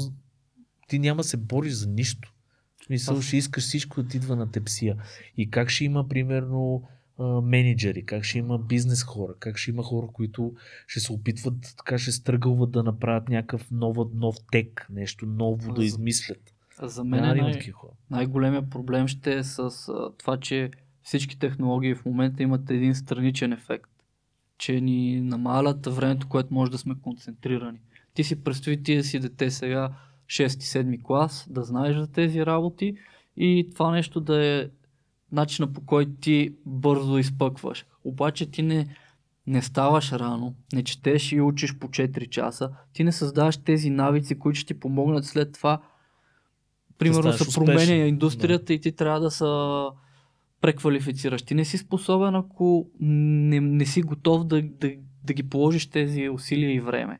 ти 0.88 0.98
няма 0.98 1.24
се 1.24 1.36
бориш 1.36 1.72
за 1.72 1.88
нищо. 1.88 2.32
В 2.80 2.84
смисъл, 2.84 3.20
ще 3.20 3.36
искаш 3.36 3.64
всичко 3.64 4.02
да 4.02 4.08
ти 4.08 4.16
идва 4.16 4.36
на 4.36 4.50
тепсия. 4.50 4.96
И 5.36 5.50
как 5.50 5.70
ще 5.70 5.84
има, 5.84 6.08
примерно, 6.08 6.82
менеджери, 7.24 8.04
как 8.06 8.24
ще 8.24 8.38
има 8.38 8.58
бизнес 8.58 9.02
хора, 9.02 9.34
как 9.38 9.56
ще 9.56 9.70
има 9.70 9.82
хора, 9.82 10.06
които 10.12 10.54
ще 10.86 11.00
се 11.00 11.12
опитват, 11.12 11.74
така 11.76 11.98
ще 11.98 12.12
стъргълват 12.12 12.70
да 12.70 12.82
направят 12.82 13.28
някакъв 13.28 13.70
нова, 13.70 14.06
нов 14.14 14.36
тек, 14.52 14.86
нещо 14.90 15.26
ново 15.26 15.72
да 15.72 15.84
измислят. 15.84 16.54
За 16.82 17.04
мен 17.04 17.24
е 17.24 17.34
най- 17.34 17.72
най-големия 18.10 18.70
проблем 18.70 19.08
ще 19.08 19.34
е 19.34 19.44
с 19.44 19.58
а, 19.58 20.10
това, 20.18 20.40
че 20.40 20.70
всички 21.02 21.38
технологии 21.38 21.94
в 21.94 22.04
момента 22.04 22.42
имат 22.42 22.70
един 22.70 22.94
страничен 22.94 23.52
ефект. 23.52 23.90
Че 24.58 24.80
ни 24.80 25.20
намалят 25.20 25.86
времето, 25.86 26.28
което 26.28 26.54
може 26.54 26.70
да 26.70 26.78
сме 26.78 26.94
концентрирани. 27.02 27.78
Ти 28.14 28.24
си 28.24 28.44
представи 28.44 28.82
ти 28.82 28.96
да 28.96 29.04
си 29.04 29.18
дете 29.20 29.50
сега 29.50 29.90
6-7 30.26 31.02
клас, 31.02 31.46
да 31.50 31.62
знаеш 31.64 31.96
за 31.96 32.06
тези 32.06 32.46
работи 32.46 32.96
и 33.36 33.68
това 33.74 33.90
нещо 33.90 34.20
да 34.20 34.44
е 34.44 34.68
начина 35.32 35.72
по 35.72 35.80
който 35.80 36.12
ти 36.20 36.54
бързо 36.66 37.18
изпъкваш. 37.18 37.86
Обаче 38.04 38.50
ти 38.50 38.62
не, 38.62 38.96
не 39.46 39.62
ставаш 39.62 40.12
рано, 40.12 40.54
не 40.72 40.84
четеш 40.84 41.32
и 41.32 41.40
учиш 41.40 41.78
по 41.78 41.88
4 41.88 42.28
часа, 42.28 42.70
ти 42.92 43.04
не 43.04 43.12
създаваш 43.12 43.56
тези 43.56 43.90
навици, 43.90 44.38
които 44.38 44.58
ще 44.58 44.74
ти 44.74 44.80
помогнат 44.80 45.24
след 45.24 45.52
това. 45.52 45.80
Примерно 46.98 47.32
се 47.32 47.42
успешен. 47.42 47.64
променя 47.64 48.06
индустрията 48.06 48.74
и 48.74 48.80
ти 48.80 48.92
трябва 48.92 49.20
да 49.20 49.30
се 49.30 49.44
преквалифицираш. 50.60 51.42
Ти 51.42 51.54
не 51.54 51.64
си 51.64 51.78
способен, 51.78 52.34
ако 52.34 52.90
не, 53.00 53.60
не 53.60 53.86
си 53.86 54.02
готов 54.02 54.46
да, 54.46 54.62
да, 54.62 54.92
да 55.24 55.32
ги 55.32 55.42
положиш 55.42 55.86
тези 55.86 56.28
усилия 56.28 56.74
и 56.74 56.80
време. 56.80 57.18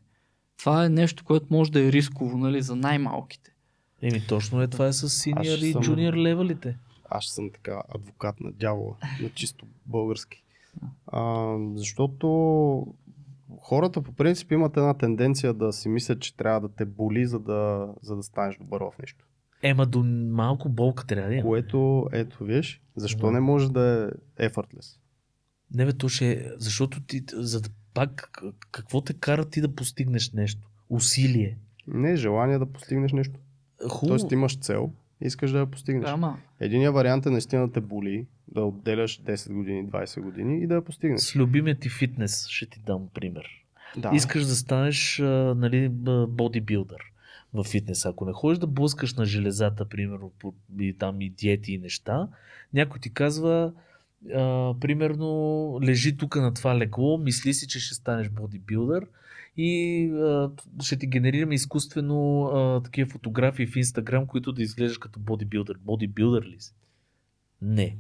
Това 0.59 0.85
е 0.85 0.89
нещо, 0.89 1.25
което 1.25 1.47
може 1.51 1.73
да 1.73 1.85
е 1.85 1.93
рисково 1.93 2.39
нали, 2.39 2.63
за 2.63 2.77
най-малките. 2.77 3.55
Еми 4.03 4.27
точно 4.29 4.63
е, 4.63 4.67
това 4.67 4.87
е 4.87 4.93
с 4.93 5.09
синьор 5.09 5.45
и 5.45 5.75
джуниор 5.81 6.15
левелите. 6.15 6.79
Аз 7.11 7.27
съм 7.27 7.51
така 7.51 7.83
адвокат 7.95 8.41
на 8.41 8.53
дявола, 8.53 8.95
на 9.23 9.31
чисто 9.31 9.67
български. 9.87 10.43
А, 11.07 11.55
защото 11.75 12.87
хората 13.61 14.03
по 14.03 14.13
принцип 14.13 14.53
имат 14.53 14.77
една 14.77 14.95
тенденция 14.95 15.55
да 15.55 15.73
си 15.73 15.89
мислят, 15.89 16.21
че 16.21 16.37
трябва 16.37 16.61
да 16.61 16.69
те 16.69 16.85
боли, 16.85 17.27
за 17.27 17.39
да, 17.39 17.89
за 18.03 18.17
да 18.17 18.23
станеш 18.23 18.57
добър 18.57 18.81
в 18.81 18.99
нещо. 18.99 19.25
Ема 19.63 19.87
до 19.87 20.05
малко 20.33 20.69
болка 20.69 21.07
трябва 21.07 21.29
да 21.29 21.35
има. 21.35 21.49
Което, 21.49 22.07
ето 22.13 22.45
виж, 22.45 22.83
защо 22.97 23.27
Да. 23.27 23.33
не 23.33 23.41
може 23.41 23.73
да 23.73 24.11
е 24.39 24.49
effortless? 24.49 24.99
Не 25.75 25.87
бе, 25.87 25.93
то 25.93 26.09
ще 26.09 26.33
е, 26.33 26.51
защото 26.57 27.01
ти, 27.01 27.25
за 27.33 27.61
да 27.61 27.69
пак, 27.95 28.31
какво 28.71 29.01
те 29.01 29.13
кара 29.13 29.45
ти 29.45 29.61
да 29.61 29.75
постигнеш 29.75 30.33
нещо? 30.33 30.69
Усилие. 30.91 31.59
Не 31.87 32.17
желание 32.17 32.59
да 32.59 32.67
постигнеш 32.67 33.13
нещо. 33.13 33.41
Хубаво. 33.89 34.09
Тоест 34.09 34.33
имаш 34.33 34.59
цел, 34.59 34.93
искаш 35.21 35.51
да 35.51 35.59
я 35.59 35.67
постигнеш. 35.67 36.09
Ама, 36.09 36.39
Единият 36.61 36.95
вариант 36.95 37.27
е 37.27 37.31
наистина 37.31 37.67
да 37.67 37.73
те 37.73 37.81
боли, 37.81 38.27
да 38.49 38.63
отделяш 38.63 39.21
10 39.23 39.53
години, 39.53 39.89
20 39.89 40.21
години 40.21 40.63
и 40.63 40.67
да 40.67 40.75
я 40.75 40.85
постигнеш. 40.85 41.21
С 41.21 41.37
любимия 41.37 41.79
ти 41.79 41.89
фитнес 41.89 42.47
ще 42.47 42.67
ти 42.67 42.81
дам 42.87 43.09
пример. 43.15 43.47
Да. 43.97 44.11
Искаш 44.15 44.47
да 44.47 44.55
станеш 44.55 45.19
нали, 45.57 45.89
бодибилдър 46.29 47.03
в 47.55 47.65
фитнес. 47.65 48.07
Ако 48.07 48.25
не 48.25 48.33
ходиш 48.33 48.59
да 48.59 48.67
блъскаш 48.67 49.15
на 49.15 49.25
железата, 49.25 49.89
примерно, 49.89 50.33
и 50.81 50.97
там 50.99 51.21
и 51.21 51.31
диети 51.31 51.73
и 51.73 51.79
неща, 51.79 52.29
някой 52.75 53.01
ти 53.01 53.13
казва, 53.13 53.73
а, 54.35 54.75
примерно, 54.81 55.79
лежи 55.83 56.17
тук 56.17 56.37
на 56.37 56.55
това 56.55 56.79
легло, 56.79 57.19
мисли 57.19 57.55
си, 57.55 57.69
че 57.69 57.81
ще 57.81 57.95
станеш 57.95 58.31
бодибилдър 58.31 59.07
и 59.57 60.05
а, 60.11 60.51
ще 60.83 60.97
ти 60.99 61.07
генерираме 61.07 61.55
изкуствено 61.55 62.43
а, 62.45 62.83
такива 62.83 63.11
фотографии 63.11 63.67
в 63.67 63.77
Инстаграм, 63.77 64.27
които 64.27 64.53
да 64.53 64.63
изглеждаш 64.63 64.99
като 64.99 65.21
бодибилдър. 65.21 65.79
Бодибилдър 65.85 66.43
ли 66.43 66.61
си? 66.61 66.75
Не. 67.63 67.97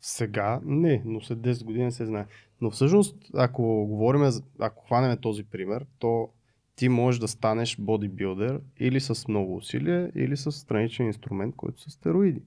Сега 0.00 0.60
не, 0.64 1.02
но 1.04 1.20
след 1.20 1.38
10 1.38 1.64
години 1.64 1.92
се 1.92 2.06
знае. 2.06 2.26
Но 2.60 2.70
всъщност, 2.70 3.16
ако 3.34 3.86
говорим, 3.86 4.22
ако 4.58 4.84
хванем 4.84 5.18
този 5.18 5.44
пример, 5.44 5.86
то 5.98 6.28
ти 6.76 6.88
можеш 6.88 7.18
да 7.18 7.28
станеш 7.28 7.76
бодибилдер 7.76 8.60
или 8.78 9.00
с 9.00 9.28
много 9.28 9.56
усилия, 9.56 10.12
или 10.14 10.36
с 10.36 10.52
страничен 10.52 11.06
инструмент, 11.06 11.56
който 11.56 11.80
са 11.80 11.90
стероиди. 11.90 12.42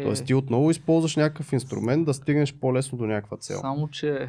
Е, 0.00 0.04
Тоест 0.04 0.24
ти 0.26 0.34
отново 0.34 0.70
използваш 0.70 1.16
някакъв 1.16 1.52
инструмент 1.52 2.04
да 2.04 2.14
стигнеш 2.14 2.54
по-лесно 2.54 2.98
до 2.98 3.06
някаква 3.06 3.36
цел. 3.36 3.60
само, 3.60 3.88
че 3.88 4.28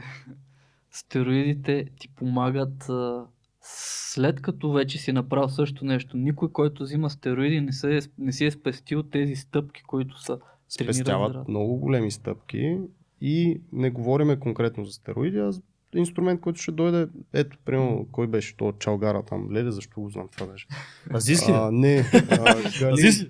стероидите 0.91 1.85
ти 1.99 2.07
помагат 2.07 2.89
а, 2.89 3.25
след 3.61 4.41
като 4.41 4.71
вече 4.71 4.97
си 4.97 5.11
направил 5.11 5.49
също 5.49 5.85
нещо. 5.85 6.17
Никой, 6.17 6.51
който 6.51 6.83
взима 6.83 7.09
стероиди, 7.09 7.61
не, 7.61 7.71
се, 7.71 7.99
не 8.17 8.31
си 8.31 8.45
е 8.45 8.51
спестил 8.51 9.03
тези 9.03 9.35
стъпки, 9.35 9.83
които 9.83 10.21
са 10.21 10.39
Спестяват 10.69 11.31
здраве. 11.31 11.45
много 11.47 11.75
големи 11.77 12.11
стъпки 12.11 12.77
и 13.21 13.61
не 13.73 13.89
говориме 13.89 14.39
конкретно 14.39 14.85
за 14.85 14.91
стероиди, 14.93 15.37
а 15.37 15.51
за 15.51 15.61
инструмент, 15.95 16.41
който 16.41 16.61
ще 16.61 16.71
дойде. 16.71 17.07
Ето, 17.33 17.57
примерно, 17.65 18.07
кой 18.11 18.27
беше 18.27 18.57
то 18.57 18.71
Чалгара 18.71 19.23
там? 19.23 19.51
Леле, 19.51 19.71
защо 19.71 20.01
го 20.01 20.09
знам 20.09 20.27
това 20.37 20.51
беше? 20.51 20.67
Азис 21.13 21.49
ли? 21.49 21.51
А, 21.55 21.69
не, 21.71 22.05
а, 22.13 22.55
Галин, 22.79 22.93
Азис? 22.93 23.25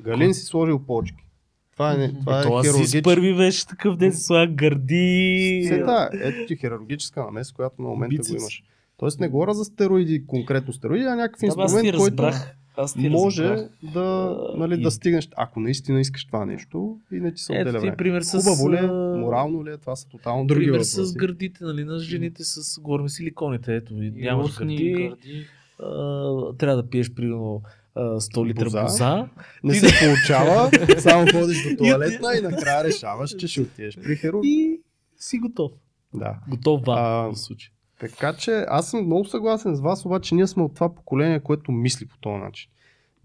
Галин 0.00 0.34
си 0.34 0.44
сложил 0.44 0.78
почки. 0.78 1.24
Това 1.72 1.92
е, 1.94 2.08
това 2.10 2.40
е, 2.40 2.42
То 2.42 2.56
Азис 2.56 2.72
хирургич... 2.92 3.04
първи 3.04 3.36
беше 3.36 3.66
такъв, 3.66 3.96
де 3.96 4.12
се 4.12 4.20
слага 4.20 4.52
гърди. 4.52 5.64
Се, 5.68 5.78
да, 5.78 6.10
ето 6.14 6.46
ти 6.48 6.56
хирургическа 6.56 7.20
намеса, 7.22 7.54
която 7.54 7.82
на 7.82 7.88
момента 7.88 8.10
Бицепс. 8.10 8.30
го 8.30 8.36
имаш. 8.36 8.62
Тоест 8.96 9.20
не 9.20 9.28
говоря 9.28 9.54
за 9.54 9.64
стероиди, 9.64 10.26
конкретно 10.26 10.72
стероиди, 10.72 11.04
а 11.04 11.14
някакъв 11.14 11.40
Да, 11.40 11.46
инструмент, 11.46 11.86
ти 11.86 11.98
който. 11.98 12.30
Аз 12.76 12.94
ти 12.94 13.08
може 13.08 13.44
разбрах. 13.44 13.68
да, 13.84 14.36
нали, 14.56 14.74
и- 14.74 14.82
да 14.82 14.90
стигнеш, 14.90 15.28
ако 15.36 15.60
наистина 15.60 16.00
искаш 16.00 16.24
това 16.24 16.46
нещо 16.46 16.98
и 17.12 17.16
не 17.16 17.34
ти 17.34 17.42
се 17.42 17.52
отделя 17.52 17.70
време. 17.72 17.96
пример 17.96 18.22
с... 18.22 18.32
Хубаво 18.34 18.72
ли 18.72 18.76
е, 18.76 18.86
морално 19.18 19.64
ли 19.64 19.70
е, 19.70 19.76
това 19.76 19.96
са 19.96 20.08
тотално 20.08 20.46
други 20.46 20.60
Пример 20.60 20.72
въпроси. 20.72 21.04
с 21.04 21.14
гърдите, 21.14 21.64
нали, 21.64 21.84
на 21.84 21.98
жените 21.98 22.44
с 22.44 22.80
горми 22.80 23.10
силиконите. 23.10 23.74
Ето, 23.76 23.94
и 23.94 24.10
нямаш 24.10 24.58
гърди. 24.58 24.92
гърди. 24.92 25.46
А, 25.80 25.86
трябва 26.52 26.76
да 26.76 26.90
пиеш 26.90 27.14
примерно 27.14 27.62
а, 27.94 28.20
100 28.20 28.46
литра 28.46 28.64
Боза. 28.64 28.82
боза. 28.82 29.28
Не 29.64 29.74
се 29.74 30.06
получава, 30.06 30.70
само 30.98 31.26
ходиш 31.32 31.70
до 31.70 31.76
туалетна 31.76 32.34
и 32.38 32.40
накрая 32.40 32.84
решаваш, 32.84 33.30
че 33.36 33.48
ще 33.48 33.60
отидеш 33.60 33.96
при 33.96 34.16
хирург. 34.16 34.44
и 34.44 34.80
си 35.16 35.38
готов. 35.38 35.72
Да. 36.14 36.36
Готова 36.48 36.94
А, 36.98 37.32
в 37.32 37.36
случай. 37.36 37.70
Така 38.00 38.32
че 38.32 38.64
аз 38.68 38.90
съм 38.90 39.04
много 39.06 39.24
съгласен 39.24 39.74
с 39.74 39.80
вас, 39.80 40.06
обаче 40.06 40.34
ние 40.34 40.46
сме 40.46 40.62
от 40.62 40.74
това 40.74 40.94
поколение, 40.94 41.40
което 41.40 41.72
мисли 41.72 42.06
по 42.06 42.16
този 42.18 42.36
начин. 42.36 42.70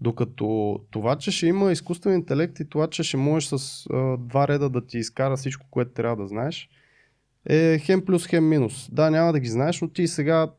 Докато 0.00 0.78
това, 0.90 1.16
че 1.16 1.30
ще 1.30 1.46
има 1.46 1.72
изкуствен 1.72 2.14
интелект 2.14 2.60
и 2.60 2.68
това, 2.68 2.86
че 2.86 3.02
ще 3.02 3.16
можеш 3.16 3.48
с 3.48 3.86
а, 3.86 4.16
два 4.16 4.48
реда 4.48 4.70
да 4.70 4.86
ти 4.86 4.98
изкара 4.98 5.36
всичко, 5.36 5.66
което 5.70 5.90
трябва 5.92 6.16
да 6.16 6.28
знаеш, 6.28 6.68
е 7.46 7.78
хем 7.78 8.04
плюс, 8.04 8.26
хем 8.26 8.48
минус. 8.48 8.88
Да, 8.92 9.10
няма 9.10 9.32
да 9.32 9.40
ги 9.40 9.48
знаеш, 9.48 9.80
но 9.80 9.88
ти 9.88 10.08
сега 10.08 10.50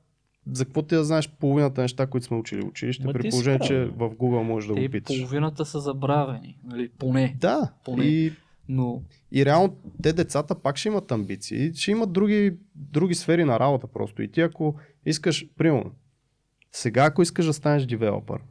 за 0.54 0.66
какво 0.66 0.82
ти 0.82 0.96
да 0.96 1.04
знаеш 1.04 1.30
половината 1.40 1.82
неща, 1.82 2.08
които 2.08 2.26
сме 2.28 2.38
учили 2.38 2.62
в 2.62 2.66
училище, 2.66 3.08
Ма 3.08 3.14
при 3.14 3.30
положение, 3.30 3.60
че 3.60 3.86
в 3.86 4.10
Google 4.10 4.42
можеш 4.42 4.68
да 4.68 4.74
го 4.74 4.92
питаш. 4.92 5.18
половината 5.18 5.66
са 5.66 5.80
забравени, 5.80 6.58
нали, 6.64 6.90
поне. 6.90 7.36
Да, 7.40 7.74
Поне. 7.86 8.06
и 8.06 8.34
Но 8.70 9.02
И 9.32 9.46
реално 9.46 9.76
те 10.04 10.14
децата 10.14 10.56
пак 10.56 10.78
ще 10.78 10.88
имат 10.88 11.12
амбиции, 11.12 11.74
ще 11.74 11.92
имат 11.92 12.14
други, 12.14 12.54
други 12.76 13.16
сфери 13.16 13.44
на 13.44 13.60
работа 13.60 13.88
просто. 13.88 14.22
И 14.22 14.32
ти 14.32 14.42
ако 14.42 14.76
искаш, 15.06 15.48
примерно, 15.58 15.92
сега 16.72 17.04
ако 17.06 17.22
искаш 17.22 17.46
да 17.46 17.54
станеш 17.54 17.86
девелопър, 17.86 18.42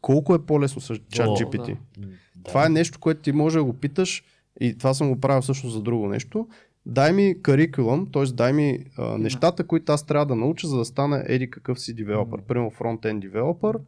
колко 0.00 0.34
е 0.34 0.46
по-лесно 0.46 0.80
с 0.80 0.94
ChatGPT? 0.94 1.76
да. 1.98 2.08
Това 2.44 2.66
е 2.66 2.68
нещо, 2.68 2.98
което 2.98 3.20
ти 3.22 3.32
може 3.32 3.58
да 3.58 3.64
го 3.64 3.72
питаш 3.72 4.24
и 4.60 4.78
това 4.78 4.94
съм 4.94 5.08
го 5.08 5.20
правил 5.20 5.42
всъщност 5.42 5.74
за 5.74 5.82
друго 5.82 6.08
нещо. 6.08 6.48
Дай 6.90 7.12
ми 7.12 7.36
карикулъм, 7.42 8.06
т.е. 8.12 8.24
дай 8.24 8.52
ми 8.52 8.84
а, 8.98 9.18
нещата, 9.18 9.66
които 9.66 9.92
аз 9.92 10.06
трябва 10.06 10.26
да 10.26 10.34
науча, 10.34 10.68
за 10.68 10.78
да 10.78 10.84
стана 10.84 11.24
еди 11.26 11.50
какъв 11.50 11.80
си 11.80 11.94
девелопър. 11.94 12.42
Примерно 12.42 12.70
фронтенд 12.70 13.20
девелопър, 13.20 13.78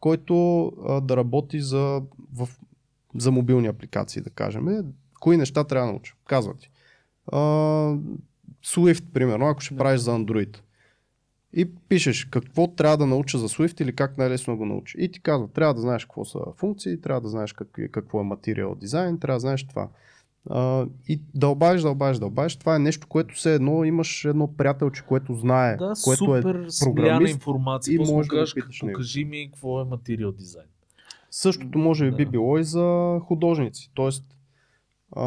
който 0.00 0.64
а, 0.88 1.00
да 1.00 1.16
работи 1.16 1.60
за, 1.60 2.02
в, 2.34 2.48
за 3.14 3.30
мобилни 3.30 3.66
апликации, 3.66 4.22
да 4.22 4.30
кажем. 4.30 4.66
Кои 5.20 5.36
неща 5.36 5.64
трябва 5.64 5.86
да 5.86 5.92
науча? 5.92 6.14
Казва 6.26 6.54
ти. 6.54 6.70
А, 7.26 7.38
Swift, 8.64 9.04
примерно, 9.12 9.46
ако 9.46 9.60
ще 9.60 9.74
Да. 9.74 9.78
правиш 9.78 10.00
за 10.00 10.10
Android. 10.10 10.58
И 11.52 11.74
пишеш 11.88 12.24
какво 12.24 12.66
трябва 12.66 12.96
да 12.96 13.06
науча 13.06 13.38
за 13.38 13.48
Swift 13.48 13.82
или 13.82 13.96
как 13.96 14.18
най-лесно 14.18 14.56
го 14.56 14.66
науча. 14.66 14.98
И 14.98 15.10
ти 15.10 15.20
казва, 15.22 15.48
трябва 15.48 15.74
да 15.74 15.80
знаеш 15.80 16.04
какво 16.04 16.24
са 16.24 16.38
функции, 16.56 17.00
трябва 17.00 17.20
да 17.20 17.28
знаеш 17.28 17.54
какво 17.90 18.20
е 18.20 18.24
материал 18.24 18.74
дизайн, 18.74 19.18
трябва 19.18 19.36
да 19.36 19.40
знаеш 19.40 19.66
това. 19.66 19.88
А, 20.50 20.86
и 21.08 21.20
дълбаеш, 21.34 21.82
дълбаеш, 21.82 22.18
дълбаеш. 22.18 22.56
Това 22.56 22.76
е 22.76 22.78
нещо, 22.78 23.06
което 23.06 23.34
все 23.34 23.54
едно 23.54 23.84
имаш 23.84 24.24
едно 24.24 24.56
приятелче, 24.56 25.02
което 25.02 25.34
знае, 25.34 25.76
Да, 25.76 25.92
което 26.04 26.36
е 26.36 26.42
супер 26.42 26.66
смляна 26.68 26.94
програмист 26.94 27.34
информация. 27.34 27.94
и 27.94 27.98
може 27.98 28.28
да 28.28 28.44
питаш 28.54 28.80
покажи 28.80 29.24
ми 29.24 29.50
какво 29.52 29.80
е 29.80 29.84
материал 29.84 30.32
дизайн. 30.32 30.66
Същото 31.30 31.78
може 31.78 32.04
би 32.04 32.16
би 32.16 32.24
Да. 32.24 32.30
било 32.30 32.58
и 32.58 32.64
за 32.64 33.18
художници. 33.22 33.90
Тоест, 33.94 34.24
а, 35.12 35.22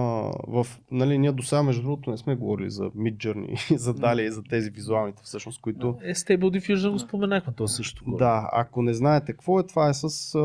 в, 0.48 0.68
нали, 0.92 1.18
ние 1.18 1.32
до 1.32 1.44
сега, 1.44 1.64
между 1.64 1.82
другото, 1.82 2.12
не 2.12 2.18
сме 2.18 2.36
говорили 2.36 2.70
за 2.70 2.84
Midjourney, 2.84 3.76
за 3.76 3.94
Dali 3.94 4.22
и 4.22 4.32
за 4.32 4.44
тези 4.44 4.70
визуалните, 4.70 5.22
всъщност, 5.24 5.62
които... 5.62 5.96
Е, 6.04 6.14
Stable 6.14 6.60
Diffusion 6.60 6.92
го 6.92 7.00
споменахме, 7.00 7.54
то 7.54 7.68
също. 7.68 8.06
горе. 8.06 8.18
Да, 8.18 8.50
ако 8.54 8.82
не 8.82 8.94
знаете 8.94 9.32
какво 9.32 9.60
е, 9.60 9.68
това 9.68 9.90
е 9.90 9.94
с 9.94 10.36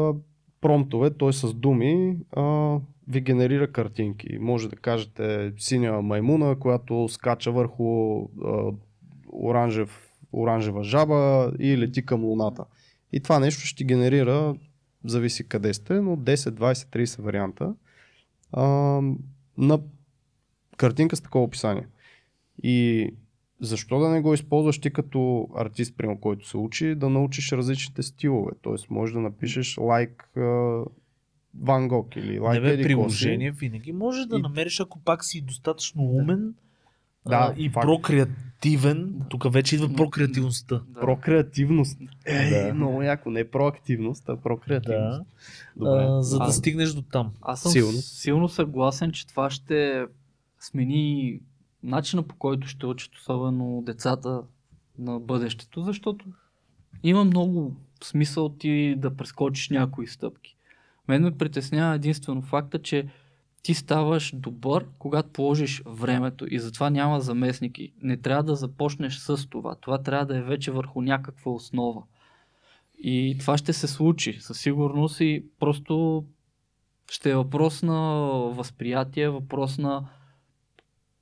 промптове, 0.67 1.11
т.е. 1.11 1.33
с 1.33 1.55
думи, 1.55 2.17
а, 2.33 2.77
ви 3.09 3.21
генерира 3.21 3.73
картинки. 3.73 4.39
Може 4.41 4.69
да 4.69 4.77
кажете 4.77 5.53
синя 5.59 6.03
маймуна, 6.03 6.59
която 6.59 7.09
скача 7.09 7.53
върху 7.53 8.19
а, 8.23 8.73
оранжев, 9.33 10.11
оранжева 10.33 10.85
жаба 10.85 11.53
и 11.59 11.79
лети 11.79 12.07
към 12.07 12.25
луната. 12.25 12.65
И 13.13 13.21
това 13.21 13.39
нещо 13.39 13.61
ще 13.61 13.85
генерира 13.85 14.55
зависи 15.05 15.49
къде 15.49 15.75
сте, 15.75 15.95
но 16.01 16.17
10, 16.17 16.35
20, 16.35 17.05
30 17.05 17.23
варианта 17.23 17.75
а, 18.53 18.65
на 19.59 19.81
картинка 20.77 21.17
с 21.17 21.21
такова 21.21 21.45
описание. 21.45 21.87
И 22.63 23.11
защо 23.61 23.99
да 23.99 24.09
не 24.09 24.21
го 24.21 24.35
използваш 24.35 24.79
ти 24.79 24.91
като 24.91 25.49
артист, 25.57 25.95
прямо 25.97 26.21
който 26.21 26.49
се 26.49 26.57
учи, 26.57 26.95
да 26.95 27.09
научиш 27.09 27.53
различните 27.53 28.03
стилове. 28.03 28.53
Тоест, 28.63 28.91
може 28.91 29.13
да 29.13 29.21
напишеш 29.21 29.79
лайк 29.79 30.31
Ван 31.61 31.89
Гог 31.89 32.17
или 32.17 32.39
лайк 32.39 32.63
Не 32.63 32.69
бе, 32.69 32.75
еди 32.75 32.83
приложение 32.83 33.51
винаги 33.51 33.93
може 33.93 34.27
да 34.27 34.37
И- 34.37 34.43
намериш, 34.43 34.81
ако 34.81 34.99
пак 34.99 35.25
си 35.25 35.41
достатъчно 35.41 36.03
умен 36.03 36.55
Да, 37.29 37.37
а, 37.51 37.55
и 37.57 37.71
факт. 37.71 37.85
прокреативен. 37.87 39.21
Тук 39.29 39.53
вече 39.53 39.75
идва 39.75 39.89
прокреативността. 39.91 40.83
Да. 40.89 41.01
Прокреативност. 41.01 41.99
Е, 42.25 42.51
Да. 42.67 42.75
много 42.75 43.03
яко. 43.03 43.31
Не 43.31 43.45
проактивност, 43.45 44.29
а 44.29 44.37
прокреативност. 44.37 45.19
Да. 45.19 45.25
Добре. 45.77 46.05
А, 46.09 46.23
за 46.23 46.39
да 46.39 46.45
А- 46.45 46.53
стигнеш 46.53 46.91
до 46.91 47.03
там. 47.03 47.33
Аз 47.43 47.63
съм 47.63 47.73
силно. 47.73 47.93
силно 47.93 48.49
съгласен, 48.49 49.13
че 49.13 49.27
това 49.27 49.51
ще 49.51 50.05
смени 50.61 51.41
начина 51.87 52.23
по 52.23 52.37
който 52.37 52.67
ще 52.67 52.87
учат 52.87 53.15
особено 53.15 53.83
децата 53.83 54.43
на 54.99 55.21
бъдещето, 55.21 55.83
защото 55.83 56.27
има 57.03 57.25
много 57.25 57.77
смисъл 58.05 58.49
ти 58.49 58.95
да 58.99 59.17
прескочиш 59.17 59.71
някои 59.71 60.07
стъпки. 60.07 60.57
Мен 61.09 61.23
ме 61.23 61.39
притеснява 61.39 61.95
единствено 61.95 62.43
факта, 62.43 62.83
че 62.83 63.09
ти 63.63 63.75
ставаш 63.75 64.35
добър, 64.37 64.87
когато 64.99 65.29
положиш 65.29 65.83
времето 65.87 66.47
и 66.55 66.59
затова 66.59 66.91
няма 66.91 67.21
заместники. 67.21 67.93
Не 68.03 68.17
трябва 68.17 68.43
да 68.43 68.57
започнеш 68.57 69.17
с 69.17 69.47
това. 69.51 69.75
Това 69.75 70.03
трябва 70.03 70.27
да 70.27 70.39
е 70.39 70.43
вече 70.43 70.71
върху 70.71 71.03
някаква 71.03 71.53
основа. 71.53 72.03
И 72.99 73.37
това 73.41 73.59
ще 73.59 73.73
се 73.73 73.87
случи 73.87 74.39
със 74.41 74.61
сигурност 74.61 75.21
и 75.21 75.45
просто 75.61 76.25
ще 77.11 77.31
е 77.31 77.37
въпрос 77.37 77.83
на 77.83 78.01
възприятие, 78.55 79.29
въпрос 79.29 79.79
на 79.79 80.09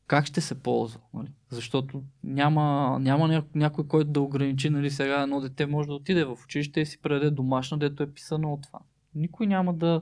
как 0.06 0.26
ще 0.26 0.40
се 0.40 0.62
ползва. 0.62 1.01
Нали? 1.14 1.28
Защото 1.51 2.02
няма, 2.24 2.98
няма 3.01 3.28
ня, 3.28 3.43
някой, 3.55 3.86
който 3.89 4.10
да 4.10 4.20
ограничи, 4.20 4.70
нали, 4.70 4.90
сега 4.90 5.22
едно 5.22 5.40
дете 5.40 5.66
може 5.66 5.89
да 5.89 5.94
отиде 5.94 6.24
в 6.24 6.39
училище 6.44 6.81
и 6.81 6.86
си 6.86 7.02
предаде 7.02 7.31
домашно, 7.31 7.78
дето 7.78 8.02
е 8.02 8.12
писано 8.12 8.52
от 8.52 8.62
това. 8.62 8.78
Никой 9.14 9.47
няма 9.47 9.74
да 9.74 10.01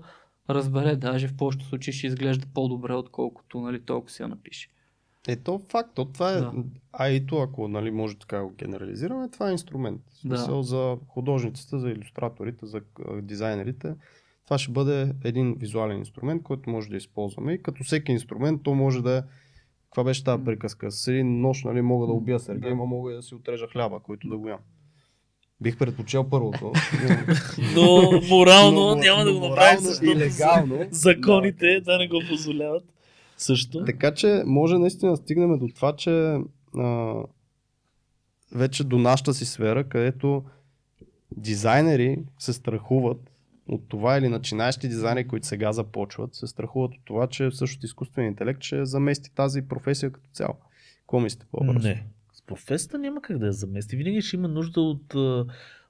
разбере, 0.51 0.97
даже 0.97 1.29
в 1.29 1.37
повечето 1.37 1.65
случаи 1.65 1.95
ще 1.95 2.07
изглежда 2.07 2.47
по-добре, 2.55 2.95
отколкото 2.95 3.61
нали, 3.61 3.81
толкова 3.81 4.11
си 4.11 4.23
я 4.23 4.29
напише. 4.29 4.69
Е, 5.29 5.37
то 5.37 5.59
факт, 5.69 5.91
то 5.95 6.05
това 6.05 6.33
е, 6.33 6.41
Да. 6.41 6.53
а 6.93 7.09
и 7.09 7.27
то, 7.27 7.39
ако 7.39 7.69
нали, 7.69 7.91
може 7.91 8.19
така 8.19 8.37
да 8.37 8.45
го 8.45 8.51
генерализираме, 8.51 9.31
това 9.31 9.49
е 9.49 9.53
инструмент. 9.53 10.01
В 10.09 10.19
смисъл 10.19 10.63
за 10.63 10.97
художниците, 11.09 11.79
за 11.79 11.91
иллюстраторите, 11.91 12.67
за 12.67 12.81
дизайнерите. 13.23 13.95
Това 14.45 14.59
ще 14.59 14.73
бъде 14.73 15.15
един 15.25 15.55
визуален 15.59 15.99
инструмент, 15.99 16.43
който 16.43 16.71
може 16.71 16.91
да 16.91 16.97
използваме. 16.97 17.53
И 17.53 17.63
като 17.63 17.85
всеки 17.85 18.13
инструмент, 18.13 18.63
то 18.63 18.75
може 18.75 19.03
да 19.03 19.17
е 19.17 19.23
каква 19.93 20.05
беше 20.05 20.25
тази 20.25 20.45
приказка? 20.45 20.91
С 20.91 21.09
един 21.09 21.41
нож, 21.41 21.65
нали, 21.65 21.83
мога 21.83 22.07
да 22.07 22.13
убия 22.13 22.41
Сергей, 22.41 22.71
Да. 22.71 22.77
мога 22.77 23.13
и 23.13 23.15
да 23.15 23.23
си 23.23 23.35
отрежа 23.35 23.67
хляба, 23.67 24.01
който 24.01 24.29
да 24.29 24.37
го 24.37 24.49
ям. 24.49 24.59
Бих 25.61 25.79
предпочел 25.79 26.25
първото. 26.25 26.73
Но 27.77 28.21
морално 28.31 28.81
но- 28.81 28.95
няма 28.95 29.25
да 29.25 29.33
го 29.33 29.49
направиш, 29.49 29.81
морално 29.81 29.81
защото 29.81 30.19
легално. 30.19 30.79
законите 30.91 31.81
да 31.81 31.99
не 31.99 32.09
го 32.09 32.23
позволяват. 32.29 32.85
Също. 33.37 33.85
Така 33.85 34.15
че 34.15 34.43
може 34.47 34.79
наистина 34.79 35.11
да 35.13 35.17
стигнем 35.17 35.59
до 35.59 35.69
това, 35.69 35.97
че 35.97 36.39
а, 36.79 37.15
вече 38.55 38.85
до 38.85 38.99
нашата 38.99 39.35
си 39.35 39.45
сфера, 39.45 39.85
където 39.85 40.45
дизайнери 41.37 42.19
се 42.39 42.53
страхуват 42.53 43.32
от 43.69 43.89
това 43.89 44.19
или 44.19 44.29
начинаещи 44.29 44.89
дизайнери, 44.89 45.29
които 45.29 45.47
сега 45.47 45.73
започват, 45.73 46.35
се 46.35 46.47
страхуват 46.47 46.95
от 46.95 47.01
това, 47.05 47.27
че 47.27 47.51
всъщност 47.51 47.85
изкуственият 47.85 48.33
интелект 48.33 48.63
ще 48.63 48.85
замести 48.85 49.35
тази 49.35 49.63
професия 49.63 50.13
като 50.13 50.29
цяло. 50.33 50.55
Какво 51.01 51.21
мислите 51.21 51.47
по 51.51 51.65
въпроса? 51.65 51.89
Не. 51.89 52.05
С 52.33 52.43
професията 52.43 52.99
няма 52.99 53.23
как 53.23 53.39
да 53.39 53.47
я 53.47 53.53
замести. 53.53 53.97
Винаги 53.97 54.21
ще 54.21 54.37
има 54.37 54.49
нужда 54.49 54.81
от, 54.81 55.15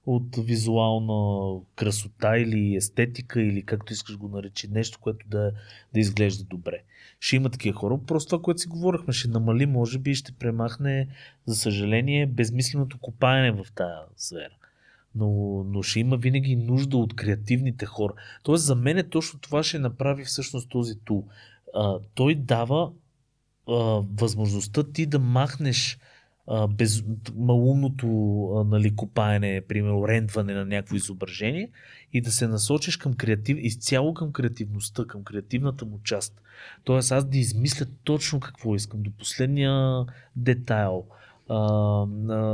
от 0.07 0.37
визуална 0.37 1.61
красота 1.75 2.39
или 2.39 2.77
естетика 2.77 3.43
или 3.43 3.63
както 3.63 3.93
искаш 3.93 4.19
го 4.19 4.29
наречи, 4.29 4.69
нещо, 4.69 4.99
което 5.01 5.29
да, 5.29 5.53
да 5.95 6.01
изглежда 6.01 6.45
добре. 6.45 6.83
Ще 7.21 7.37
има 7.37 7.51
такива 7.51 7.79
хора. 7.79 7.99
Просто 8.07 8.29
това, 8.31 8.43
което 8.43 8.61
си 8.61 8.69
говорихме, 8.69 9.13
ще 9.13 9.29
намали, 9.29 9.67
може 9.67 9.99
би, 9.99 10.15
ще 10.15 10.33
премахне, 10.33 11.09
за 11.47 11.57
съжаление, 11.57 12.27
безмисленото 12.27 12.99
копаене 12.99 13.53
в 13.53 13.67
тази 13.75 14.01
сфера. 14.17 14.57
Но, 15.15 15.29
но 15.65 15.83
ще 15.83 16.01
има 16.01 16.17
винаги 16.17 16.57
нужда 16.57 16.97
от 16.97 17.17
креативните 17.17 17.87
хора. 17.87 18.13
Тоест, 18.43 18.65
за 18.65 18.75
мен 18.75 18.99
е 18.99 19.09
точно 19.09 19.41
това 19.41 19.63
ще 19.63 19.79
направи 19.79 20.25
всъщност 20.25 20.69
този 20.69 20.95
тул. 21.05 21.27
А, 21.75 21.99
той 22.15 22.35
дава 22.35 22.93
а, 23.69 23.75
възможността 24.15 24.83
ти 24.93 25.07
да 25.07 25.19
махнеш 25.19 25.99
а, 26.47 26.69
без, 26.69 27.05
малумното 27.37 28.07
а, 28.57 28.65
нали, 28.65 28.97
копаене, 28.97 29.63
примерно 29.69 30.09
рендване 30.09 30.55
на 30.55 30.65
някакво 30.65 30.97
изображение 30.97 31.71
и 32.13 32.21
да 32.21 32.33
се 32.33 32.49
насочиш 32.49 32.97
към 32.97 33.15
креатив, 33.15 33.59
изцяло 33.61 34.15
към 34.15 34.33
креативността, 34.33 35.05
към 35.05 35.25
креативната 35.25 35.85
му 35.85 36.01
част. 36.05 36.41
Тоест 36.85 37.13
аз 37.13 37.25
да 37.25 37.39
измисля 37.39 37.87
точно 38.05 38.41
какво 38.41 38.75
искам, 38.75 39.03
до 39.03 39.11
последния 39.11 40.05
детайл, 40.37 41.05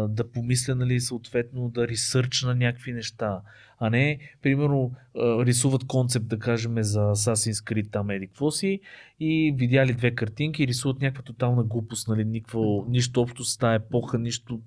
да 0.09 0.31
помисля, 0.33 0.75
нали, 0.75 1.01
съответно, 1.01 1.69
да 1.69 1.89
ресърчна 1.89 2.55
някакви 2.55 2.93
неща, 2.93 3.41
а 3.81 3.91
не, 3.91 4.19
примерно, 4.43 4.93
рисуват 5.17 5.87
концепт, 5.87 6.27
да 6.29 6.39
кажем, 6.39 6.83
за 6.83 7.01
Assassin's 7.01 7.73
Creed, 7.73 7.91
там 7.91 8.11
еди 8.11 8.27
какво 8.27 8.51
си, 8.51 8.81
и 9.21 9.55
видяли 9.57 9.95
две 9.95 10.15
картинки 10.15 10.67
рисуват 10.67 11.01
някаква 11.01 11.23
тотална 11.23 11.65
глупост, 11.65 12.09
нали, 12.09 12.25
никакво, 12.25 12.87
нищо 12.89 13.21
общо 13.21 13.45
с 13.45 13.57
тази 13.57 13.85
епоха, 13.85 14.19
нищо 14.19 14.61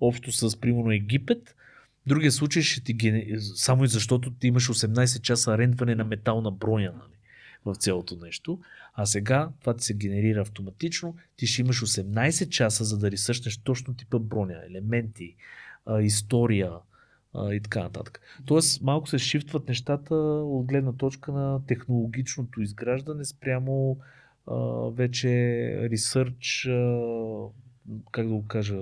общо 0.00 0.32
с, 0.32 0.60
примерно, 0.60 0.92
Египет. 0.92 1.56
Другия 2.06 2.32
случай 2.32 2.62
ще 2.62 2.84
ти 2.84 2.92
гене... 2.92 3.26
само 3.38 3.84
и 3.84 3.88
защото 3.88 4.30
ти 4.30 4.46
имаш 4.46 4.68
18 4.68 5.20
часа 5.20 5.58
рендване 5.58 5.94
на 5.94 6.04
метална 6.04 6.50
броня, 6.50 6.92
нали, 6.92 7.19
в 7.64 7.74
цялото 7.74 8.16
нещо. 8.16 8.60
А 8.94 9.06
сега 9.06 9.50
това 9.60 9.74
ти 9.74 9.84
се 9.84 9.94
генерира 9.94 10.40
автоматично. 10.40 11.16
Ти 11.36 11.46
ще 11.46 11.62
имаш 11.62 11.80
18 11.80 12.48
часа, 12.48 12.84
за 12.84 12.98
да 12.98 13.10
ресърчнеш 13.10 13.58
точно 13.58 13.94
типа 13.94 14.18
броня, 14.18 14.62
елементи, 14.70 15.36
история 16.00 16.72
и 17.36 17.60
така 17.60 17.82
нататък. 17.82 18.20
Тоест, 18.44 18.82
малко 18.82 19.08
се 19.08 19.18
шифтват 19.18 19.68
нещата 19.68 20.14
от 20.14 20.66
гледна 20.66 20.92
точка 20.92 21.32
на 21.32 21.66
технологичното 21.66 22.62
изграждане 22.62 23.24
спрямо 23.24 23.98
вече 24.92 25.28
ресърч, 25.90 26.68
как 28.12 28.26
да 28.26 28.34
го 28.34 28.46
кажа, 28.46 28.78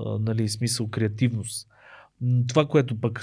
нали, 0.00 0.48
смисъл 0.48 0.88
креативност. 0.88 1.68
Това, 2.48 2.68
което 2.68 3.00
пък 3.00 3.20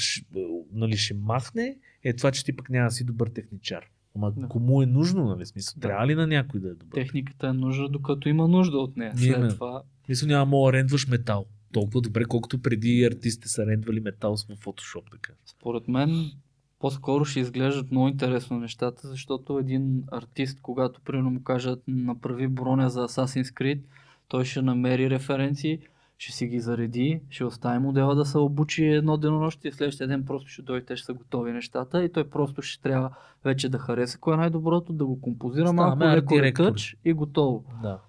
нали, 0.74 0.98
ще 0.98 1.14
махне, 1.14 1.78
е 2.04 2.14
това, 2.14 2.32
че 2.32 2.46
ти 2.46 2.56
пък 2.56 2.70
няма 2.70 2.88
да 2.88 2.92
си 2.92 3.04
добър 3.04 3.28
техничар. 3.28 3.86
Ама 4.16 4.32
Да. 4.32 4.48
кому 4.48 4.82
е 4.82 4.86
нужно, 4.86 5.26
нали? 5.26 5.46
Смисъл, 5.46 5.74
Да. 5.78 5.88
трябва 5.88 6.08
ли 6.08 6.16
на 6.16 6.28
някой 6.28 6.60
да 6.60 6.68
е 6.68 6.74
добър? 6.74 6.94
Техниката 6.94 7.48
е 7.48 7.54
нужда, 7.54 7.90
докато 7.90 8.30
има 8.30 8.48
нужда 8.48 8.78
от 8.78 8.98
нея. 8.98 9.14
След 9.18 9.36
Именно. 9.38 9.54
това 9.54 9.82
Мисля, 10.10 10.28
няма 10.28 10.46
мога 10.46 10.74
рендваш 10.74 11.08
метал. 11.08 11.46
Толкова 11.74 12.02
добре, 12.02 12.26
колкото 12.26 12.62
преди 12.62 13.04
артистите 13.12 13.50
са 13.50 13.66
рендвали 13.66 14.00
метал 14.00 14.36
в 14.36 14.40
Photoshop, 14.40 15.12
така. 15.12 15.34
Според 15.46 15.88
мен 15.88 16.32
по-скоро 16.80 17.26
ще 17.26 17.40
изглеждат 17.40 17.92
много 17.92 18.08
интересно 18.08 18.60
нещата, 18.60 19.08
защото 19.08 19.60
един 19.60 20.04
артист, 20.12 20.60
когато 20.62 21.02
примерно 21.02 21.30
му 21.30 21.44
кажат 21.44 21.84
направи 21.88 22.48
броня 22.48 22.90
за 22.90 23.08
Assassin's 23.08 23.54
Creed, 23.54 23.80
той 24.28 24.46
ще 24.46 24.62
намери 24.62 25.10
референции, 25.10 25.80
ще 26.18 26.32
си 26.32 26.48
ги 26.48 26.60
зареди, 26.60 27.22
ще 27.30 27.44
остави 27.44 27.80
модела 27.80 28.16
да 28.16 28.26
се 28.26 28.38
обучи 28.38 28.86
едно 28.86 29.18
денонощие, 29.18 29.72
следващия 29.72 30.08
ден 30.08 30.26
просто 30.26 30.50
ще 30.50 30.62
дойде, 30.62 30.86
те 30.86 30.98
ще 30.98 31.06
са 31.06 31.14
готови 31.14 31.52
нещата 31.52 32.04
и 32.04 32.12
той 32.12 32.30
просто 32.30 32.62
ще 32.62 32.82
трябва 32.82 33.16
вече 33.44 33.70
да 33.70 33.78
хареса 33.78 34.18
кое 34.18 34.34
е 34.34 34.38
най-доброто, 34.38 34.94
да 34.94 35.06
го 35.06 35.22
композира 35.22 35.68
Ставаме 35.68 36.06
малко, 36.06 36.18
леко 36.18 36.42
ретъч 36.42 36.98
и 37.06 37.14
готово. 37.14 37.64
Да. 37.82 38.00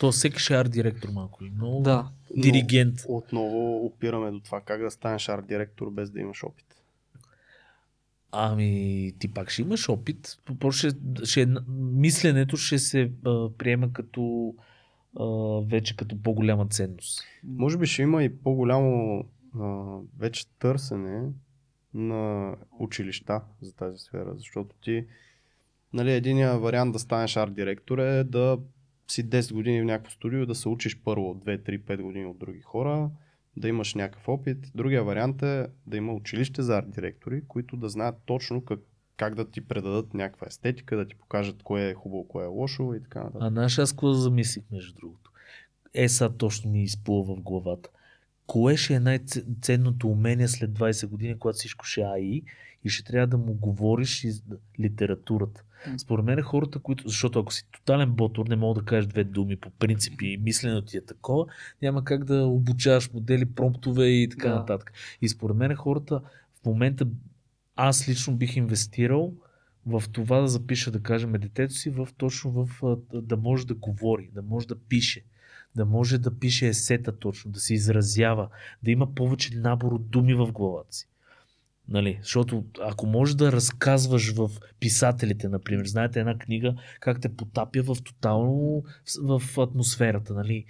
То 0.00 0.12
всеки 0.12 0.38
ще 0.38 0.54
е 0.54 0.56
арт 0.56 0.70
директор 0.70 1.08
малко. 1.08 1.44
и 1.44 1.50
Много 1.50 1.82
Да, 1.82 2.08
Но 2.36 2.42
диригент. 2.42 2.94
Отново 3.08 3.86
опираме 3.86 4.30
до 4.30 4.40
това 4.40 4.60
как 4.60 4.80
да 4.82 4.90
станеш 4.90 5.28
арт 5.28 5.46
директор 5.46 5.90
без 5.90 6.10
да 6.10 6.20
имаш 6.20 6.44
опит. 6.44 6.66
Ами, 8.32 9.12
ти 9.18 9.28
пак 9.28 9.50
ще 9.50 9.62
имаш 9.62 9.88
опит. 9.88 10.36
Ще, 10.70 10.90
ще, 11.24 11.48
мисленето 11.78 12.56
ще 12.56 12.78
се 12.78 13.10
а, 13.26 13.48
приема 13.58 13.92
като 13.92 14.54
вече 15.66 15.96
като 15.96 16.22
по-голяма 16.22 16.66
ценност. 16.66 17.24
Може 17.44 17.78
би 17.78 17.86
ще 17.86 18.02
има 18.02 18.24
и 18.24 18.38
по-голямо 18.38 19.24
а, 19.60 19.96
вече 20.18 20.46
търсене 20.58 21.28
на 21.94 22.54
училища 22.78 23.40
за 23.60 23.74
тази 23.74 23.98
сфера, 23.98 24.34
защото 24.36 24.76
ти, 24.82 25.06
нали, 25.92 26.12
единия 26.12 26.58
вариант 26.58 26.92
да 26.92 26.98
станеш 26.98 27.36
арт 27.36 27.54
директор 27.54 27.98
е 27.98 28.24
да 28.24 28.58
си 29.08 29.30
10 29.30 29.52
години 29.52 29.82
в 29.82 29.84
някакво 29.84 30.10
студио, 30.10 30.46
да 30.46 30.54
се 30.54 30.68
учиш 30.68 31.00
първо 31.04 31.34
2, 31.34 31.68
3, 31.68 31.80
5 31.80 32.02
години 32.02 32.26
от 32.26 32.38
други 32.38 32.60
хора, 32.60 33.10
да 33.56 33.68
имаш 33.68 33.94
някакъв 33.94 34.28
опит. 34.28 34.72
Другия 34.74 35.04
вариант 35.04 35.42
е 35.42 35.66
да 35.86 35.96
има 35.96 36.12
училище 36.12 36.62
за 36.62 36.78
арт 36.78 36.90
директори, 36.90 37.42
които 37.48 37.76
да 37.76 37.88
знаят 37.88 38.16
точно 38.26 38.64
как, 38.64 38.80
как 39.16 39.34
да 39.34 39.50
ти 39.50 39.60
предадат 39.60 40.14
някаква 40.14 40.46
естетика, 40.46 40.96
да 40.96 41.06
ти 41.08 41.14
покажат 41.14 41.62
кое 41.62 41.88
е 41.88 41.94
хубаво, 41.94 42.28
кое 42.28 42.44
е 42.44 42.48
лошо 42.48 42.94
и 42.94 43.02
така 43.02 43.18
нататък. 43.18 43.42
А 43.42 43.50
знаеш 43.50 43.78
аз 43.78 43.92
какво 43.92 44.12
замислих 44.12 44.64
между 44.72 44.94
другото? 44.94 45.30
Е, 45.94 46.08
сега 46.08 46.30
точно 46.30 46.70
ми 46.70 46.82
изплува 46.82 47.34
в 47.34 47.40
главата. 47.40 47.88
Кое 48.46 48.76
ще 48.76 48.94
е 48.94 49.00
най-ценното 49.00 50.08
умение 50.08 50.48
след 50.48 50.70
20 50.70 51.06
години, 51.06 51.38
когато 51.38 51.56
всичко 51.56 51.84
ще 51.84 52.00
е 52.00 52.04
АИ 52.04 52.42
и 52.84 52.88
ще 52.88 53.04
трябва 53.04 53.26
да 53.26 53.38
му 53.38 53.54
говориш 53.54 54.24
из 54.24 54.42
литературата? 54.80 55.62
Според 55.98 56.24
мен 56.24 56.42
хората, 56.42 56.78
които... 56.78 57.08
Защото 57.08 57.38
ако 57.40 57.52
си 57.52 57.68
тотален 57.72 58.10
ботор, 58.10 58.46
не 58.48 58.56
мога 58.56 58.80
да 58.80 58.86
кажеш 58.86 59.06
две 59.06 59.24
думи 59.24 59.56
по 59.56 59.70
принципи 59.70 60.26
и 60.26 60.36
мисленето 60.36 60.86
ти 60.86 60.96
е 60.96 61.04
такова, 61.04 61.46
няма 61.82 62.04
как 62.04 62.24
да 62.24 62.44
обучаваш 62.44 63.12
модели, 63.12 63.44
промптове 63.44 64.06
и 64.06 64.28
така 64.28 64.48
Да. 64.48 64.54
нататък. 64.54 64.92
И 65.22 65.28
според 65.28 65.56
мен 65.56 65.74
хората 65.74 66.20
в 66.62 66.66
момента 66.66 67.06
аз 67.76 68.08
лично 68.08 68.36
бих 68.36 68.56
инвестирал 68.56 69.34
в 69.86 70.02
това 70.12 70.40
да 70.40 70.48
запиша, 70.48 70.90
да 70.90 71.02
кажем, 71.02 71.32
детето 71.32 71.74
си 71.74 71.90
в 71.90 72.08
точно 72.16 72.50
в 72.50 72.96
да 73.12 73.36
може 73.36 73.66
да 73.66 73.74
говори, 73.74 74.30
да 74.34 74.42
може 74.42 74.66
да 74.66 74.78
пише, 74.78 75.24
да 75.76 75.86
може 75.86 76.18
да 76.18 76.38
пише 76.38 76.68
есета 76.68 77.18
точно, 77.18 77.50
да 77.50 77.60
се 77.60 77.74
изразява, 77.74 78.48
да 78.82 78.90
има 78.90 79.14
повече 79.14 79.56
набор 79.56 79.92
от 79.92 80.10
думи 80.10 80.34
в 80.34 80.52
главата 80.52 80.92
си. 80.96 81.08
Нали? 81.88 82.18
Защото 82.22 82.64
ако 82.80 83.06
можеш 83.06 83.34
да 83.34 83.52
разказваш 83.52 84.34
в 84.34 84.50
писателите, 84.80 85.48
например, 85.48 85.86
знаете 85.86 86.20
една 86.20 86.38
книга, 86.38 86.74
как 87.00 87.20
те 87.20 87.36
потапя 87.36 87.82
в 87.82 88.02
тотално 88.04 88.82
в, 89.22 89.40
в 89.40 89.58
атмосферата, 89.58 90.34
нали? 90.34 90.64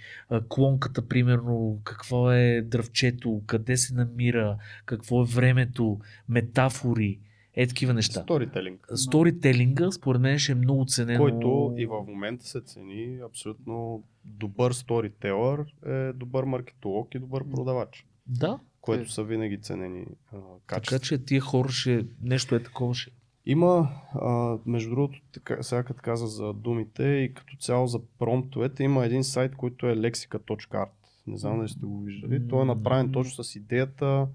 Клонката, 0.49 1.07
примерно, 1.07 1.79
какво 1.83 2.31
е 2.31 2.61
дръвчето, 2.61 3.41
къде 3.45 3.77
се 3.77 3.93
намира, 3.93 4.57
какво 4.85 5.21
е 5.21 5.25
времето, 5.25 5.99
метафори, 6.29 7.19
е 7.57 7.67
такива 7.67 7.93
неща. 7.93 8.21
Сторителинг, 8.21 8.87
Сторителинга, 8.95 9.91
според 9.91 10.21
мен, 10.21 10.39
ще 10.39 10.51
е 10.51 10.55
много 10.55 10.85
ценено. 10.85 11.19
който 11.19 11.73
и 11.77 11.85
в 11.85 12.03
момента 12.07 12.45
се 12.45 12.61
цени 12.61 13.19
абсолютно 13.25 14.03
добър 14.25 14.71
сторителър, 14.71 15.65
е 15.85 16.13
добър 16.13 16.43
маркетолог 16.43 17.15
и 17.15 17.19
добър 17.19 17.49
продавач, 17.49 18.05
Да, 18.27 18.59
което 18.95 19.11
са 19.11 19.23
винаги 19.23 19.61
ценени 19.61 20.05
а, 20.33 20.37
така 20.37 20.75
качества. 20.75 20.99
че 20.99 21.25
тия 21.25 21.41
хора 21.41 21.69
ще... 21.69 22.05
Нещо 22.21 22.55
е 22.55 22.63
такова 22.63 22.95
ще... 22.95 23.11
Има, 23.45 23.89
а, 24.13 24.57
между 24.65 24.89
другото, 24.89 25.21
така, 25.33 25.63
сега 25.63 25.83
като 25.83 26.01
каза 26.01 26.27
за 26.27 26.53
думите 26.53 27.03
и 27.03 27.33
като 27.33 27.57
цяло 27.57 27.87
за 27.87 27.99
промптовете, 28.19 28.83
има 28.83 29.05
един 29.05 29.23
сайт, 29.23 29.55
който 29.55 29.87
е 29.87 29.95
lexica.art. 29.95 30.89
Не 31.27 31.37
знам 31.37 31.57
дали 31.57 31.69
сте 31.69 31.85
го 31.85 32.01
виждали. 32.01 32.47
Той 32.47 32.61
е 32.61 32.65
направен 32.65 33.11
точно 33.11 33.43
с 33.43 33.55
идеята 33.55 34.27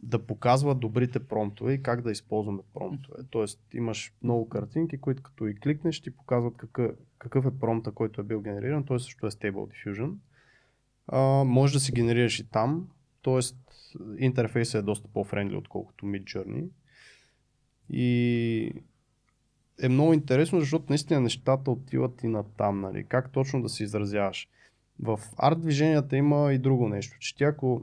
да 0.00 0.26
показва 0.26 0.74
добрите 0.74 1.18
промптове 1.18 1.72
и 1.72 1.82
как 1.82 2.02
да 2.02 2.10
използваме 2.10 2.62
промптове. 2.74 3.22
Тоест 3.30 3.60
имаш 3.74 4.12
много 4.22 4.48
картинки, 4.48 4.98
които 4.98 5.22
като 5.22 5.46
и 5.46 5.54
кликнеш 5.54 6.00
ти 6.00 6.10
показват 6.10 6.56
какъв, 6.56 6.90
какъв 7.18 7.46
е 7.46 7.58
промпта, 7.60 7.92
който 7.92 8.20
е 8.20 8.24
бил 8.24 8.40
генериран. 8.40 8.84
Той 8.84 9.00
също 9.00 9.26
е 9.26 9.30
Stable 9.30 9.52
Diffusion. 9.52 10.14
А, 11.06 11.44
може 11.44 11.72
да 11.72 11.80
си 11.80 11.92
генерираш 11.92 12.38
и 12.38 12.50
там. 12.50 12.88
Тоест 13.22 13.56
интерфейсът 14.18 14.78
е 14.78 14.82
доста 14.82 15.08
по-френдли, 15.08 15.56
отколкото 15.56 16.06
Midjourney. 16.06 16.68
И 17.90 18.72
е 19.82 19.88
много 19.88 20.12
интересно, 20.12 20.60
защото 20.60 20.84
наистина 20.88 21.20
нещата 21.20 21.70
отиват 21.70 22.22
и 22.22 22.28
на 22.28 22.44
там, 22.56 22.80
нали? 22.80 23.04
Как 23.04 23.32
точно 23.32 23.62
да 23.62 23.68
се 23.68 23.84
изразяваш. 23.84 24.48
В 25.00 25.20
арт 25.36 25.60
движенията 25.60 26.16
има 26.16 26.52
и 26.52 26.58
друго 26.58 26.88
нещо, 26.88 27.18
че 27.18 27.36
ти 27.36 27.44
ако 27.44 27.82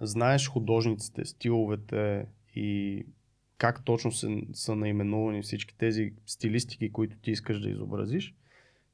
знаеш 0.00 0.48
художниците, 0.48 1.24
стиловете 1.24 2.26
и 2.54 3.06
как 3.58 3.84
точно 3.84 4.12
са, 4.12 4.36
са 4.52 4.76
наименувани 4.76 5.42
всички 5.42 5.76
тези 5.78 6.12
стилистики, 6.26 6.92
които 6.92 7.16
ти 7.16 7.30
искаш 7.30 7.60
да 7.60 7.70
изобразиш, 7.70 8.34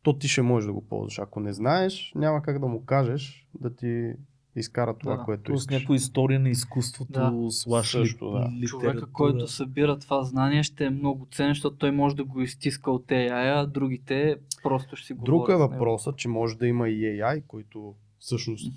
то 0.02 0.18
ти 0.18 0.28
ще 0.28 0.42
можеш 0.42 0.66
да 0.66 0.72
го 0.72 0.88
ползваш. 0.88 1.18
Ако 1.18 1.40
не 1.40 1.52
знаеш, 1.52 2.12
няма 2.14 2.42
как 2.42 2.58
да 2.58 2.66
му 2.66 2.84
кажеш 2.84 3.48
да 3.60 3.76
ти 3.76 4.12
изкара 4.56 4.94
това, 4.94 5.16
Да, 5.16 5.22
което 5.22 5.42
Тоест 5.42 5.60
искаш. 5.62 5.80
някоя 5.80 5.96
история 5.96 6.40
на 6.40 6.48
изкуството, 6.48 7.12
Да. 7.12 7.32
слаш 7.50 7.90
Също, 7.90 8.24
да. 8.26 8.38
литература. 8.38 8.66
Човека, 8.68 9.06
който 9.06 9.48
събира 9.48 9.98
това 9.98 10.22
знание, 10.22 10.62
ще 10.62 10.84
е 10.84 10.90
много 10.90 11.26
ценен, 11.32 11.50
защото 11.50 11.76
той 11.76 11.90
може 11.90 12.16
да 12.16 12.24
го 12.24 12.40
изтиска 12.40 12.90
от 12.90 13.06
AI, 13.06 13.30
а 13.54 13.66
другите 13.66 14.36
просто 14.62 14.96
ще 14.96 15.06
си 15.06 15.14
Друг 15.14 15.24
говорят 15.40 15.54
е 15.54 15.58
с 15.58 15.60
въпросът, 15.60 16.16
че 16.16 16.28
може 16.28 16.56
да 16.56 16.66
има 16.66 16.88
и 16.88 17.00
AI, 17.02 17.42
който 17.42 17.94
всъщност 18.18 18.72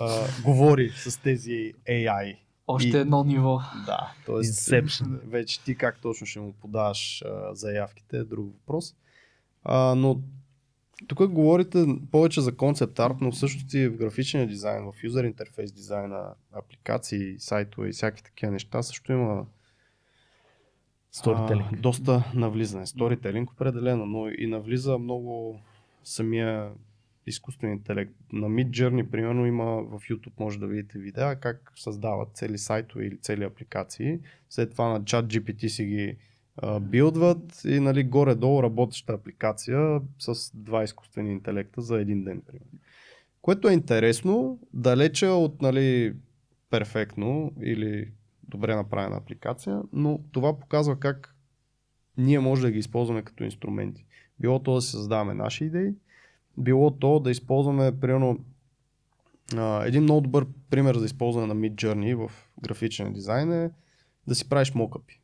а, 0.00 0.20
говори 0.44 0.90
с 0.90 1.18
тези 1.18 1.72
AI. 1.88 2.36
Още 2.66 2.88
И- 2.88 3.00
едно 3.00 3.24
ниво. 3.24 3.60
Да, 3.86 4.12
т.е. 4.26 4.34
Inception. 4.34 5.18
вече 5.20 5.64
ти 5.64 5.74
как 5.74 5.98
точно 5.98 6.26
ще 6.26 6.40
му 6.40 6.52
подаваш 6.52 7.22
а, 7.22 7.54
заявките 7.54 8.16
е 8.16 8.24
друг 8.24 8.46
въпрос. 8.46 8.94
А, 9.64 9.94
но 9.94 10.20
тук 11.08 11.28
говорите 11.28 11.86
повече 12.10 12.40
за 12.40 12.56
концепт 12.56 12.98
арт, 12.98 13.16
но 13.20 13.32
всъщност 13.32 13.74
и 13.74 13.88
в 13.88 13.96
графичния 13.96 14.46
дизайн, 14.46 14.84
в 14.84 15.04
юзер 15.04 15.24
интерфейс 15.24 15.72
дизайна, 15.72 16.34
апликации, 16.52 17.38
сайтове 17.38 17.88
и 17.88 17.92
всякакви 17.92 18.22
такива 18.22 18.52
неща 18.52 18.82
също 18.82 19.12
има 19.12 19.46
Сторителинг. 21.12 21.72
а, 21.72 21.76
доста 21.76 22.24
навлизане. 22.34 22.86
Сторителинг 22.86 23.50
определено, 23.50 24.06
но 24.06 24.28
и 24.28 24.46
навлиза 24.46 24.98
много 24.98 25.60
самия 26.04 26.70
изкуствен 27.26 27.72
интелект. 27.72 28.12
На 28.32 28.48
Mid 28.48 28.70
Journey, 28.70 29.10
примерно, 29.10 29.46
има 29.46 29.64
в 29.64 30.00
YouTube, 30.00 30.40
може 30.40 30.58
да 30.58 30.66
видите 30.66 30.98
видеа 30.98 31.36
как 31.40 31.72
създават 31.76 32.28
цели 32.34 32.58
сайтове 32.58 33.06
или 33.06 33.16
цели 33.16 33.44
апликации. 33.44 34.18
След 34.50 34.70
това 34.70 34.88
на 34.88 35.04
чат 35.04 35.26
GPT 35.26 35.66
си 35.66 35.84
ги 35.84 36.16
билдват 36.80 37.64
и 37.64 37.80
нали, 37.80 38.04
горе-долу 38.04 38.62
работеща 38.62 39.12
апликация 39.12 40.00
с 40.18 40.56
два 40.56 40.84
изкуствени 40.84 41.32
интелекта 41.32 41.80
за 41.80 42.00
един 42.00 42.24
ден, 42.24 42.42
примерно. 42.46 42.78
Което 43.42 43.68
е 43.68 43.72
интересно, 43.72 44.58
далече 44.72 45.26
от 45.26 45.62
нали, 45.62 46.14
перфектно 46.70 47.52
или 47.62 48.10
добре 48.48 48.76
направена 48.76 49.16
апликация, 49.16 49.82
но 49.92 50.20
това 50.32 50.58
показва 50.58 51.00
как 51.00 51.36
ние 52.18 52.40
може 52.40 52.62
да 52.62 52.70
ги 52.70 52.78
използваме 52.78 53.22
като 53.22 53.44
инструменти. 53.44 54.06
Било 54.40 54.58
то 54.58 54.74
да 54.74 54.80
си 54.80 54.90
създаваме 54.90 55.34
наши 55.34 55.64
идеи, 55.64 55.94
било 56.58 56.90
то 56.90 57.20
да 57.20 57.30
използваме, 57.30 58.00
примерно, 58.00 58.38
един 59.84 60.02
много 60.02 60.20
добър 60.20 60.46
пример 60.70 60.96
за 60.96 61.06
използване 61.06 61.46
на 61.46 61.56
Mid 61.56 61.74
Journey 61.74 62.28
в 62.28 62.32
графичен 62.62 63.12
дизайн 63.12 63.52
е 63.52 63.70
да 64.26 64.34
си 64.34 64.48
правиш 64.48 64.74
мокъпи. 64.74 65.20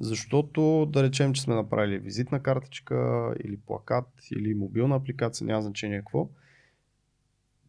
Защото 0.00 0.86
да 0.92 1.02
речем, 1.02 1.32
че 1.32 1.42
сме 1.42 1.54
направили 1.54 1.98
визитна 1.98 2.42
картичка 2.42 3.30
или 3.44 3.56
плакат 3.56 4.08
или 4.36 4.54
мобилна 4.54 4.96
апликация, 4.96 5.46
няма 5.46 5.62
значение 5.62 5.98
какво. 5.98 6.28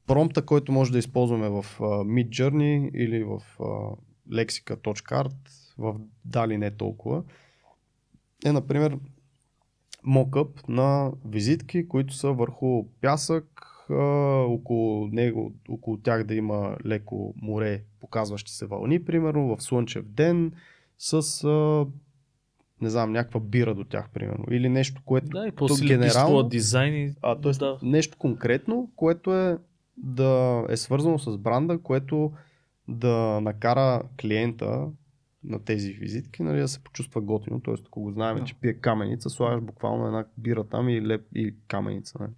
Промпта, 0.07 0.45
който 0.45 0.71
може 0.71 0.91
да 0.91 0.99
използваме 0.99 1.49
в 1.49 1.55
а, 1.79 1.83
Mid 1.83 2.29
Journey 2.29 2.91
или 2.91 3.23
в 3.23 3.41
lexica.art, 4.31 5.35
в 5.77 5.95
дали 6.25 6.57
не 6.57 6.71
толкова, 6.71 7.23
е, 8.45 8.51
например, 8.51 8.97
мокъп 10.03 10.67
на 10.67 11.11
визитки, 11.25 11.87
които 11.87 12.13
са 12.13 12.31
върху 12.31 12.85
пясък, 13.01 13.45
около 14.47 15.07
него, 15.07 15.53
около 15.69 15.97
тях 15.97 16.23
да 16.23 16.35
има 16.35 16.77
леко 16.85 17.33
море, 17.41 17.83
показващи 17.99 18.51
се 18.51 18.65
вълни, 18.65 19.05
примерно, 19.05 19.55
в 19.55 19.63
слънчев 19.63 20.05
ден, 20.05 20.51
с 20.97 21.45
не 22.81 22.89
знам, 22.89 23.11
някаква 23.11 23.39
бира 23.39 23.75
до 23.75 23.83
тях, 23.83 24.09
примерно. 24.09 24.45
Или 24.51 24.69
нещо, 24.69 25.01
което 25.05 25.27
Да, 25.27 25.47
и 25.47 25.51
после 25.51 25.85
генерално- 25.85 26.01
генерално... 26.27 26.49
дизайн 26.49 26.95
и... 26.95 27.13
а, 27.21 27.41
т.е. 27.41 27.51
да. 27.51 27.79
нещо 27.83 28.17
конкретно, 28.17 28.91
което 28.95 29.33
е 29.33 29.57
да 29.97 30.65
е 30.69 30.77
свързано 30.77 31.19
с 31.19 31.37
бранда, 31.37 31.77
което 31.77 32.31
да 32.87 33.39
накара 33.41 34.01
клиента 34.21 34.87
на 35.43 35.59
тези 35.59 35.93
визитки 35.93 36.43
нали, 36.43 36.59
да 36.59 36.67
се 36.67 36.83
почувства 36.83 37.21
готино. 37.21 37.61
Т.е. 37.61 37.73
ако 37.87 38.01
го 38.01 38.11
знаем, 38.11 38.37
Да. 38.37 38.43
че 38.43 38.55
пие 38.55 38.73
каменица, 38.73 39.29
слагаш 39.29 39.61
буквално 39.61 40.05
една 40.07 40.25
бира 40.37 40.63
там 40.63 40.89
и, 40.89 41.01
леп, 41.07 41.21
и 41.35 41.55
каменица. 41.67 42.17
Нали. 42.19 42.31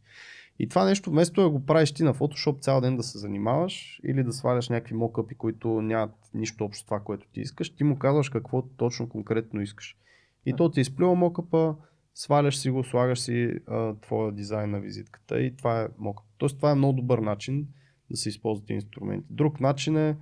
И 0.60 0.70
това 0.70 0.86
нещо, 0.86 1.10
вместо 1.10 1.42
да 1.42 1.50
го 1.50 1.66
правиш 1.66 1.92
ти 1.92 2.04
на 2.04 2.14
Photoshop 2.14 2.62
цял 2.62 2.82
ден 2.82 2.98
да 2.98 3.04
се 3.04 3.18
занимаваш 3.18 4.00
или 4.04 4.24
да 4.24 4.34
сваляш 4.34 4.70
някакви 4.70 4.96
мокъпи, 4.96 5.36
които 5.36 5.82
нямат 5.82 6.12
нищо 6.34 6.66
общо 6.66 6.82
с 6.82 6.86
това, 6.86 7.00
което 7.00 7.28
ти 7.34 7.40
искаш, 7.42 7.70
ти 7.76 7.84
му 7.84 8.00
казваш 8.00 8.30
какво 8.30 8.62
точно 8.62 9.10
конкретно 9.10 9.62
искаш. 9.62 9.98
И 10.46 10.54
то 10.54 10.72
ти 10.72 10.82
изплюва 10.82 11.16
мокъпа, 11.16 11.76
сваляш 12.14 12.58
си 12.58 12.70
го, 12.70 12.84
слагаш 12.84 13.20
си 13.20 13.52
а, 13.68 13.94
твоя 13.94 14.32
дизайн 14.32 14.72
на 14.72 14.80
визитката 14.80 15.42
и 15.42 15.56
това 15.56 15.82
е 15.82 15.88
мокъп. 15.98 16.26
Тоест 16.38 16.56
това 16.56 16.72
е 16.72 16.76
много 16.76 16.94
добър 16.94 17.20
начин 17.20 17.68
да 18.12 18.18
се 18.18 18.30
използват 18.30 18.70
инструменти. 18.70 19.28
Друг 19.30 19.60
начин 19.60 19.98
е 19.98 20.18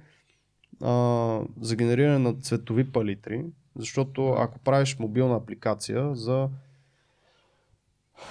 а, 0.81 1.41
за 1.61 1.75
генериране 1.75 2.19
на 2.19 2.33
цветови 2.33 2.91
палитри, 2.91 3.45
защото 3.75 4.29
ако 4.29 4.59
правиш 4.59 4.99
мобилна 4.99 5.35
апликация 5.35 6.15
за 6.15 6.49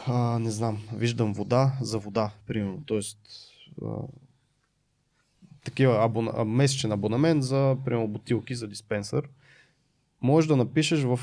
а, 0.07 0.39
не 0.39 0.51
знам, 0.51 0.83
виждам 0.95 1.33
вода 1.33 1.73
за 1.81 1.99
вода, 1.99 2.31
примерно. 2.47 2.83
Тоест, 2.87 3.19
а, 3.85 3.89
такива 5.65 6.05
абона, 6.05 6.45
месечен 6.45 6.93
абонамент 6.93 7.43
за, 7.43 7.77
примерно, 7.85 8.09
бутилки 8.09 8.55
за 8.55 8.69
диспенсър. 8.69 9.29
Можеш 10.23 10.49
да 10.49 10.57
напишеш 10.57 11.03
в 11.03 11.21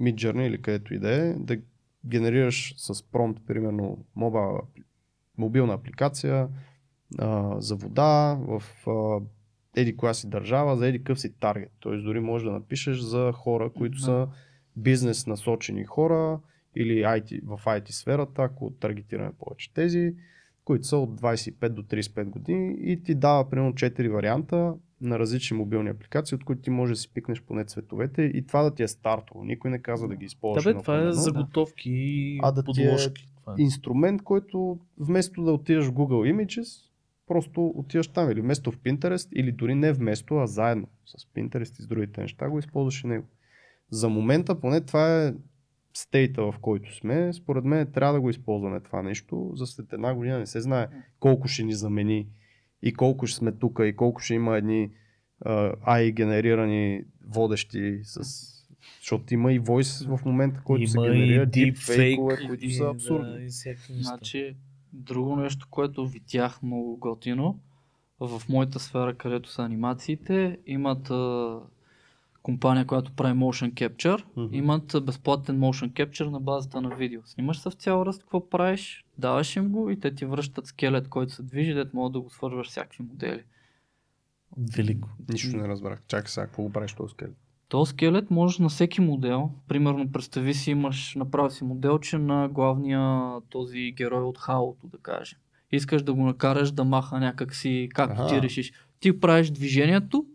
Midjourney 0.00 0.46
или 0.46 0.62
където 0.62 0.94
и 0.94 0.98
да 0.98 1.14
е, 1.14 1.34
да 1.34 1.58
генерираш 2.06 2.74
с 2.76 3.02
промпт, 3.02 3.40
примерно, 3.46 4.04
моба, 4.16 4.60
мобилна 5.38 5.74
апликация 5.74 6.48
а, 7.18 7.60
за 7.60 7.76
вода 7.76 8.38
в 8.40 8.62
а, 8.86 9.20
еди 9.80 9.96
коя 9.96 10.14
си 10.14 10.28
държава, 10.30 10.76
за 10.76 10.88
еди 10.88 11.04
къв 11.04 11.20
си 11.20 11.32
таргет. 11.32 11.72
Тоест 11.80 12.04
дори 12.04 12.20
можеш 12.20 12.46
да 12.46 12.52
напишеш 12.52 12.98
за 12.98 13.32
хора, 13.32 13.70
които 13.70 13.96
Да. 13.98 14.04
са 14.04 14.28
бизнес 14.76 15.26
насочени 15.26 15.84
хора 15.84 16.40
или 16.76 17.02
IT, 17.02 17.44
в 17.44 17.64
IT 17.64 17.90
сферата, 17.90 18.42
ако 18.42 18.70
таргетираме 18.70 19.32
повече 19.38 19.72
тези, 19.74 20.14
които 20.64 20.86
са 20.86 20.96
от 20.96 21.20
25 21.20 21.68
до 21.68 21.82
35 21.82 22.24
години 22.24 22.76
и 22.80 23.02
ти 23.02 23.14
дава 23.14 23.50
примерно 23.50 23.72
4 23.72 24.08
варианта 24.08 24.74
на 25.00 25.18
различни 25.18 25.56
мобилни 25.56 25.90
апликации, 25.90 26.34
от 26.34 26.44
които 26.44 26.62
ти 26.62 26.70
можеш 26.70 26.96
да 26.96 27.00
си 27.00 27.12
пикнеш 27.14 27.42
поне 27.42 27.64
цветовете 27.64 28.22
и 28.22 28.46
това 28.46 28.62
да 28.62 28.74
ти 28.74 28.82
е 28.82 28.88
стартово. 28.88 29.44
Никой 29.44 29.70
не 29.70 29.78
казва 29.78 30.08
да 30.08 30.14
ги 30.14 30.18
Да, 30.18 30.24
използваш. 30.24 30.64
бе, 30.64 30.74
това 30.74 30.98
е 30.98 31.12
заготовки 31.12 31.90
и 31.90 32.40
А 32.42 32.52
да 32.52 32.62
ти 32.62 32.82
е 32.82 32.84
подложки. 32.84 33.26
Това 33.36 33.52
е. 33.52 33.62
инструмент, 33.62 34.22
който 34.22 34.78
вместо 34.98 35.42
да 35.42 35.52
отидеш 35.52 35.84
в 35.84 35.92
Google 35.92 36.34
Images, 36.34 36.90
просто 37.26 37.66
отиваш 37.66 38.08
там 38.08 38.30
или 38.30 38.40
вместо 38.40 38.72
в 38.72 38.78
Pinterest, 38.78 39.28
или 39.32 39.52
дори 39.52 39.74
не 39.74 39.92
вместо, 39.92 40.36
а 40.36 40.46
заедно 40.46 40.88
с 41.06 41.24
Pinterest 41.24 41.78
и 41.78 41.82
с 41.82 41.86
другите 41.86 42.20
неща, 42.20 42.48
го 42.48 42.58
използваш 42.58 43.04
и 43.04 43.06
него. 43.06 43.26
За 43.90 44.08
момента, 44.08 44.60
поне 44.60 44.80
това 44.80 45.24
е 45.24 45.34
стейта, 45.94 46.42
в 46.42 46.54
който 46.60 46.96
сме. 46.96 47.32
Според 47.32 47.64
мен 47.64 47.92
трябва 47.92 48.14
да 48.14 48.20
го 48.20 48.30
използваме 48.30 48.80
това 48.80 49.02
нещо. 49.02 49.52
За 49.54 49.66
след 49.66 49.92
една 49.92 50.14
година 50.14 50.38
не 50.38 50.46
се 50.46 50.60
знае 50.60 50.86
колко 51.20 51.48
ще 51.48 51.62
ни 51.62 51.72
замени 51.72 52.26
и 52.82 52.92
колко 52.92 53.26
ще 53.26 53.38
сме 53.38 53.52
тук 53.52 53.80
и 53.84 53.96
колко 53.96 54.20
ще 54.20 54.34
има 54.34 54.56
едни 54.56 54.90
AI 55.46 56.12
генерирани 56.12 57.04
водещи 57.26 58.00
с 58.02 58.50
защото 59.00 59.34
има 59.34 59.52
и 59.52 59.60
voice 59.60 60.16
в 60.16 60.24
момента, 60.24 60.60
който 60.64 60.86
се 60.86 60.98
Има 60.98 61.06
генерира, 61.06 61.42
и 61.42 61.46
deepfake, 61.46 62.46
които 62.48 62.64
и, 62.64 62.72
са 62.72 62.84
абсурдни. 62.84 63.50
Значи, 63.90 64.56
друго 64.92 65.36
нещо, 65.36 65.66
което 65.70 66.06
видях 66.06 66.62
много 66.62 66.96
готино, 66.96 67.60
в 68.20 68.42
моята 68.48 68.78
сфера, 68.80 69.14
където 69.14 69.50
са 69.50 69.62
анимациите, 69.62 70.58
имат 70.66 71.10
а, 71.10 71.58
компания, 72.42 72.86
която 72.86 73.12
прави 73.12 73.38
motion 73.38 73.72
capture, 73.72 74.24
Мгм. 74.36 74.54
имат 74.54 74.96
безплатен 75.02 75.60
motion 75.60 75.92
capture 75.92 76.30
на 76.30 76.40
базата 76.40 76.80
на 76.80 76.96
видео. 76.96 77.20
Снимаш 77.24 77.58
се 77.58 77.70
в 77.70 77.74
цял 77.74 78.02
ръст, 78.06 78.22
какво 78.22 78.50
правиш, 78.50 79.04
даваш 79.18 79.56
им 79.56 79.68
го 79.68 79.90
и 79.90 80.00
те 80.00 80.14
ти 80.14 80.24
връщат 80.24 80.66
скелет, 80.66 81.08
който 81.08 81.32
се 81.32 81.42
движи, 81.42 81.74
дето 81.74 81.96
могат 81.96 82.12
да 82.12 82.20
го 82.20 82.30
свързваш 82.30 82.68
всякакви 82.68 83.04
модели. 83.04 83.42
Велико. 84.76 85.08
Нищо 85.28 85.56
не 85.56 85.68
разбрах. 85.68 86.02
Чакай 86.08 86.28
сега, 86.28 86.46
какво 86.46 86.62
го 86.62 86.72
правиш 86.72 86.92
този 86.92 87.10
скелет? 87.10 87.36
Този 87.68 87.90
скелет 87.90 88.30
можеш 88.30 88.58
на 88.58 88.68
всеки 88.68 89.00
модел, 89.00 89.50
примерно 89.68 90.12
представи 90.12 90.54
си 90.54 90.70
имаш, 90.70 91.14
направи 91.14 91.50
си 91.50 91.64
моделче 91.64 92.18
на 92.18 92.48
главния 92.48 93.32
този 93.48 93.92
герой 93.96 94.22
от 94.22 94.38
Хаото, 94.38 94.86
да 94.86 94.98
кажем. 94.98 95.38
Искаш 95.72 96.02
да 96.02 96.14
го 96.14 96.22
накараш 96.22 96.70
да 96.70 96.84
маха 96.84 97.20
някакси, 97.20 97.88
както 97.94 98.26
ти 98.28 98.42
решиш. 98.42 98.72
Ти 99.00 99.20
правиш 99.20 99.50
движението, 99.50 100.26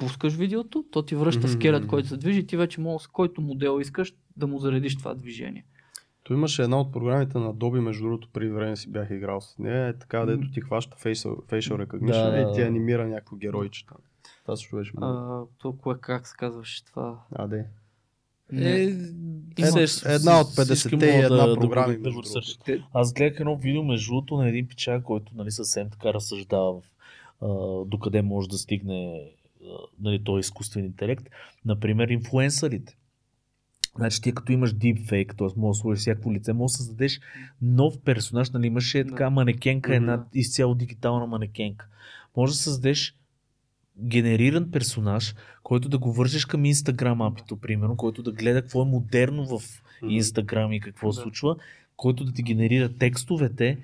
пускаш 0.00 0.34
видеото, 0.34 0.84
то 0.90 1.02
ти 1.02 1.14
връща 1.14 1.40
Мгм, 1.40 1.48
скелет, 1.50 1.86
който 1.86 2.08
се 2.08 2.16
движи 2.16 2.40
и 2.40 2.46
ти 2.46 2.56
вече 2.56 2.80
можеш 2.80 3.04
с 3.04 3.08
който 3.08 3.40
модел 3.40 3.80
искаш 3.80 4.14
да 4.36 4.46
му 4.46 4.58
заредиш 4.58 4.96
това 4.96 5.14
движение. 5.14 5.64
То 6.22 6.32
имаше 6.32 6.62
една 6.62 6.80
от 6.80 6.92
програмите 6.92 7.38
на 7.38 7.54
Adobe, 7.54 7.80
между 7.80 8.02
другото, 8.02 8.28
преди 8.28 8.50
време 8.50 8.76
си 8.76 8.90
бях 8.90 9.10
играл 9.10 9.40
с 9.40 9.58
нея. 9.58 9.88
Е 9.88 9.92
така, 9.92 10.26
дето 10.26 10.50
ти 10.50 10.60
хваща 10.60 10.96
facial, 10.96 11.36
facial 11.36 11.86
recognition 11.86 12.30
Да, 12.30 12.50
и 12.50 12.54
ти 12.54 12.60
да. 12.60 12.66
анимира 12.66 13.08
някакво 13.08 13.36
геройче 13.36 13.86
там. 13.86 13.96
Това 14.42 14.56
също 14.56 14.76
беше 14.76 14.92
много. 14.96 15.12
А, 15.14 15.42
то 15.58 15.72
кое 15.72 15.94
как 16.00 16.26
се 16.26 16.34
казваше 16.36 16.84
това? 16.84 17.18
А, 17.32 17.46
де. 17.46 17.64
Не. 18.52 18.70
Е, 18.72 18.82
Една- 19.58 19.86
се- 19.86 20.14
една 20.14 20.40
от 20.40 20.46
всички 20.46 20.88
50-те 20.88 21.06
и 21.06 21.10
една 21.10 21.28
да- 21.36 21.46
да 21.48 21.54
го- 21.54 21.60
програми, 21.60 21.96
да 21.96 22.10
разсъждат. 22.10 22.58
другото. 22.66 22.88
Аз 22.94 23.12
гледах 23.12 23.40
едно 23.40 23.56
видео 23.56 23.82
между 23.84 24.10
другото 24.10 24.36
на 24.36 24.48
един 24.48 24.66
пичак, 24.66 25.02
който 25.02 25.32
нали, 25.34 25.50
съвсем 25.50 25.90
така 25.90 26.14
разсъждава 26.14 26.72
в, 26.72 26.82
а, 27.40 27.48
докъде 27.84 28.22
може 28.22 28.48
да 28.48 28.58
стигне 28.58 29.30
нали, 30.00 30.24
този 30.24 30.40
изкуствен 30.40 30.84
интелект. 30.84 31.28
Например, 31.64 32.08
инфлуенсърите. 32.08 32.96
Значи 33.96 34.22
ти 34.22 34.34
като 34.34 34.52
имаш 34.52 34.74
deepfake, 34.74 35.36
т.е. 35.38 35.60
може 35.60 35.76
да 35.76 35.80
сложиш 35.80 36.00
всяко 36.00 36.32
лице, 36.32 36.52
може 36.52 36.72
да 36.72 36.76
създадеш 36.76 37.20
нов 37.62 37.98
персонаж, 38.04 38.50
нали 38.50 38.66
имаше 38.66 39.04
така 39.04 39.30
манекенка, 39.30 39.94
една 39.94 40.24
изцяло 40.34 40.74
дигитална 40.74 41.26
манекенка. 41.26 41.88
Може 42.36 42.52
да 42.52 42.56
създадеш 42.58 43.16
генериран 44.02 44.70
персонаж, 44.70 45.34
който 45.62 45.88
да 45.88 45.98
го 45.98 46.12
вържеш 46.12 46.44
към 46.44 46.64
Instagram 46.64 47.32
апито, 47.32 47.56
примерно, 47.56 47.96
който 47.96 48.22
да 48.22 48.32
гледа 48.32 48.62
какво 48.62 48.82
е 48.82 48.88
модерно 48.88 49.58
в. 49.58 49.82
Инстаграм 50.08 50.72
и 50.72 50.80
какво 50.80 51.08
Да. 51.08 51.12
случва, 51.12 51.56
който 51.96 52.24
да 52.24 52.32
ти 52.32 52.42
генерира 52.42 52.96
текстовете, 52.96 53.78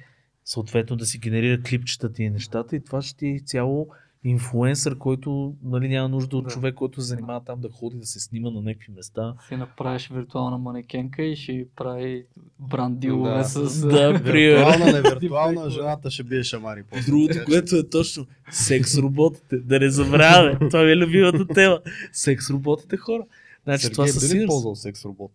съответно 0.44 0.96
да 0.96 1.06
си 1.06 1.18
генерира 1.18 1.62
клипчетата 1.62 2.22
и 2.22 2.30
нещата 2.30 2.76
и 2.76 2.84
това 2.84 3.02
ще 3.02 3.16
ти 3.16 3.26
е 3.26 3.38
цяло 3.38 3.88
инфлуенсър, 4.26 4.98
който 4.98 5.54
нали, 5.64 5.88
няма 5.88 6.08
нужда 6.08 6.36
от 6.36 6.44
Да. 6.44 6.50
човек, 6.50 6.74
който 6.74 7.00
се 7.00 7.06
занимава 7.06 7.40
там 7.40 7.60
да 7.60 7.68
ходи, 7.70 7.96
да 7.96 8.06
се 8.06 8.20
снима 8.20 8.50
на 8.50 8.62
някакви 8.62 8.92
места. 8.92 9.34
Си 9.48 9.56
направиш 9.56 10.08
виртуална 10.08 10.58
манекенка 10.58 11.22
и 11.22 11.36
ще 11.36 11.66
прави 11.76 12.24
бранд 12.60 12.98
Да. 13.00 13.44
с... 13.44 13.80
Да, 13.80 14.12
Виртуална, 14.24 14.92
не 14.92 15.00
виртуална, 15.02 15.70
жената 15.70 16.10
ще 16.10 16.22
бие 16.22 16.42
шамари. 16.42 16.82
после. 16.82 17.04
Другото, 17.06 17.34
което 17.46 17.76
е 17.76 17.88
точно 17.88 18.26
секс 18.50 18.98
роботите. 18.98 19.56
Да 19.58 19.80
не 19.80 19.90
забравяме. 19.90 20.58
Това 20.60 20.82
ми 20.82 20.90
е 20.90 20.96
любимата 20.96 21.46
тема. 21.46 21.80
Секс 22.12 22.50
роботите 22.50 22.96
хора. 22.96 23.24
Значи 23.64 23.90
това 23.90 24.06
Сергей, 24.06 24.12
със 24.12 24.22
би 24.22 24.26
ли 24.26 24.30
сигурност. 24.30 24.48
ползвал 24.48 24.74
секс 24.74 25.04
робот? 25.04 25.30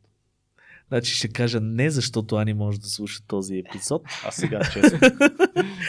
Значи 0.92 1.16
ще 1.16 1.28
кажа 1.28 1.60
не, 1.62 1.90
защото 1.90 2.36
Ани 2.36 2.54
може 2.54 2.80
да 2.80 2.88
слуша 2.88 3.22
този 3.28 3.58
епизод. 3.58 4.02
А 4.26 4.32
сега, 4.32 4.62
честно. 4.74 5.00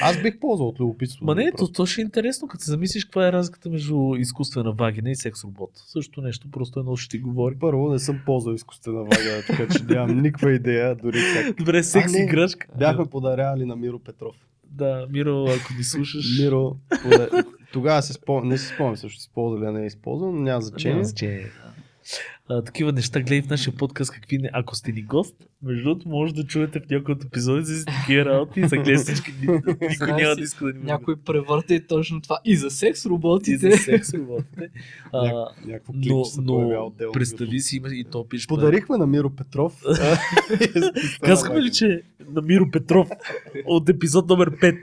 Аз 0.02 0.22
бих 0.22 0.38
ползвал 0.40 0.68
от 0.68 0.80
любопитство. 0.80 1.24
Ма 1.24 1.34
не, 1.34 1.52
то, 1.52 1.68
то 1.68 1.86
ще 1.86 2.00
е 2.00 2.04
интересно, 2.04 2.48
като 2.48 2.64
се 2.64 2.70
замислиш 2.70 3.04
каква 3.04 3.28
е 3.28 3.32
разликата 3.32 3.70
между 3.70 4.14
изкуствена 4.18 4.72
вагина 4.72 5.10
и 5.10 5.16
секс 5.16 5.44
робот. 5.44 5.70
Също 5.76 6.20
нещо, 6.20 6.50
просто 6.50 6.80
едно 6.80 6.96
ще 6.96 7.10
ти 7.10 7.18
говори. 7.18 7.54
Първо, 7.60 7.92
не 7.92 7.98
съм 7.98 8.20
ползвал 8.26 8.54
изкуствена 8.54 9.00
вага, 9.00 9.42
така 9.46 9.68
че 9.68 9.84
нямам 9.84 10.18
никаква 10.22 10.52
идея, 10.52 10.96
дори 10.96 11.18
как. 11.34 11.56
Добре, 11.56 11.82
секс 11.82 12.14
А, 12.14 12.18
играчка. 12.18 12.66
Бяхме 12.78 13.06
подарявали 13.06 13.64
на 13.64 13.76
Миро 13.76 13.98
Петров. 13.98 14.36
Да, 14.66 15.06
Миро, 15.10 15.44
ако 15.44 15.74
ни 15.78 15.84
слушаш. 15.84 16.38
Миро, 16.40 16.76
пода- 17.02 17.44
тогава 17.72 18.02
се 18.02 18.12
спомням, 18.12 18.48
не 18.48 18.58
си 18.58 18.66
спомням 18.66 18.96
също 18.96 19.20
си 19.20 19.24
използвали, 19.24 19.64
а 19.64 19.72
не 19.72 19.82
е 19.82 19.86
използвал, 19.86 20.32
но 20.32 20.40
няма 20.40 20.60
значение. 20.60 20.94
Няма 20.94 21.04
значение. 21.04 21.50
А, 22.48 22.62
такива 22.62 22.92
неща 22.92 23.20
гледай 23.20 23.42
в 23.42 23.50
нашия 23.50 23.74
подкаст, 23.74 24.12
какви 24.12 24.38
не. 24.38 24.50
Ако 24.52 24.76
сте 24.76 24.92
ни 24.92 25.02
гост, 25.02 25.34
между 25.62 25.84
другото, 25.84 26.08
може 26.08 26.34
да 26.34 26.44
чуете 26.44 26.80
в 26.80 26.90
някои 26.90 27.14
от 27.14 27.24
епизодите 27.24 27.74
си 27.74 27.84
такива 27.84 28.24
работи 28.24 28.60
и 28.60 28.68
за 28.68 28.76
гледай 28.76 28.96
всички. 28.96 29.32
Никой 29.90 30.06
няма 30.06 30.34
да 30.34 30.42
иска 30.42 30.64
да 30.64 30.72
ни 30.72 30.78
Някой 30.84 31.16
превърта 31.16 31.74
и 31.74 31.86
точно 31.86 32.20
това. 32.20 32.38
И 32.44 32.56
за 32.56 32.70
секс 32.70 33.04
и 33.04 33.08
роботите. 33.08 33.70
за 33.70 33.76
секс 33.76 34.14
роботите. 34.14 34.70
А, 35.12 35.26
Няк- 35.26 35.66
някакво 35.66 35.92
клип 35.92 36.12
но, 36.38 36.92
но 37.00 37.12
представи 37.12 37.60
си, 37.60 37.76
има 37.76 37.88
и 37.88 38.04
то 38.04 38.28
пише. 38.28 38.46
Подарихме 38.46 38.96
на 38.96 39.06
Миро 39.06 39.30
Петров. 39.30 39.82
Казахме 41.22 41.62
ли, 41.62 41.72
че 41.72 42.02
на 42.32 42.42
Миро 42.42 42.70
Петров 42.70 43.08
от 43.66 43.88
епизод 43.88 44.28
номер 44.28 44.50
5 44.50 44.78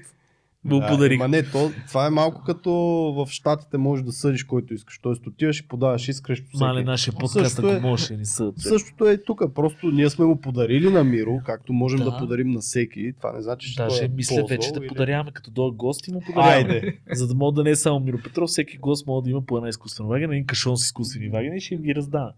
му 0.63 0.79
Да, 0.79 0.87
подарих? 0.87 1.17
Ма 1.17 1.27
не, 1.27 1.43
то, 1.43 1.71
това 1.87 2.07
е 2.07 2.09
малко 2.09 2.43
като 2.43 2.71
в 3.17 3.27
Штатите 3.29 3.77
можеш 3.77 4.05
да 4.05 4.11
съдиш 4.11 4.43
който 4.43 4.73
искаш. 4.73 4.99
Тоест 4.99 5.27
отиваш 5.27 5.59
и 5.59 5.67
подаваш 5.67 6.07
иск 6.07 6.27
срещу 6.27 6.45
всеки. 6.45 6.57
Мале, 6.59 6.83
нашия 6.83 7.13
подкаст, 7.13 7.33
Също 7.45 7.67
е- 7.67 7.71
ако 7.71 7.81
можеше, 7.81 8.17
ни 8.17 8.25
съд. 8.25 8.53
Същото 8.57 9.05
е 9.05 9.13
и 9.13 9.23
тук. 9.25 9.41
Просто 9.55 9.87
ние 9.87 10.09
сме 10.09 10.25
му 10.25 10.41
подарили 10.41 10.89
на 10.89 11.03
Миро, 11.03 11.41
както 11.45 11.73
можем 11.73 11.99
да, 11.99 12.05
Да. 12.05 12.17
подарим 12.17 12.49
на 12.49 12.59
всеки. 12.59 13.13
Това 13.17 13.33
не 13.33 13.41
значи, 13.41 13.69
че 13.69 13.75
Даже 13.77 14.03
е 14.03 14.07
мисля 14.07 14.29
ползвал 14.31 14.47
вече 14.47 14.71
да 14.71 14.79
или- 14.79 14.87
подаряваме, 14.87 15.31
като 15.31 15.51
дойде 15.51 15.75
гост 15.75 16.07
и 16.07 16.11
му 16.11 16.21
подаряваме. 16.21 16.73
Айде. 16.75 16.97
За 17.11 17.27
да 17.27 17.35
мога 17.35 17.51
да 17.53 17.63
не 17.63 17.69
е 17.69 17.75
само 17.75 17.99
Миро 17.99 18.17
Петров, 18.19 18.49
всеки 18.49 18.77
гост 18.77 19.07
може 19.07 19.23
да 19.23 19.29
има 19.29 19.41
по 19.41 19.57
една 19.57 19.69
изкуствена 19.69 20.09
вагина, 20.09 20.33
един 20.33 20.45
кашон 20.45 20.77
с 20.77 20.85
изкуствени 20.85 21.29
вагини 21.29 21.57
и 21.57 21.61
ще 21.61 21.73
им 21.73 21.81
ги 21.81 21.95
раздава. 21.95 22.33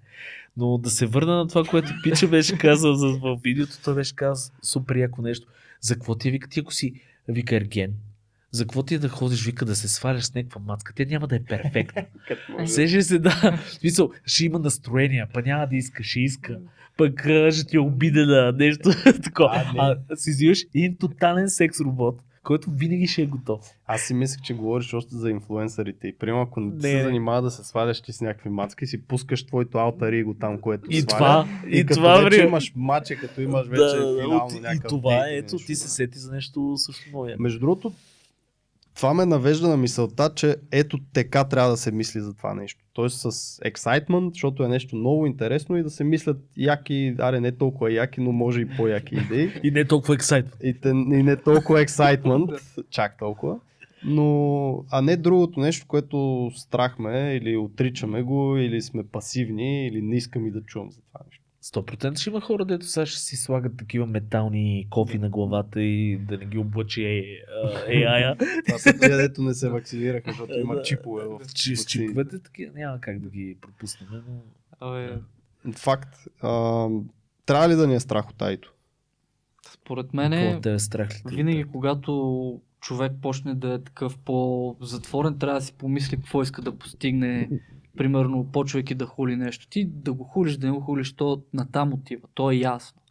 Но 0.57 0.77
да 0.77 0.89
се 0.89 1.05
върна 1.05 1.35
на 1.35 1.47
това, 1.47 1.63
което 1.63 1.89
Пича 2.03 2.27
беше 2.27 2.57
казал 2.57 2.93
за, 2.93 3.07
в 3.09 3.39
видеото, 3.43 3.73
той 3.83 3.95
беше 3.95 4.15
казал 4.15 4.53
супер 4.63 4.95
яко 4.95 5.21
нещо. 5.21 5.47
За 5.81 5.93
какво 5.93 6.15
ти 6.15 6.27
е 6.27 6.31
вика, 6.31 6.49
ти 6.49 6.59
ако 6.59 6.73
си 6.73 6.93
вика 7.27 7.55
ерген, 7.55 7.93
за 8.51 8.63
какво 8.63 8.83
ти 8.83 8.95
е 8.95 8.99
да 8.99 9.09
ходиш, 9.09 9.45
вика, 9.45 9.65
да 9.65 9.75
се 9.75 9.87
сваляш 9.87 10.23
с 10.23 10.35
някаква 10.35 10.61
мацка? 10.61 10.93
Тя 10.95 11.05
няма 11.07 11.27
да 11.27 11.35
е 11.35 11.43
перфектна. 11.43 12.05
Сежи 12.65 13.03
се, 13.03 13.19
да. 13.19 13.59
Смисъл, 13.79 14.09
ще 14.25 14.45
има 14.45 14.59
настроение, 14.59 15.25
па 15.33 15.41
няма 15.41 15.67
да 15.67 15.75
иска, 15.75 16.03
ще 16.03 16.19
иска. 16.19 16.59
Пък 16.97 17.21
ще 17.51 17.65
ти 17.67 17.75
е 17.75 17.79
обидена, 17.79 18.51
нещо 18.51 18.89
такова. 19.23 19.73
А, 19.77 20.15
си 20.15 20.31
взимаш 20.31 20.65
един 20.75 20.95
тотален 20.97 21.49
секс 21.49 21.79
робот, 21.81 22.19
който 22.43 22.71
винаги 22.71 23.07
ще 23.07 23.21
е 23.21 23.25
готов. 23.25 23.65
Аз 23.85 24.01
си 24.01 24.13
мислех, 24.13 24.41
че 24.41 24.53
говориш 24.53 24.93
още 24.93 25.15
за 25.15 25.29
инфлуенсърите. 25.29 26.07
И 26.07 26.17
примерно, 26.17 26.41
ако 26.41 26.59
не, 26.59 26.75
Не, 26.75 26.81
се 26.81 27.03
занимава 27.03 27.41
да 27.41 27.51
се 27.51 27.63
сваляш 27.63 28.01
ти 28.01 28.13
с 28.13 28.21
някакви 28.21 28.49
мацки, 28.49 28.87
си 28.87 29.01
пускаш 29.01 29.45
твоето 29.45 29.77
алтар 29.77 30.13
его 30.13 30.33
там, 30.33 30.57
което 30.61 30.83
И 30.89 31.01
сваля. 31.01 31.17
това, 31.17 31.47
И, 31.67 31.77
и, 31.79 31.85
като 31.85 31.99
това, 31.99 32.21
вече 32.21 32.43
имаш 32.43 32.73
матче, 32.75 33.15
като 33.15 33.41
имаш 33.41 33.67
вече 33.67 33.81
да, 33.81 34.21
финално 34.21 34.57
и 34.57 34.59
някакъв 34.59 34.89
това 34.89 35.23
дейт 35.23 35.33
е, 35.33 35.37
ето, 35.37 35.55
нещо, 35.55 35.67
ти 35.67 35.75
се 35.75 35.89
сети 35.89 36.19
за 36.19 36.31
нещо 36.31 36.73
също 36.77 37.25
яко. 37.27 37.41
Между 37.41 37.59
другото, 37.59 37.93
това 38.95 39.13
ме 39.13 39.25
навежда 39.25 39.67
на 39.67 39.77
мисълта, 39.77 40.31
че 40.35 40.55
ето 40.71 40.99
така 41.13 41.43
трябва 41.43 41.69
да 41.69 41.77
се 41.77 41.91
мисли 41.91 42.19
за 42.19 42.33
това 42.33 42.53
нещо. 42.53 42.79
Тоест 42.93 43.19
с 43.19 43.31
excitement, 43.59 44.33
защото 44.33 44.63
е 44.63 44.67
нещо 44.67 44.95
много 44.95 45.25
интересно 45.25 45.77
и 45.77 45.83
да 45.83 45.89
се 45.89 46.03
мислят 46.03 46.37
яки, 46.57 47.15
аре 47.19 47.39
не 47.39 47.51
толкова 47.51 47.91
яки, 47.91 48.21
но 48.21 48.31
може 48.31 48.61
и 48.61 48.69
по-яки 48.77 49.15
идеи. 49.15 49.51
И 49.63 49.71
не 49.71 49.85
толкова 49.85 50.15
ексайт. 50.15 50.57
И, 50.63 50.79
те, 50.79 50.89
и 50.89 51.23
не 51.23 51.35
толкова 51.35 51.85
excitement, 51.85 52.59
чак 52.89 53.17
толкова. 53.17 53.59
Но, 54.03 54.85
а 54.91 55.01
не 55.01 55.17
другото 55.17 55.59
нещо, 55.59 55.85
което 55.87 56.49
страхме 56.55 57.33
или 57.41 57.57
отричаме 57.57 58.23
го, 58.23 58.57
или 58.57 58.81
сме 58.81 59.03
пасивни, 59.03 59.87
или 59.87 60.01
не 60.01 60.15
искам 60.15 60.47
и 60.47 60.51
да 60.51 60.61
чувам 60.61 60.91
за 60.91 61.01
това 61.01 61.19
нещо. 61.27 61.40
100% 61.63 62.19
ще 62.19 62.29
има 62.29 62.41
хора, 62.41 62.65
дето 62.65 62.85
сега 62.85 63.05
ще 63.05 63.19
си 63.19 63.35
слагат 63.35 63.77
такива 63.77 64.05
метални 64.05 64.87
кофи 64.89 65.17
на 65.17 65.29
главата 65.29 65.81
и 65.81 66.17
да 66.17 66.37
не 66.37 66.45
ги 66.45 66.57
облъчи 66.57 67.03
е- 67.03 67.23
а, 67.63 67.89
AI-а. 67.89 68.35
Това 68.65 68.79
са 68.79 68.93
дето 68.93 69.41
не 69.41 69.53
се 69.53 69.69
вакцинираха, 69.69 70.31
защото 70.31 70.59
има 70.59 70.81
чипове 70.81 71.23
в 71.25 71.39
С 71.47 71.85
чиповете 71.85 72.39
такива 72.39 72.71
няма 72.79 73.01
как 73.01 73.19
да 73.19 73.29
ги 73.29 73.57
пропуснем, 73.61 74.09
но 74.11 75.73
Факт. 75.73 76.15
А, 76.41 76.87
трябва 77.45 77.69
ли 77.69 77.75
да 77.75 77.87
ни 77.87 77.95
е 77.95 77.99
страх 77.99 78.29
от 78.29 78.41
айто? 78.41 78.73
според 79.69 80.13
мен, 80.13 80.33
е 80.65 80.79
страх 80.79 81.09
ли? 81.09 81.21
те? 81.29 81.35
винаги 81.35 81.63
когато 81.63 82.61
човек 82.81 83.11
почне 83.21 83.55
да 83.55 83.73
е 83.73 83.83
такъв 83.83 84.17
по-затворен, 84.17 85.39
трябва 85.39 85.59
да 85.59 85.65
си 85.65 85.73
помисли 85.73 86.17
какво 86.17 86.41
иска 86.41 86.61
да 86.61 86.77
постигне. 86.77 87.49
Примерно, 87.97 88.51
почвайки 88.51 88.95
да 88.95 89.05
хули 89.05 89.35
нещо. 89.35 89.67
Ти 89.67 89.85
да 89.85 90.13
го 90.13 90.23
хулиш, 90.23 90.57
да 90.57 90.67
не 90.67 90.73
го 90.73 90.79
хулиш, 90.79 91.13
то 91.13 91.43
натам 91.53 91.93
отива. 91.93 92.27
То 92.33 92.51
е 92.51 92.55
ясно. 92.55 93.01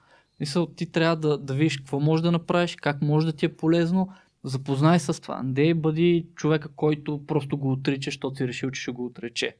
Мисъл, 0.40 0.66
ти 0.66 0.92
трябва 0.92 1.16
да, 1.16 1.38
да 1.38 1.54
видиш 1.54 1.76
какво 1.76 2.00
можеш 2.00 2.22
да 2.22 2.32
направиш, 2.32 2.76
как 2.76 3.02
може 3.02 3.26
да 3.26 3.32
ти 3.32 3.46
е 3.46 3.56
полезно. 3.56 4.08
Запознай 4.44 4.98
с 4.98 5.22
това. 5.22 5.42
Не 5.42 5.74
бъди 5.74 6.26
човека, 6.34 6.68
който 6.68 7.26
просто 7.26 7.58
го 7.58 7.72
отрича, 7.72 8.08
защото 8.10 8.36
си 8.36 8.48
решил, 8.48 8.70
че 8.70 8.82
ще 8.82 8.90
го 8.90 9.06
отрече. 9.06 9.56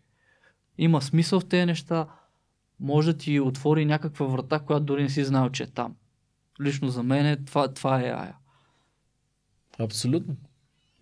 Има 0.79 1.03
смисъл 1.03 1.41
в 1.41 1.49
тези 1.49 1.67
неща. 1.67 2.07
Може 2.81 3.13
да 3.13 3.19
ти 3.19 3.41
отвори 3.41 3.85
някаква 3.85 4.27
врата, 4.27 4.59
която 4.59 4.85
дори 4.85 5.03
не 5.03 5.09
си 5.09 5.25
знал, 5.25 5.51
че 5.51 5.63
е 5.63 5.67
там. 5.67 5.97
Лично 6.61 6.89
за 6.89 7.03
мен 7.03 7.27
е, 7.27 7.45
това, 7.45 7.75
това 7.75 8.01
е 8.01 8.05
Ая. 8.05 8.37
Абсолютно. 9.79 10.37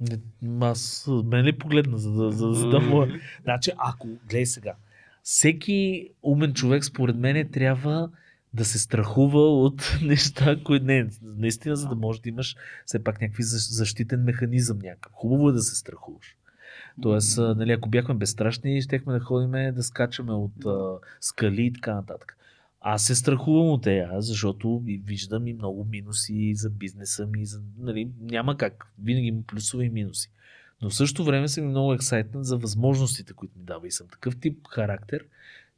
Не, 0.01 0.19
аз, 0.61 1.11
мен 1.25 1.45
ли 1.45 1.59
погледна, 1.59 1.99
за 1.99 2.13
да, 2.13 2.33
за, 2.33 2.53
за 2.53 2.69
да 2.69 2.81
му... 2.81 3.07
Значи, 3.45 3.71
ако, 3.79 4.07
гледай 4.07 4.47
сега, 4.47 4.75
всеки 5.23 6.09
умен 6.23 6.55
човек, 6.55 6.85
според 6.85 7.17
мен, 7.17 7.49
трябва 7.53 8.09
да 8.55 8.65
се 8.65 8.79
страхува 8.79 9.63
от 9.63 9.99
неща, 10.03 10.57
които 10.65 10.87
не, 10.87 11.09
наистина, 11.23 11.77
за 11.77 11.89
да 11.89 11.95
можеш 11.95 12.21
да 12.21 12.29
имаш 12.29 12.57
все 12.87 13.05
пак 13.05 13.21
някакви 13.21 13.43
защ- 13.43 13.73
защитен 13.73 14.25
механизъм 14.25 14.79
някакъв. 14.79 15.13
Хубаво 15.13 15.49
е 15.49 15.53
да 15.53 15.63
се 15.63 15.77
страхуваш. 15.77 16.37
Тоест, 17.03 17.39
нали, 17.39 17.73
ако 17.73 17.89
бяхме 17.89 18.15
безстрашни, 18.15 18.83
щехме 18.83 19.13
да 19.13 19.21
ходим 19.21 19.75
да 19.75 19.83
скачаме 19.83 20.33
от 20.33 20.67
а, 20.67 20.99
скали 21.21 21.63
и 21.63 21.73
така 21.73 21.95
нататък. 21.95 22.38
Аз 22.81 23.05
се 23.05 23.15
страхувам 23.15 23.67
от 23.67 23.87
нея, 23.87 24.11
защото 24.19 24.83
виждам 24.85 25.47
и 25.47 25.53
много 25.53 25.85
минуси 25.85 26.55
за 26.55 26.71
бизнеса 26.71 27.27
ми. 27.27 27.47
За, 27.47 27.63
нали, 27.79 28.11
няма 28.21 28.57
как. 28.57 28.93
Винаги 29.03 29.27
има 29.27 29.43
плюсове 29.47 29.85
и 29.85 29.91
минуси. 29.91 30.31
Но 30.83 30.91
в 30.91 30.95
същото 30.95 31.25
време 31.25 31.49
съм 31.49 31.67
много 31.67 31.93
ексайтнат 31.93 32.45
за 32.45 32.57
възможностите, 32.57 33.33
които 33.33 33.59
ми 33.59 33.65
дава. 33.65 33.87
И 33.87 33.91
съм 33.91 34.09
такъв 34.09 34.41
тип 34.41 34.67
характер, 34.69 35.25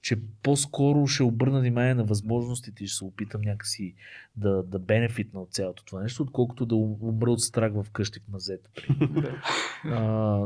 че 0.02 0.16
по-скоро 0.42 1.06
ще 1.06 1.22
обърна 1.22 1.60
внимание 1.60 1.94
на 1.94 2.04
възможностите 2.04 2.84
и 2.84 2.86
ще 2.86 2.96
се 2.96 3.04
опитам 3.04 3.40
някакси 3.40 3.94
да, 4.36 4.62
да 4.62 4.78
бенефитна 4.78 5.42
от 5.42 5.52
цялото 5.52 5.84
това 5.84 6.02
нещо, 6.02 6.22
отколкото 6.22 6.66
да 6.66 6.74
умра 6.76 7.30
от 7.30 7.40
страх 7.40 7.72
в 7.72 7.86
къщи 7.92 8.20
в 8.20 8.32
мазета. 8.32 8.70
А, 9.84 10.00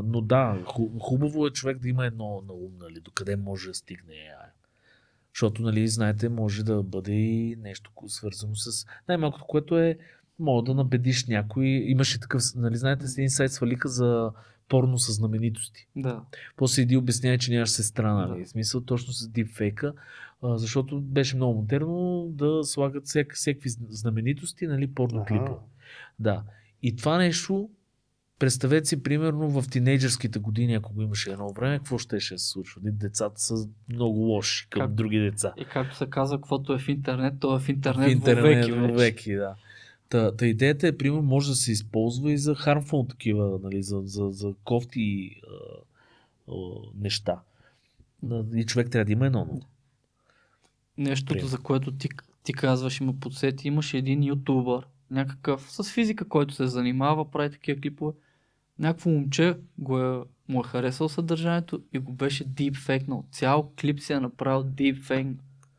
но 0.05 0.21
да, 0.21 0.63
ху- 0.65 0.99
хубаво 0.99 1.47
е 1.47 1.51
човек 1.51 1.77
да 1.77 1.89
има 1.89 2.05
едно 2.05 2.43
на 2.47 2.53
ум, 2.53 2.71
нали, 2.79 2.99
докъде 2.99 3.35
може 3.35 3.67
да 3.67 3.73
стигне 3.73 4.13
AI. 4.13 4.54
Защото, 5.35 5.61
нали, 5.61 5.87
знаете, 5.87 6.29
може 6.29 6.63
да 6.63 6.83
бъде 6.83 7.11
и 7.11 7.55
нещо 7.55 7.91
свързано 8.07 8.55
с... 8.55 8.85
Най-малкото, 9.07 9.45
което 9.45 9.79
е, 9.79 9.97
мога 10.39 10.63
да 10.63 10.73
набедиш 10.73 11.27
някой. 11.27 11.65
Имаше 11.65 12.19
такъв, 12.19 12.41
нали, 12.55 12.75
знаете, 12.77 13.05
един 13.17 13.29
сайт 13.29 13.51
свалиха 13.51 13.89
за 13.89 14.31
порно 14.69 14.97
с 14.97 15.13
знаменитости. 15.13 15.87
Да. 15.95 16.21
После 16.57 16.81
иди 16.81 16.97
обяснява, 16.97 17.37
че 17.37 17.51
нямаш 17.51 17.69
сестра, 17.69 18.13
нали? 18.13 18.43
Да. 18.43 18.49
Смисъл 18.49 18.81
точно 18.81 19.13
с 19.13 19.27
дипфейка, 19.27 19.93
защото 20.43 21.01
беше 21.01 21.35
много 21.35 21.53
модерно 21.53 22.27
да 22.29 22.63
слагат 22.63 23.03
всеки 23.33 23.69
знаменитости, 23.89 24.67
нали, 24.67 24.93
порно 24.93 25.25
клипа. 25.25 25.51
Да. 26.19 26.43
И 26.83 26.95
това 26.95 27.17
нещо, 27.17 27.69
представете 28.39 28.85
си, 28.85 29.03
примерно 29.03 29.49
в 29.61 29.69
тинейджърските 29.69 30.39
години, 30.39 30.73
ако 30.73 30.93
го 30.93 31.01
имаше 31.01 31.31
едно 31.31 31.49
време, 31.53 31.77
какво 31.77 31.97
ще 31.97 32.19
се 32.19 32.37
случва? 32.37 32.81
Нали, 32.83 32.93
Децата 32.93 33.41
са 33.41 33.69
много 33.89 34.19
лоши 34.19 34.67
към 34.69 34.81
Как? 34.81 34.93
други 34.93 35.19
деца. 35.19 35.53
И 35.57 35.65
както 35.65 35.95
се 35.95 36.05
казва, 36.09 36.37
каквото 36.37 36.73
е 36.73 36.79
в 36.79 36.87
интернет, 36.89 37.33
то 37.39 37.55
е 37.55 37.59
в 37.59 37.69
интернет, 37.69 38.07
в 38.09 38.11
интернет 38.11 38.43
вовеки, 38.43 38.71
вече. 38.71 38.91
вовеки, 38.93 39.35
да. 39.35 39.55
Та, 40.09 40.35
та 40.35 40.45
идеята 40.47 40.87
е, 40.87 40.97
примерно, 40.97 41.21
може 41.23 41.49
да 41.49 41.55
се 41.55 41.71
използва 41.71 42.31
и 42.31 42.37
за 42.37 42.55
harmful 42.55 43.09
такива, 43.09 43.59
нали, 43.63 43.83
за, 43.83 44.01
за, 44.05 44.27
за 44.31 44.53
кофти 44.63 45.35
а, 45.47 45.81
а, 46.51 46.55
неща. 47.01 47.39
И 48.55 48.65
човек 48.65 48.89
трябва 48.89 49.05
да 49.05 49.11
има 49.11 49.25
едно. 49.25 49.47
но- 49.51 49.61
Нещото, 50.97 51.33
Пример. 51.33 51.47
за 51.47 51.57
което 51.57 51.91
ти, 51.91 52.09
ти 52.43 52.53
казваш, 52.53 52.99
има 53.01 53.13
подсети, 53.19 53.67
имаше 53.67 53.97
един 53.97 54.23
ютубър, 54.23 54.87
някакъв 55.11 55.71
с 55.71 55.91
физика, 55.93 56.27
който 56.27 56.53
се 56.53 56.67
занимава, 56.67 57.31
прави 57.31 57.51
такива 57.51 57.81
клипове. 57.81 58.13
Някакво 58.79 59.09
момче 59.09 59.57
го 59.77 59.99
е, 59.99 60.23
му 60.47 60.59
е 60.59 60.67
харесал 60.67 61.09
съдържанието 61.09 61.81
и 61.93 61.99
го 61.99 62.13
беше 62.13 62.43
дипфейкнал. 62.43 63.25
Цял 63.31 63.71
клип 63.81 63.99
си 63.99 64.13
е 64.13 64.19
направил 64.19 64.63
дипфейк. 64.63 65.27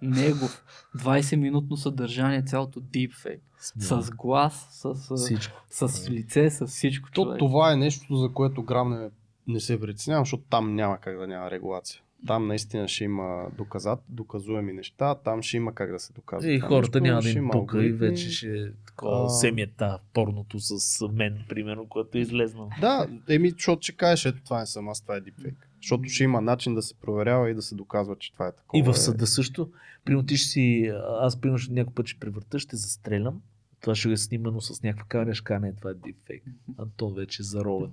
Негов. 0.03 0.65
20-минутно 0.97 1.77
съдържание, 1.77 2.43
цялото 2.43 2.81
дипфейк. 2.81 3.43
С 3.59 4.11
глас, 4.11 4.69
с, 4.71 4.95
с, 4.95 5.17
Всичко. 5.17 5.65
с 5.71 6.11
лице, 6.11 6.51
с 6.51 6.67
всичко. 6.67 7.11
То, 7.11 7.25
човек. 7.25 7.39
това 7.39 7.73
е 7.73 7.77
нещо, 7.77 8.17
за 8.17 8.33
което 8.33 8.63
грам 8.63 8.91
не, 8.91 9.11
не 9.47 9.61
се 9.61 9.81
притеснявам, 9.81 10.25
защото 10.25 10.43
там 10.51 10.75
няма 10.75 10.99
как 10.99 11.19
да 11.19 11.27
няма 11.27 11.51
регулация. 11.51 12.01
Там 12.27 12.47
наистина 12.47 12.89
ще 12.89 13.05
има 13.05 13.47
доказат, 13.57 13.99
доказуеми 14.09 14.73
неща, 14.73 15.15
там 15.15 15.43
ще 15.43 15.57
има 15.57 15.75
как 15.75 15.93
да 15.93 15.99
се 15.99 16.13
доказва. 16.13 16.53
И 16.53 16.61
хората 16.61 17.01
няма 17.01 17.23
да 17.23 17.31
им 17.31 17.49
пука 17.53 17.87
и 17.87 17.93
вече 17.93 18.31
ще 18.31 18.49
е 18.49 18.67
такова 18.87 19.27
А. 19.27 19.29
семията, 19.29 19.99
порното 20.15 20.59
с 20.61 21.09
мен, 21.09 21.45
примерно, 21.49 21.87
което 21.89 22.19
е 22.19 22.21
излезнало. 22.21 22.71
Да, 22.81 23.09
еми, 23.29 23.51
защото 23.51 23.83
ще 23.83 23.93
кажеш, 23.93 24.27
ето 24.27 24.45
това 24.45 24.61
не 24.61 24.67
съм 24.67 24.89
аз, 24.89 25.01
това 25.01 25.17
е 25.17 25.21
дипфейк. 25.21 25.69
Защото 25.83 26.09
ще 26.09 26.25
има 26.25 26.41
начин 26.41 26.75
да 26.75 26.83
се 26.83 26.95
проверява 26.95 27.51
и 27.51 27.55
да 27.55 27.63
се 27.63 27.75
доказва, 27.75 28.17
че 28.17 28.33
това 28.33 28.47
е 28.47 28.53
такова. 28.53 28.79
И 28.79 28.83
в 28.83 28.95
съда 28.95 29.27
също. 29.27 29.71
Примерно 30.05 30.27
ти 30.27 30.37
ще 30.37 30.49
си, 30.49 30.93
аз 31.21 31.41
примерно 31.41 31.65
някой 31.71 31.95
път 31.95 32.07
ще 32.07 32.21
превърта, 32.21 32.59
ще 32.59 32.77
застрелям. 32.77 33.43
Това 33.81 33.95
ще 33.95 34.13
е 34.13 34.17
снимано 34.17 34.61
с 34.61 34.83
някаква 34.83 35.05
камера, 35.09 35.35
ще 35.35 35.45
кажа, 35.45 35.61
не, 35.61 35.75
това 35.75 35.91
е 35.91 35.95
дипфейк. 35.95 36.45
Антон 36.79 37.15
вече 37.15 37.43
е 37.43 37.45
заровен. 37.45 37.91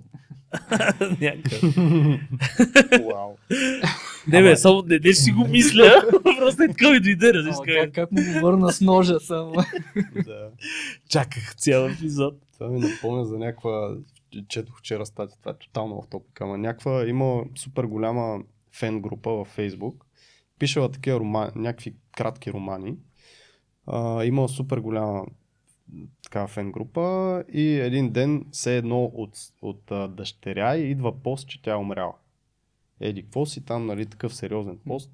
Някакъв. 1.20 1.76
Уау. 3.04 3.36
Не 4.28 4.42
бе, 4.42 4.56
само 4.56 4.82
не, 4.82 4.98
не 5.04 5.12
си 5.12 5.32
го 5.32 5.44
мисля. 5.48 6.02
Просто 6.38 6.62
е 6.62 6.68
така 6.68 6.90
ми 6.90 7.00
дойде, 7.00 7.34
разбираш. 7.34 7.80
как, 7.84 7.92
как 7.92 8.12
му 8.12 8.20
го 8.32 8.40
върна 8.40 8.72
с 8.72 8.80
ножа 8.80 9.20
само? 9.20 9.52
да. 10.24 10.50
Чаках 11.08 11.54
цял 11.56 11.88
епизод. 11.88 12.34
Това 12.54 12.68
ми 12.68 12.78
напомня 12.80 13.24
за 13.24 13.38
някаква, 13.38 13.96
четох 14.48 14.78
вчера 14.78 15.06
статия, 15.06 15.38
това 15.38 15.50
е 15.52 15.58
тотално 15.58 16.02
в 16.02 16.08
топика, 16.08 16.44
ама 16.44 16.58
някаква, 16.58 17.06
има 17.08 17.44
супер 17.56 17.84
голяма 17.84 18.38
фен 18.72 19.00
група 19.00 19.30
във 19.30 19.48
Фейсбук, 19.48 20.04
пишела 20.58 20.90
такива 20.90 21.20
романи, 21.20 21.50
някакви 21.54 21.94
кратки 22.16 22.52
романи, 22.52 22.94
а, 23.86 24.24
имала 24.24 24.48
супер 24.48 24.78
голяма 24.78 25.26
такава 26.22 26.48
фен 26.48 26.72
група 26.72 27.44
и 27.52 27.80
един 27.80 28.10
ден 28.12 28.46
все 28.52 28.76
едно 28.76 29.04
от, 29.04 29.30
от 29.62 29.90
а, 29.90 30.08
дъщеря 30.08 30.76
и 30.76 30.90
идва 30.90 31.22
пост, 31.22 31.48
че 31.48 31.62
тя 31.62 31.72
е 31.72 31.76
умряла. 31.76 32.14
Еди, 33.00 33.22
какво 33.22 33.46
си 33.46 33.64
там, 33.64 33.86
нали, 33.86 34.06
такъв 34.06 34.34
сериозен 34.34 34.78
пост. 34.86 35.10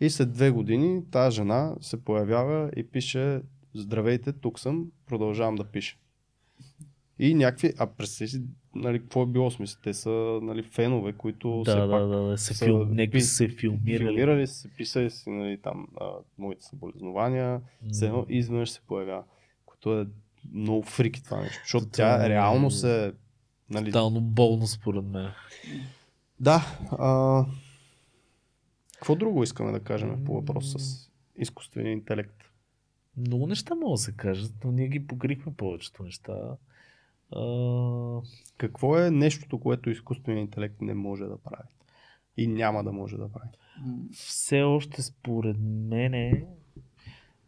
И 0.00 0.10
след 0.10 0.32
две 0.32 0.50
години 0.50 1.10
тази 1.10 1.36
жена 1.36 1.74
се 1.80 2.04
появява 2.04 2.70
и 2.76 2.86
пише 2.86 3.40
Здравейте, 3.74 4.32
тук 4.32 4.58
съм, 4.58 4.86
продължавам 5.06 5.54
да 5.54 5.64
пиша. 5.64 5.96
И 7.18 7.34
някакви, 7.34 7.72
а 7.78 7.86
представи 7.86 8.28
си, 8.28 8.42
нали, 8.74 9.00
какво 9.00 9.22
е 9.22 9.26
било 9.26 9.50
смисъл? 9.50 9.80
Те 9.82 9.94
са 9.94 10.10
нали, 10.42 10.62
фенове, 10.62 11.12
които 11.12 11.62
все 11.66 11.74
Да, 11.74 11.86
да, 11.86 11.92
пак 11.92 12.08
да, 12.08 12.22
да, 12.22 12.38
се 12.38 12.54
са 12.54 12.64
фил... 12.64 12.88
пи- 13.10 13.20
се 13.20 13.48
филмирали. 13.48 13.98
филмирали, 13.98 14.46
са 14.46 14.54
се 14.54 14.68
писали 14.68 15.10
си, 15.10 15.30
нали, 15.30 15.58
там, 15.62 15.88
а, 16.00 16.10
моите 16.38 16.64
съболезнования, 16.64 17.60
все 17.92 18.06
едно 18.06 18.26
изведнъж 18.28 18.70
се 18.70 18.80
появява. 18.80 19.24
Което 19.64 20.00
е 20.00 20.06
много 20.52 20.82
фрики 20.82 21.24
това 21.24 21.40
нещо, 21.40 21.60
защото 21.62 21.86
тя 21.86 22.28
реално 22.28 22.70
се... 22.70 23.12
Нали, 23.70 23.86
Тотално 23.86 24.20
болно 24.20 24.66
според 24.66 25.04
мен. 25.04 25.30
Да. 26.40 26.62
А... 26.90 27.44
Какво 28.94 29.14
друго 29.14 29.42
искаме 29.42 29.72
да 29.72 29.80
кажем 29.80 30.24
по 30.24 30.34
въпрос 30.34 30.72
с 30.78 31.10
изкуствения 31.36 31.92
интелект? 31.92 32.36
Много 33.16 33.46
неща 33.46 33.74
могат 33.74 33.94
да 33.94 34.02
се 34.02 34.16
кажат, 34.16 34.54
но 34.64 34.72
ние 34.72 34.88
ги 34.88 35.06
покрихме 35.06 35.54
повечето 35.54 36.02
неща. 36.02 36.56
А, 37.36 37.42
Какво 38.58 38.98
е 38.98 39.10
нещото, 39.10 39.60
което 39.60 39.90
изкуственият 39.90 40.46
интелект 40.46 40.80
не 40.80 40.94
може 40.94 41.24
да 41.24 41.38
прави? 41.38 41.68
И 42.36 42.46
няма 42.46 42.84
да 42.84 42.92
може 42.92 43.16
да 43.16 43.28
прави. 43.28 43.48
Все 44.12 44.62
още 44.62 45.02
според 45.02 45.56
мене 45.60 46.46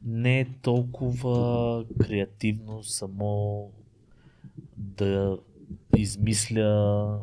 не 0.04 0.40
е 0.40 0.48
толкова 0.62 1.84
креативно 2.00 2.82
само 2.82 3.70
да 4.76 5.38
измисля 5.96 7.20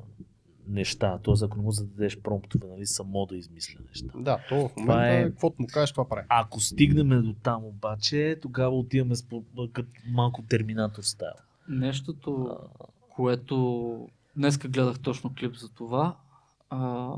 неща. 0.70 1.20
Тоест, 1.24 1.44
ако 1.44 1.58
не 1.58 1.64
му 1.64 1.72
зададеш 1.72 2.20
промптове, 2.20 2.68
нали, 2.68 2.86
само 2.86 3.26
да 3.26 3.36
измисля 3.38 3.80
неща. 3.88 4.08
Да, 4.16 4.40
то 4.50 4.56
в 4.68 4.70
Това 4.70 4.82
момента, 4.94 5.18
е- 5.18 5.22
е... 5.22 5.30
каквото 5.30 5.62
му 5.62 5.68
кажеш, 5.74 5.92
това 5.92 6.10
прави. 6.10 6.26
Ако 6.30 6.60
стигнем 6.60 7.22
до 7.22 7.34
там 7.34 7.66
обаче, 7.66 8.38
тогава 8.42 8.78
отиваме 8.78 9.16
с 9.16 9.26
като 9.74 9.90
малко 10.08 10.42
терминатор 10.42 11.04
стайл. 11.04 11.34
Нещото, 11.70 12.58
което 13.16 14.08
днеска 14.36 14.68
гледах 14.68 15.00
точно 15.00 15.34
клип 15.40 15.56
за 15.56 15.70
това, 15.70 16.16
а, 16.70 17.10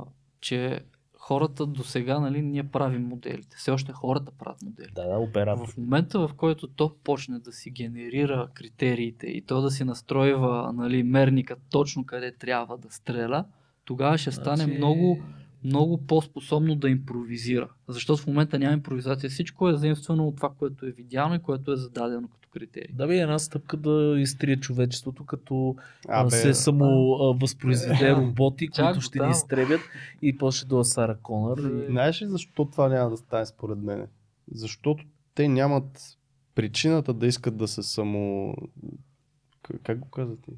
че 0.42 0.80
хората 1.22 1.66
до 1.66 1.84
сега, 1.84 2.20
нали, 2.20 2.42
ние 2.42 2.64
правим 2.64 3.04
моделите. 3.08 3.58
Все 3.58 3.72
още 3.72 3.92
хората 3.92 4.32
правят 4.40 4.62
модели. 4.62 4.92
Да, 4.96 5.08
да, 5.08 5.18
оператор. 5.18 5.68
В 5.68 5.78
момента, 5.78 6.28
в 6.28 6.34
който 6.38 6.68
то 6.68 6.96
почне 7.04 7.40
да 7.40 7.52
си 7.52 7.70
генерира 7.70 8.48
критериите 8.54 9.28
и 9.28 9.42
то 9.42 9.62
да 9.62 9.72
си 9.72 9.84
настройва 9.84 10.74
нали, 10.74 11.04
мерника 11.04 11.56
точно 11.72 12.06
къде 12.06 12.32
трябва 12.32 12.78
да 12.78 12.92
стреля, 12.92 13.46
тогава 13.86 14.18
ще 14.18 14.32
стане 14.32 14.64
Значи- 14.64 14.78
много, 14.78 15.20
много 15.64 16.06
по-способно 16.08 16.76
да 16.76 16.90
импровизира. 16.90 17.70
Защото 17.88 18.22
в 18.22 18.28
момента 18.28 18.60
няма 18.60 18.74
импровизация. 18.74 19.30
Всичко 19.30 19.70
е 19.70 19.78
заимствано 19.78 20.28
от 20.28 20.36
това, 20.36 20.50
което 20.60 20.86
е 20.86 20.92
видяно 20.92 21.36
и 21.36 21.40
което 21.40 21.72
е 21.72 21.76
зададено 21.76 22.30
като 22.52 22.60
критерий. 22.60 22.96
Да 22.96 23.08
бе, 23.08 23.18
една 23.18 23.40
стъпка 23.40 23.78
да 23.78 24.16
изтрие 24.20 24.58
човечеството, 24.58 25.26
като 25.26 25.76
А, 26.08 26.24
бе, 26.24 26.30
се 26.32 26.54
само 26.54 27.14
а, 27.14 27.38
възпроизведе 27.42 28.10
Да. 28.10 28.16
роботи, 28.16 28.70
Чак 28.74 28.86
които 28.86 29.02
ще 29.02 29.18
там. 29.18 29.28
ни 29.28 29.32
изтребят 29.32 29.82
и 30.22 30.38
после 30.38 30.68
до 30.68 30.84
Сара 30.84 31.18
Конър. 31.18 31.62
Да. 31.62 31.84
И... 31.84 31.88
Знаеш 31.88 32.22
ли 32.22 32.28
защо 32.28 32.66
това 32.66 32.90
няма 32.90 33.10
да 33.10 33.18
стане 33.18 33.46
според 33.46 33.78
мен? 33.78 34.08
Защото 34.54 35.04
те 35.36 35.48
нямат 35.48 36.18
причината 36.56 37.14
да 37.14 37.28
искат 37.28 37.58
да 37.58 37.68
се 37.68 37.84
само... 37.84 38.56
Как 39.84 40.00
го 40.00 40.10
казвате? 40.10 40.52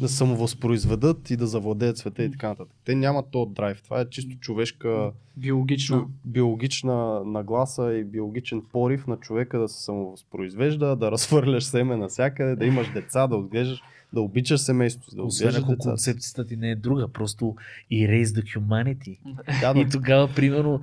Да 0.00 0.08
се 0.08 0.16
самовъзпроизведат 0.16 1.30
и 1.30 1.36
да 1.36 1.46
завладеят 1.46 1.98
света 1.98 2.24
и 2.24 2.30
така 2.30 2.48
нататък. 2.48 2.76
Те 2.84 2.94
нямат 2.94 3.30
този 3.30 3.50
драйв. 3.54 3.82
Това 3.82 4.00
е 4.00 4.10
чисто 4.10 4.36
човешка, 4.40 5.12
Биологично. 5.36 6.00
чу, 6.00 6.06
биологична 6.24 7.24
нагласа 7.24 7.94
и 7.94 8.04
биологичен 8.04 8.62
порив 8.72 9.06
на 9.06 9.16
човека 9.16 9.58
да 9.58 9.68
се 9.68 9.82
самовъзпроизвежда, 9.82 10.96
да 10.96 11.10
разхвърляш 11.10 11.64
семе 11.64 11.96
навсякъде, 11.96 12.56
да 12.56 12.66
имаш 12.66 12.92
деца, 12.92 13.26
да 13.26 13.36
отглеждаш, 13.36 13.82
да 14.16 14.20
обичаш 14.20 14.60
семейството, 14.60 15.10
си, 15.10 15.16
да 15.16 15.22
Освен 15.22 15.56
ако 15.56 15.70
деца. 15.70 15.88
концепцията 15.88 16.46
ти 16.46 16.56
не 16.56 16.70
е 16.70 16.76
друга, 16.76 17.08
просто 17.08 17.56
erase 17.92 18.24
the 18.24 18.58
humanity. 18.58 19.18
Да, 19.60 19.74
да, 19.74 19.80
И 19.80 19.88
тогава, 19.92 20.34
примерно, 20.34 20.80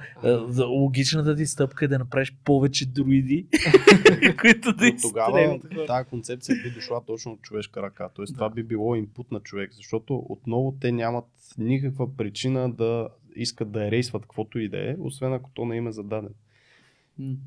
логичната 0.60 1.36
ти 1.36 1.46
стъпка 1.46 1.86
е 1.86 1.88
да 1.88 2.00
направиш 2.00 2.36
повече 2.46 2.86
друиди, 2.86 3.46
които 4.42 4.74
да 4.74 4.86
Но 4.86 4.98
тогава 5.02 5.42
изстрелят 5.42 5.74
хора. 5.74 5.86
тази 5.86 6.10
концепция 6.10 6.56
би 6.64 6.72
дошла 6.72 7.02
точно 7.08 7.32
от 7.32 7.42
човешка 7.42 7.82
ръка. 7.82 8.10
Тоест 8.16 8.34
това 8.34 8.50
би 8.50 8.64
било 8.64 8.96
инпут 8.96 9.32
на 9.32 9.40
човек, 9.40 9.74
защото 9.74 10.26
отново 10.30 10.76
те 10.82 10.92
нямат 10.92 11.26
никаква 11.58 12.18
причина 12.18 12.72
да 12.74 13.08
искат 13.36 13.72
да 13.72 13.88
ерейсват 13.88 14.22
каквото 14.22 14.60
и 14.60 14.70
да 14.70 14.92
е, 14.92 14.96
освен 15.00 15.34
ако 15.34 15.50
то 15.54 15.66
не 15.66 15.76
им 15.76 15.88
е 15.88 15.92
зададен. 15.92 16.34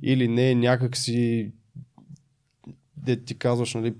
Или 0.02 0.28
не 0.28 0.50
е 0.50 0.54
някакси, 0.54 1.52
де 2.96 3.24
ти 3.24 3.38
казваш, 3.38 3.74
нали, 3.74 3.94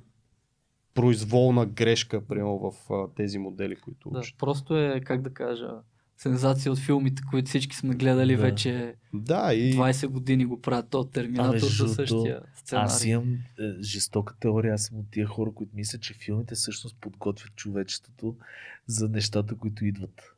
произволна 0.97 1.67
грешка, 1.67 2.27
примерно 2.27 2.59
в 2.59 2.93
а, 2.93 3.15
тези 3.17 3.39
модели, 3.39 3.77
които 3.77 4.11
Да, 4.11 4.19
учат. 4.19 4.39
просто 4.39 4.77
е, 4.77 5.01
как 5.01 5.23
да 5.23 5.31
кажа, 5.31 5.71
сензация 6.17 6.73
от 6.73 6.79
филмите, 6.79 7.23
които 7.31 7.49
всички 7.49 7.77
сме 7.77 7.95
гледали 7.95 8.37
Да. 8.37 8.43
вече 8.43 8.95
Да, 9.15 9.55
и 9.55 9.75
20 9.75 10.07
години 10.07 10.45
го 10.45 10.61
правят 10.61 10.89
то 10.91 11.05
Терминатор 11.05 11.59
другото, 11.59 11.89
същия 11.89 12.41
сценарий. 12.57 12.87
Аз 12.87 13.05
имам 13.05 13.33
е, 13.61 13.83
жестока 13.83 14.35
теория, 14.41 14.75
аз 14.75 14.83
съм 14.83 14.99
от 14.99 15.07
тия 15.11 15.27
хора, 15.27 15.51
които 15.55 15.77
мислят, 15.77 16.03
че 16.03 16.15
филмите 16.15 16.55
всъщност 16.55 16.97
подготвят 17.01 17.55
човечеството 17.57 18.37
за 18.87 19.09
нещата, 19.09 19.55
които 19.57 19.85
идват. 19.85 20.36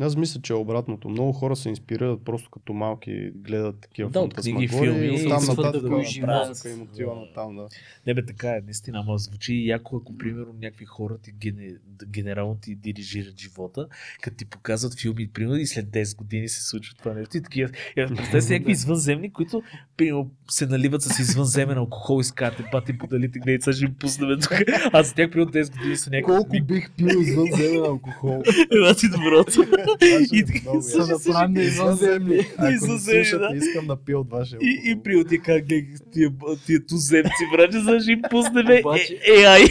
Аз 0.00 0.16
мисля, 0.16 0.40
че 0.40 0.52
е 0.52 0.56
обратното. 0.56 1.08
Много 1.08 1.32
хора 1.32 1.56
се 1.56 1.68
инспирират 1.68 2.24
просто 2.24 2.50
като 2.50 2.72
малки, 2.72 3.30
гледат 3.34 3.80
такива 3.80 4.10
Да, 4.10 4.28
книги, 4.28 4.68
филми 4.68 5.06
и 5.06 5.26
оттам 5.26 5.44
нататък 5.44 5.82
да 5.82 5.90
мозъка 5.90 6.70
им 6.70 6.82
отива 6.82 7.14
на 7.14 7.32
там, 7.34 7.56
да. 7.56 7.68
Не 8.06 8.14
бе, 8.14 8.26
така 8.26 8.48
е, 8.48 8.60
наистина, 8.64 8.98
ама 8.98 9.18
звучи 9.18 9.66
яко, 9.66 9.96
ако 9.96 10.18
примерно 10.18 10.54
някакви 10.62 10.84
хора 10.84 11.18
ти 11.18 11.32
гене, 11.32 11.70
генерално 12.06 12.56
ти 12.62 12.74
дирижират 12.74 13.40
живота, 13.40 13.88
като 14.22 14.36
ти 14.36 14.44
показват 14.44 15.00
филми, 15.00 15.28
примерно 15.28 15.56
и 15.56 15.66
след 15.66 15.86
10 15.86 16.16
години 16.16 16.48
се 16.48 16.68
случва 16.68 16.96
това 16.98 17.14
нещо. 17.14 17.36
И 17.36 17.42
такива, 17.42 17.70
и 17.96 18.06
представя 18.06 18.42
си 18.42 18.52
някакви 18.52 18.72
извънземни, 18.72 19.32
които 19.32 19.62
примерно, 19.96 20.30
се 20.50 20.66
наливат 20.66 21.02
с 21.02 21.18
извънземен 21.18 21.78
алкохол 21.78 22.20
и 22.20 22.24
скарате, 22.24 22.64
бати 22.72 22.98
подалите 22.98 23.38
гледи, 23.38 23.62
сега 23.62 23.74
ще 23.76 23.84
им 23.84 23.94
пуснем 23.94 24.40
тук. 24.40 24.52
А 24.92 25.02
за 25.02 25.14
тях 25.14 25.30
примерно 25.30 25.52
10 25.52 25.72
години 25.76 25.96
са 25.96 26.10
някакви 26.10 26.60
бих 26.60 26.90
пил 26.96 27.06
извънземен 27.06 27.84
алкохол? 27.84 28.42
Една 28.70 28.94
ти 28.98 29.08
доброто. 29.08 29.64
И 30.32 30.44
Са 30.82 30.98
направим 31.08 31.52
на 31.52 31.62
извънземни. 31.62 32.38
Ако 32.58 32.62
не 32.62 32.78
слушате, 32.78 33.38
да. 33.38 33.50
искам 33.56 33.86
да 33.86 33.96
пия 33.96 34.18
от 34.18 34.30
вашия 34.30 34.58
И, 34.62 34.80
и 34.84 34.90
алкохол. 34.90 35.02
при 35.02 35.24
ти 35.26 35.38
как 35.38 35.64
гледай 35.64 35.86
тия, 36.12 36.32
тия 36.66 36.86
туземци, 36.86 37.30
браче, 37.52 37.78
за 37.78 38.00
ще 38.00 38.12
им 38.12 38.20
пуснем 38.30 38.66
Обаче- 38.66 39.18
е, 39.26 39.30
AI. 39.32 39.70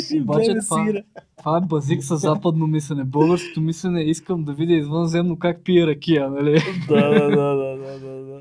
Ще 0.04 0.16
им 0.16 0.24
гледа 0.24 0.60
това- 0.60 0.86
сира. 0.86 1.02
Това 1.38 1.56
е 1.56 1.60
базик 1.60 2.02
с 2.02 2.16
западно 2.16 2.66
мислене. 2.66 3.04
Българското 3.04 3.60
мислене 3.60 4.00
е, 4.00 4.04
искам 4.04 4.44
да 4.44 4.52
видя 4.52 4.74
извънземно 4.74 5.38
как 5.38 5.64
пие 5.64 5.86
ракия, 5.86 6.30
нали? 6.30 6.62
Да, 6.88 7.08
да, 7.10 7.28
да, 7.30 7.54
да, 7.56 7.98
да, 7.98 8.24
да. 8.24 8.40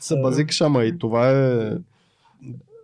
Са 0.00 0.16
базик 0.16 0.50
ама 0.60 0.84
и 0.84 0.98
това 0.98 1.30
е 1.30 1.70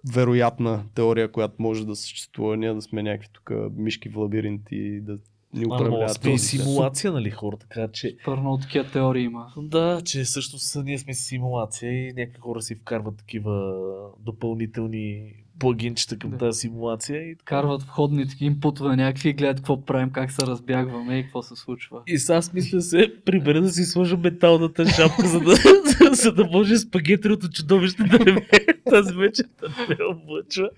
вероятна 0.06 0.82
теория, 0.94 1.28
която 1.28 1.54
може 1.58 1.86
да 1.86 1.96
съществува. 1.96 2.56
Ние 2.56 2.74
да 2.74 2.82
сме 2.82 3.02
някакви 3.02 3.28
тук 3.32 3.50
мишки 3.76 4.08
в 4.08 4.16
лабиринт 4.16 4.62
и 4.70 5.00
да 5.00 5.18
ни 5.54 5.66
управляват. 5.66 6.20
този 6.22 6.38
свят. 6.38 6.62
симулация, 6.62 7.12
нали 7.12 7.30
хора, 7.30 7.56
така 7.56 7.88
че... 7.92 8.16
Пърно 8.24 8.52
от 8.52 8.62
такива 8.62 8.84
теории 8.84 9.24
има. 9.24 9.46
Да, 9.56 10.00
че 10.04 10.22
всъщност 10.22 10.76
ние 10.84 10.98
сме 10.98 11.14
симулация 11.14 11.92
и 11.92 12.12
някакви 12.12 12.40
хора 12.40 12.62
си 12.62 12.74
вкарват 12.74 13.16
такива 13.16 13.72
допълнителни 14.20 15.32
плагинчета 15.58 16.18
към 16.18 16.30
Да. 16.30 16.38
тази 16.38 16.58
симулация 16.60 17.30
и 17.30 17.36
така. 17.36 17.56
Карват 17.56 17.82
входни 17.82 18.28
такива 18.28 18.46
инпутове 18.46 18.96
някакви 18.96 19.28
и 19.28 19.32
гледат 19.32 19.56
какво 19.56 19.84
правим, 19.84 20.10
как 20.10 20.30
се 20.32 20.42
разбягваме 20.42 21.18
и 21.18 21.22
какво 21.22 21.42
се 21.42 21.56
случва. 21.56 22.02
И 22.06 22.18
сега 22.18 22.36
аз 22.36 22.52
мисля 22.52 22.80
се 22.80 23.12
прибера 23.24 23.60
да 23.60 23.70
си 23.70 23.84
сложа 23.84 24.16
металната 24.16 24.88
шапка, 24.88 25.28
за 25.28 25.40
да, 25.40 25.54
за 26.14 26.32
да 26.32 26.44
може 26.44 26.78
спагетриото 26.78 27.48
чудовище 27.48 28.02
да 28.02 28.18
не 28.18 28.32
ме 28.32 28.46
тази 28.90 29.14
вечер 29.14 29.46
да 29.60 29.68
не 29.68 29.86
ме 29.88 30.04
облъчва 30.04 30.68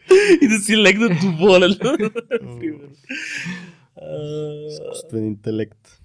и 0.43 0.49
да 0.49 0.59
си 0.59 0.77
легна 0.77 1.09
доволен. 1.23 1.77
Изкуствен 4.69 5.27
интелект. 5.27 6.01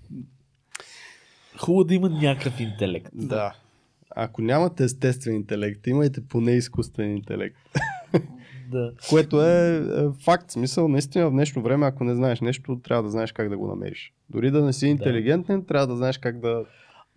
Хубаво 1.58 1.84
да 1.84 1.94
има 1.94 2.10
някакъв 2.10 2.60
интелект. 2.60 3.10
Да. 3.14 3.56
Ако 4.16 4.42
нямате 4.42 4.84
естествен 4.84 5.36
интелект, 5.36 5.88
имайте 5.88 6.22
поне 6.28 6.52
изкуствен 6.52 7.12
интелект. 7.12 7.58
Да. 8.72 8.92
Което 9.10 9.42
е, 9.42 9.78
е 9.78 9.82
факт. 10.24 10.52
Смисъл, 10.52 10.88
наистина 10.88 11.28
в 11.28 11.32
днешно 11.32 11.62
време, 11.62 11.86
ако 11.86 12.04
не 12.04 12.16
знаеш 12.16 12.42
нещо, 12.42 12.80
трябва 12.84 13.04
да 13.04 13.10
знаеш 13.10 13.32
как 13.32 13.50
да 13.50 13.58
го 13.58 13.68
намериш. 13.68 14.14
Дори 14.30 14.52
да 14.52 14.66
не 14.66 14.74
си 14.74 14.88
интелигентен, 14.88 15.66
трябва 15.66 15.88
да 15.88 15.96
знаеш 15.96 16.18
как 16.18 16.40
да... 16.40 16.66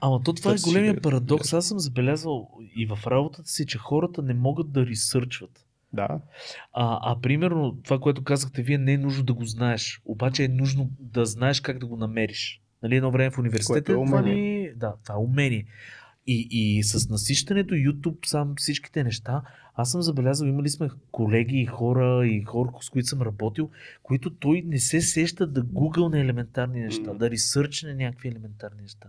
Ама 0.00 0.22
то 0.24 0.32
това 0.32 0.52
е 0.52 0.56
големия 0.64 0.94
да- 0.94 1.00
парадокс. 1.00 1.52
Аз 1.52 1.66
съм 1.66 1.78
забелязал 1.78 2.48
и 2.76 2.86
в 2.86 2.98
работата 3.06 3.48
си, 3.48 3.66
че 3.66 3.78
хората 3.78 4.22
не 4.22 4.34
могат 4.34 4.72
да 4.72 4.86
ресърчват. 4.86 5.66
Да. 5.92 6.08
А, 6.72 6.98
а 7.12 7.20
примерно 7.20 7.76
това, 7.84 7.98
което 7.98 8.24
казахте 8.24 8.62
вие, 8.62 8.78
не 8.78 8.92
е 8.92 8.98
нужно 8.98 9.24
да 9.24 9.34
го 9.34 9.44
знаеш. 9.44 10.02
Обаче 10.04 10.44
е 10.44 10.48
нужно 10.48 10.90
да 11.00 11.26
знаеш 11.26 11.60
как 11.60 11.78
да 11.78 11.86
го 11.86 11.96
намериш. 11.96 12.60
Нали, 12.82 12.96
едно 12.96 13.10
време 13.10 13.30
в 13.30 13.38
университета. 13.38 13.72
Което 13.72 13.92
е 13.92 14.06
това 14.06 14.18
умение. 14.20 14.34
ни... 14.34 14.70
Да, 14.76 14.94
това 15.04 15.14
е 15.14 15.18
умение. 15.18 15.64
И, 16.26 16.48
и 16.50 16.82
с 16.82 17.08
насищането, 17.08 17.74
YouTube, 17.74 18.26
сам 18.26 18.54
всичките 18.56 19.04
неща, 19.04 19.42
аз 19.74 19.90
съм 19.90 20.02
забелязал, 20.02 20.46
имали 20.46 20.68
сме 20.68 20.88
колеги 21.10 21.56
и 21.56 21.66
хора 21.66 22.26
и 22.26 22.42
хора, 22.42 22.70
с 22.80 22.90
които 22.90 23.08
съм 23.08 23.22
работил, 23.22 23.70
които 24.02 24.30
той 24.34 24.62
не 24.66 24.78
се 24.78 25.00
сеща 25.00 25.46
да 25.46 25.62
гугълне 25.62 26.20
елементарни 26.20 26.80
неща, 26.80 27.10
Мгм. 27.10 27.18
да 27.18 27.30
ресърчне 27.30 27.94
някакви 27.94 28.28
елементарни 28.28 28.82
неща. 28.82 29.08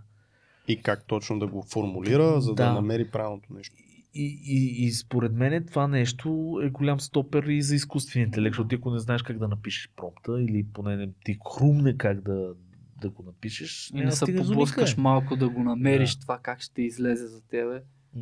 И 0.68 0.82
как 0.82 1.06
точно 1.08 1.40
да 1.40 1.48
го 1.48 1.64
формулира, 1.64 2.42
за 2.42 2.54
да, 2.54 2.66
Да. 2.66 2.74
намери 2.74 3.08
правилното 3.12 3.54
нещо. 3.54 3.76
И, 4.16 4.40
и, 4.46 4.86
и 4.86 4.92
според 4.92 5.34
мен 5.34 5.66
това 5.66 5.88
нещо 5.88 6.60
е 6.64 6.70
голям 6.70 7.00
стопер 7.00 7.44
и 7.44 7.62
за 7.62 7.76
изкуствения 7.76 8.26
интелект, 8.26 8.54
защото 8.54 8.68
ти 8.68 8.76
ако 8.76 8.92
не 8.92 9.00
знаеш 9.00 9.22
как 9.22 9.38
да 9.38 9.48
напишеш 9.48 9.90
промпта 9.96 10.42
или 10.42 10.66
поне 10.74 10.96
не 10.96 11.10
ти 11.26 11.38
хрумне 11.54 11.98
как 11.98 12.22
да, 12.22 12.54
да 13.02 13.10
го 13.10 13.24
напишеш, 13.24 13.92
И 13.94 13.98
не 13.98 14.06
да 14.06 14.12
се 14.12 14.36
поблъскаш 14.36 14.98
малко 14.98 15.36
да 15.36 15.50
го 15.50 15.64
намериш 15.64 16.16
Да. 16.16 16.22
това 16.22 16.38
как 16.38 16.62
ще 16.62 16.82
излезе 16.82 17.28
за 17.28 17.42
тебе. 17.42 17.82
М, 18.16 18.22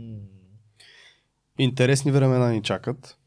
Интересни 1.58 2.12
времена 2.12 2.50
ни 2.52 2.62
чакат. 2.62 3.18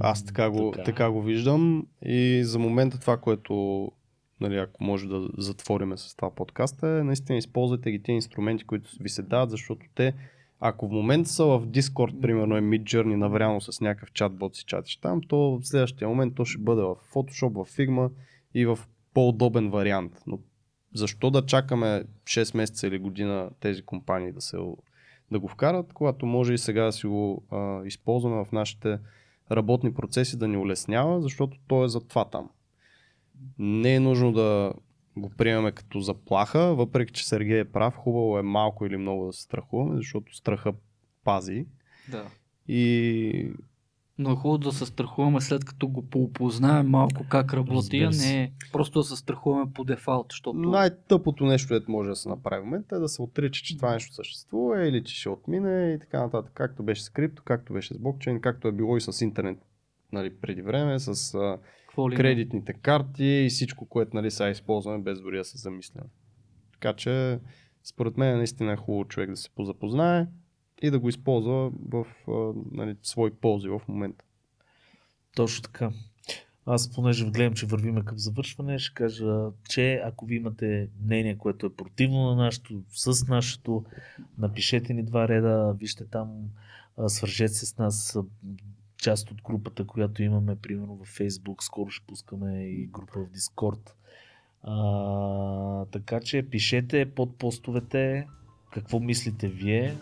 Аз 0.00 0.24
така 0.24 0.50
го, 0.50 0.70
Така. 0.70 0.84
така. 0.84 1.10
го 1.10 1.22
виждам 1.22 1.86
и 2.02 2.40
за 2.44 2.58
момента 2.58 3.00
това, 3.00 3.16
което 3.16 3.92
нали, 4.40 4.56
ако 4.56 4.84
може 4.84 5.08
да 5.08 5.28
затвориме 5.38 5.96
с 5.96 6.16
това 6.16 6.34
подкаста 6.34 6.88
е 6.88 7.04
наистина 7.04 7.38
използвайте 7.38 7.90
ги 7.90 8.02
тези 8.02 8.14
инструменти, 8.14 8.64
които 8.64 8.90
ви 9.00 9.08
се 9.08 9.22
дават, 9.22 9.50
защото 9.50 9.86
те 9.94 10.14
ако 10.60 10.88
в 10.88 10.90
момента 10.90 11.30
са 11.30 11.44
в 11.44 11.66
Discord, 11.66 12.20
примерно 12.20 12.56
е 12.56 12.60
Midjourney 12.60 13.14
навряно 13.14 13.60
с 13.60 13.80
някакъв 13.80 14.12
чатбот 14.12 14.56
си 14.56 14.64
чатиш 14.64 14.96
там, 14.96 15.20
то 15.28 15.36
в 15.36 15.60
следващия 15.62 16.08
момент 16.08 16.34
то 16.34 16.44
ще 16.44 16.58
бъде 16.58 16.82
в 16.82 16.96
Photoshop, 17.14 17.64
в 17.64 17.76
Figma 17.76 18.10
и 18.54 18.66
в 18.66 18.78
по-удобен 19.14 19.70
вариант. 19.70 20.22
Но 20.26 20.38
защо 20.94 21.30
да 21.30 21.46
чакаме 21.46 22.04
6 22.24 22.56
месеца 22.56 22.86
или 22.86 22.98
година 22.98 23.50
тези 23.60 23.82
компании 23.82 24.32
да, 24.32 24.40
се, 24.40 24.56
да 25.30 25.38
го 25.38 25.48
вкарат, 25.48 25.92
когато 25.92 26.26
може 26.26 26.54
и 26.54 26.58
сега 26.58 26.84
да 26.84 26.92
си 26.92 27.06
го 27.06 27.44
а, 27.50 27.84
използваме 27.84 28.44
в 28.44 28.52
нашите 28.52 28.98
работни 29.50 29.94
процеси 29.94 30.38
да 30.38 30.48
ни 30.48 30.56
улеснява, 30.56 31.22
защото 31.22 31.56
то 31.68 31.84
е 31.84 31.88
за 31.88 32.00
това 32.00 32.24
там. 32.24 32.50
Не 33.58 33.94
е 33.94 34.00
нужно 34.00 34.32
да 34.32 34.72
го 35.20 35.30
приемаме 35.30 35.72
като 35.72 36.00
заплаха, 36.00 36.74
въпреки 36.74 37.12
че 37.12 37.28
Сергей 37.28 37.60
е 37.60 37.64
прав, 37.64 37.94
хубаво 37.94 38.38
е 38.38 38.42
малко 38.42 38.86
или 38.86 38.96
много 38.96 39.26
да 39.26 39.32
се 39.32 39.42
страхуваме, 39.42 39.96
защото 39.96 40.36
страха 40.36 40.72
пази. 41.24 41.66
Да. 42.10 42.24
И 42.68 43.52
Но 44.18 44.32
е 44.32 44.34
хубаво 44.34 44.58
да 44.58 44.72
се 44.72 44.86
страхуваме 44.86 45.40
след 45.40 45.64
като 45.64 45.88
го 45.88 46.06
поопознаем 46.06 46.88
малко 46.88 47.26
как 47.28 47.54
работи, 47.54 47.98
а 47.98 48.10
не 48.10 48.52
просто 48.72 48.98
да 48.98 49.04
се 49.04 49.16
страхуваме 49.16 49.72
по 49.72 49.84
дефалт, 49.84 50.26
защото 50.30 50.58
най-тъпото 50.58 51.44
нещо, 51.44 51.68
което 51.68 51.90
може 51.90 52.08
да 52.08 52.16
се 52.16 52.28
направи 52.28 52.62
в 52.62 52.64
момента 52.64 52.96
е 52.96 52.98
да 52.98 53.08
се 53.08 53.22
отрича, 53.22 53.62
че 53.64 53.76
това 53.76 53.92
нещо 53.92 54.14
съществува 54.14 54.86
или 54.86 55.04
че 55.04 55.14
ще 55.14 55.28
отмине 55.28 55.92
и 55.92 55.98
така 55.98 56.20
нататък. 56.20 56.52
Както 56.54 56.82
беше 56.82 57.02
с 57.02 57.10
крипто, 57.10 57.42
както 57.44 57.72
беше 57.72 57.94
с 57.94 57.98
блокчейн, 57.98 58.40
както 58.40 58.68
е 58.68 58.72
било 58.72 58.96
и 58.96 59.00
с 59.00 59.24
интернет 59.24 59.58
нали, 60.12 60.36
преди 60.36 60.62
време, 60.62 60.98
с 60.98 61.38
какво 61.88 62.10
ли 62.10 62.14
не. 62.14 62.20
кредитните 62.20 62.72
карти 62.72 63.24
и 63.24 63.48
всичко, 63.48 63.86
което 63.86 64.16
нали, 64.16 64.30
сега 64.30 64.50
използваме 64.50 65.02
без 65.02 65.20
дори 65.20 65.36
да 65.36 65.44
се 65.44 65.58
замисляме. 65.58 66.08
Така 66.72 66.92
че, 66.92 67.40
според 67.84 68.16
мен 68.16 68.36
наистина 68.36 68.72
е 68.72 68.76
хубаво 68.76 69.04
човек 69.04 69.30
да 69.30 69.36
се 69.36 69.50
позапознае 69.50 70.26
и 70.82 70.90
да 70.90 70.98
го 70.98 71.08
използва 71.08 71.72
в 71.88 72.06
нали, 72.72 72.96
свои 73.02 73.30
ползи 73.30 73.68
в 73.68 73.80
момента. 73.88 74.24
Точно 75.36 75.62
така. 75.62 75.90
Аз, 76.66 76.92
понеже 76.92 77.30
гледам, 77.30 77.54
че 77.54 77.66
вървиме 77.66 78.04
към 78.04 78.18
завършване, 78.18 78.78
ще 78.78 78.94
кажа, 78.94 79.50
че 79.68 80.02
ако 80.04 80.26
ви 80.26 80.36
имате 80.36 80.88
мнение, 81.04 81.38
което 81.38 81.66
е 81.66 81.74
противно 81.74 82.30
на 82.30 82.36
нашето, 82.36 82.82
с 82.88 83.28
нашето, 83.28 83.84
напишете 84.38 84.94
ни 84.94 85.02
два 85.02 85.28
реда, 85.28 85.76
вижте 85.78 86.04
там, 86.04 86.50
свържете 87.06 87.54
се 87.54 87.66
с 87.66 87.78
нас, 87.78 88.18
част 89.08 89.30
от 89.30 89.42
групата, 89.42 89.86
която 89.86 90.22
имаме, 90.22 90.56
примерно 90.56 90.98
в 91.04 91.18
Facebook, 91.18 91.62
скоро 91.62 91.90
ще 91.90 92.06
пускаме 92.06 92.64
и 92.64 92.86
група 92.86 93.20
в 93.20 93.36
Discord. 93.36 93.90
А, 94.62 95.84
така 95.84 96.20
че 96.20 96.42
пишете 96.50 97.10
под 97.14 97.38
постовете 97.38 98.26
какво 98.72 99.00
мислите 99.00 99.48
вие. 99.48 99.94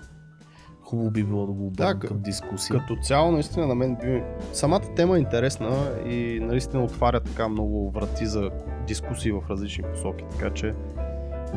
Хубаво 0.81 1.11
би 1.11 1.25
било 1.25 1.47
да 1.47 1.53
го 1.53 1.67
обърнем 1.67 1.99
Да, 1.99 2.07
към 2.09 2.23
дискусия. 2.23 2.81
Като 2.81 2.97
цяло, 3.03 3.33
наистина, 3.33 3.67
на 3.67 3.75
мен 3.75 3.97
би... 3.97 4.23
самата 4.53 4.95
тема 4.97 5.17
е 5.17 5.21
интересна 5.21 6.01
и 6.07 6.41
наистина 6.41 6.85
отваря 6.85 7.21
така 7.21 7.49
много 7.49 7.91
врати 7.91 8.27
за 8.27 8.51
дискусии 8.87 9.33
в 9.33 9.43
различни 9.51 9.85
посоки, 9.85 10.25
така 10.31 10.55
че 10.55 10.75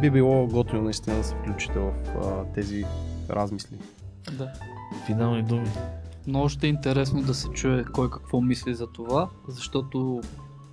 би 0.02 0.10
било 0.10 0.48
готино 0.48 0.82
наистина 0.82 1.16
да 1.16 1.24
се 1.24 1.36
включите 1.36 1.80
в 1.80 1.94
а, 2.24 2.54
тези 2.54 2.86
размисли. 3.30 3.78
Да. 4.38 4.54
Финални 5.06 5.44
думи. 5.44 5.70
Много 6.30 6.50
ще 6.50 6.68
е 6.68 6.70
интересно 6.70 7.22
да 7.22 7.34
се 7.34 7.48
чуе 7.48 7.84
кой 7.94 8.10
какво 8.10 8.42
мисли 8.42 8.74
за 8.74 8.88
това, 8.88 9.30
защото 9.48 10.22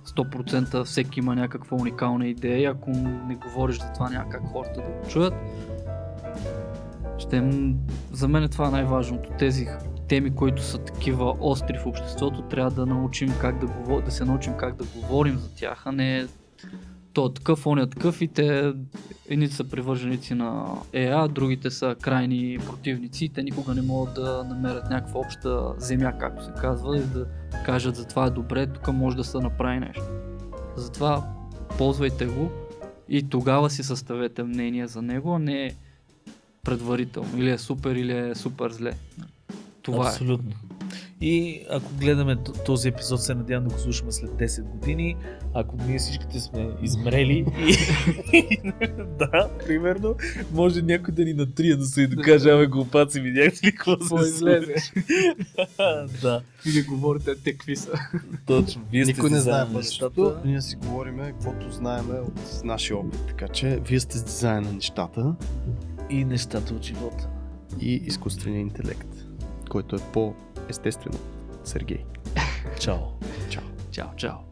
100% 0.05 0.83
всеки 0.83 1.19
има 1.19 1.35
някаква 1.35 1.77
уникална 1.77 2.27
идея 2.27 2.71
ако 2.71 2.89
не 3.27 3.35
говориш 3.35 3.79
за 3.79 3.93
това 3.93 4.09
няма 4.09 4.29
как 4.29 4.41
хората 4.51 4.81
да 4.81 4.87
го 4.87 5.09
чуят. 5.09 5.33
Ще, 7.17 7.43
за 8.11 8.27
мен 8.27 8.43
е 8.43 8.47
това 8.47 8.69
най-важното. 8.69 9.29
Тези 9.39 9.67
теми, 10.07 10.35
които 10.35 10.61
са 10.61 10.77
такива 10.77 11.35
остри 11.39 11.77
в 11.77 11.85
обществото, 11.85 12.41
трябва 12.41 12.71
да 12.71 12.85
научим 12.85 13.33
как 13.41 13.59
да, 13.59 13.65
говор... 13.67 14.03
да 14.03 14.11
се 14.11 14.25
научим 14.25 14.53
как 14.53 14.75
да 14.75 14.83
говорим 14.83 15.37
за 15.37 15.55
тях, 15.55 15.83
а 15.85 15.91
не 15.91 16.27
то 17.17 17.25
е 17.25 17.33
такъв, 17.33 17.67
он 17.67 17.79
е 17.79 17.89
такъв 17.89 18.21
и 18.21 18.27
те 18.27 18.73
едните 19.29 19.53
са 19.53 19.63
привърженици 19.63 20.33
на 20.33 20.65
ЕА, 20.93 21.27
другите 21.27 21.71
са 21.71 21.95
крайни 22.01 22.57
противници 22.65 23.25
и 23.25 23.29
те 23.29 23.43
никога 23.43 23.75
не 23.75 23.81
могат 23.81 24.15
да 24.15 24.43
намерят 24.49 24.89
някаква 24.89 25.19
обща 25.19 25.73
земя, 25.77 26.13
както 26.19 26.45
се 26.45 26.51
казва, 26.61 26.97
и 26.97 27.01
да 27.01 27.25
кажат 27.65 27.95
за 27.95 28.07
това 28.07 28.25
е 28.25 28.29
добре, 28.29 28.67
тук 28.67 28.93
може 28.93 29.17
да 29.17 29.23
се 29.23 29.37
направи 29.37 29.79
нещо. 29.79 30.03
Затова 30.75 31.27
ползвайте 31.77 32.25
го 32.25 32.51
и 33.09 33.29
тогава 33.29 33.69
си 33.69 33.83
съставете 33.83 34.43
мнение 34.43 34.87
за 34.87 35.01
него, 35.01 35.35
а 35.35 35.39
не 35.39 35.75
предварително. 36.63 37.37
Или 37.37 37.49
е 37.49 37.57
супер, 37.57 37.95
или 37.95 38.17
е 38.17 38.35
супер 38.35 38.71
зле. 38.71 38.93
Това 39.81 40.09
е. 40.09 40.13
И 41.21 41.65
ако 41.69 41.93
гледаме 41.93 42.37
този 42.65 42.87
епизод, 42.87 43.21
се 43.21 43.35
надявам 43.35 43.67
да 43.67 43.73
го 43.73 43.79
слушаме 43.79 44.11
след 44.11 44.29
10 44.29 44.63
години. 44.63 45.15
Ако 45.53 45.75
ние 45.87 45.97
всичките 45.97 46.39
сме 46.39 46.69
измрели 46.81 47.45
и... 48.33 48.57
да, 49.19 49.49
примерно, 49.65 50.15
може 50.53 50.81
някой 50.81 51.13
да 51.13 51.25
ни 51.25 51.33
натрие 51.33 51.75
да 51.75 51.85
се 51.85 52.01
и 52.01 52.07
докаже, 52.07 52.49
ами 52.49 52.67
глупаци, 52.67 53.21
видяхте 53.21 53.67
ли 53.67 53.71
какво 53.75 54.17
се 54.17 54.29
излезе? 54.29 54.73
случи?» 54.77 55.05
да, 56.21 56.41
Или 56.65 56.83
говорите 56.83 57.35
те 57.35 57.51
какви 57.51 57.75
са. 57.75 57.91
точно. 58.45 58.81
Вие 58.91 59.05
сте 59.05 59.13
Никой 59.13 59.29
не 59.29 59.39
знае 59.39 59.65
нещата. 59.73 60.41
ние 60.45 60.61
си 60.61 60.75
говориме 60.75 61.25
каквото 61.31 61.71
знаеме 61.71 62.13
от 62.13 62.61
нашия 62.63 62.97
опит, 62.97 63.19
така 63.27 63.47
че 63.47 63.79
вие 63.87 63.99
сте 63.99 64.17
с 64.17 64.23
дизайн 64.23 64.63
на 64.63 64.73
нещата 64.73 65.35
И 66.09 66.25
нещата 66.25 66.73
от 66.73 66.83
живота. 66.83 67.27
и 67.81 67.93
изкуствения 67.95 68.61
интелект, 68.61 69.07
който 69.69 69.95
е 69.95 69.99
по-естествено. 70.67 71.15
Сергей. 71.63 72.05
Чао. 72.77 73.13
Чао. 73.49 73.63
Чао, 73.91 74.13
чао. 74.17 74.43